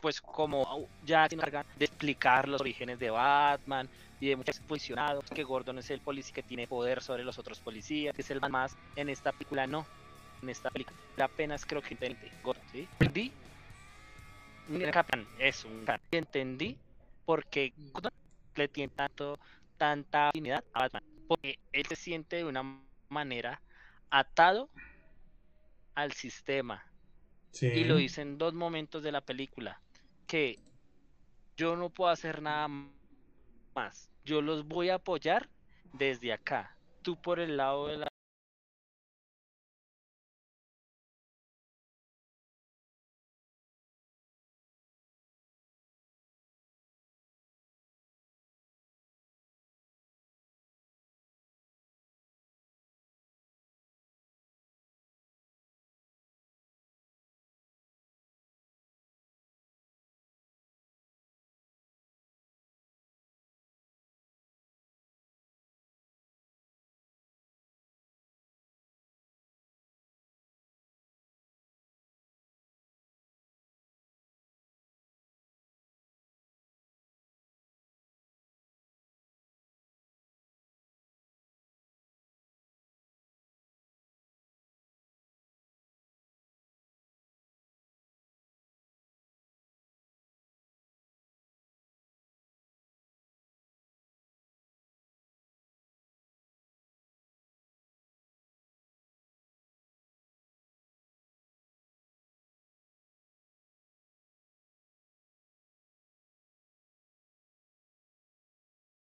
pues 0.00 0.20
como 0.20 0.88
ya 1.04 1.28
se 1.28 1.34
encargan 1.34 1.66
de 1.76 1.84
explicar 1.84 2.48
los 2.48 2.60
orígenes 2.60 2.98
de 2.98 3.10
Batman 3.10 3.88
y 4.20 4.28
de 4.28 4.36
muchos 4.36 4.58
posicionados, 4.60 5.24
que 5.34 5.42
Gordon 5.42 5.78
es 5.78 5.90
el 5.90 6.00
policía 6.00 6.34
que 6.34 6.42
tiene 6.42 6.66
poder 6.66 7.02
sobre 7.02 7.24
los 7.24 7.38
otros 7.38 7.60
policías, 7.60 8.14
que 8.14 8.22
es 8.22 8.30
el 8.30 8.40
más 8.40 8.76
en 8.96 9.08
esta 9.08 9.32
película 9.32 9.66
no. 9.66 9.86
En 10.42 10.48
esta 10.48 10.70
película 10.70 10.96
apenas 11.20 11.66
creo 11.66 11.82
que 11.82 11.94
entendí 11.94 12.28
Gordon, 12.42 12.64
¿sí? 12.72 12.88
Entendí. 12.98 13.32
Un 14.68 14.90
capitán, 14.90 15.26
es 15.38 15.64
un 15.64 15.84
gran. 15.84 16.00
Y 16.10 16.16
entendí 16.16 16.76
porque 17.24 17.72
Gordon 17.92 18.12
le 18.54 18.68
tiene 18.68 18.92
tanto, 18.94 19.38
tanta 19.76 20.28
afinidad 20.28 20.64
a 20.72 20.80
Batman. 20.80 21.02
Porque 21.28 21.58
él 21.72 21.86
se 21.86 21.96
siente 21.96 22.36
de 22.36 22.44
una 22.44 22.80
manera 23.08 23.60
atado 24.10 24.68
al 25.94 26.12
sistema. 26.12 26.84
Sí. 27.52 27.66
Y 27.66 27.84
lo 27.84 27.96
dice 27.96 28.22
en 28.22 28.38
dos 28.38 28.54
momentos 28.54 29.02
de 29.02 29.12
la 29.12 29.20
película. 29.20 29.80
Que 30.30 30.60
yo 31.56 31.74
no 31.74 31.90
puedo 31.90 32.08
hacer 32.08 32.40
nada 32.40 32.68
más. 33.74 34.12
Yo 34.24 34.40
los 34.40 34.64
voy 34.64 34.88
a 34.88 34.94
apoyar 34.94 35.48
desde 35.92 36.32
acá. 36.32 36.76
Tú 37.02 37.20
por 37.20 37.40
el 37.40 37.56
lado 37.56 37.88
de 37.88 37.96
la 37.96 38.09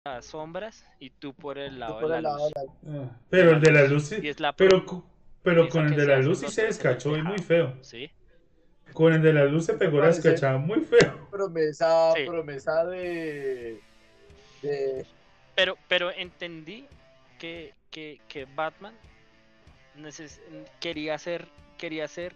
las 0.06 0.26
sombras 0.26 0.84
y 0.99 1.11
tú 1.11 1.34
por 1.34 1.60
el 1.60 1.80
lado, 1.80 1.99
por 1.99 2.10
de, 2.10 2.18
el 2.18 2.23
la 2.23 2.30
lado 2.32 2.49
luz. 2.49 2.53
de 2.84 2.91
la- 2.91 3.03
Ah, 3.03 3.19
Pero 3.30 3.52
el 3.52 3.61
de 3.61 3.72
la 3.72 3.84
luz 3.84 4.07
sí. 4.07 4.18
Y 4.22 4.30
es 4.30 4.40
la 4.40 4.52
Pero, 4.53 4.84
pero 5.44 5.69
con 5.69 5.86
el 5.88 5.95
de 5.95 6.06
la 6.07 6.18
luz 6.18 6.40
sí 6.40 6.48
se 6.48 6.64
descachó 6.65 7.15
y 7.15 7.22
muy 7.22 7.38
feo. 7.38 7.76
Sí. 7.82 8.10
Con 8.94 9.14
el 9.14 9.22
de 9.22 9.32
la 9.34 9.45
luz 9.45 9.65
se 9.65 9.73
pegó 9.76 9.98
la 9.98 10.06
parece? 10.06 10.22
descachada 10.23 10.57
muy 10.57 10.80
feo. 10.82 11.28
promesa, 11.30 12.14
Sí. 12.15 12.26
promesa 12.26 12.84
de, 12.86 13.80
de 14.64 15.06
Pero, 15.56 15.78
pero 15.88 16.10
entendí 16.11 16.88
que, 17.38 17.73
que, 17.91 18.19
que 18.28 18.45
Batman 18.45 18.95
neces- 19.98 20.40
quería 20.80 21.14
hacer, 21.14 21.48
quería 21.78 22.06
hacer 22.06 22.34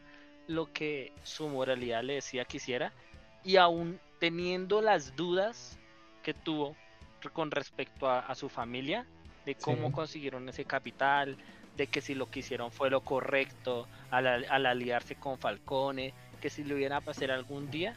lo 0.47 0.71
que 0.71 1.11
su 1.23 1.47
moralidad 1.49 2.03
le 2.03 2.13
decía 2.13 2.45
que 2.45 2.57
hiciera. 2.57 2.93
Y 3.43 3.57
aún 3.57 3.99
teniendo 4.19 4.81
las 4.81 5.15
dudas 5.15 5.79
que 6.21 6.33
tuvo 6.35 6.75
con 7.31 7.51
respecto 7.51 8.09
a, 8.09 8.19
a 8.19 8.35
su 8.35 8.49
familia, 8.49 9.05
de 9.45 9.55
cómo 9.55 9.87
Sí. 9.89 9.93
consiguieron 9.93 10.49
ese 10.49 10.65
capital, 10.65 11.37
de 11.77 11.87
que 11.87 12.01
si 12.01 12.15
lo 12.15 12.29
que 12.29 12.39
hicieron 12.39 12.71
fue 12.71 12.89
lo 12.89 13.01
correcto 13.01 13.87
al, 14.09 14.27
al- 14.27 14.45
al 14.49 14.65
aliarse 14.65 15.15
con 15.15 15.37
Falcone, 15.37 16.13
que 16.41 16.49
si 16.49 16.63
lo 16.63 16.77
iban 16.77 16.93
a 16.93 16.97
hacer 16.97 17.31
algún 17.31 17.69
día, 17.71 17.95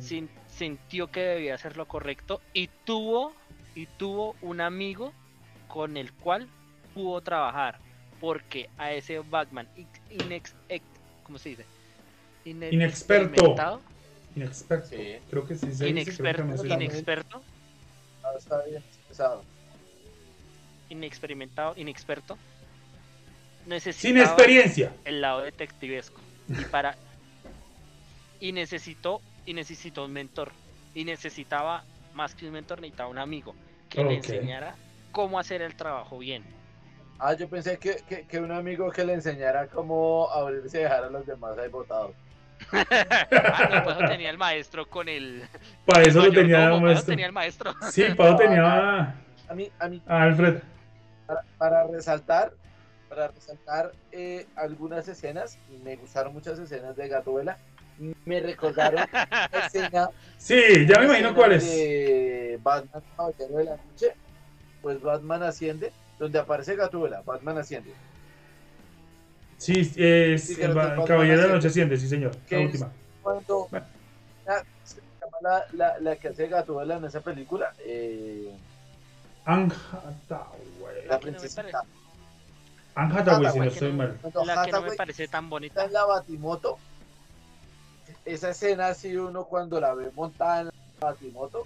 sin- 0.00 0.28
sintió 0.48 1.08
que 1.10 1.20
debía 1.20 1.54
hacer 1.54 1.76
lo 1.76 1.86
correcto 1.86 2.40
y 2.52 2.68
tuvo 2.84 3.34
y 3.74 3.86
tuvo 3.86 4.36
un 4.42 4.60
amigo 4.60 5.12
con 5.68 5.96
el 5.96 6.12
cual 6.12 6.46
pudo 6.94 7.20
trabajar 7.22 7.78
porque 8.20 8.68
a 8.76 8.92
ese 8.92 9.18
Batman 9.20 9.66
inex, 9.76 10.00
inex- 10.10 10.54
ex- 10.68 10.84
¿cómo 11.24 11.38
se 11.38 11.50
dice? 11.50 11.64
Inexperto. 12.44 13.80
Inexperto. 14.34 14.86
Sí. 14.88 15.16
Creo 15.30 15.46
que 15.46 15.54
sí 15.54 15.72
se 15.72 15.84
dice, 15.92 16.16
creo 16.16 16.34
que 16.62 16.68
inexperto, 16.74 17.42
no 18.32 18.38
está 18.38 18.62
bien 18.64 18.82
pesado. 19.08 19.42
inexperimentado, 20.90 21.74
inexperto, 21.76 22.36
Sin 23.92 24.18
experiencia. 24.18 24.92
el 25.04 25.20
lado 25.20 25.42
detectivesco 25.42 26.20
y 26.48 26.64
para 26.64 26.96
y 28.40 28.52
necesitó 28.52 29.20
y 29.46 29.54
necesitó 29.54 30.04
un 30.04 30.12
mentor 30.12 30.50
y 30.94 31.04
necesitaba 31.04 31.84
más 32.14 32.34
que 32.34 32.46
un 32.46 32.52
mentor 32.52 32.80
necesitaba 32.80 33.08
un 33.08 33.18
amigo 33.18 33.54
que 33.88 34.02
le 34.04 34.16
enseñara 34.16 34.74
cómo 35.12 35.38
hacer 35.38 35.62
el 35.62 35.76
trabajo 35.76 36.18
bien 36.18 36.42
Ah, 37.24 37.34
yo 37.34 37.48
pensé 37.48 37.78
que, 37.78 38.02
que, 38.08 38.26
que 38.26 38.40
un 38.40 38.50
amigo 38.50 38.90
que 38.90 39.04
le 39.04 39.12
enseñara 39.14 39.68
cómo 39.68 40.28
abrirse 40.32 40.80
y 40.80 40.82
dejar 40.82 41.04
a 41.04 41.10
los 41.10 41.24
demás 41.24 41.56
ahí 41.56 41.68
botados. 41.68 42.10
Ah, 42.72 43.84
no, 44.00 44.08
tenía 44.08 44.30
el 44.30 44.38
maestro 44.38 44.86
con 44.88 45.08
el 45.08 45.42
Para 45.86 46.02
eso 46.02 46.24
lo 46.24 46.32
tenía 46.32 46.68
eso 46.70 46.80
maestro. 46.80 47.06
tenía 47.06 47.26
el 47.26 47.32
maestro 47.32 47.74
Sí, 47.90 48.02
eso 48.02 48.36
tenía 48.36 49.00
a 49.48 49.54
mí, 49.54 49.70
a 49.78 49.88
mí 49.88 50.02
a 50.06 50.22
Alfred. 50.22 50.60
para, 51.26 51.42
para 51.58 51.86
resaltar, 51.88 52.52
para 53.08 53.28
resaltar 53.28 53.92
eh, 54.10 54.46
algunas 54.56 55.06
escenas, 55.08 55.58
me 55.84 55.96
gustaron 55.96 56.32
muchas 56.32 56.58
escenas 56.58 56.96
de 56.96 57.08
Gatuela. 57.08 57.58
Me 58.24 58.40
recordaron 58.40 59.04
la 59.12 59.48
escena, 59.66 60.08
Sí, 60.38 60.86
ya 60.88 60.98
me 60.98 61.04
imagino 61.04 61.34
cuál 61.34 61.52
es. 61.52 61.64
de 61.70 62.58
Batman 62.62 63.02
Caballero 63.16 63.56
de 63.58 63.64
la 63.64 63.76
Noche. 63.76 64.14
Pues 64.80 65.00
Batman 65.02 65.42
asciende, 65.44 65.92
donde 66.18 66.38
aparece 66.38 66.74
Gatúbela, 66.74 67.20
Batman 67.22 67.58
asciende. 67.58 67.92
Sí, 69.62 69.92
es 69.96 70.44
Sí, 70.44 70.56
Caballero 70.56 71.42
de 71.42 71.48
la. 71.48 71.54
Noche 71.54 71.68
asciende, 71.68 71.96
sí, 71.96 72.08
señor. 72.08 72.32
¿Qué 72.48 72.56
La 72.56 72.60
es? 72.62 72.66
última. 72.66 72.92
Cuando 73.22 73.68
Bueno. 73.70 73.86
la, 74.44 74.64
se 74.84 74.96
llama 75.20 75.36
la, 75.40 75.64
la, 75.72 75.98
la 76.00 76.16
que 76.16 76.28
hace 76.28 76.48
Gatúbela 76.48 76.96
en 76.96 77.04
esa 77.04 77.20
película, 77.20 77.72
eh, 77.78 78.52
la 79.46 79.52
Hathaway. 79.54 81.20
princesita. 81.20 81.82
Anja 82.94 83.20
Hathaway, 83.20 83.52
si 83.52 83.58
no 83.58 83.64
estoy 83.66 83.92
mal. 83.92 84.18
La 84.44 84.64
que 84.64 84.72
no 84.72 84.82
me 84.82 84.92
parece 84.92 85.28
tan 85.28 85.48
bonita 85.48 85.84
en 85.84 85.92
la 85.92 86.04
Batimoto. 86.06 86.78
Esa 88.24 88.50
escena 88.50 88.88
así 88.88 89.16
uno 89.16 89.44
cuando 89.44 89.80
la 89.80 89.94
ve 89.94 90.10
montada 90.14 90.62
en 90.62 90.66
la 90.66 90.72
Batimoto. 91.00 91.64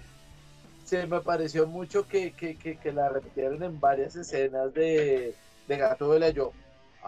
Se 0.85 1.05
me 1.07 1.19
pareció 1.21 1.65
mucho 1.65 2.07
que, 2.07 2.31
que, 2.33 2.57
que, 2.57 2.77
que 2.77 2.91
la 2.93 3.09
repitieron 3.09 3.61
en 3.63 3.79
varias 3.79 4.15
escenas 4.15 4.71
de, 4.73 5.33
de 5.67 5.77
Gato 5.77 6.11
de 6.13 6.19
la 6.19 6.29
Yo. 6.29 6.53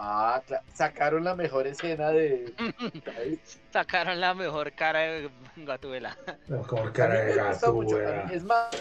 Ah, 0.02 0.42
sacaron 0.74 1.26
la 1.26 1.36
mejor 1.36 1.68
escena 1.68 2.12
de. 2.12 2.54
sacaron 3.74 4.22
la 4.22 4.34
mejor 4.34 4.72
cara 4.72 5.00
de 5.00 5.30
Gatubela 5.58 6.18
Como 6.48 6.88
A 6.88 6.94
cara 6.94 7.20
de 7.26 8.36
Es 8.36 8.44
más, 8.44 8.72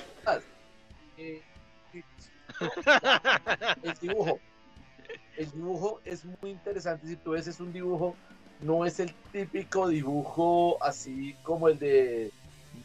eh, 1.17 1.43
el 3.83 3.95
dibujo. 4.01 4.39
El 5.37 5.51
dibujo 5.51 6.01
es 6.05 6.25
muy 6.25 6.53
interesante. 6.53 7.09
Si 7.09 7.17
tú 7.17 7.33
ves, 7.33 7.49
es 7.49 7.59
un 7.59 7.73
dibujo, 7.73 8.17
no 8.61 8.87
es 8.87 9.01
el 9.01 9.13
típico 9.33 9.89
dibujo 9.89 10.79
así 10.83 11.35
como 11.43 11.69
el 11.69 11.81
de 11.81 12.31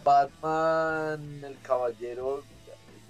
Batman, 0.04 1.44
el 1.44 1.60
caballero. 1.62 2.44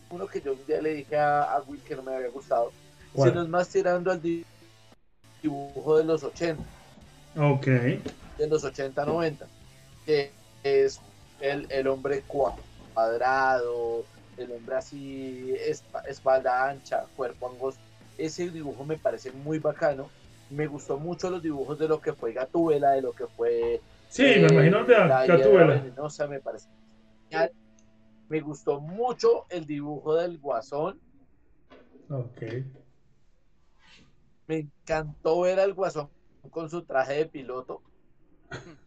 Uno 0.10 0.28
que 0.28 0.42
yo 0.42 0.52
un 0.52 0.66
día 0.66 0.82
le 0.82 0.96
dije 0.96 1.18
a, 1.18 1.44
a 1.44 1.62
Will 1.62 1.82
que 1.82 1.96
no 1.96 2.04
me 2.04 2.14
había 2.14 2.30
gustado, 2.30 2.74
¿Cuál? 3.14 3.30
sino 3.30 3.42
es 3.42 3.48
más 3.48 3.70
tirando 3.70 4.12
al 4.12 4.22
di- 4.22 4.46
dibujo 5.54 5.98
de 5.98 6.06
los 6.06 6.24
80, 6.24 6.64
Ok. 7.38 7.66
de 7.68 8.48
los 8.50 8.64
80, 8.64 9.06
90, 9.06 9.46
que 10.06 10.32
es 10.64 11.00
el, 11.42 11.68
el 11.70 11.88
hombre 11.88 12.24
cuadrado, 12.94 14.06
el 14.38 14.52
hombre 14.52 14.78
así, 14.78 15.52
espa- 15.68 16.04
espalda 16.08 16.70
ancha, 16.70 17.06
cuerpo 17.16 17.50
angosto. 17.50 17.82
Ese 18.18 18.50
dibujo 18.50 18.86
me 18.86 18.98
parece 18.98 19.32
muy 19.32 19.60
bacano. 19.60 20.10
Me 20.50 20.68
gustó 20.68 20.98
mucho 20.98 21.30
los 21.30 21.42
dibujos 21.42 21.78
de 21.78 21.88
lo 21.88 22.00
que 22.00 22.14
fue 22.14 22.32
Gatúbela, 22.34 22.92
de 22.92 23.02
lo 23.02 23.12
que 23.14 23.26
fue 23.28 23.82
Sí, 24.08 24.22
me 24.24 24.48
eh, 24.48 24.48
imagino 24.54 24.84
de 24.86 24.98
la 24.98 25.26
Gatúbela. 25.26 25.76
venenosa, 25.76 26.28
me 26.28 26.40
parece. 26.40 26.68
genial. 27.30 27.52
Me 28.30 28.40
gustó 28.40 28.80
mucho 28.80 29.46
el 29.50 29.66
dibujo 29.66 30.16
del 30.16 30.38
guasón. 30.40 31.00
Ok. 32.10 32.44
Me 34.48 34.58
encantó 34.58 35.42
ver 35.42 35.60
al 35.60 35.74
guasón 35.74 36.10
con 36.50 36.70
su 36.70 36.84
traje 36.84 37.14
de 37.14 37.26
piloto. 37.26 37.82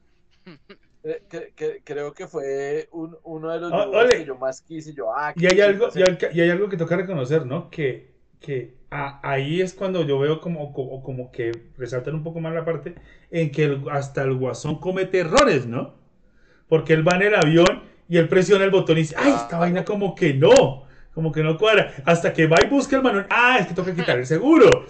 Cre- 1.02 1.22
cre- 1.28 1.54
cre- 1.54 1.82
creo 1.84 2.12
que 2.12 2.26
fue 2.26 2.88
un- 2.90 3.16
uno 3.22 3.50
de 3.50 3.60
los 3.60 3.72
ole. 3.72 4.08
que 4.18 4.24
yo 4.24 4.34
más 4.36 4.60
quise. 4.60 4.92
Yo, 4.92 5.12
ah, 5.16 5.32
Y 5.36 5.46
hay 5.46 5.60
algo, 5.60 5.88
y 5.94 6.02
hay, 6.02 6.18
y 6.34 6.40
hay 6.40 6.50
algo 6.50 6.68
que 6.68 6.76
toca 6.76 6.96
reconocer, 6.96 7.46
¿no? 7.46 7.70
Que, 7.70 8.14
que 8.40 8.74
a- 8.90 9.20
ahí 9.28 9.60
es 9.60 9.72
cuando 9.72 10.02
yo 10.04 10.18
veo 10.18 10.40
como, 10.40 10.72
como, 10.72 11.02
como 11.02 11.30
que 11.30 11.52
resaltan 11.78 12.14
un 12.16 12.24
poco 12.24 12.40
más 12.40 12.52
la 12.54 12.64
parte 12.64 12.96
en 13.30 13.52
que 13.52 13.64
el- 13.64 13.84
hasta 13.90 14.22
el 14.22 14.34
guasón 14.34 14.80
comete 14.80 15.20
errores, 15.20 15.66
¿no? 15.66 15.94
Porque 16.68 16.94
él 16.94 17.06
va 17.06 17.16
en 17.16 17.22
el 17.22 17.34
avión 17.36 17.84
y 18.08 18.18
él 18.18 18.28
presiona 18.28 18.64
el 18.64 18.70
botón 18.70 18.96
y 18.98 19.02
dice, 19.02 19.16
ay, 19.18 19.32
esta 19.32 19.58
vaina 19.58 19.84
como 19.84 20.14
que 20.14 20.34
no, 20.34 20.85
como 21.16 21.32
que 21.32 21.43
no 21.43 21.56
cuadra. 21.56 21.94
Hasta 22.05 22.30
que 22.30 22.47
va 22.47 22.59
y 22.62 22.68
busca 22.68 22.97
el 22.97 23.02
manual, 23.02 23.26
ah, 23.30 23.56
es 23.59 23.68
que 23.68 23.72
toca 23.72 23.94
quitar 23.94 24.18
el 24.18 24.26
seguro. 24.26 24.68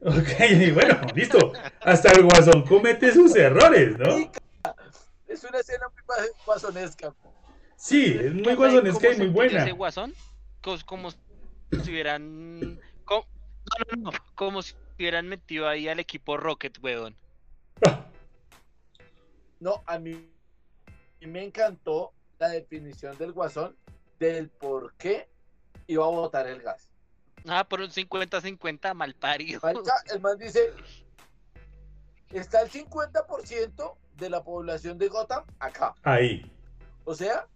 ok, 0.00 0.28
y 0.48 0.70
bueno, 0.70 1.12
listo. 1.12 1.52
Hasta 1.80 2.12
el 2.12 2.22
guasón 2.22 2.62
comete 2.62 3.12
sus 3.12 3.34
errores, 3.34 3.98
¿no? 3.98 4.30
Es 5.26 5.42
una 5.42 5.58
escena 5.58 5.88
muy 5.88 6.02
gua- 6.04 6.32
guasonesca. 6.46 7.12
Sí, 7.74 8.16
es 8.16 8.32
muy 8.32 8.54
¿Cómo 8.54 8.58
guasonesca 8.58 9.12
y 9.12 9.18
muy 9.18 9.26
buena. 9.26 9.62
ese 9.62 9.72
guasón 9.72 10.14
como 10.86 11.10
si 11.10 11.90
hubieran 11.90 12.78
co- 13.04 13.26
no, 13.26 13.96
no, 13.96 14.02
no, 14.12 14.18
como 14.36 14.62
si 14.62 14.72
hubieran 15.00 15.26
metido 15.26 15.66
ahí 15.66 15.88
al 15.88 15.98
equipo 15.98 16.36
Rocket 16.36 16.78
weón 16.80 17.16
No, 19.58 19.82
a 19.84 19.98
mí 19.98 20.30
me 21.22 21.42
encantó 21.42 22.12
la 22.40 22.48
definición 22.48 23.16
del 23.18 23.32
guasón 23.32 23.76
del 24.18 24.48
por 24.48 24.94
qué 24.94 25.28
iba 25.86 26.04
a 26.04 26.08
botar 26.08 26.46
el 26.46 26.62
gas. 26.62 26.90
ah 27.46 27.64
por 27.68 27.80
un 27.80 27.90
50-50 27.90 28.94
mal 28.94 29.14
parido 29.14 29.60
el 30.12 30.20
man 30.20 30.38
dice, 30.38 30.72
está 32.32 32.62
el 32.62 32.70
50% 32.70 33.94
de 34.16 34.30
la 34.30 34.42
población 34.42 34.98
de 34.98 35.08
Gotham 35.08 35.44
acá. 35.58 35.94
Ahí. 36.02 36.50
O 37.04 37.14
sea, 37.14 37.46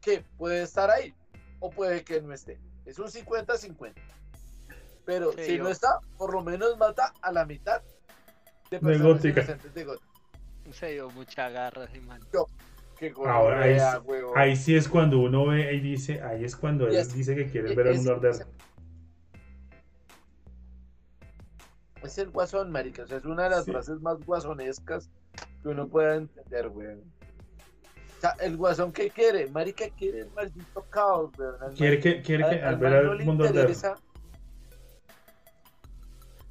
que 0.00 0.22
puede 0.36 0.62
estar 0.62 0.90
ahí 0.90 1.14
o 1.60 1.70
puede 1.70 2.04
que 2.04 2.20
no 2.22 2.32
esté. 2.32 2.58
Es 2.86 2.98
un 2.98 3.08
50-50. 3.08 3.94
Pero 5.04 5.32
Sí, 5.32 5.44
si 5.44 5.56
yo- 5.56 5.64
no 5.64 5.70
está, 5.70 6.00
por 6.18 6.32
lo 6.34 6.42
menos 6.42 6.76
mata 6.78 7.12
a 7.22 7.32
la 7.32 7.44
mitad 7.46 7.80
de 8.70 8.78
De 8.78 8.80
personas 8.80 9.24
inocentes 9.24 9.74
de 9.74 9.84
Gotham. 9.84 10.08
se 10.72 10.86
dio 10.92 11.08
mucha 11.10 11.48
garra 11.48 11.84
ese 11.84 12.00
man 12.02 12.20
Que 12.98 13.12
Ahora, 13.26 13.62
ahí, 13.62 13.78
ahí 14.34 14.56
sí 14.56 14.74
es 14.74 14.88
cuando 14.88 15.20
uno 15.20 15.46
ve 15.46 15.72
y 15.74 15.80
dice, 15.80 16.20
ahí 16.20 16.44
es 16.44 16.56
cuando 16.56 16.88
él 16.88 16.96
es- 16.96 17.14
dice 17.14 17.36
que 17.36 17.46
quiere 17.46 17.72
ver 17.74 17.88
a 17.88 17.92
un 17.92 18.04
Lord 18.04 18.26
es- 18.26 18.46
Es 22.02 22.18
el 22.18 22.30
guasón, 22.30 22.70
marica. 22.72 23.02
O 23.02 23.06
sea, 23.06 23.18
es 23.18 23.24
una 23.24 23.44
de 23.44 23.50
las 23.50 23.64
Sí. 23.64 23.70
frases 23.72 24.00
más 24.00 24.18
guasonescas 24.24 25.10
que 25.62 25.68
uno 25.68 25.86
pueda 25.88 26.16
entender, 26.16 26.68
weón. 26.68 27.02
O 28.16 28.20
sea, 28.20 28.30
el 28.40 28.56
guasón 28.56 28.92
que 28.92 29.10
quiere, 29.10 29.48
marica 29.48 29.88
quiere 29.90 30.20
el 30.20 30.30
maldito 30.30 30.82
caos, 30.90 31.30
weón. 31.38 31.74
Quiere 31.76 32.00
que, 32.00 32.20
quiere 32.22 32.48
que 32.50 32.62
al 32.62 32.76
ver 32.78 32.94
al 32.94 33.24
mundo 33.24 33.46
entero. 33.46 33.72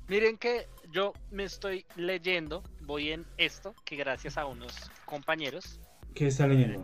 Miren 0.08 0.38
que 0.38 0.68
yo 0.92 1.12
me 1.32 1.44
estoy 1.44 1.86
leyendo, 1.98 2.64
voy 2.86 3.12
en 3.12 3.26
esto, 3.38 3.74
que 3.84 3.98
gracias 3.98 4.38
a 4.38 4.46
unos 4.46 4.90
compañeros. 5.06 5.82
¿Qué 6.18 6.26
está 6.26 6.48
leyendo? 6.48 6.84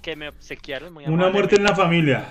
Que 0.00 0.16
me 0.16 0.28
obsequiaron 0.28 0.94
muy 0.94 1.04
Una 1.04 1.28
muerte 1.28 1.56
en 1.56 1.64
la 1.64 1.76
familia. 1.76 2.24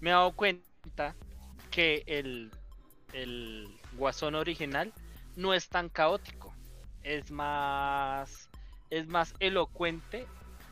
Me 0.00 0.10
he 0.10 0.12
dado 0.12 0.32
cuenta 0.32 1.14
que 1.70 2.02
el, 2.08 2.50
el 3.12 3.68
guasón 3.92 4.34
original 4.34 4.92
no 5.36 5.54
es 5.54 5.68
tan 5.68 5.88
caótico. 5.88 6.52
Es 7.04 7.30
más. 7.30 8.50
Es 8.90 9.06
más 9.06 9.34
elocuente 9.38 10.26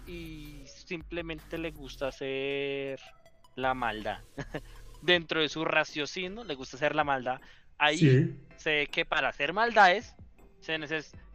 y 0.08 0.64
simplemente 0.66 1.56
le 1.56 1.70
gusta 1.70 2.08
hacer 2.08 2.98
la 3.54 3.74
maldad. 3.74 4.18
Dentro 5.02 5.40
de 5.40 5.48
su 5.48 5.64
raciocinio 5.64 6.42
le 6.42 6.56
gusta 6.56 6.78
hacer 6.78 6.96
la 6.96 7.04
maldad. 7.04 7.40
Ahí 7.78 8.36
sé 8.56 8.88
que 8.90 9.04
para 9.04 9.28
hacer 9.28 9.52
maldades 9.52 10.16
se, 10.60 10.78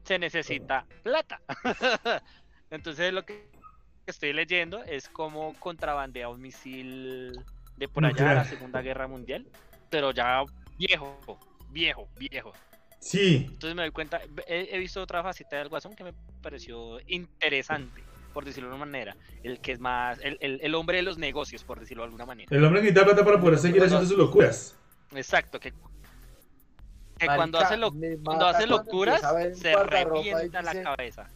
se 0.09 0.17
necesita 0.17 0.87
plata. 1.03 1.39
Entonces 2.71 3.13
lo 3.13 3.23
que 3.23 3.47
estoy 4.07 4.33
leyendo 4.33 4.83
es 4.83 5.07
como 5.07 5.53
contrabandea 5.59 6.29
un 6.29 6.41
misil 6.41 7.31
de 7.77 7.87
por 7.87 8.03
allá 8.03 8.29
de 8.29 8.35
la 8.35 8.43
Segunda 8.43 8.81
Guerra 8.81 9.07
Mundial, 9.07 9.45
pero 9.91 10.09
ya 10.09 10.43
viejo, 10.79 11.19
viejo, 11.69 12.07
viejo. 12.17 12.53
Sí. 12.99 13.45
Entonces 13.49 13.75
me 13.75 13.83
doy 13.83 13.91
cuenta, 13.91 14.19
he, 14.47 14.79
visto 14.79 14.99
otra 14.99 15.21
faceta 15.21 15.57
del 15.57 15.69
Guasón 15.69 15.95
que 15.95 16.03
me 16.03 16.13
pareció 16.41 16.99
interesante, 17.05 18.01
por 18.33 18.45
decirlo 18.45 18.69
de 18.69 18.75
una 18.77 18.85
manera. 18.85 19.15
El 19.43 19.59
que 19.59 19.73
es 19.73 19.79
más, 19.79 20.17
el, 20.23 20.39
el, 20.41 20.73
hombre 20.73 20.97
de 20.97 21.03
los 21.03 21.19
negocios, 21.19 21.63
por 21.63 21.79
decirlo 21.79 22.01
de 22.01 22.05
alguna 22.05 22.25
manera. 22.25 22.47
El 22.49 22.65
hombre 22.65 22.81
que 22.81 22.87
necesita 22.87 23.05
plata 23.05 23.23
para 23.23 23.39
poder 23.39 23.59
seguir 23.59 23.83
haciendo 23.83 24.07
sus 24.07 24.17
locuras. 24.17 24.75
Exacto, 25.13 25.59
que, 25.59 25.71
que 27.19 27.27
cuando, 27.27 27.59
hace 27.59 27.77
lo, 27.77 27.91
cuando 28.23 28.47
hace 28.47 28.65
locuras 28.65 29.21
se 29.53 29.75
revienta 29.83 30.61
la 30.61 30.81
cabeza. 30.81 31.29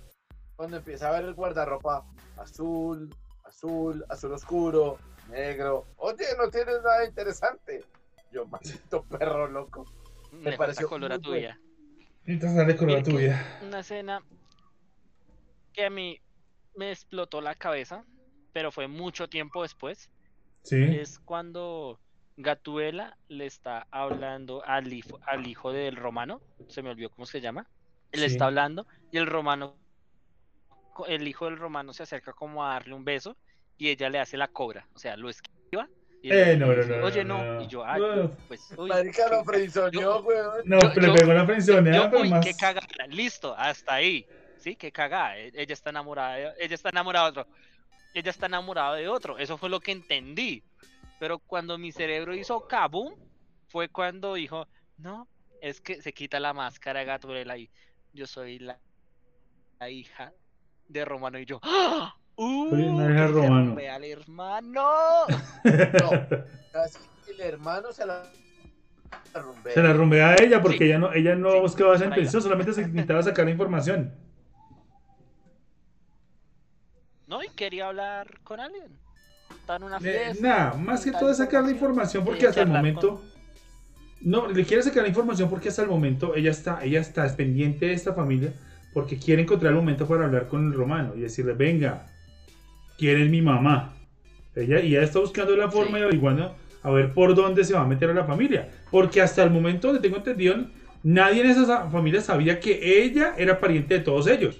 Cuando 0.55 0.77
empieza 0.77 1.09
a 1.09 1.11
ver 1.11 1.25
el 1.25 1.33
guardarropa 1.33 2.05
azul, 2.37 3.13
azul, 3.43 4.05
azul 4.09 4.31
oscuro, 4.31 4.97
negro. 5.29 5.85
Oye, 5.97 6.25
no 6.37 6.49
tienes 6.49 6.81
nada 6.83 7.05
interesante. 7.05 7.83
Yo, 8.31 8.45
maldito 8.47 9.03
perro 9.03 9.47
loco. 9.47 9.85
Me, 10.31 10.57
pareció 10.57 10.87
color 10.87 11.19
tuya. 11.19 11.59
de 12.25 12.75
color 12.75 13.03
tuya. 13.03 13.59
Una 13.61 13.79
escena 13.79 14.23
que 15.73 15.85
a 15.85 15.89
mí 15.89 16.19
me 16.75 16.91
explotó 16.91 17.41
la 17.41 17.55
cabeza, 17.55 18.05
pero 18.51 18.71
fue 18.71 18.87
mucho 18.87 19.27
tiempo 19.27 19.61
después. 19.61 20.09
Sí. 20.63 20.81
Es 20.81 21.19
cuando 21.19 21.99
Gatuela 22.37 23.17
le 23.27 23.45
está 23.45 23.87
hablando 23.91 24.63
al 24.65 24.91
hijo, 24.91 25.19
al 25.25 25.47
hijo 25.47 25.71
del 25.71 25.95
romano, 25.95 26.41
se 26.67 26.81
me 26.81 26.89
olvidó 26.89 27.09
cómo 27.09 27.25
se 27.25 27.41
llama. 27.41 27.67
Le 28.11 28.25
está 28.25 28.45
hablando 28.45 28.85
y 29.11 29.17
el 29.17 29.27
romano, 29.27 29.75
el 31.07 31.27
hijo 31.27 31.45
del 31.45 31.57
romano 31.57 31.93
se 31.93 32.03
acerca 32.03 32.33
como 32.33 32.63
a 32.63 32.73
darle 32.73 32.93
un 32.93 33.05
beso 33.05 33.35
y 33.77 33.89
ella 33.89 34.09
le 34.09 34.19
hace 34.19 34.37
la 34.37 34.47
cobra, 34.47 34.87
o 34.93 34.99
sea, 34.99 35.17
lo 35.17 35.29
esquiva 35.29 35.87
eh, 36.23 36.55
no, 36.57 36.73
no, 36.73 36.83
no. 36.83 37.05
Oye, 37.05 37.23
no. 37.25 37.61
Y 37.61 37.67
yo, 37.67 37.85
ay, 37.85 38.01
pues. 38.47 38.73
Uy, 38.77 38.89
Marica 38.89 39.27
lo 39.27 39.43
frenzoneó, 39.43 40.21
weón. 40.21 40.61
No, 40.63 40.79
pero 40.93 41.07
le 41.07 41.19
pegó 41.19 41.33
la 41.33 41.45
frenzoneada, 41.45 42.09
pero 42.09 42.23
uy, 42.23 42.29
más. 42.29 42.45
qué 42.45 42.53
cagada. 42.53 42.87
Listo, 43.09 43.53
hasta 43.57 43.95
ahí. 43.95 44.25
Sí, 44.57 44.77
qué 44.77 44.91
cagada. 44.91 45.37
E, 45.37 45.51
ella 45.53 45.73
está 45.73 45.89
enamorada, 45.89 46.35
de, 46.35 46.53
ella 46.59 46.75
está 46.75 46.89
enamorada 46.89 47.25
de 47.25 47.39
otro. 47.39 47.53
Ella 48.13 48.29
está 48.29 48.45
enamorada 48.45 48.95
de 48.95 49.09
otro. 49.09 49.37
Eso 49.37 49.57
fue 49.57 49.69
lo 49.69 49.81
que 49.81 49.91
entendí. 49.91 50.63
Pero 51.19 51.39
cuando 51.39 51.77
mi 51.77 51.91
cerebro 51.91 52.35
hizo 52.35 52.67
kaboom, 52.67 53.15
fue 53.67 53.89
cuando 53.89 54.33
dijo, 54.33 54.67
no, 54.97 55.27
es 55.61 55.81
que 55.81 56.01
se 56.01 56.13
quita 56.13 56.39
la 56.39 56.53
máscara 56.53 56.99
de 56.99 57.05
Gaturela 57.05 57.57
y 57.57 57.69
yo 58.13 58.27
soy 58.27 58.59
la, 58.59 58.79
la 59.79 59.89
hija 59.89 60.33
de 60.87 61.05
Romano 61.05 61.39
y 61.39 61.45
yo, 61.45 61.59
¡Ah! 61.63 62.15
Uh, 62.35 62.75
no 62.75 63.09
es 63.09 63.21
el 63.21 63.33
romano. 63.33 63.75
Se 63.75 63.89
al 63.89 64.03
hermano. 64.03 64.89
No, 65.63 66.09
casi 66.71 66.99
el 67.29 67.41
hermano 67.41 67.91
se 67.91 68.05
la. 68.05 68.23
Se 69.73 69.81
la 69.81 69.93
rumbea 69.93 70.29
a 70.31 70.35
ella 70.35 70.61
porque 70.61 70.85
ella 70.85 70.97
no, 70.97 71.13
ella 71.13 71.35
no 71.35 71.51
sí, 71.51 71.59
buscaba 71.59 71.95
esa 71.95 72.05
intención, 72.05 72.41
solamente 72.41 72.73
se 72.73 72.81
intentaba 72.81 73.21
sacar 73.21 73.45
la 73.45 73.51
información. 73.51 74.11
No, 77.27 77.43
y 77.43 77.49
quería 77.49 77.87
hablar 77.87 78.39
con 78.43 78.59
alguien. 78.59 79.02
Está 79.63 79.77
en 79.77 79.83
una 79.83 79.95
Eh, 79.97 79.99
fiesta. 80.01 80.45
nada, 80.45 80.73
más 80.73 81.05
que 81.05 81.11
todo 81.13 81.31
es 81.31 81.37
sacar 81.37 81.63
la 81.63 81.71
información 81.71 82.25
porque 82.25 82.47
hasta 82.47 82.61
el 82.63 82.67
momento. 82.67 83.23
No, 84.19 84.47
le 84.47 84.65
quiere 84.65 84.83
sacar 84.83 85.03
la 85.03 85.09
información 85.09 85.49
porque 85.49 85.69
hasta 85.69 85.83
el 85.83 85.87
momento 85.87 86.35
ella 86.35 86.51
está, 86.51 86.83
ella 86.83 86.99
está 86.99 87.25
pendiente 87.35 87.85
de 87.85 87.93
esta 87.93 88.13
familia 88.13 88.53
porque 88.93 89.17
quiere 89.17 89.41
encontrar 89.41 89.71
el 89.71 89.77
momento 89.77 90.05
para 90.05 90.25
hablar 90.25 90.47
con 90.49 90.67
el 90.67 90.73
romano 90.73 91.13
y 91.15 91.21
decirle, 91.21 91.53
venga, 91.53 92.07
quién 92.97 93.21
es 93.21 93.29
mi 93.29 93.41
mamá. 93.41 93.93
Ella, 94.53 94.81
y 94.81 94.87
ella 94.95 95.03
está 95.03 95.19
buscando 95.19 95.55
la 95.55 95.71
forma 95.71 95.97
de 95.97 96.03
averiguando 96.03 96.55
a 96.83 96.91
ver 96.91 97.13
por 97.13 97.33
dónde 97.33 97.63
se 97.63 97.73
va 97.73 97.81
a 97.81 97.87
meter 97.87 98.09
a 98.09 98.13
la 98.13 98.25
familia. 98.25 98.69
Porque 98.91 99.21
hasta 99.21 99.43
el 99.43 99.49
momento 99.49 99.87
donde 99.87 100.01
tengo 100.01 100.17
entendido, 100.17 100.57
nadie 101.03 101.41
en 101.41 101.49
esa 101.51 101.89
familia 101.89 102.19
sabía 102.19 102.59
que 102.59 103.01
ella 103.03 103.33
era 103.37 103.59
pariente 103.61 103.93
de 103.93 103.99
todos 104.01 104.27
ellos. 104.27 104.59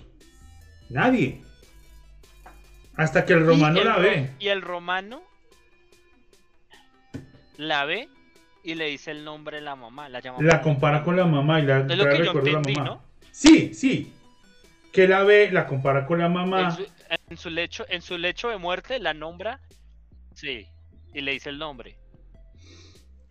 Nadie. 0.90 1.42
Hasta 2.96 3.26
que 3.26 3.34
el 3.34 3.46
romano 3.46 3.80
el, 3.80 3.88
la 3.88 3.98
ve. 3.98 4.30
Y 4.40 4.48
el 4.50 4.62
romano 4.62 5.24
la 7.58 7.86
ve 7.86 8.10
y 8.64 8.76
le 8.76 8.86
dice 8.86 9.12
el 9.12 9.26
nombre 9.26 9.58
de 9.58 9.64
la 9.64 9.76
mamá. 9.76 10.10
La, 10.10 10.20
llama 10.20 10.40
la 10.42 10.62
compara 10.62 11.04
con 11.04 11.16
la 11.16 11.26
mamá 11.26 11.60
y 11.60 11.64
la 11.64 11.80
es 11.80 11.98
lo 11.98 12.06
que 12.06 12.24
yo 12.24 12.32
entendí, 12.32 12.76
¿no? 12.76 13.02
Sí, 13.32 13.74
sí. 13.74 14.14
Que 14.92 15.08
la 15.08 15.24
ve, 15.24 15.52
la 15.52 15.66
compara 15.66 16.06
con 16.06 16.20
la 16.20 16.30
mamá. 16.30 16.68
En 16.68 16.72
su, 16.72 16.88
en 17.30 17.38
su, 17.38 17.50
lecho, 17.50 17.86
en 17.90 18.02
su 18.02 18.18
lecho 18.18 18.50
de 18.50 18.58
muerte 18.58 19.00
la 19.00 19.14
nombra. 19.14 19.60
Sí. 20.34 20.68
Y 21.14 21.22
le 21.22 21.34
dice 21.34 21.50
el 21.50 21.58
nombre. 21.58 21.98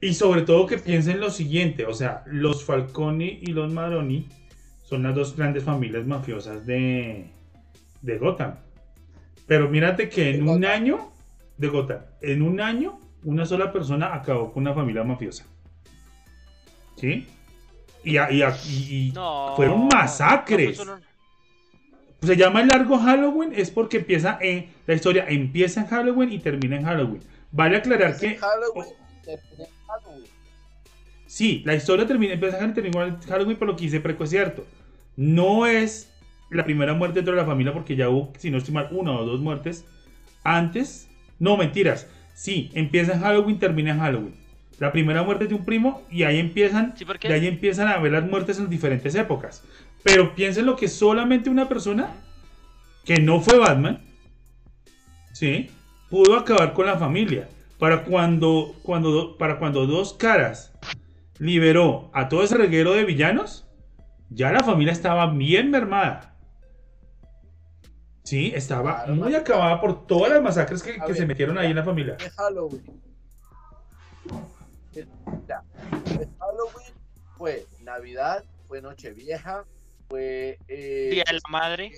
Y 0.00 0.14
sobre 0.14 0.42
todo 0.42 0.66
que 0.66 0.78
piensen 0.78 1.20
lo 1.20 1.30
siguiente, 1.30 1.86
o 1.86 1.94
sea, 1.94 2.24
los 2.26 2.64
Falconi 2.64 3.38
y 3.40 3.52
los 3.52 3.72
Maroni 3.72 4.28
son 4.82 5.04
las 5.04 5.14
dos 5.14 5.36
grandes 5.36 5.62
familias 5.62 6.04
mafiosas 6.04 6.66
de, 6.66 7.30
de 8.00 8.18
Gotham. 8.18 8.56
Pero 9.52 9.68
mírate 9.68 10.08
que 10.08 10.30
en 10.30 10.48
un 10.48 10.64
año, 10.64 11.12
de 11.58 11.68
Gotham, 11.68 12.00
en 12.22 12.40
un 12.40 12.58
año, 12.58 12.98
una 13.22 13.44
sola 13.44 13.70
persona 13.70 14.14
acabó 14.14 14.50
con 14.50 14.62
una 14.62 14.72
familia 14.72 15.04
mafiosa. 15.04 15.44
¿Sí? 16.96 17.28
Y, 18.02 18.16
y, 18.16 18.42
y, 18.42 19.08
y 19.08 19.12
no, 19.12 19.52
fueron 19.54 19.88
masacres. 19.88 20.82
No, 20.82 20.98
se 22.22 22.34
llama 22.34 22.62
el 22.62 22.68
largo 22.68 22.96
Halloween 22.96 23.52
es 23.54 23.70
porque 23.70 23.98
empieza 23.98 24.38
en 24.40 24.70
la 24.86 24.94
historia 24.94 25.26
empieza 25.28 25.82
en 25.82 25.86
Halloween 25.88 26.32
y 26.32 26.38
termina 26.38 26.76
en 26.76 26.84
Halloween. 26.84 27.22
Vale 27.50 27.76
aclarar 27.76 28.18
que 28.18 28.38
Halloween, 28.38 28.86
termina 29.22 29.64
en 29.64 29.86
Halloween. 29.86 30.30
Sí, 31.26 31.62
la 31.66 31.74
historia 31.74 32.06
termina 32.06 32.32
empieza 32.32 32.58
en 32.58 33.20
Halloween 33.20 33.58
por 33.58 33.68
lo 33.68 33.76
que 33.76 33.84
hice 33.84 34.00
preco 34.00 34.24
es 34.24 34.30
cierto. 34.30 34.64
No 35.14 35.66
es 35.66 36.10
la 36.52 36.64
primera 36.64 36.94
muerte 36.94 37.16
dentro 37.16 37.34
de 37.34 37.40
la 37.40 37.46
familia 37.46 37.72
porque 37.72 37.96
ya 37.96 38.08
hubo, 38.08 38.32
si 38.38 38.50
no 38.50 38.58
estoy 38.58 38.74
mal, 38.74 38.88
una 38.90 39.12
o 39.12 39.24
dos 39.24 39.40
muertes 39.40 39.86
antes. 40.44 41.08
No, 41.38 41.56
mentiras. 41.56 42.08
Sí, 42.34 42.70
empieza 42.74 43.14
en 43.14 43.20
Halloween, 43.20 43.58
termina 43.58 43.92
en 43.92 44.00
Halloween. 44.00 44.34
La 44.78 44.92
primera 44.92 45.22
muerte 45.22 45.46
de 45.46 45.54
un 45.54 45.64
primo 45.64 46.02
y 46.10 46.24
ahí 46.24 46.38
empiezan, 46.38 46.94
sí, 46.96 47.04
ahí 47.30 47.46
empiezan 47.46 47.88
a 47.88 47.98
ver 47.98 48.12
las 48.12 48.24
muertes 48.24 48.58
en 48.58 48.68
diferentes 48.68 49.14
épocas. 49.14 49.64
Pero 50.02 50.34
piensen 50.34 50.66
lo 50.66 50.76
que 50.76 50.88
solamente 50.88 51.50
una 51.50 51.68
persona 51.68 52.10
que 53.04 53.20
no 53.20 53.40
fue 53.40 53.58
Batman, 53.58 54.00
¿sí? 55.32 55.70
Pudo 56.10 56.36
acabar 56.36 56.72
con 56.72 56.86
la 56.86 56.98
familia. 56.98 57.48
Para 57.78 58.04
cuando, 58.04 58.74
cuando, 58.82 59.36
para 59.38 59.58
cuando 59.58 59.86
dos 59.86 60.14
caras 60.14 60.72
liberó 61.38 62.10
a 62.12 62.28
todo 62.28 62.44
ese 62.44 62.56
reguero 62.56 62.92
de 62.92 63.04
villanos, 63.04 63.66
ya 64.30 64.52
la 64.52 64.60
familia 64.60 64.92
estaba 64.92 65.26
bien 65.32 65.70
mermada. 65.70 66.31
Sí, 68.22 68.52
estaba 68.54 69.04
claro, 69.04 69.14
muy 69.14 69.34
acabada 69.34 69.80
por 69.80 70.06
todas 70.06 70.32
las 70.32 70.42
masacres 70.42 70.82
que, 70.82 70.94
que 70.94 71.06
ver, 71.06 71.16
se 71.16 71.26
metieron 71.26 71.58
ahí 71.58 71.70
en 71.70 71.76
la 71.76 71.84
familia. 71.84 72.14
De 72.14 72.30
Halloween. 72.30 73.02
De 74.92 75.06
Halloween 76.38 76.94
fue 77.36 77.66
Navidad, 77.82 78.44
fue 78.68 78.80
Nochevieja, 78.80 79.64
fue. 80.08 80.58
Eh, 80.68 81.08
Día 81.12 81.24
de 81.26 81.32
la 81.34 81.40
Madre. 81.50 81.92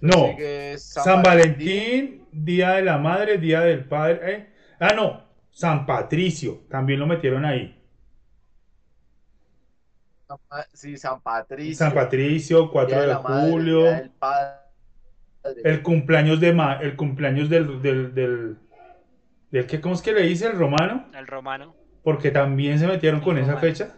No, 0.00 0.36
San, 0.78 1.04
San 1.04 1.22
Valentín, 1.22 2.22
Valentín, 2.22 2.28
Día 2.30 2.70
de 2.72 2.82
la 2.82 2.98
Madre, 2.98 3.38
Día 3.38 3.60
del 3.60 3.84
Padre. 3.84 4.32
Eh. 4.32 4.48
Ah, 4.78 4.92
no, 4.94 5.24
San 5.50 5.86
Patricio, 5.86 6.64
también 6.68 7.00
lo 7.00 7.06
metieron 7.06 7.44
ahí. 7.46 7.72
Sí, 10.72 10.96
San 10.96 11.20
Patricio. 11.20 11.76
San 11.76 11.94
Patricio, 11.94 12.70
4 12.70 13.00
de, 13.00 13.06
de, 13.06 13.14
julio. 13.14 13.80
Madre, 13.80 13.90
día 13.90 14.00
del 14.00 14.10
padre. 14.10 14.65
El 15.64 15.82
cumpleaños 15.82 16.40
de 16.40 16.52
ma, 16.52 16.74
el 16.80 16.96
cumpleaños 16.96 17.48
del, 17.48 17.82
del, 17.82 18.14
del, 18.14 18.56
del 19.50 19.66
que, 19.66 19.80
¿cómo 19.80 19.94
es 19.94 20.02
que 20.02 20.12
le 20.12 20.22
dice? 20.22 20.46
El 20.46 20.58
romano. 20.58 21.06
El 21.14 21.26
romano. 21.26 21.74
Porque 22.02 22.30
también 22.30 22.78
se 22.78 22.86
metieron 22.86 23.20
con 23.20 23.38
esa 23.38 23.56
fecha. 23.56 23.94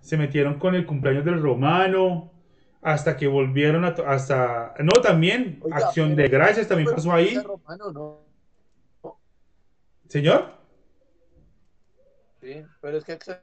Se 0.00 0.16
metieron 0.16 0.58
con 0.58 0.74
el 0.74 0.86
cumpleaños 0.86 1.24
del 1.24 1.40
romano. 1.40 2.32
Hasta 2.80 3.16
que 3.16 3.28
volvieron 3.28 3.84
a. 3.84 3.88
Hasta. 3.88 4.74
No, 4.80 5.00
también. 5.00 5.60
acción 5.70 6.16
de 6.16 6.28
gracias 6.28 6.66
también 6.66 6.90
pasó 6.92 7.12
ahí. 7.12 7.38
Señor. 10.08 10.52
Sí, 12.40 12.64
pero 12.80 12.98
es 12.98 13.04
que 13.04 13.12
acción 13.12 13.38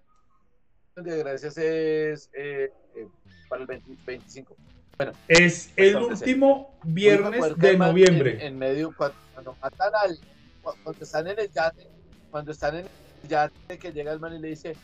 de 0.97 1.17
gracias 1.19 1.57
es 1.57 2.29
eh, 2.33 2.73
eh, 2.95 3.07
para 3.47 3.61
el 3.61 3.67
25. 4.05 4.57
Bueno, 4.99 5.13
es 5.29 5.71
el 5.77 5.95
último 5.95 6.77
viernes 6.83 7.57
de 7.57 7.77
noviembre. 7.77 8.45
En, 8.45 8.57
medio, 8.57 8.93
cuando, 8.93 9.55
matan 9.61 9.93
al. 9.95 10.19
Cuando 10.61 11.03
están 11.05 11.25
en 11.27 11.39
el 11.39 11.49
yate, 11.49 11.87
cuando 12.29 12.51
están 12.51 12.75
en 12.75 12.85
el 13.23 13.29
yate, 13.29 13.79
que 13.79 13.93
llega 13.93 14.11
el 14.11 14.19
man 14.19 14.35
y 14.35 14.39
le 14.39 14.49
dice, 14.49 14.75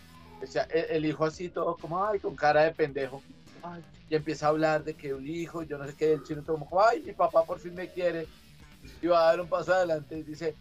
o 0.41 0.47
sea, 0.47 0.63
el, 0.63 1.05
hijo 1.05 1.25
así 1.25 1.49
todo 1.49 1.75
como, 1.75 2.01
ay, 2.01 2.19
con 2.19 2.33
cara 2.33 2.63
de 2.63 2.71
pendejo. 2.71 3.21
y 4.09 4.15
empieza 4.15 4.45
a 4.45 4.49
hablar 4.49 4.85
de 4.85 4.93
que 4.93 5.13
un 5.13 5.27
hijo, 5.27 5.63
yo 5.63 5.77
no 5.77 5.85
sé 5.85 5.93
qué, 5.97 6.13
el 6.13 6.23
chino 6.23 6.41
todo 6.43 6.59
como, 6.59 6.81
ay, 6.81 7.01
mi 7.01 7.11
papá 7.11 7.43
por 7.43 7.59
fin 7.59 7.75
me 7.75 7.89
quiere. 7.89 8.25
Y 9.01 9.07
va 9.07 9.19
a 9.19 9.25
dar 9.31 9.41
un 9.41 9.49
paso 9.49 9.73
adelante 9.73 10.17
y 10.17 10.23
dice, 10.23 10.55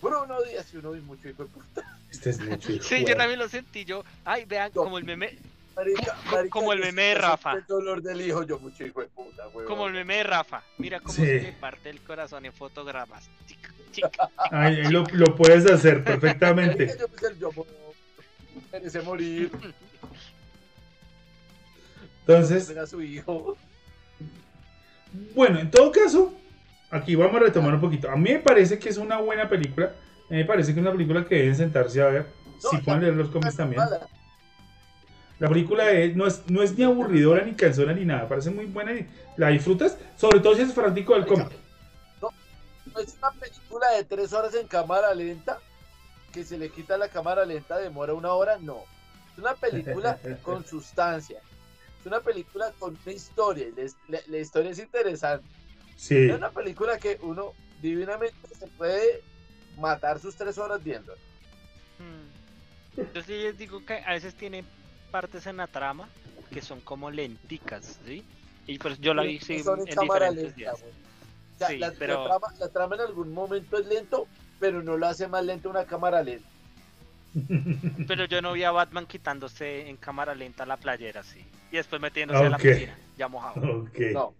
Bruno 0.00 0.40
Díaz, 0.42 0.72
y 0.74 0.76
uno 0.76 0.92
vi 0.92 1.00
mucho 1.00 1.28
hijo 1.28 1.42
de 1.42 1.48
puta. 1.48 1.98
Este 2.08 2.30
es 2.30 2.40
mucho 2.40 2.70
hijo 2.70 2.84
Sí, 2.84 3.04
yo 3.04 3.16
también 3.16 3.40
lo 3.40 3.48
sentí. 3.48 3.84
Yo, 3.84 4.04
ay, 4.24 4.44
vean, 4.44 4.70
como 4.70 4.96
el 4.96 5.02
meme, 5.02 5.38
como 6.50 6.72
el 6.72 6.80
meme 6.80 7.02
de 7.02 7.14
Rafa. 7.14 7.52
El 7.54 7.66
dolor 7.66 8.02
del 8.02 8.20
hijo, 8.20 8.42
yo 8.44 8.58
mucho 8.58 8.84
hijo 8.84 9.00
de 9.00 9.08
puta, 9.08 9.44
Como 9.66 9.86
el 9.86 9.92
meme 9.92 10.16
de 10.16 10.24
Rafa. 10.24 10.62
Mira 10.78 11.00
cómo 11.00 11.14
se 11.14 11.40
me 11.40 11.52
parte 11.52 11.90
el 11.90 12.00
corazón 12.00 12.44
en 12.44 12.52
fotogramas. 12.52 13.30
Ay, 14.50 14.84
lo, 14.90 15.04
lo, 15.12 15.34
puedes 15.36 15.70
hacer 15.70 16.02
perfectamente. 16.02 16.96
yo, 17.38 17.50
merece 18.72 19.02
morir. 19.02 19.50
Entonces. 22.20 22.76
A 22.76 22.86
su 22.86 23.02
hijo. 23.02 23.56
Bueno, 25.34 25.58
en 25.58 25.70
todo 25.70 25.92
caso, 25.92 26.32
aquí 26.90 27.14
vamos 27.14 27.36
a 27.36 27.40
retomar 27.40 27.74
un 27.74 27.80
poquito. 27.80 28.10
A 28.10 28.16
mí 28.16 28.32
me 28.32 28.38
parece 28.38 28.78
que 28.78 28.88
es 28.88 28.96
una 28.96 29.18
buena 29.18 29.48
película. 29.48 29.94
A 30.28 30.32
mí 30.32 30.38
me 30.38 30.44
parece 30.44 30.72
que 30.72 30.80
es 30.80 30.86
una 30.86 30.92
película 30.92 31.24
que 31.24 31.34
deben 31.34 31.56
sentarse 31.56 32.00
a 32.00 32.06
ver. 32.06 32.26
si 32.58 32.78
pueden 32.78 33.02
leer 33.02 33.14
los 33.14 33.28
cómics 33.28 33.56
también. 33.56 33.82
La 35.42 35.48
película 35.48 35.86
no, 36.14 36.28
es, 36.28 36.48
no 36.48 36.62
es 36.62 36.78
ni 36.78 36.84
aburridora, 36.84 37.42
ni 37.42 37.54
cansona, 37.54 37.92
ni 37.92 38.04
nada. 38.04 38.28
Parece 38.28 38.52
muy 38.52 38.66
buena 38.66 38.92
y 38.92 39.08
la 39.36 39.48
disfrutas, 39.48 39.98
sobre 40.16 40.38
todo 40.38 40.54
si 40.54 40.60
eres 40.60 40.72
fanático 40.72 41.14
del 41.14 41.26
cómic. 41.26 41.48
No, 42.20 42.30
no 42.94 43.00
es 43.00 43.16
una 43.18 43.32
película 43.32 43.90
de 43.90 44.04
tres 44.04 44.32
horas 44.32 44.54
en 44.54 44.68
cámara 44.68 45.12
lenta, 45.12 45.58
que 46.32 46.44
se 46.44 46.56
le 46.56 46.68
quita 46.68 46.96
la 46.96 47.08
cámara 47.08 47.44
lenta, 47.44 47.76
demora 47.78 48.14
una 48.14 48.30
hora, 48.34 48.56
no. 48.58 48.84
Es 49.32 49.38
una 49.38 49.54
película 49.54 50.16
con 50.42 50.64
sustancia. 50.64 51.40
Es 51.98 52.06
una 52.06 52.20
película 52.20 52.72
con 52.78 52.96
una 53.04 53.12
historia. 53.12 53.66
La, 54.28 54.38
historia 54.38 54.70
es 54.70 54.78
interesante. 54.78 55.48
Sí. 55.96 56.18
Es 56.18 56.36
una 56.36 56.50
película 56.50 56.98
que 56.98 57.18
uno 57.20 57.52
divinamente 57.80 58.38
se 58.56 58.68
puede 58.68 59.24
matar 59.76 60.20
sus 60.20 60.36
tres 60.36 60.56
horas 60.56 60.84
viendo. 60.84 61.12
Hmm. 61.98 63.02
Yo 63.12 63.22
sí 63.22 63.32
les 63.32 63.58
digo 63.58 63.84
que 63.84 63.94
a 63.94 64.12
veces 64.12 64.36
tiene 64.36 64.64
partes 65.12 65.46
en 65.46 65.58
la 65.58 65.68
trama 65.68 66.08
que 66.52 66.62
son 66.62 66.80
como 66.80 67.10
lenticas, 67.10 68.00
¿sí? 68.04 68.24
Y 68.66 68.78
pues 68.78 69.00
yo 69.00 69.14
la 69.14 69.22
vi 69.22 69.38
sí, 69.38 69.62
en, 69.64 69.84
diferentes 69.84 70.56
días. 70.56 70.84
sí, 71.66 71.78
la, 71.78 71.92
pero... 71.98 72.28
la, 72.58 72.68
trama, 72.68 72.96
en 72.96 73.02
algún 73.02 73.32
momento 73.32 73.78
es 73.78 73.86
lento, 73.86 74.26
pero 74.58 74.82
no 74.82 74.96
lo 74.96 75.06
hace 75.06 75.28
más 75.28 75.44
lento 75.44 75.70
una 75.70 75.84
cámara 75.84 76.22
lenta. 76.22 76.48
Pero 78.06 78.26
yo 78.26 78.42
no 78.42 78.52
vi 78.52 78.62
a 78.62 78.72
Batman 78.72 79.06
quitándose 79.06 79.88
en 79.88 79.96
cámara 79.96 80.34
lenta 80.34 80.66
la 80.66 80.76
playera, 80.76 81.22
sí. 81.22 81.42
Y 81.70 81.76
después 81.76 82.02
metiéndose 82.02 82.44
en 82.44 82.50
la 82.50 82.58
piscina, 82.58 82.94
ya 83.16 83.26
mojado. 83.26 83.88
No. 84.12 84.34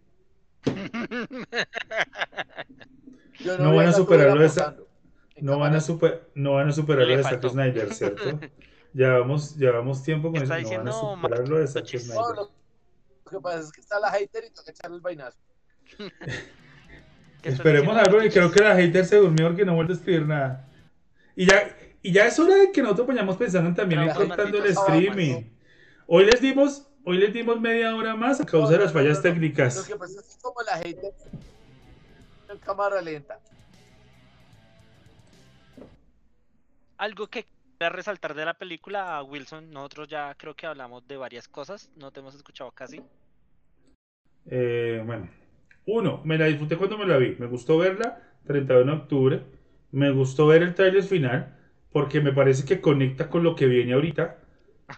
no, 3.59 3.74
van 3.74 3.89
a 3.89 3.93
superarlo 3.94 4.44
esa. 4.44 4.77
No 5.40 5.59
van 5.59 5.74
a, 5.74 5.81
super, 5.81 6.28
no 6.35 6.53
van 6.53 6.69
a 6.69 6.73
superarlo 6.73 7.16
de 7.16 7.23
Zack 7.23 7.49
Snyder, 7.49 7.94
¿cierto? 7.94 8.39
Llevamos, 8.94 9.56
llevamos 9.56 10.02
tiempo 10.02 10.31
con 10.31 10.43
eso. 10.43 10.55
Diciendo, 10.55 10.90
no 10.90 11.16
van 11.16 11.16
a 11.16 11.36
superarlo 11.36 11.59
de 11.59 11.66
Zack 11.66 11.86
Snyder. 11.86 12.14
No, 12.14 12.35
lo 12.35 12.51
que 13.31 13.40
pasa 13.40 13.60
es 13.60 13.73
que 13.73 13.81
está 13.81 13.98
la 13.98 14.10
hater 14.10 14.44
y 14.44 14.51
toca 14.51 14.70
echarle 14.70 14.97
el 14.97 15.02
vainazo. 15.02 15.39
Esperemos 17.43 17.97
algo 17.97 18.23
y 18.23 18.31
creo 18.31 18.51
que 18.51 18.60
la 18.60 18.74
hater 18.74 19.05
se 19.05 19.16
durmió 19.16 19.48
porque 19.48 19.64
no 19.64 19.74
vuelve 19.74 19.94
a 19.94 19.97
escribir 19.97 20.27
nada. 20.27 20.69
Y 21.35 21.47
ya, 21.47 21.77
y 22.02 22.12
ya 22.12 22.27
es 22.27 22.39
hora 22.39 22.55
de 22.56 22.70
que 22.70 22.82
nosotros 22.82 23.06
vayamos 23.06 23.36
pensando 23.36 23.74
también 23.74 24.02
en 24.02 24.10
cortando 24.14 24.59
el 24.59 24.66
streaming. 24.66 25.44
Hoy 26.06 26.27
les 26.27 26.40
dimos, 26.40 26.86
hoy 27.05 27.19
les 27.19 27.32
dimos 27.32 27.60
media 27.60 27.97
hora 27.97 28.14
más 28.14 28.40
a 28.40 28.44
causa 28.44 28.73
de 28.73 28.81
las 28.81 28.93
fallas 28.93 29.23
técnicas. 29.23 29.77
Lo 29.77 29.85
que 29.85 29.97
pasa 29.97 30.20
es 30.20 30.35
que 30.35 30.43
como 30.43 30.60
la 30.62 30.77
hater 30.77 31.14
en 32.51 32.59
cámara 32.59 33.01
lenta. 33.01 33.40
Algo 36.98 37.27
que 37.27 37.47
resaltar 37.88 38.34
de 38.34 38.44
la 38.44 38.54
película, 38.54 39.22
Wilson, 39.22 39.70
nosotros 39.70 40.09
ya 40.09 40.34
creo 40.36 40.54
que 40.54 40.66
hablamos 40.66 41.06
de 41.06 41.16
varias 41.16 41.48
cosas, 41.48 41.90
no 41.96 42.10
te 42.10 42.20
hemos 42.20 42.34
escuchado 42.34 42.70
casi. 42.72 43.00
Eh, 44.46 45.02
bueno, 45.04 45.28
uno, 45.86 46.20
me 46.24 46.38
la 46.38 46.46
disfruté 46.46 46.76
cuando 46.76 46.98
me 46.98 47.06
la 47.06 47.16
vi, 47.16 47.36
me 47.38 47.46
gustó 47.46 47.78
verla, 47.78 48.20
31 48.46 48.84
de 48.84 48.98
octubre, 48.98 49.42
me 49.92 50.10
gustó 50.10 50.46
ver 50.46 50.62
el 50.62 50.74
trailer 50.74 51.02
final, 51.02 51.56
porque 51.92 52.20
me 52.20 52.32
parece 52.32 52.64
que 52.64 52.80
conecta 52.80 53.28
con 53.28 53.42
lo 53.42 53.54
que 53.54 53.66
viene 53.66 53.92
ahorita, 53.92 54.38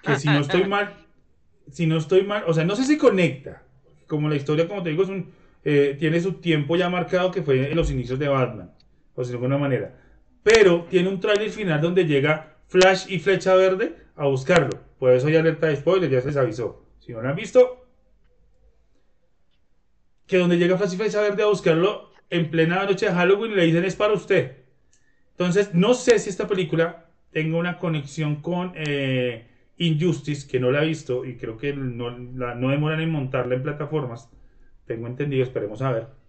que 0.03 0.17
si 0.17 0.29
no 0.29 0.41
estoy 0.41 0.65
mal, 0.65 0.95
si 1.71 1.87
no 1.87 1.97
estoy 1.97 2.23
mal, 2.23 2.45
o 2.47 2.55
sea, 2.55 2.65
no 2.65 2.77
sé 2.77 2.85
si 2.85 2.97
conecta, 2.97 3.63
como 4.07 4.29
la 4.29 4.37
historia, 4.37 4.69
como 4.69 4.83
te 4.83 4.91
digo, 4.91 5.03
es 5.03 5.09
un, 5.09 5.33
eh, 5.65 5.97
tiene 5.99 6.21
su 6.21 6.35
tiempo 6.35 6.77
ya 6.77 6.89
marcado 6.89 7.31
que 7.31 7.43
fue 7.43 7.71
en 7.71 7.77
los 7.77 7.91
inicios 7.91 8.19
de 8.19 8.29
Batman, 8.29 8.73
o 9.15 9.25
sea, 9.25 9.33
de 9.33 9.37
alguna 9.37 9.59
manera, 9.59 9.95
pero 10.43 10.87
tiene 10.91 11.09
un 11.09 11.21
trailer 11.21 11.51
final 11.51 11.81
donde 11.81 12.05
llega 12.05 12.54
Flash 12.67 13.07
y 13.09 13.19
Flecha 13.19 13.55
Verde 13.55 13.97
a 14.17 14.27
buscarlo. 14.27 14.81
Por 14.99 15.13
eso 15.13 15.27
hay 15.27 15.37
alerta 15.37 15.67
de 15.67 15.77
spoiler, 15.77 16.11
ya 16.11 16.21
se 16.21 16.29
les 16.29 16.37
avisó. 16.37 16.85
Si 16.99 17.13
no 17.13 17.21
lo 17.21 17.29
han 17.29 17.37
visto, 17.37 17.87
que 20.27 20.39
donde 20.39 20.57
llega 20.57 20.79
Flash 20.79 20.95
y 20.95 20.97
Flecha 20.97 21.21
Verde 21.21 21.43
a 21.43 21.47
buscarlo 21.47 22.11
en 22.31 22.51
plena 22.51 22.85
noche 22.85 23.07
de 23.07 23.13
Halloween 23.13 23.55
le 23.55 23.65
dicen 23.65 23.85
es 23.85 23.97
para 23.97 24.15
usted. 24.15 24.65
Entonces, 25.33 25.75
no 25.75 25.95
sé 25.95 26.19
si 26.19 26.31
esta 26.31 26.47
película 26.47 27.07
tenga 27.31 27.59
una 27.59 27.79
conexión 27.79 28.37
con 28.37 28.73
eh, 28.77 29.49
Injustice, 29.77 30.49
que 30.49 30.61
no 30.61 30.71
la 30.71 30.83
he 30.83 30.87
visto 30.87 31.25
y 31.25 31.37
creo 31.37 31.57
que 31.57 31.73
no, 31.75 32.11
no 32.11 32.69
demoran 32.71 33.01
en 33.01 33.11
montarla 33.11 33.57
en 33.57 33.63
plataformas. 33.63 34.31
Tengo 34.87 35.07
entendido, 35.07 35.43
esperemos 35.43 35.83
a 35.83 35.93
ver. 35.93 36.24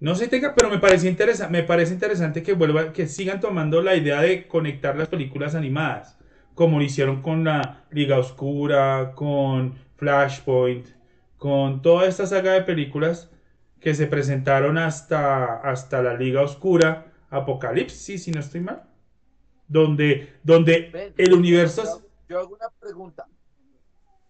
No 0.00 0.14
sé 0.14 0.28
tenga, 0.28 0.54
pero 0.54 0.70
me 0.70 0.78
parece, 0.78 1.08
interesante, 1.08 1.52
me 1.52 1.64
parece 1.64 1.92
interesante 1.92 2.42
que 2.42 2.52
vuelvan, 2.52 2.92
que 2.92 3.08
sigan 3.08 3.40
tomando 3.40 3.82
la 3.82 3.96
idea 3.96 4.20
de 4.20 4.46
conectar 4.46 4.96
las 4.96 5.08
películas 5.08 5.56
animadas, 5.56 6.16
como 6.54 6.78
lo 6.78 6.84
hicieron 6.84 7.20
con 7.20 7.42
la 7.42 7.84
Liga 7.90 8.18
Oscura, 8.18 9.12
con 9.16 9.74
Flashpoint, 9.96 10.86
con 11.36 11.82
toda 11.82 12.06
esta 12.06 12.26
saga 12.26 12.52
de 12.52 12.62
películas 12.62 13.30
que 13.80 13.94
se 13.94 14.06
presentaron 14.06 14.78
hasta, 14.78 15.60
hasta 15.60 16.00
la 16.00 16.14
Liga 16.14 16.42
Oscura, 16.42 17.12
Apocalipsis, 17.30 18.22
si 18.22 18.30
no 18.30 18.40
estoy 18.40 18.60
mal, 18.60 18.84
donde, 19.66 20.34
donde 20.44 21.12
el 21.16 21.32
universo... 21.32 22.04
Yo, 22.28 22.38
hago 22.38 22.54
una 22.54 22.68
pregunta. 22.78 23.26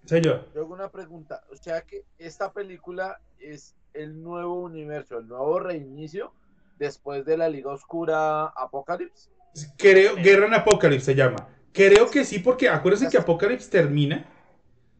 Señor. 0.04 0.48
Yo 0.54 0.62
hago 0.62 0.72
una 0.72 0.88
pregunta. 0.88 1.42
O 1.50 1.56
sea 1.56 1.82
que 1.82 2.04
esta 2.18 2.52
película 2.52 3.20
es 3.38 3.74
el 3.94 4.22
nuevo 4.22 4.60
universo, 4.60 5.18
el 5.18 5.28
nuevo 5.28 5.58
reinicio 5.60 6.32
después 6.78 7.24
de 7.24 7.36
la 7.36 7.48
Liga 7.48 7.72
Oscura 7.72 8.46
Apocalypse? 8.46 9.30
Creo, 9.76 10.16
Guerra 10.16 10.46
en 10.46 10.54
Apocalypse 10.54 11.06
se 11.06 11.14
llama. 11.14 11.48
Creo 11.72 12.10
que 12.10 12.24
sí, 12.24 12.38
porque 12.38 12.68
acuérdense 12.68 13.08
que 13.08 13.18
Apocalypse 13.18 13.70
termina 13.70 14.26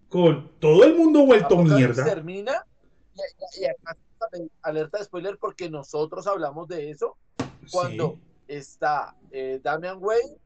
con 0.09 0.51
todo 0.59 0.85
el 0.85 0.97
mundo 0.97 1.25
vuelto 1.25 1.57
mierda. 1.59 2.05
termina 2.05 2.65
y, 3.61 3.65
acá 3.67 3.97
alerta 4.63 4.99
de 4.99 5.05
spoiler 5.05 5.39
porque 5.39 5.71
nosotros 5.71 6.27
hablamos 6.27 6.69
de 6.69 6.91
eso 6.91 7.17
cuando 7.71 8.19
está 8.47 9.15
eh, 9.31 9.61
Damian 9.63 9.99
Wayne 10.01 10.37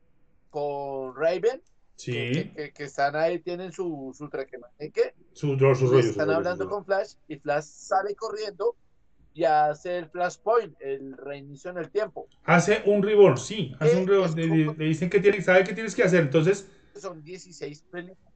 con 0.50 1.14
Raven 1.16 1.62
Sí. 1.96 2.52
Que, 2.74 2.84
están 2.84 3.14
ahí, 3.14 3.38
tienen 3.38 3.72
su, 3.72 4.12
su 4.16 4.28
trequemaneque. 4.28 5.14
Su, 5.32 5.56
su 5.76 5.98
Están 5.98 6.30
hablando 6.30 6.68
con 6.68 6.84
Flash 6.84 7.14
y 7.28 7.36
Flash 7.36 7.64
sale 7.64 8.14
corriendo 8.16 8.76
y 9.34 9.44
hace 9.44 9.98
el 9.98 10.08
Flashpoint, 10.08 10.74
el 10.80 11.16
reinicio 11.16 11.70
en 11.70 11.78
el 11.78 11.90
tiempo. 11.90 12.28
Hace 12.44 12.82
un 12.86 13.02
reborn, 13.02 13.38
sí. 13.38 13.74
Hace 13.78 13.96
un 13.96 14.06
reborn. 14.06 14.34
Le, 14.34 14.86
dicen 14.86 15.08
que 15.08 15.20
tiene, 15.20 15.40
sabe 15.40 15.64
qué 15.64 15.72
tienes 15.72 15.94
que 15.94 16.02
hacer. 16.02 16.22
Entonces. 16.22 16.70
Son 16.96 17.22
16 17.22 17.82
películas. 17.90 18.32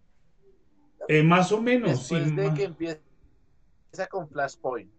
Eh, 1.09 1.23
más 1.23 1.53
o 1.53 1.61
menos, 1.61 2.09
Después 2.09 2.35
de 2.35 2.55
que 2.55 2.65
empieza 2.65 2.99
con 4.09 4.29
Flashpoint. 4.29 4.91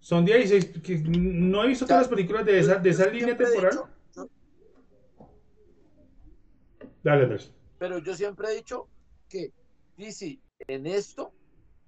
Son 0.00 0.24
16. 0.24 0.80
Que 0.82 0.98
no 0.98 1.64
he 1.64 1.68
visto 1.68 1.86
todas 1.86 2.02
las 2.02 2.08
películas 2.08 2.44
de 2.44 2.58
esa, 2.58 2.76
de 2.76 2.90
esa 2.90 3.06
línea 3.06 3.36
temporal. 3.36 3.84
Dale, 7.06 7.22
Andrés. 7.22 7.52
Pero 7.78 7.98
yo 7.98 8.16
siempre 8.16 8.48
he 8.48 8.56
dicho 8.56 8.88
que 9.28 9.52
DC 9.96 10.40
en 10.66 10.88
esto 10.88 11.32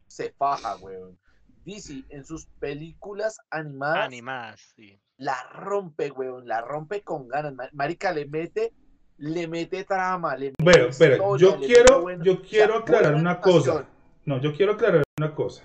se 0.07 0.31
faja, 0.31 0.77
weón. 0.77 1.19
DC 1.65 2.05
en 2.11 2.25
sus 2.25 2.47
películas 2.61 3.37
animadas. 3.51 4.07
Animadas, 4.07 4.75
sí. 4.77 4.97
La 5.17 5.37
rompe, 5.53 6.13
weón. 6.13 6.47
La 6.47 6.61
rompe 6.61 7.03
con 7.03 7.27
ganas. 7.27 7.53
Marica 7.73 8.13
le 8.13 8.27
mete, 8.27 8.73
le 9.17 9.49
mete 9.49 9.83
trama. 9.83 10.37
Le 10.37 10.53
mete 10.57 10.63
bueno, 10.63 10.87
espera, 10.87 11.17
yo 11.37 11.59
quiero, 11.59 12.23
yo 12.23 12.41
quiero 12.41 12.77
aclarar 12.77 13.17
una 13.17 13.41
cosa. 13.41 13.89
No, 14.25 14.41
yo 14.41 14.55
quiero 14.55 14.75
aclarar 14.75 15.03
una 15.19 15.35
cosa. 15.35 15.65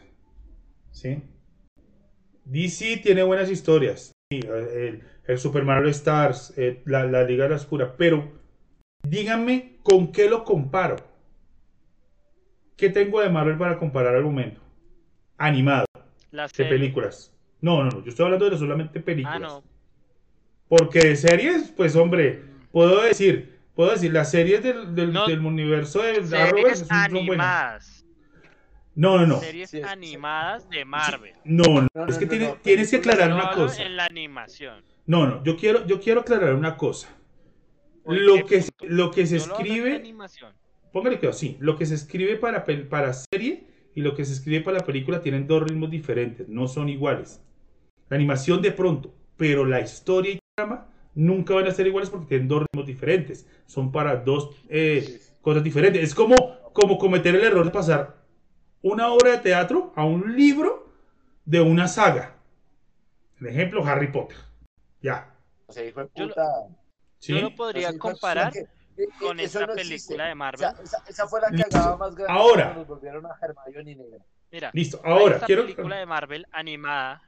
¿Sí? 0.89 1.21
DC 2.45 3.01
tiene 3.03 3.21
buenas 3.21 3.51
historias. 3.51 4.13
el, 4.31 5.03
el 5.27 5.37
Superman 5.37 5.85
Stars, 5.89 6.57
eh, 6.57 6.81
la, 6.85 7.05
la 7.05 7.23
Liga 7.23 7.43
de 7.43 7.51
la 7.51 7.57
Oscura, 7.57 7.95
pero 7.95 8.41
díganme 9.03 9.77
con 9.83 10.11
qué 10.11 10.29
lo 10.29 10.43
comparo. 10.43 10.95
¿Qué 12.75 12.89
tengo 12.89 13.21
de 13.21 13.29
Marvel 13.29 13.57
para 13.57 13.77
comparar 13.77 14.15
argumento? 14.15 14.59
Animado. 15.37 15.85
de 16.31 16.65
películas. 16.65 17.31
No, 17.61 17.83
no, 17.83 17.91
no. 17.91 18.03
Yo 18.03 18.09
estoy 18.09 18.25
hablando 18.25 18.49
de 18.49 18.57
solamente 18.57 18.99
películas. 18.99 19.35
Ah, 19.35 19.39
no. 19.39 19.63
Porque 20.67 20.99
de 20.99 21.15
series, 21.15 21.71
pues 21.75 21.95
hombre, 21.95 22.43
puedo 22.71 23.03
decir, 23.03 23.59
puedo 23.75 23.91
decir, 23.91 24.11
las 24.11 24.31
series 24.31 24.63
del, 24.63 24.95
del, 24.95 25.45
universo 25.45 26.01
de 26.01 26.25
series 26.25 26.89
animadas. 26.89 28.05
No, 28.95 29.17
no, 29.17 29.27
no. 29.27 29.39
Series 29.39 29.73
animadas 29.75 30.69
de 30.69 30.85
Marvel. 30.85 31.33
No, 31.43 31.87
no, 31.93 32.07
es 32.07 32.17
que 32.17 32.25
tienes 32.25 32.89
que 32.89 32.97
aclarar 32.97 33.33
una 33.33 33.51
cosa. 33.51 33.83
En 33.83 33.97
la 33.97 34.05
animación. 34.05 34.83
No, 35.05 35.27
no, 35.27 35.43
yo 35.43 35.57
quiero, 35.57 35.85
yo 35.85 35.99
quiero 35.99 36.21
aclarar 36.21 36.55
una 36.55 36.77
cosa. 36.77 37.09
Lo 38.05 38.45
que, 38.45 38.63
lo 38.81 39.11
que 39.11 39.25
se 39.25 39.37
escribe. 39.37 40.03
Póngale 40.91 41.19
que 41.19 41.33
sí. 41.33 41.57
Lo 41.59 41.75
que 41.75 41.85
se 41.85 41.95
escribe 41.95 42.35
para, 42.35 42.65
para 42.89 43.13
serie 43.13 43.67
y 43.95 44.01
lo 44.01 44.15
que 44.15 44.25
se 44.25 44.33
escribe 44.33 44.61
para 44.61 44.79
la 44.79 44.85
película 44.85 45.21
tienen 45.21 45.47
dos 45.47 45.63
ritmos 45.63 45.89
diferentes, 45.89 46.47
no 46.47 46.67
son 46.67 46.89
iguales. 46.89 47.41
La 48.09 48.15
animación 48.15 48.61
de 48.61 48.71
pronto, 48.71 49.13
pero 49.37 49.65
la 49.65 49.81
historia 49.81 50.33
y 50.33 50.39
trama 50.55 50.87
nunca 51.15 51.53
van 51.53 51.67
a 51.67 51.71
ser 51.71 51.87
iguales 51.87 52.09
porque 52.09 52.27
tienen 52.27 52.47
dos 52.47 52.63
ritmos 52.63 52.87
diferentes. 52.87 53.47
Son 53.65 53.91
para 53.91 54.15
dos 54.17 54.49
eh, 54.69 55.21
cosas 55.41 55.63
diferentes. 55.63 56.03
Es 56.03 56.15
como, 56.15 56.35
como 56.73 56.97
cometer 56.97 57.35
el 57.35 57.43
error 57.43 57.65
de 57.65 57.71
pasar 57.71 58.23
una 58.81 59.11
obra 59.11 59.31
de 59.31 59.37
teatro 59.37 59.93
a 59.95 60.05
un 60.05 60.35
libro 60.35 60.91
de 61.45 61.61
una 61.61 61.87
saga. 61.87 62.35
El 63.39 63.47
ejemplo, 63.47 63.85
Harry 63.85 64.11
Potter. 64.11 64.37
Ya. 65.01 65.33
O 65.67 65.73
sea, 65.73 65.83
hijo 67.31 67.39
yo 67.39 67.49
lo 67.49 67.55
podría 67.55 67.97
comparar 67.97 68.53
con 69.19 69.39
esa 69.39 69.67
película 69.67 70.27
de 70.27 70.35
Marvel. 70.35 70.69
esa, 71.07 71.27
fue 71.27 71.41
la 71.41 71.51
que 71.51 71.63
acababa 71.63 71.97
más 71.97 72.15
grande 72.15 72.33
ahora, 72.33 72.73
nos 72.73 72.87
volvieron 72.87 73.25
a 73.25 73.35
Hermione 73.41 73.95
Negra. 73.95 74.25
Mira, 74.51 74.71
listo. 74.73 75.01
Ahora 75.03 75.37
esa 75.37 75.45
quiero 75.45 75.63
película 75.63 75.97
de 75.97 76.05
Marvel 76.05 76.45
animada 76.51 77.21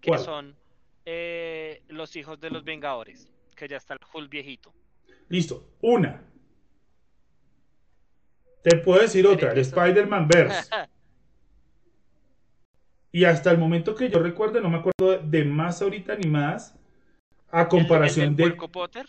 que 0.00 0.18
son 0.18 0.56
eh, 1.04 1.82
los 1.88 2.14
hijos 2.16 2.38
de 2.40 2.50
los 2.50 2.64
Vengadores, 2.64 3.28
que 3.54 3.68
ya 3.68 3.76
está 3.76 3.94
el 3.94 4.00
Hulk 4.12 4.30
viejito. 4.30 4.72
Listo. 5.28 5.70
Una. 5.80 6.22
Te 8.62 8.76
puedo 8.78 9.00
decir 9.00 9.26
otra, 9.26 9.52
el 9.52 9.58
Spider-Man 9.58 10.28
Verse. 10.28 10.70
y 13.12 13.24
hasta 13.24 13.50
el 13.50 13.58
momento 13.58 13.94
que 13.94 14.10
yo 14.10 14.18
recuerdo, 14.18 14.60
no 14.60 14.68
me 14.68 14.78
acuerdo 14.78 15.18
de 15.18 15.44
más 15.44 15.80
ahorita 15.80 16.12
animadas, 16.12 16.74
a 17.50 17.68
comparación 17.68 18.34
de... 18.34 18.50
Potter? 18.50 19.06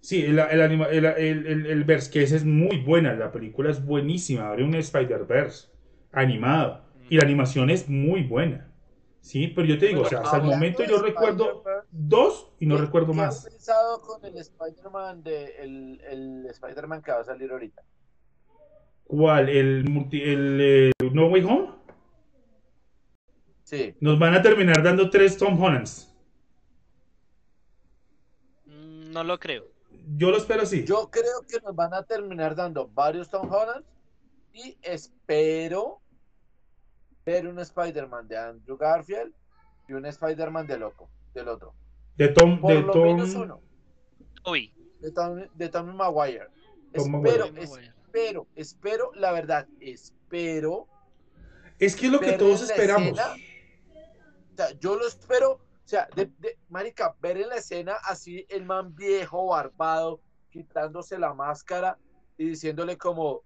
Sí, 0.00 0.24
el, 0.24 0.38
el, 0.38 1.04
el, 1.04 1.66
el, 1.66 1.84
verse, 1.84 2.10
que 2.10 2.22
ese 2.22 2.36
es 2.36 2.44
muy 2.44 2.78
buena, 2.78 3.14
la 3.14 3.30
película 3.30 3.70
es 3.70 3.84
buenísima, 3.84 4.48
abre 4.48 4.64
un 4.64 4.74
Spider-Verse 4.74 5.68
animado 6.12 6.82
y 7.10 7.16
la 7.16 7.24
animación 7.24 7.68
es 7.68 7.88
muy 7.88 8.22
buena. 8.22 8.66
Sí, 9.20 9.48
pero 9.48 9.66
yo 9.66 9.78
te 9.78 9.88
digo, 9.88 10.02
o 10.02 10.04
sea, 10.06 10.20
hasta 10.20 10.38
el 10.38 10.44
momento 10.44 10.82
yo 10.84 11.02
recuerdo 11.02 11.62
dos 11.90 12.50
y 12.58 12.66
no 12.66 12.78
recuerdo 12.78 13.12
más. 13.12 13.42
¿Qué 13.42 13.48
has 13.48 13.54
pensado 13.54 14.00
con 14.00 14.24
el 14.24 14.38
Spider-Man 14.38 15.22
de 15.22 15.56
el, 15.58 16.00
el 16.08 16.46
Spider-Man 16.46 17.02
que 17.02 17.12
va 17.12 17.20
a 17.20 17.24
salir 17.24 17.50
ahorita? 17.50 17.82
¿Cuál? 19.04 19.50
¿El, 19.50 19.84
multi, 19.88 20.22
el, 20.22 20.58
eh, 20.60 20.90
No 21.12 21.26
Way 21.26 21.44
Home? 21.44 21.68
Sí. 23.64 23.94
Nos 24.00 24.18
van 24.18 24.34
a 24.34 24.40
terminar 24.40 24.82
dando 24.82 25.10
tres 25.10 25.36
Tom 25.36 25.62
Hollands. 25.62 26.14
No 28.64 29.22
lo 29.24 29.38
creo. 29.38 29.79
Yo 30.16 30.30
lo 30.30 30.36
espero 30.36 30.62
así. 30.62 30.84
Yo 30.84 31.08
creo 31.10 31.42
que 31.48 31.60
nos 31.60 31.74
van 31.74 31.94
a 31.94 32.02
terminar 32.02 32.54
dando 32.54 32.88
varios 32.88 33.28
Tom 33.28 33.50
Holland 33.50 33.84
y 34.52 34.76
espero 34.82 36.00
ver 37.24 37.46
un 37.46 37.58
Spider-Man 37.58 38.26
de 38.26 38.36
Andrew 38.36 38.76
Garfield 38.76 39.32
y 39.88 39.92
un 39.92 40.06
Spider-Man 40.06 40.66
de 40.66 40.78
loco, 40.78 41.08
del 41.32 41.48
otro. 41.48 41.74
De 42.16 42.28
Tom, 42.28 42.60
Por 42.60 42.72
de 42.74 42.82
lo 42.82 42.92
Tom... 42.92 43.02
menos 43.04 43.34
uno. 43.34 43.60
Uy. 44.46 44.72
De 45.00 45.12
Tom, 45.12 45.44
de 45.54 45.68
Tommy 45.68 45.94
Maguire. 45.94 46.48
espero, 46.92 47.46
espero, 47.56 48.46
espero, 48.56 49.12
la 49.14 49.32
verdad, 49.32 49.66
espero. 49.80 50.88
Es 51.78 51.94
que 51.94 52.06
es 52.06 52.12
lo 52.12 52.20
que 52.20 52.32
todos 52.32 52.62
esperamos. 52.62 53.12
o 53.12 54.56
sea, 54.56 54.72
yo 54.78 54.96
lo 54.96 55.06
espero 55.06 55.60
sea, 55.90 56.08
de, 56.14 56.30
marica, 56.68 57.16
ver 57.20 57.36
en 57.36 57.48
la 57.48 57.56
escena 57.56 57.94
así 58.04 58.46
el 58.48 58.64
man 58.64 58.94
viejo, 58.94 59.48
barbado, 59.48 60.20
quitándose 60.48 61.18
la 61.18 61.34
máscara 61.34 61.98
y 62.38 62.50
diciéndole 62.50 62.96
como, 62.96 63.42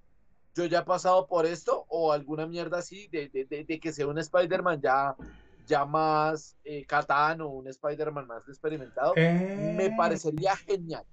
yo 0.54 0.66
ya 0.66 0.80
he 0.80 0.84
pasado 0.84 1.26
por 1.26 1.46
esto, 1.46 1.86
o 1.88 2.12
alguna 2.12 2.46
mierda 2.46 2.78
así, 2.78 3.08
de, 3.08 3.28
de, 3.30 3.80
que 3.80 3.92
sea 3.92 4.06
un 4.06 4.18
Spider-Man 4.18 4.82
ya, 4.82 5.16
ya 5.66 5.86
más 5.86 6.56
eh, 6.64 6.86
o 7.40 7.48
un 7.48 7.66
Spider-Man 7.66 8.26
más 8.26 8.46
experimentado, 8.46 9.14
me 9.16 9.86
eh. 9.86 9.94
parecería 9.96 10.54
genial. 10.54 11.04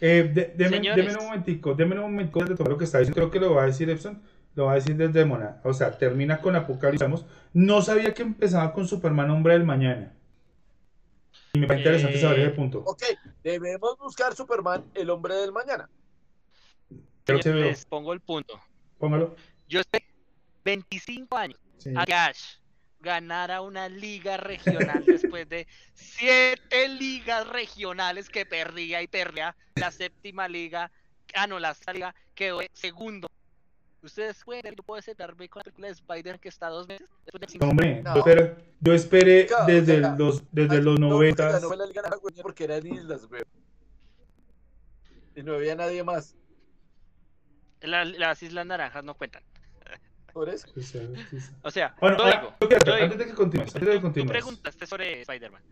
Eh, 0.00 0.52
deme, 0.56 1.16
un 1.16 1.26
momentico, 1.26 1.74
deme 1.74 1.94
un 1.94 2.10
momentico 2.10 2.44
de 2.44 2.56
todo 2.56 2.70
lo 2.70 2.76
que 2.76 2.84
está 2.84 2.98
diciendo, 2.98 3.20
creo 3.20 3.30
que 3.30 3.38
lo 3.38 3.54
va 3.54 3.62
a 3.62 3.66
decir 3.66 3.88
Epson, 3.88 4.20
lo 4.56 4.64
va 4.64 4.72
a 4.72 4.74
decir 4.76 4.96
desde 4.96 5.24
Mona, 5.24 5.60
o 5.62 5.72
sea, 5.72 5.96
termina 5.96 6.40
con 6.40 6.56
Apocalipsis, 6.56 7.24
no 7.52 7.82
sabía 7.82 8.12
que 8.14 8.22
empezaba 8.22 8.72
con 8.72 8.88
Superman 8.88 9.30
Hombre 9.30 9.52
del 9.52 9.64
Mañana. 9.64 10.16
Y 11.52 11.58
me 11.58 11.66
parece 11.66 11.88
interesante 11.88 12.20
saber 12.20 12.40
ese 12.40 12.50
punto. 12.50 12.82
Ok, 12.86 13.02
debemos 13.42 13.98
buscar 13.98 14.34
Superman, 14.34 14.84
el 14.94 15.10
hombre 15.10 15.34
del 15.34 15.52
mañana. 15.52 15.88
les 17.26 17.84
pongo 17.86 18.12
el 18.12 18.20
punto. 18.20 18.60
Póngalo. 18.98 19.34
Yo 19.68 19.80
estoy 19.80 20.00
25 20.64 21.36
años 21.36 21.58
a 21.96 22.04
que 22.06 22.14
Ash 22.14 22.60
ganara 23.00 23.62
una 23.62 23.88
liga 23.88 24.36
regional 24.36 25.04
después 25.06 25.48
de 25.48 25.66
siete 25.94 26.88
ligas 26.88 27.48
regionales 27.48 28.28
que 28.28 28.46
perdía 28.46 29.02
y 29.02 29.06
perdía. 29.08 29.56
La 29.74 29.90
séptima 29.90 30.48
liga, 30.48 30.90
ah 31.34 31.46
no, 31.46 31.58
la 31.58 31.74
liga 31.92 32.14
quedó 32.34 32.60
segundo 32.72 33.28
Ustedes 34.02 34.42
pueden, 34.44 34.74
yo 34.74 34.82
puedo 34.82 35.02
sentarme 35.02 35.48
con 35.48 35.60
la 35.60 35.64
película 35.64 35.88
de 35.88 35.92
Spider 35.92 36.40
que 36.40 36.48
está 36.48 36.68
dos 36.68 36.88
meses 36.88 37.06
después 37.26 37.52
de 37.52 37.66
Hombre, 37.66 38.02
no. 38.02 38.24
yo, 38.80 38.94
esperé 38.94 39.46
desde, 39.66 40.00
los, 40.16 40.42
desde 40.50 40.80
los 40.80 40.98
90. 40.98 41.60
No, 41.60 41.68
fue 41.68 41.76
la 41.76 41.86
Liga 41.86 42.02
Naranja 42.02 42.22
porque 42.42 42.64
eran 42.64 42.86
islas, 42.86 43.26
güey. 43.26 43.42
Y 45.36 45.42
no 45.42 45.54
había 45.54 45.74
nadie 45.74 46.02
más. 46.02 46.34
las 47.82 48.42
Islas 48.42 48.66
Naranjas 48.66 49.04
no 49.04 49.14
cuentan. 49.14 49.42
Por 50.32 50.48
eso. 50.48 50.68
O 51.62 51.70
sea, 51.70 51.94
bueno, 52.00 52.18
yo 52.18 52.24
digo, 52.26 52.54
yo 52.86 52.94
antes 52.94 53.18
de 53.18 53.26
que 53.26 53.34
continúes, 53.34 53.74
antes 53.74 53.88
de 53.88 53.94
que 53.96 54.00
continúes. 54.00 54.28
Tú 54.28 54.32
preguntaste 54.32 54.86
sobre 54.86 55.20
Spider-Man. 55.22 55.62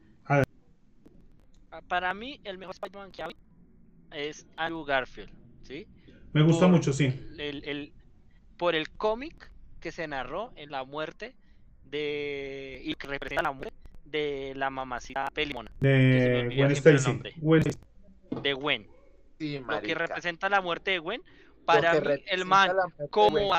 Para 1.86 2.12
mí, 2.14 2.40
el 2.44 2.58
mejor 2.58 2.74
Spider-Man 2.74 3.12
que 3.12 3.22
hay 3.22 3.36
es 4.12 4.46
Andrew 4.56 4.84
Garfield, 4.84 5.30
¿sí? 5.62 5.86
Me 6.32 6.42
gusta 6.42 6.66
mucho, 6.66 6.92
sí. 6.92 7.06
El, 7.38 7.62
el, 7.64 7.92
por 8.58 8.74
el 8.74 8.90
cómic 8.90 9.50
que 9.80 9.92
se 9.92 10.06
narró 10.06 10.52
en 10.56 10.70
la 10.70 10.84
muerte 10.84 11.34
de 11.84 12.82
y 12.84 12.94
que 12.94 13.06
representa 13.06 13.42
la 13.42 13.52
muerte 13.52 13.76
de 14.04 14.52
la 14.56 14.68
mamacita 14.68 15.30
Pelimona. 15.32 15.70
De 15.80 16.52
Gwen 16.54 16.70
Stacy 16.72 17.20
de 18.42 18.52
Gwen. 18.52 18.88
Lo 19.38 19.80
que 19.80 19.94
representa 19.94 20.48
la 20.48 20.60
muerte 20.60 20.90
de 20.92 20.98
Gwen 20.98 21.22
para 21.64 22.00
mí 22.00 22.08
el 22.26 22.44
man 22.44 22.70
como 23.10 23.50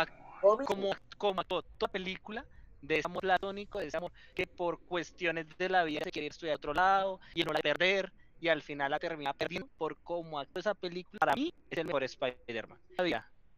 como 0.66 0.96
como 1.18 1.44
toda 1.44 1.92
película 1.92 2.46
de 2.82 3.00
ese 3.00 3.08
amor 3.08 3.22
platónico 3.22 3.80
de 3.80 3.88
ese 3.88 3.98
amor 3.98 4.12
que 4.34 4.48
por 4.48 4.80
cuestiones 4.80 5.46
de 5.58 5.70
la 5.70 5.84
vida 5.84 6.02
se 6.04 6.12
quiere 6.12 6.28
estudiar 6.28 6.54
a 6.54 6.58
otro 6.58 6.74
lado 6.74 7.20
y 7.36 7.44
no 7.44 7.54
la 7.54 7.60
perder 7.60 8.12
y 8.40 8.48
al 8.48 8.62
final 8.62 8.92
la 8.92 9.00
termina 9.00 9.34
perdiendo 9.34 9.70
por 9.78 9.98
cómo 9.98 10.40
actúa 10.40 10.62
esa 10.62 10.74
película 10.74 11.20
para 11.20 11.36
mí 11.36 11.54
es 11.70 11.78
el 11.78 11.86
mejor 11.86 12.04
Spider-Man 12.04 12.80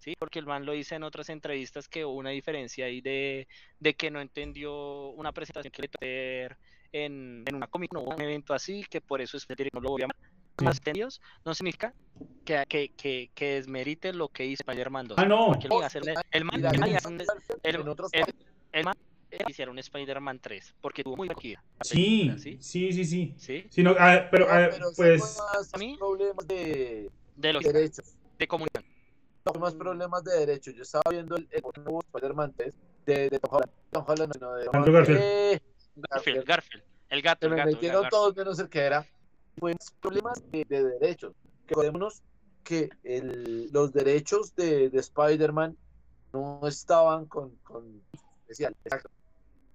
Sí, 0.01 0.15
porque 0.17 0.39
el 0.39 0.47
man 0.47 0.65
lo 0.65 0.71
dice 0.71 0.95
en 0.95 1.03
otras 1.03 1.29
entrevistas 1.29 1.87
que 1.87 2.03
hubo 2.03 2.15
una 2.15 2.31
diferencia 2.31 2.85
ahí 2.85 3.01
de, 3.01 3.47
de 3.79 3.93
que 3.93 4.09
no 4.09 4.19
entendió 4.19 5.09
una 5.09 5.31
presentación 5.31 5.71
que 5.71 5.83
le 5.83 5.87
tuvo 5.89 6.57
en, 6.91 7.43
en 7.45 7.55
una 7.55 7.67
comic, 7.67 7.93
no, 7.93 8.01
un 8.01 8.19
evento 8.19 8.55
así, 8.55 8.83
que 8.89 8.99
por 8.99 9.21
eso 9.21 9.37
es 9.37 9.45
no 9.71 9.79
lo 9.79 9.89
voy 9.89 10.01
a 10.01 10.05
llamar. 10.05 10.15
Sí. 10.57 10.65
Más 10.65 10.77
entendidos, 10.77 11.21
no 11.45 11.53
significa 11.53 11.93
que, 12.43 12.65
que, 12.67 12.89
que, 12.97 13.29
que 13.35 13.45
desmerite 13.53 14.11
lo 14.11 14.27
que 14.29 14.43
hizo 14.47 14.63
Spider-Man 14.67 15.07
2. 15.09 15.19
Ah, 15.19 15.25
no. 15.25 15.45
Porque 15.47 15.67
el 15.67 15.83
a 15.83 15.85
hacer- 15.85 16.01
el 16.01 16.13
man- 16.15 16.23
el 16.31 16.45
man 16.45 16.65
a 16.65 16.97
el- 17.63 17.75
el- 18.11 18.25
el 18.71 18.83
man 18.83 18.95
hicieron 19.47 19.73
un 19.73 19.79
Spider-Man 19.79 20.39
3, 20.39 20.73
porque 20.81 21.03
tuvo 21.03 21.15
muy 21.15 21.27
la 21.77 21.83
Sí, 21.83 21.95
película, 22.25 22.37
¿sí? 22.39 22.57
sí, 22.59 22.91
sí, 22.91 23.05
sí. 23.05 23.35
¿Sí? 23.37 23.65
Sí, 23.69 23.83
no, 23.83 23.95
ah, 23.99 24.27
pero, 24.31 24.47
ah, 24.49 24.67
pero 24.71 24.87
pues, 24.95 25.39
a 25.73 25.77
mí- 25.77 25.95
problemas 25.97 26.47
de 26.47 27.11
De 27.35 27.53
los 27.53 27.63
derechos. 27.63 28.15
de 28.39 28.47
comunicación. 28.47 28.90
Fue 29.43 29.59
más 29.59 29.73
problemas 29.73 30.23
de 30.23 30.39
derechos. 30.39 30.75
Yo 30.75 30.83
estaba 30.83 31.09
viendo 31.09 31.35
el, 31.35 31.47
el 31.51 31.63
nuevo 31.83 32.01
Spider-Man 32.01 32.53
3 32.55 32.75
de, 33.05 33.29
de 33.29 33.39
Tom 33.39 33.53
Holland. 33.53 33.71
Tom 33.91 34.05
Holland, 34.07 34.33
no, 34.39 34.53
de 34.53 34.69
Andrew 34.71 34.93
Garfield. 34.93 35.19
Eh, 35.21 35.61
Garfield, 35.95 36.45
Garfield, 36.45 36.83
el 37.09 37.21
gato, 37.21 37.45
el 37.47 37.51
me 37.51 37.57
gato. 37.57 37.69
el 37.69 37.75
metieron 37.75 38.03
gato. 38.03 38.15
todos 38.15 38.35
menos 38.35 38.59
el 38.59 38.69
que 38.69 38.79
era. 38.79 39.05
Fue 39.57 39.73
más 39.73 39.91
problemas 39.99 40.41
de, 40.51 40.65
de 40.65 40.83
derechos. 40.83 41.33
Que 41.65 41.73
acordémonos 41.73 42.21
que 42.63 42.89
el, 43.03 43.69
los 43.71 43.91
derechos 43.91 44.55
de, 44.55 44.89
de 44.89 44.99
Spider-Man 44.99 45.75
no 46.33 46.61
estaban 46.67 47.25
con, 47.25 47.55
con 47.57 48.01
especial. 48.41 48.75
Exacto. 48.85 49.09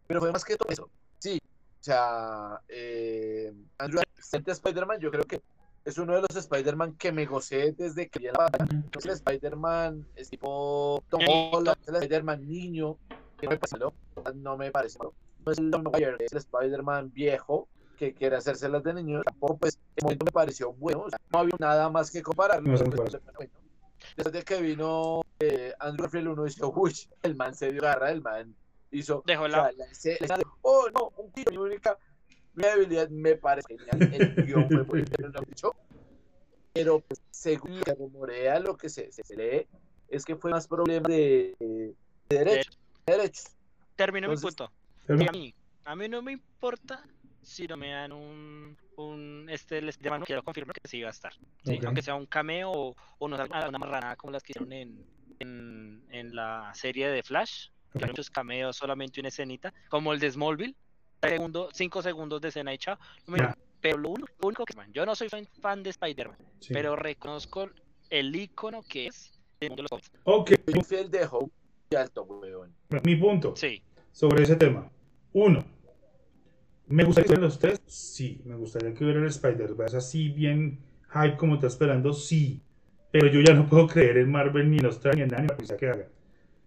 Pero 0.07 0.21
fue 0.21 0.33
más 0.33 0.45
que 0.45 0.57
todo 0.57 0.71
eso. 0.71 0.89
Sí. 1.19 1.41
O 1.81 1.85
sea, 1.87 2.61
eh, 2.69 3.53
Andrew 3.79 4.01
Garfield, 4.01 4.49
Spider-Man, 4.49 5.01
yo 5.01 5.11
creo 5.11 5.25
que 5.25 5.41
es 5.87 5.99
uno 5.99 6.15
de 6.15 6.21
los 6.23 6.37
Spider-Man 6.37 6.97
que 6.97 7.13
me 7.13 7.27
gocé 7.27 7.73
desde 7.73 8.09
que 8.09 8.19
vi 8.19 8.27
en 8.27 8.33
la. 8.33 8.51
Es 8.99 9.05
el 9.05 9.13
Spider-Man, 9.13 10.05
es 10.17 10.29
tipo 10.29 11.03
Tom. 11.09 11.21
Holland, 11.53 11.79
es 11.81 11.89
el 11.89 11.95
Spider-Man 11.95 12.47
niño, 12.47 12.99
que 13.39 13.49
me 13.49 13.59
malo, 13.71 13.95
no 14.35 14.57
me 14.57 14.73
parece 14.73 14.99
malo. 14.99 15.15
No 15.45 15.53
es 15.53 15.59
el 15.59 15.71
Tom 15.71 15.85
Maguire, 15.85 16.17
es 16.19 16.33
el 16.33 16.39
Spider-Man 16.39 17.13
viejo 17.13 17.69
que 17.97 18.13
quiere 18.13 18.35
hacérselas 18.37 18.83
de 18.83 18.95
niño. 18.95 19.23
Tampoco, 19.23 19.59
pues, 19.59 19.79
el 19.95 20.03
momento 20.03 20.25
me 20.25 20.33
pareció 20.33 20.73
bueno. 20.73 21.03
o 21.03 21.09
sea, 21.09 21.21
no 21.33 21.39
había 21.39 21.55
nada 21.61 21.89
más 21.89 22.11
que 22.11 22.21
compararlo. 22.21 22.69
No 22.69 22.79
pues, 22.91 23.17
bueno. 23.37 23.53
Después 24.17 24.33
de 24.33 24.43
que 24.43 24.61
vino 24.61 25.23
eh, 25.39 25.73
Andrew 25.79 26.03
Garfield, 26.03 26.29
uno 26.29 26.45
dice, 26.45 26.65
uy, 26.65 26.95
el 27.23 27.37
man 27.37 27.55
se 27.55 27.71
dio 27.71 27.83
garra, 27.83 28.11
el 28.11 28.23
man 28.23 28.55
hizo. 28.91 29.23
Dejó 29.25 29.45
o 29.45 29.49
la- 29.49 29.73
sea, 29.93 30.17
oh, 30.63 30.89
no, 30.93 31.13
un 31.17 31.31
tiro, 31.31 31.53
mi 31.53 31.59
única 31.59 31.97
mi 32.57 32.65
debilidad 32.65 33.09
me 33.11 33.37
parece 33.37 33.77
genial. 33.79 34.13
El 34.15 34.35
guion 34.47 34.69
fue 34.69 34.85
muy 34.85 35.03
bien 35.03 35.33
hecho. 35.53 35.73
Pero 36.73 37.01
pues, 37.01 37.23
según 37.31 37.79
lo 37.79 37.83
que 37.85 37.95
rumorea, 37.95 38.59
lo 38.61 38.77
que 38.77 38.89
se, 38.89 39.11
se, 39.13 39.23
se 39.25 39.37
lee, 39.37 39.67
es 40.09 40.25
que 40.25 40.37
fue 40.37 40.51
más 40.51 40.67
problema 40.69 41.09
de, 41.09 41.55
de 41.59 41.95
derechos. 42.29 42.79
de 43.07 43.17
derechos. 43.17 43.45
Termino 43.97 44.29
mi 44.29 44.35
Entonces- 44.35 44.57
punto. 44.57 44.73
pero- 45.07 45.21
A 45.29 45.33
mí, 45.33 45.55
a 45.85 45.97
mí 45.97 46.09
no 46.09 46.21
me 46.23 46.33
importa 46.33 47.03
si 47.43 47.67
no 47.67 47.77
me 47.77 47.91
dan 47.93 48.11
un, 48.13 48.77
un 48.97 49.47
este 49.49 49.79
el 49.79 49.89
Spider-Man, 49.89 50.23
quiero 50.27 50.43
confirmar 50.43 50.75
que 50.75 50.89
sí 50.89 51.01
va 51.03 51.09
a 51.09 51.13
estar. 51.13 51.33
¿sí? 51.65 51.77
Ok. 51.79 51.85
Aunque 51.85 52.03
sea 52.03 52.15
un 52.17 52.27
cameo 52.27 52.73
o, 52.73 52.97
o 53.19 53.29
no 53.29 53.37
salga 53.37 53.69
una 53.69 53.79
marranada 53.79 54.17
como 54.17 54.33
las 54.33 54.43
que 54.43 54.53
hicieron 54.53 54.73
en, 54.73 55.07
en, 55.39 56.05
en 56.11 56.35
la 56.35 56.73
serie 56.75 57.09
de 57.09 57.23
Flash, 57.23 57.69
que 57.93 57.99
hay 57.99 58.05
Ok. 58.05 58.11
muchos 58.11 58.31
cameos, 58.31 58.77
solamente 58.77 59.21
una 59.21 59.29
escenita, 59.29 59.73
como 59.89 60.13
el 60.13 60.19
de 60.21 60.31
Smallville, 60.31 60.75
segundo, 61.23 61.69
cinco 61.73 62.03
segundos 62.03 62.41
de 62.41 62.49
escena 62.49 62.73
y 62.75 62.79
chao. 62.79 62.99
No 63.27 63.33
me- 63.35 63.39
Ya. 63.41 63.57
Pero 63.81 63.99
lo 63.99 64.09
único, 64.11 64.29
lo 64.41 64.49
único 64.49 64.65
que 64.65 64.75
yo 64.93 65.07
no 65.07 65.15
soy 65.15 65.29
fan, 65.29 65.47
fan 65.61 65.83
de 65.83 65.91
Spider-Man, 65.91 66.39
sí. 66.61 66.73
pero 66.73 66.97
reconozco 66.97 67.69
el 68.11 68.35
icono 68.35 68.83
que 68.83 69.07
es 69.09 69.33
mundo 69.61 69.77
de 69.77 69.83
los 69.83 69.91
cómics. 69.91 70.11
Ok, 70.25 70.51
Soy 70.73 70.83
fiel 70.83 71.11
de 71.11 71.25
Hope 71.31 71.53
y 71.91 71.95
alto, 71.97 72.23
weón. 72.25 72.75
mi 73.05 73.17
punto 73.17 73.55
Sí, 73.55 73.83
sobre 74.13 74.43
ese 74.43 74.57
tema. 74.57 74.91
Uno, 75.33 75.65
¿me 76.89 77.05
gustaría 77.05 77.35
que 77.35 77.41
los 77.41 77.59
tres? 77.59 77.81
Sí, 77.87 78.41
me 78.45 78.57
gustaría 78.57 78.93
que 78.95 79.05
hubiera 79.05 79.21
el 79.21 79.27
Spider-Verse 79.27 79.97
así 79.99 80.31
bien 80.31 80.81
hype 81.13 81.37
como 81.37 81.55
está 81.55 81.67
esperando, 81.69 82.13
sí. 82.13 82.61
Pero 83.13 83.29
yo 83.29 83.41
ya 83.41 83.55
no 83.55 83.69
puedo 83.69 83.87
creer 83.87 84.19
en 84.19 84.31
Marvel 84.31 84.69
ni 84.71 84.79
en 84.79 84.83
los 84.85 85.01
ni 85.15 85.23
en 85.23 85.29
nada 85.29 85.43
ni 85.43 85.47
en 85.47 85.49
la 85.49 85.57
cosa 85.57 85.77
que 85.77 85.89
haga. 85.89 86.09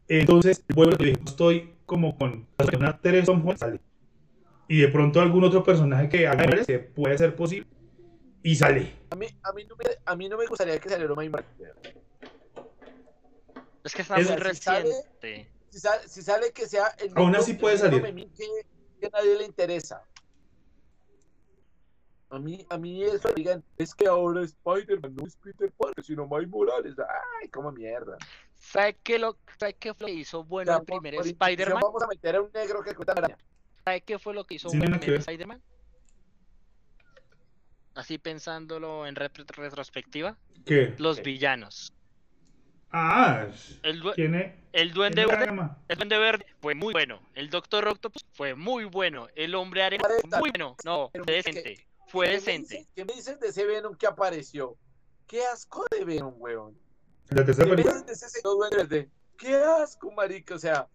Entonces, 0.08 0.64
vuelvo 0.74 0.92
a 0.92 0.94
lo 0.94 0.98
que 0.98 1.06
dije, 1.06 1.20
estoy 1.26 1.74
como 1.86 2.18
con 2.18 2.48
una 2.78 2.98
tres 3.00 3.26
Tom 3.26 3.42
Holland 3.42 3.58
sale. 3.60 3.80
Y 4.70 4.82
de 4.82 4.88
pronto 4.88 5.20
algún 5.20 5.44
otro 5.44 5.64
personaje 5.64 6.08
que 6.08 6.28
haga 6.28 6.46
que 6.64 6.78
puede 6.78 7.18
ser 7.18 7.36
posible 7.36 7.68
y 8.44 8.56
sale. 8.56 8.94
A 9.10 9.16
mí, 9.16 9.26
a, 9.42 9.52
mí 9.52 9.66
no 9.66 9.76
me, 9.76 9.86
a 10.06 10.16
mí 10.16 10.30
no 10.30 10.38
me 10.38 10.46
gustaría 10.46 10.80
que 10.80 10.88
saliera 10.88 11.14
Mike 11.16 11.30
Marker. 11.32 11.76
es 13.84 13.94
que 13.96 14.04
está 14.04 14.18
Es- 14.18 14.30
muy 14.30 14.40
si 14.54 14.62
sale-. 14.62 14.94
Si 15.72 15.80
sale, 15.80 16.08
si 16.08 16.22
sale 16.22 16.52
que 16.52 16.68
sea 16.68 16.88
el 17.00 17.12
Aún 17.16 17.36
así 17.36 17.54
puede 17.54 17.80
salir. 17.80 18.02
Que, 18.04 18.46
que 19.00 19.08
a 19.08 19.10
nadie 19.10 19.38
le 19.40 19.46
interesa. 19.46 20.04
A 22.30 22.38
mí, 22.38 22.64
a 22.70 22.78
mí 22.78 23.04
eso 23.04 23.30
digan, 23.36 23.64
es 23.76 23.96
que 23.96 24.06
ahora 24.06 24.44
Spider-Man 24.44 25.16
no 25.16 25.26
es 25.26 25.36
Peter 25.38 25.72
Parker, 25.72 26.04
sino 26.04 26.28
Mike 26.28 26.46
Morales. 26.48 26.96
Ay, 27.42 27.50
como 27.50 27.72
mierda. 27.72 28.18
¿Sabe 28.60 29.00
qué, 29.02 29.18
lo, 29.18 29.36
¿Sabe 29.60 29.74
qué 29.74 29.94
lo 29.98 30.08
hizo 30.08 30.42
O 30.42 30.44
bueno 30.44 30.72
sea, 30.72 30.80
el 30.80 30.86
primer 30.86 31.16
Spider-Man? 31.16 31.82
Vamos 31.82 32.04
a 32.04 32.08
meter 32.08 32.36
a 32.36 32.42
un 32.42 32.52
negro 32.54 32.84
que 32.84 32.94
cuenta 32.94 33.14
araña. 33.14 33.38
¿Sabe 33.90 34.02
qué 34.02 34.20
fue 34.20 34.36
lo 34.36 34.44
que 34.44 34.54
hizo 34.54 34.70
Sí. 34.70 34.78
Spider-Man? 34.80 35.60
Así 37.96 38.20
pensándolo 38.20 39.08
en 39.08 39.16
retrospectiva, 39.16 40.38
¿Qué? 40.64 40.94
los 41.00 41.24
villanos. 41.24 41.92
Ah, 42.92 43.48
El, 43.82 44.04
tiene. 44.16 44.56
el 44.74 44.94
Duende 44.94 45.24
tiene 45.26 45.38
Verde, 45.46 45.70
el 45.88 45.96
Duende 45.98 46.18
Verde 46.20 46.46
fue 46.62 46.76
muy 46.76 46.94
bueno. 46.94 47.20
El 47.34 47.50
Doctor 47.50 47.88
Octopus 47.88 48.24
fue 48.34 48.54
muy 48.54 48.86
bueno. 48.86 49.28
El 49.36 49.56
Hombre 49.56 49.82
Arena 49.84 50.04
fue 50.08 50.40
muy 50.40 50.50
bueno. 50.52 50.76
No, 50.86 51.10
fue 51.12 51.34
decente. 51.36 51.88
Fue 52.08 52.26
¿Qué 52.28 52.32
me 52.32 52.36
decente. 52.38 52.76
dices- 52.78 52.88
¿Qué 52.96 53.06
me 53.06 53.14
dices 53.14 53.40
de 53.40 53.48
ese 53.48 53.66
Venom 53.66 53.96
que 53.96 54.06
apareció? 54.08 54.78
Qué 55.28 55.44
asco 55.46 55.84
de 55.92 56.06
Venom, 56.06 56.36
weón. 56.38 56.78
La 57.30 57.44
tercera 57.44 57.68
¿Qué 57.70 57.76
me 57.76 57.84
dices 57.84 58.06
de 58.06 58.14
ese 58.14 58.30
señor 58.30 58.56
Duende 58.56 58.78
Verde? 58.78 59.10
Qué 59.38 59.56
asco, 59.56 60.12
marica. 60.12 60.54
O 60.56 60.60
sea, 60.60 60.88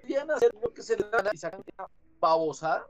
querían 0.00 0.30
hacer 0.30 0.52
lo 0.62 0.72
que 0.72 0.82
se 0.82 0.96
le 0.96 1.04
da 1.10 1.30
y 1.32 1.36
sacan 1.36 1.62
una 1.76 1.88
babosada. 2.20 2.86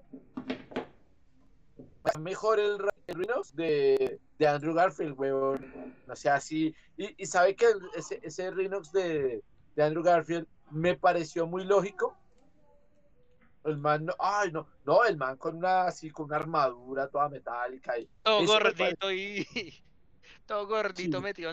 Mejor 2.19 2.59
el, 2.59 2.79
el 3.07 3.15
Rhinos 3.17 3.55
de, 3.55 4.19
de 4.39 4.47
Andrew 4.49 4.75
Garfield, 4.75 5.15
weón. 5.19 5.95
O 6.09 6.17
sea, 6.17 6.37
así. 6.37 6.75
Y, 6.97 7.23
y 7.23 7.27
sabe 7.27 7.55
que 7.55 7.67
el- 7.67 7.91
ese, 7.95 8.19
ese 8.23 8.51
Rhinox 8.51 8.91
de, 8.93 9.43
de 9.77 9.83
Andrew 9.83 10.03
Garfield 10.03 10.47
me 10.71 10.97
pareció 10.97 11.47
muy 11.47 11.65
lógico. 11.65 12.17
El 13.65 13.77
man, 13.77 14.07
no, 14.07 14.15
ay, 14.19 14.51
no, 14.53 14.67
no, 14.87 15.05
el 15.05 15.17
man 15.19 15.37
con 15.37 15.57
una, 15.57 15.83
así, 15.87 16.11
con 16.11 16.27
una 16.27 16.37
armadura 16.37 17.09
toda 17.09 17.29
metálica. 17.29 17.99
Y, 17.99 18.09
Todo 18.23 18.41
Eso 18.43 18.53
me 18.55 18.59
gordito 18.71 19.13
y. 19.13 19.47
Todo 20.47 20.67
gordito 20.67 21.19
Sí. 21.19 21.25
metido 21.25 21.53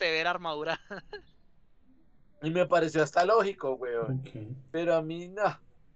severa 0.00 0.30
armadura. 0.30 0.80
y 2.42 2.50
me 2.50 2.66
pareció 2.66 3.02
hasta 3.02 3.24
lógico, 3.24 3.74
weón. 3.74 4.22
Pero 4.72 4.94
a 4.94 5.02
mí, 5.02 5.28
no. 5.28 5.42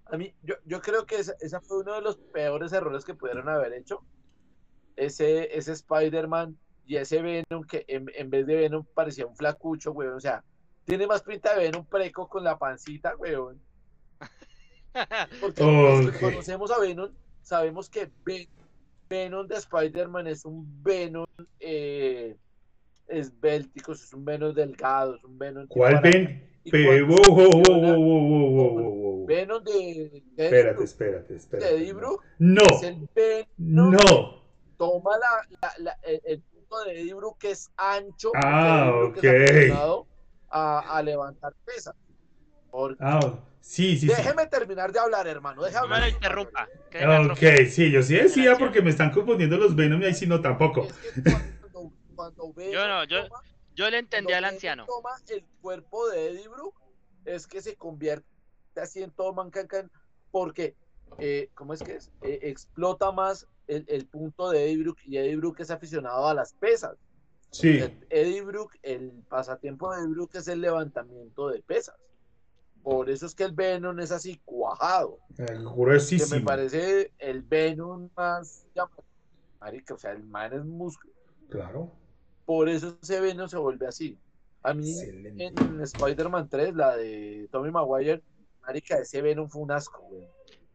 A 0.07 0.17
mí, 0.19 0.35
yo, 0.43 0.57
yo 0.67 0.83
creo 0.83 1.07
que 1.07 1.17
esa, 1.17 1.35
esa, 1.41 1.61
fue 1.63 1.79
uno 1.79 1.95
de 1.95 2.03
los 2.03 2.17
peores 2.17 2.73
errores 2.75 3.05
que 3.05 3.15
pudieron 3.15 3.49
haber 3.49 3.73
hecho. 3.73 4.03
Ese, 4.97 5.57
ese 5.57 5.73
Spider-Man 5.73 6.57
y 6.87 6.97
ese 6.97 7.23
Venom 7.23 7.65
que 7.67 7.87
en, 7.89 8.07
en, 8.15 8.29
vez 8.29 8.47
de 8.47 8.57
Venom 8.57 8.85
parecía 8.95 9.27
un 9.27 9.35
flacucho, 9.35 9.93
weón. 9.93 10.15
O 10.15 10.21
sea, 10.21 10.45
tiene 10.85 11.07
más 11.07 11.23
pinta 11.23 11.55
de 11.55 11.65
Venom 11.65 11.87
preco 11.87 12.29
con 12.29 12.45
la 12.45 12.59
pancita, 12.59 13.17
weón. 13.17 13.59
Porque 15.41 15.65
los 15.65 16.13
que 16.13 16.21
conocemos 16.21 16.71
a 16.71 16.79
Venom, 16.79 17.11
sabemos 17.41 17.89
que 17.89 18.11
Venom 19.09 19.47
de 19.47 19.57
Spider-Man 19.57 20.27
es 20.27 20.45
un 20.45 20.83
Venom 20.83 21.27
eh, 21.59 22.37
esbéltico, 23.09 23.93
es 23.93 24.13
un 24.13 24.25
Venom 24.25 24.55
delgado, 24.55 25.17
es 25.17 25.25
un 25.25 25.39
Venom. 25.39 25.67
¿Cuál 25.69 26.01
Venom? 26.01 26.39
Venom 29.27 29.63
de, 29.63 30.23
de 30.37 30.45
espérate, 30.45 30.85
espérate, 30.85 31.37
espérate. 31.37 31.73
De 31.73 31.79
Dibru, 31.79 32.21
no. 32.39 32.63
Es 32.63 32.83
el 32.83 33.09
Venom 33.15 33.93
no. 33.93 34.45
Toma 34.77 35.13
la, 35.19 35.59
la, 35.61 35.73
la, 35.79 35.99
el, 36.03 36.41
punto 36.41 36.85
de 36.85 36.95
Dibru 36.95 37.37
que 37.39 37.51
es 37.53 37.71
ancho. 37.77 38.33
Ah, 38.35 38.93
ok. 39.09 39.25
a, 40.51 40.79
a, 40.81 41.03
levantar 41.03 41.55
pesas. 41.65 41.95
Porque... 42.71 42.97
Ah, 43.01 43.39
sí, 43.61 43.97
sí. 43.97 44.07
Déjeme 44.07 44.43
sí. 44.45 44.49
terminar 44.51 44.93
de 44.93 44.99
hablar, 44.99 45.27
hermano. 45.27 45.63
Déjame. 45.63 45.89
No 45.89 45.95
me 45.95 46.01
lo 46.01 46.09
interrumpa. 46.09 46.69
Ok, 47.31 47.69
sí, 47.69 47.91
yo 47.91 48.03
sí 48.03 48.17
decía 48.17 48.57
porque 48.59 48.83
me 48.83 48.91
están 48.91 49.11
confundiendo 49.11 49.57
los 49.57 49.77
Venom 49.77 50.03
y 50.03 50.07
ahí 50.07 50.15
sí 50.15 50.27
no 50.27 50.41
tampoco. 50.41 50.87
Es 50.87 50.95
que 50.95 51.23
cuando, 51.23 51.54
cuando 52.33 52.53
Venom 52.55 52.73
yo 52.73 52.89
no, 52.89 53.05
yo, 53.05 53.29
toma, 53.29 53.43
yo 53.75 53.91
le 53.91 53.99
entendí 53.99 54.33
al 54.33 54.45
anciano. 54.45 54.87
toma 54.87 55.11
el 55.29 55.45
cuerpo 55.61 56.09
de 56.09 56.31
Eddie 56.31 56.49
Brook, 56.49 56.75
es 57.25 57.47
que 57.47 57.61
se 57.61 57.77
convierte 57.77 58.27
así 58.77 59.03
en 59.03 59.11
todo 59.11 59.33
mancancan 59.33 59.91
porque, 60.31 60.77
eh, 61.19 61.51
¿cómo 61.55 61.75
es 61.75 61.83
que 61.83 61.97
es? 61.97 62.11
Eh, 62.23 62.41
explota 62.43 63.13
más 63.13 63.47
el, 63.67 63.85
el, 63.89 64.07
punto 64.07 64.51
de 64.51 64.65
Eddie 64.65 64.83
Brook 64.83 64.99
y 65.05 65.17
Eddie 65.17 65.37
Brook 65.37 65.61
es 65.61 65.71
aficionado 65.71 66.27
a 66.27 66.35
las 66.35 66.55
pesas. 66.55 66.97
Sí. 67.51 67.81
Eddie 68.11 68.43
Brook, 68.43 68.73
el 68.83 69.13
pasatiempo 69.29 69.93
de 69.93 70.01
Eddie 70.01 70.11
Brook 70.11 70.31
es 70.35 70.49
el 70.49 70.61
levantamiento 70.61 71.49
de 71.49 71.63
pesas. 71.63 71.95
Por 72.83 73.09
eso 73.09 73.25
es 73.25 73.35
que 73.35 73.45
el 73.45 73.53
Venom 73.53 73.99
es 74.01 74.11
así 74.11 74.41
cuajado. 74.45 75.19
Gruesísimo. 75.39 76.31
Que 76.31 76.41
me 76.41 76.45
parece 76.45 77.13
el 77.19 77.43
Venom 77.43 78.11
más 78.15 78.67
marica, 79.65 79.95
o 79.95 79.99
sea, 79.99 80.13
el 80.13 80.23
man 80.25 80.53
es 80.53 80.65
músculo. 80.65 81.15
Claro. 81.49 81.91
Por 82.45 82.69
eso 82.69 82.99
ese 83.03 83.21
Venom 83.21 83.49
se 83.49 83.57
vuelve 83.57 83.87
así. 83.87 84.19
A 84.63 84.73
mí 84.73 84.91
Excelente. 84.91 85.53
en 85.61 85.81
Spider-Man 85.81 86.49
3, 86.49 86.75
la 86.75 86.97
de 86.97 87.49
Tommy 87.53 87.71
Maguire, 87.71 88.23
marica, 88.63 88.99
ese 88.99 89.21
Venom 89.21 89.49
fue 89.49 89.63
un 89.63 89.73
asco, 89.73 90.01
güey. 90.03 90.27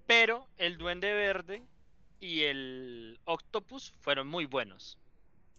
Pero 0.06 0.48
el 0.58 0.78
Duende 0.78 1.14
Verde 1.14 1.64
y 2.20 2.44
el 2.44 3.20
Octopus 3.26 3.94
fueron 4.00 4.28
muy 4.28 4.46
buenos. 4.46 4.98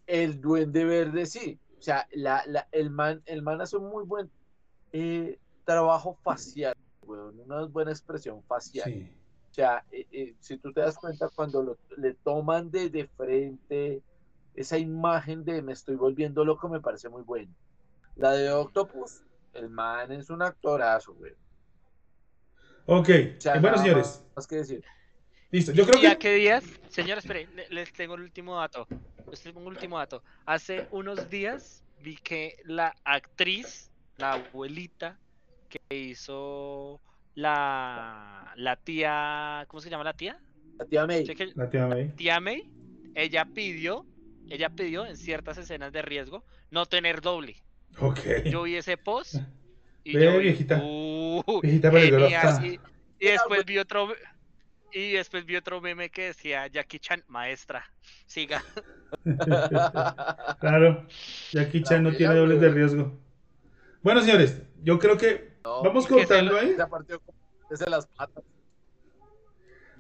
El 0.06 0.40
Duende 0.40 0.84
Verde 0.84 1.26
sí. 1.26 1.58
O 1.78 1.82
sea, 1.82 2.06
la, 2.12 2.42
la, 2.46 2.68
el, 2.72 2.90
man, 2.90 3.22
el 3.26 3.42
man 3.42 3.60
hace 3.60 3.76
un 3.76 3.88
muy 3.88 4.04
buen 4.04 4.30
eh, 4.92 5.38
trabajo 5.64 6.18
facial, 6.22 6.76
weón, 7.02 7.40
una 7.40 7.64
buena 7.64 7.90
expresión 7.90 8.42
facial. 8.42 8.92
Sí. 8.92 9.10
O 9.50 9.54
sea, 9.54 9.84
eh, 9.90 10.06
eh, 10.12 10.34
si 10.40 10.58
tú 10.58 10.72
te 10.72 10.80
das 10.80 10.96
cuenta 10.98 11.28
cuando 11.28 11.62
lo, 11.62 11.78
le 11.96 12.14
toman 12.14 12.70
de, 12.70 12.90
de, 12.90 13.06
frente 13.06 14.02
esa 14.54 14.78
imagen 14.78 15.44
de 15.44 15.62
me 15.62 15.72
estoy 15.72 15.96
volviendo 15.96 16.44
loco 16.44 16.68
me 16.68 16.80
parece 16.80 17.08
muy 17.08 17.22
buena. 17.22 17.52
La 18.16 18.32
de 18.32 18.50
Octopus, 18.50 19.22
el 19.54 19.68
man 19.70 20.10
es 20.12 20.30
un 20.30 20.42
actorazo, 20.42 21.14
güey. 21.14 21.32
Ok, 22.86 23.08
O 23.38 23.40
sea, 23.40 23.58
bueno 23.60 23.78
señores, 23.78 24.24
Más 24.34 24.46
que 24.46 24.56
decir. 24.56 24.84
listo. 25.50 25.72
Yo 25.72 25.86
creo 25.86 26.02
¿Y 26.02 26.06
a 26.06 26.12
que 26.12 26.18
qué 26.18 26.34
días? 26.34 26.64
Señor, 26.88 27.18
espere, 27.18 27.46
le- 27.54 27.68
les 27.70 27.92
tengo 27.92 28.14
el 28.14 28.22
último 28.22 28.56
dato. 28.56 28.86
Les 29.30 29.40
tengo 29.42 29.60
un 29.60 29.66
último 29.66 29.98
dato. 29.98 30.22
Hace 30.44 30.88
unos 30.90 31.30
días 31.30 31.84
vi 32.02 32.16
que 32.16 32.56
la 32.64 32.94
actriz, 33.04 33.90
la 34.16 34.32
abuelita 34.32 35.18
que 35.68 35.78
hizo 35.96 37.00
la, 37.34 38.52
la 38.56 38.76
tía, 38.76 39.64
¿cómo 39.68 39.80
se 39.80 39.88
llama 39.90 40.02
la 40.04 40.14
tía? 40.14 40.40
La 40.78 40.84
tía 40.86 41.06
May. 41.06 41.24
La 41.54 41.70
tía 41.70 41.86
May. 41.86 42.08
tía 42.16 42.40
May, 42.40 42.68
ella 43.14 43.44
pidió, 43.44 44.04
ella 44.50 44.68
pidió 44.70 45.06
en 45.06 45.16
ciertas 45.16 45.56
escenas 45.58 45.92
de 45.92 46.02
riesgo 46.02 46.44
no 46.70 46.86
tener 46.86 47.20
doble. 47.22 47.56
Ok. 47.98 48.20
Yo 48.44 48.62
vi 48.64 48.76
ese 48.76 48.96
post 48.96 49.36
y 50.04 50.14
Ve, 50.16 50.24
yo 50.24 50.32
vi, 50.32 50.38
viejita. 50.44 50.80
"Uh, 50.82 51.60
Viejita 51.62 51.90
genial", 51.90 52.64
y, 52.66 52.80
y 53.18 53.28
después 53.28 53.64
vi 53.64 53.78
otro 53.78 54.12
y 54.92 55.12
después 55.12 55.44
vi 55.44 55.56
otro 55.56 55.80
meme 55.80 56.10
que 56.10 56.26
decía 56.26 56.66
Jackie 56.66 56.98
Chan, 56.98 57.22
maestra, 57.28 57.84
siga. 58.26 58.62
Claro, 60.60 61.06
Jackie 61.52 61.82
Chan 61.82 62.02
no 62.02 62.12
tiene 62.12 62.34
dobles 62.34 62.60
de 62.60 62.68
güey. 62.68 62.78
riesgo. 62.78 63.18
Bueno, 64.02 64.20
señores, 64.22 64.62
yo 64.82 64.98
creo 64.98 65.16
que 65.16 65.54
No, 65.64 65.82
vamos 65.82 66.04
y 66.04 66.08
que 66.08 66.14
se 66.20 66.26
cortando 66.28 66.56
ahí. 66.58 66.74
Se 66.76 66.86
partió 66.86 67.22
desde 67.68 67.90
las 67.90 68.06
patas. 68.06 68.42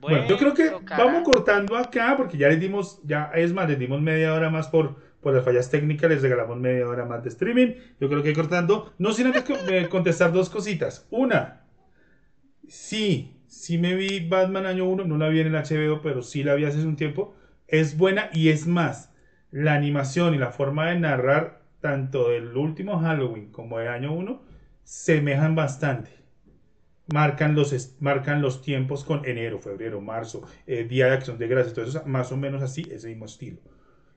Bueno, 0.06 0.24
yo 0.26 0.36
creo 0.38 0.54
que 0.54 0.82
vamos 0.94 1.22
cortando 1.24 1.76
acá 1.76 2.14
porque 2.16 2.38
ya 2.38 2.48
les 2.48 2.60
dimos, 2.60 3.00
ya 3.04 3.30
es 3.34 3.52
más, 3.52 3.68
les 3.68 3.78
dimos 3.78 4.00
media 4.00 4.34
hora 4.34 4.50
más 4.50 4.68
por, 4.68 4.96
por 5.20 5.34
las 5.34 5.44
fallas 5.44 5.70
técnicas, 5.70 6.10
les 6.10 6.22
regalamos 6.22 6.58
media 6.58 6.88
hora 6.88 7.04
más 7.04 7.22
de 7.22 7.28
streaming. 7.28 7.74
Yo 8.00 8.08
creo 8.08 8.22
que 8.22 8.34
cortando, 8.34 8.92
no 8.98 9.12
sin 9.12 9.26
antes 9.26 9.44
co- 9.44 9.64
contestar 9.90 10.32
dos 10.32 10.48
cositas. 10.50 11.06
Una, 11.10 11.64
sí, 12.68 13.36
sí 13.46 13.78
me 13.78 13.94
vi 13.94 14.26
Batman 14.28 14.66
año 14.66 14.86
1, 14.86 15.04
no 15.04 15.16
la 15.18 15.28
vi 15.28 15.40
en 15.40 15.48
el 15.48 15.56
HBO, 15.56 16.00
pero 16.02 16.22
sí 16.22 16.42
la 16.42 16.54
vi 16.54 16.64
hace 16.64 16.84
un 16.84 16.96
tiempo. 16.96 17.34
Es 17.68 17.96
buena 17.96 18.30
y 18.32 18.48
es 18.50 18.66
más, 18.66 19.12
la 19.50 19.74
animación 19.74 20.34
y 20.34 20.38
la 20.38 20.50
forma 20.52 20.88
de 20.90 20.98
narrar 21.00 21.62
tanto 21.80 22.30
del 22.30 22.56
último 22.56 22.98
Halloween 23.00 23.50
como 23.50 23.78
de 23.78 23.88
año 23.88 24.12
1 24.12 24.42
semejan 24.84 25.54
bastante 25.54 26.10
marcan 27.12 27.54
los, 27.54 27.96
marcan 28.00 28.42
los 28.42 28.62
tiempos 28.62 29.04
con 29.04 29.24
enero, 29.26 29.58
febrero, 29.58 30.00
marzo, 30.00 30.42
eh, 30.66 30.84
Día 30.84 31.06
de 31.06 31.12
Acción 31.12 31.38
de 31.38 31.48
Gracias, 31.48 31.74
todo 31.74 31.84
eso, 31.84 32.02
más 32.06 32.32
o 32.32 32.36
menos 32.36 32.62
así, 32.62 32.86
ese 32.90 33.08
mismo 33.08 33.26
estilo. 33.26 33.58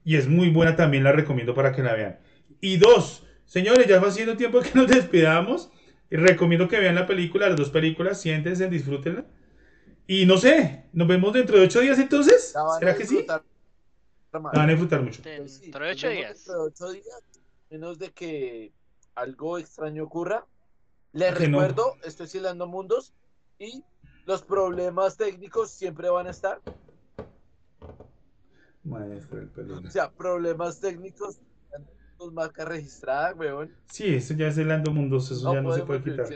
Y 0.05 0.15
es 0.17 0.27
muy 0.27 0.49
buena, 0.49 0.75
también 0.75 1.03
la 1.03 1.11
recomiendo 1.11 1.53
para 1.53 1.71
que 1.71 1.81
la 1.81 1.93
vean. 1.93 2.19
Y 2.61 2.77
dos, 2.77 3.25
señores, 3.45 3.87
ya 3.87 3.99
va 3.99 4.11
siendo 4.11 4.37
tiempo 4.37 4.61
que 4.61 4.71
nos 4.75 4.87
despidamos. 4.87 5.71
Y 6.09 6.17
recomiendo 6.17 6.67
que 6.67 6.79
vean 6.79 6.95
la 6.95 7.07
película, 7.07 7.47
las 7.47 7.57
dos 7.57 7.69
películas, 7.71 8.21
siéntense, 8.21 8.69
disfrútenla. 8.69 9.25
Y 10.05 10.25
no 10.25 10.37
sé, 10.37 10.85
nos 10.93 11.07
vemos 11.07 11.33
dentro 11.33 11.57
de 11.57 11.63
ocho 11.65 11.79
días 11.79 11.97
entonces. 11.97 12.53
¿Será 12.79 12.95
que 12.95 13.05
sí? 13.05 13.25
La 13.27 13.41
van 14.39 14.67
a 14.69 14.71
disfrutar 14.71 15.01
mucho. 15.01 15.21
Pues 15.23 15.55
sí, 15.55 15.71
Dentro 15.71 15.85
de 15.85 15.91
nos 15.91 15.97
ocho 15.97 16.09
días. 16.09 16.35
dentro 16.35 16.53
de 16.53 16.69
ocho 16.69 16.91
días, 16.91 17.23
menos 17.69 17.99
de 17.99 18.11
que 18.11 18.71
algo 19.15 19.57
extraño 19.57 20.03
ocurra. 20.03 20.45
Les 21.13 21.33
Que 21.35 21.47
no. 21.47 21.59
recuerdo, 21.59 21.95
estoy 22.03 22.27
hilando 22.33 22.67
mundos 22.67 23.13
y 23.59 23.83
los 24.25 24.41
problemas 24.41 25.15
técnicos 25.17 25.71
siempre 25.71 26.09
van 26.09 26.27
a 26.27 26.31
estar. 26.31 26.59
Maestro 28.83 29.37
del 29.37 29.47
pelón. 29.49 29.87
O 29.87 29.91
sea, 29.91 30.11
problemas 30.11 30.79
técnicos, 30.79 31.39
marca 32.31 32.65
registrada, 32.65 33.33
weón. 33.33 33.71
Sí, 33.91 34.15
eso 34.15 34.33
ya 34.33 34.47
es 34.47 34.57
el 34.57 34.71
Ando 34.71 34.91
Mundos, 34.91 35.29
eso 35.31 35.53
ya 35.53 35.61
no 35.61 35.73
se 35.73 35.83
puede 35.83 36.01
quitar. 36.03 36.27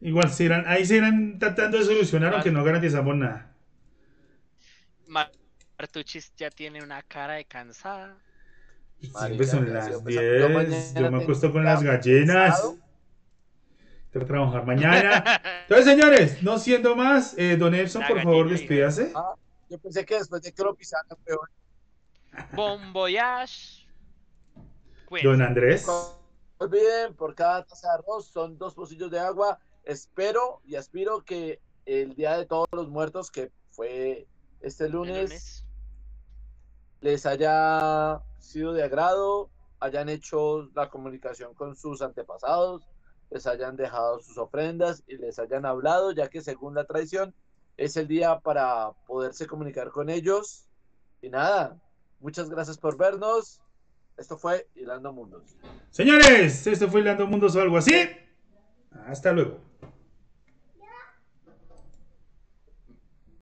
Igual 0.00 0.30
se 0.30 0.44
irán, 0.44 0.64
ahí 0.66 0.84
se 0.84 0.96
irán 0.96 1.38
tratando 1.38 1.78
de 1.78 1.84
solucionar, 1.84 2.34
aunque 2.34 2.50
no 2.50 2.62
garantizamos 2.64 3.16
nada. 3.16 3.54
Mar- 5.06 5.32
Martuchis 5.78 6.32
ya 6.36 6.50
tiene 6.50 6.82
una 6.82 7.02
cara 7.02 7.34
de 7.34 7.44
cansada. 7.44 8.18
Siempre 9.00 9.46
son 9.46 9.72
las 9.72 9.86
sí, 9.86 9.92
pues, 10.02 10.16
10. 10.16 10.94
yo 10.94 11.10
me 11.10 11.22
acuesto 11.22 11.52
con 11.52 11.64
las 11.64 11.82
gallinas. 11.82 12.50
cansado. 12.60 12.78
Tengo 14.16 14.26
que 14.28 14.32
trabajar 14.32 14.64
mañana. 14.64 15.42
Entonces, 15.68 15.84
señores, 15.84 16.42
no 16.42 16.58
siendo 16.58 16.96
más, 16.96 17.36
eh, 17.36 17.58
Don 17.58 17.76
La 17.76 18.08
por 18.08 18.22
favor, 18.22 18.48
despídase. 18.48 19.12
Ah, 19.14 19.34
yo 19.68 19.78
pensé 19.78 20.06
que 20.06 20.14
después 20.14 20.40
de 20.40 20.52
que 20.52 20.62
lo 20.62 20.74
pisaran, 20.74 21.06
weón. 21.26 21.48
Bon 22.54 22.92
voyage. 22.94 23.86
Don 25.22 25.42
Andrés. 25.42 25.86
No 25.86 26.16
olviden, 26.56 27.14
por 27.14 27.34
cada 27.34 27.66
taza 27.66 27.88
de 27.88 27.94
arroz 27.94 28.28
son 28.28 28.56
dos 28.56 28.72
pocillos 28.72 29.10
de 29.10 29.20
agua. 29.20 29.58
Espero 29.84 30.62
y 30.64 30.76
aspiro 30.76 31.22
que 31.22 31.60
el 31.84 32.14
Día 32.14 32.38
de 32.38 32.46
Todos 32.46 32.68
los 32.72 32.88
Muertos, 32.88 33.30
que 33.30 33.52
fue 33.70 34.26
este 34.62 34.88
lunes. 34.88 35.66
les 37.02 37.26
haya 37.26 38.22
sido 38.38 38.72
de 38.72 38.82
agrado, 38.82 39.50
hayan 39.78 40.08
hecho 40.08 40.70
la 40.74 40.88
comunicación 40.88 41.52
con 41.52 41.76
sus 41.76 42.00
antepasados, 42.00 42.88
les 43.30 43.46
hayan 43.46 43.76
dejado 43.76 44.20
sus 44.20 44.38
ofrendas 44.38 45.02
y 45.06 45.16
les 45.16 45.38
hayan 45.38 45.66
hablado, 45.66 46.12
ya 46.12 46.28
que 46.28 46.40
según 46.40 46.74
la 46.74 46.84
tradición 46.84 47.34
es 47.76 47.96
el 47.96 48.08
día 48.08 48.38
para 48.40 48.92
poderse 49.06 49.46
comunicar 49.46 49.90
con 49.90 50.08
ellos. 50.08 50.66
Y 51.20 51.28
nada, 51.28 51.76
muchas 52.20 52.48
gracias 52.48 52.78
por 52.78 52.96
vernos. 52.96 53.60
Esto 54.16 54.38
fue 54.38 54.66
Hilando 54.74 55.12
Mundos. 55.12 55.56
Señores, 55.90 56.66
esto 56.66 56.88
fue 56.88 57.00
Hilando 57.00 57.26
Mundos 57.26 57.54
o 57.56 57.60
algo 57.60 57.76
así. 57.76 58.08
Hasta 59.06 59.32
luego. 59.32 59.58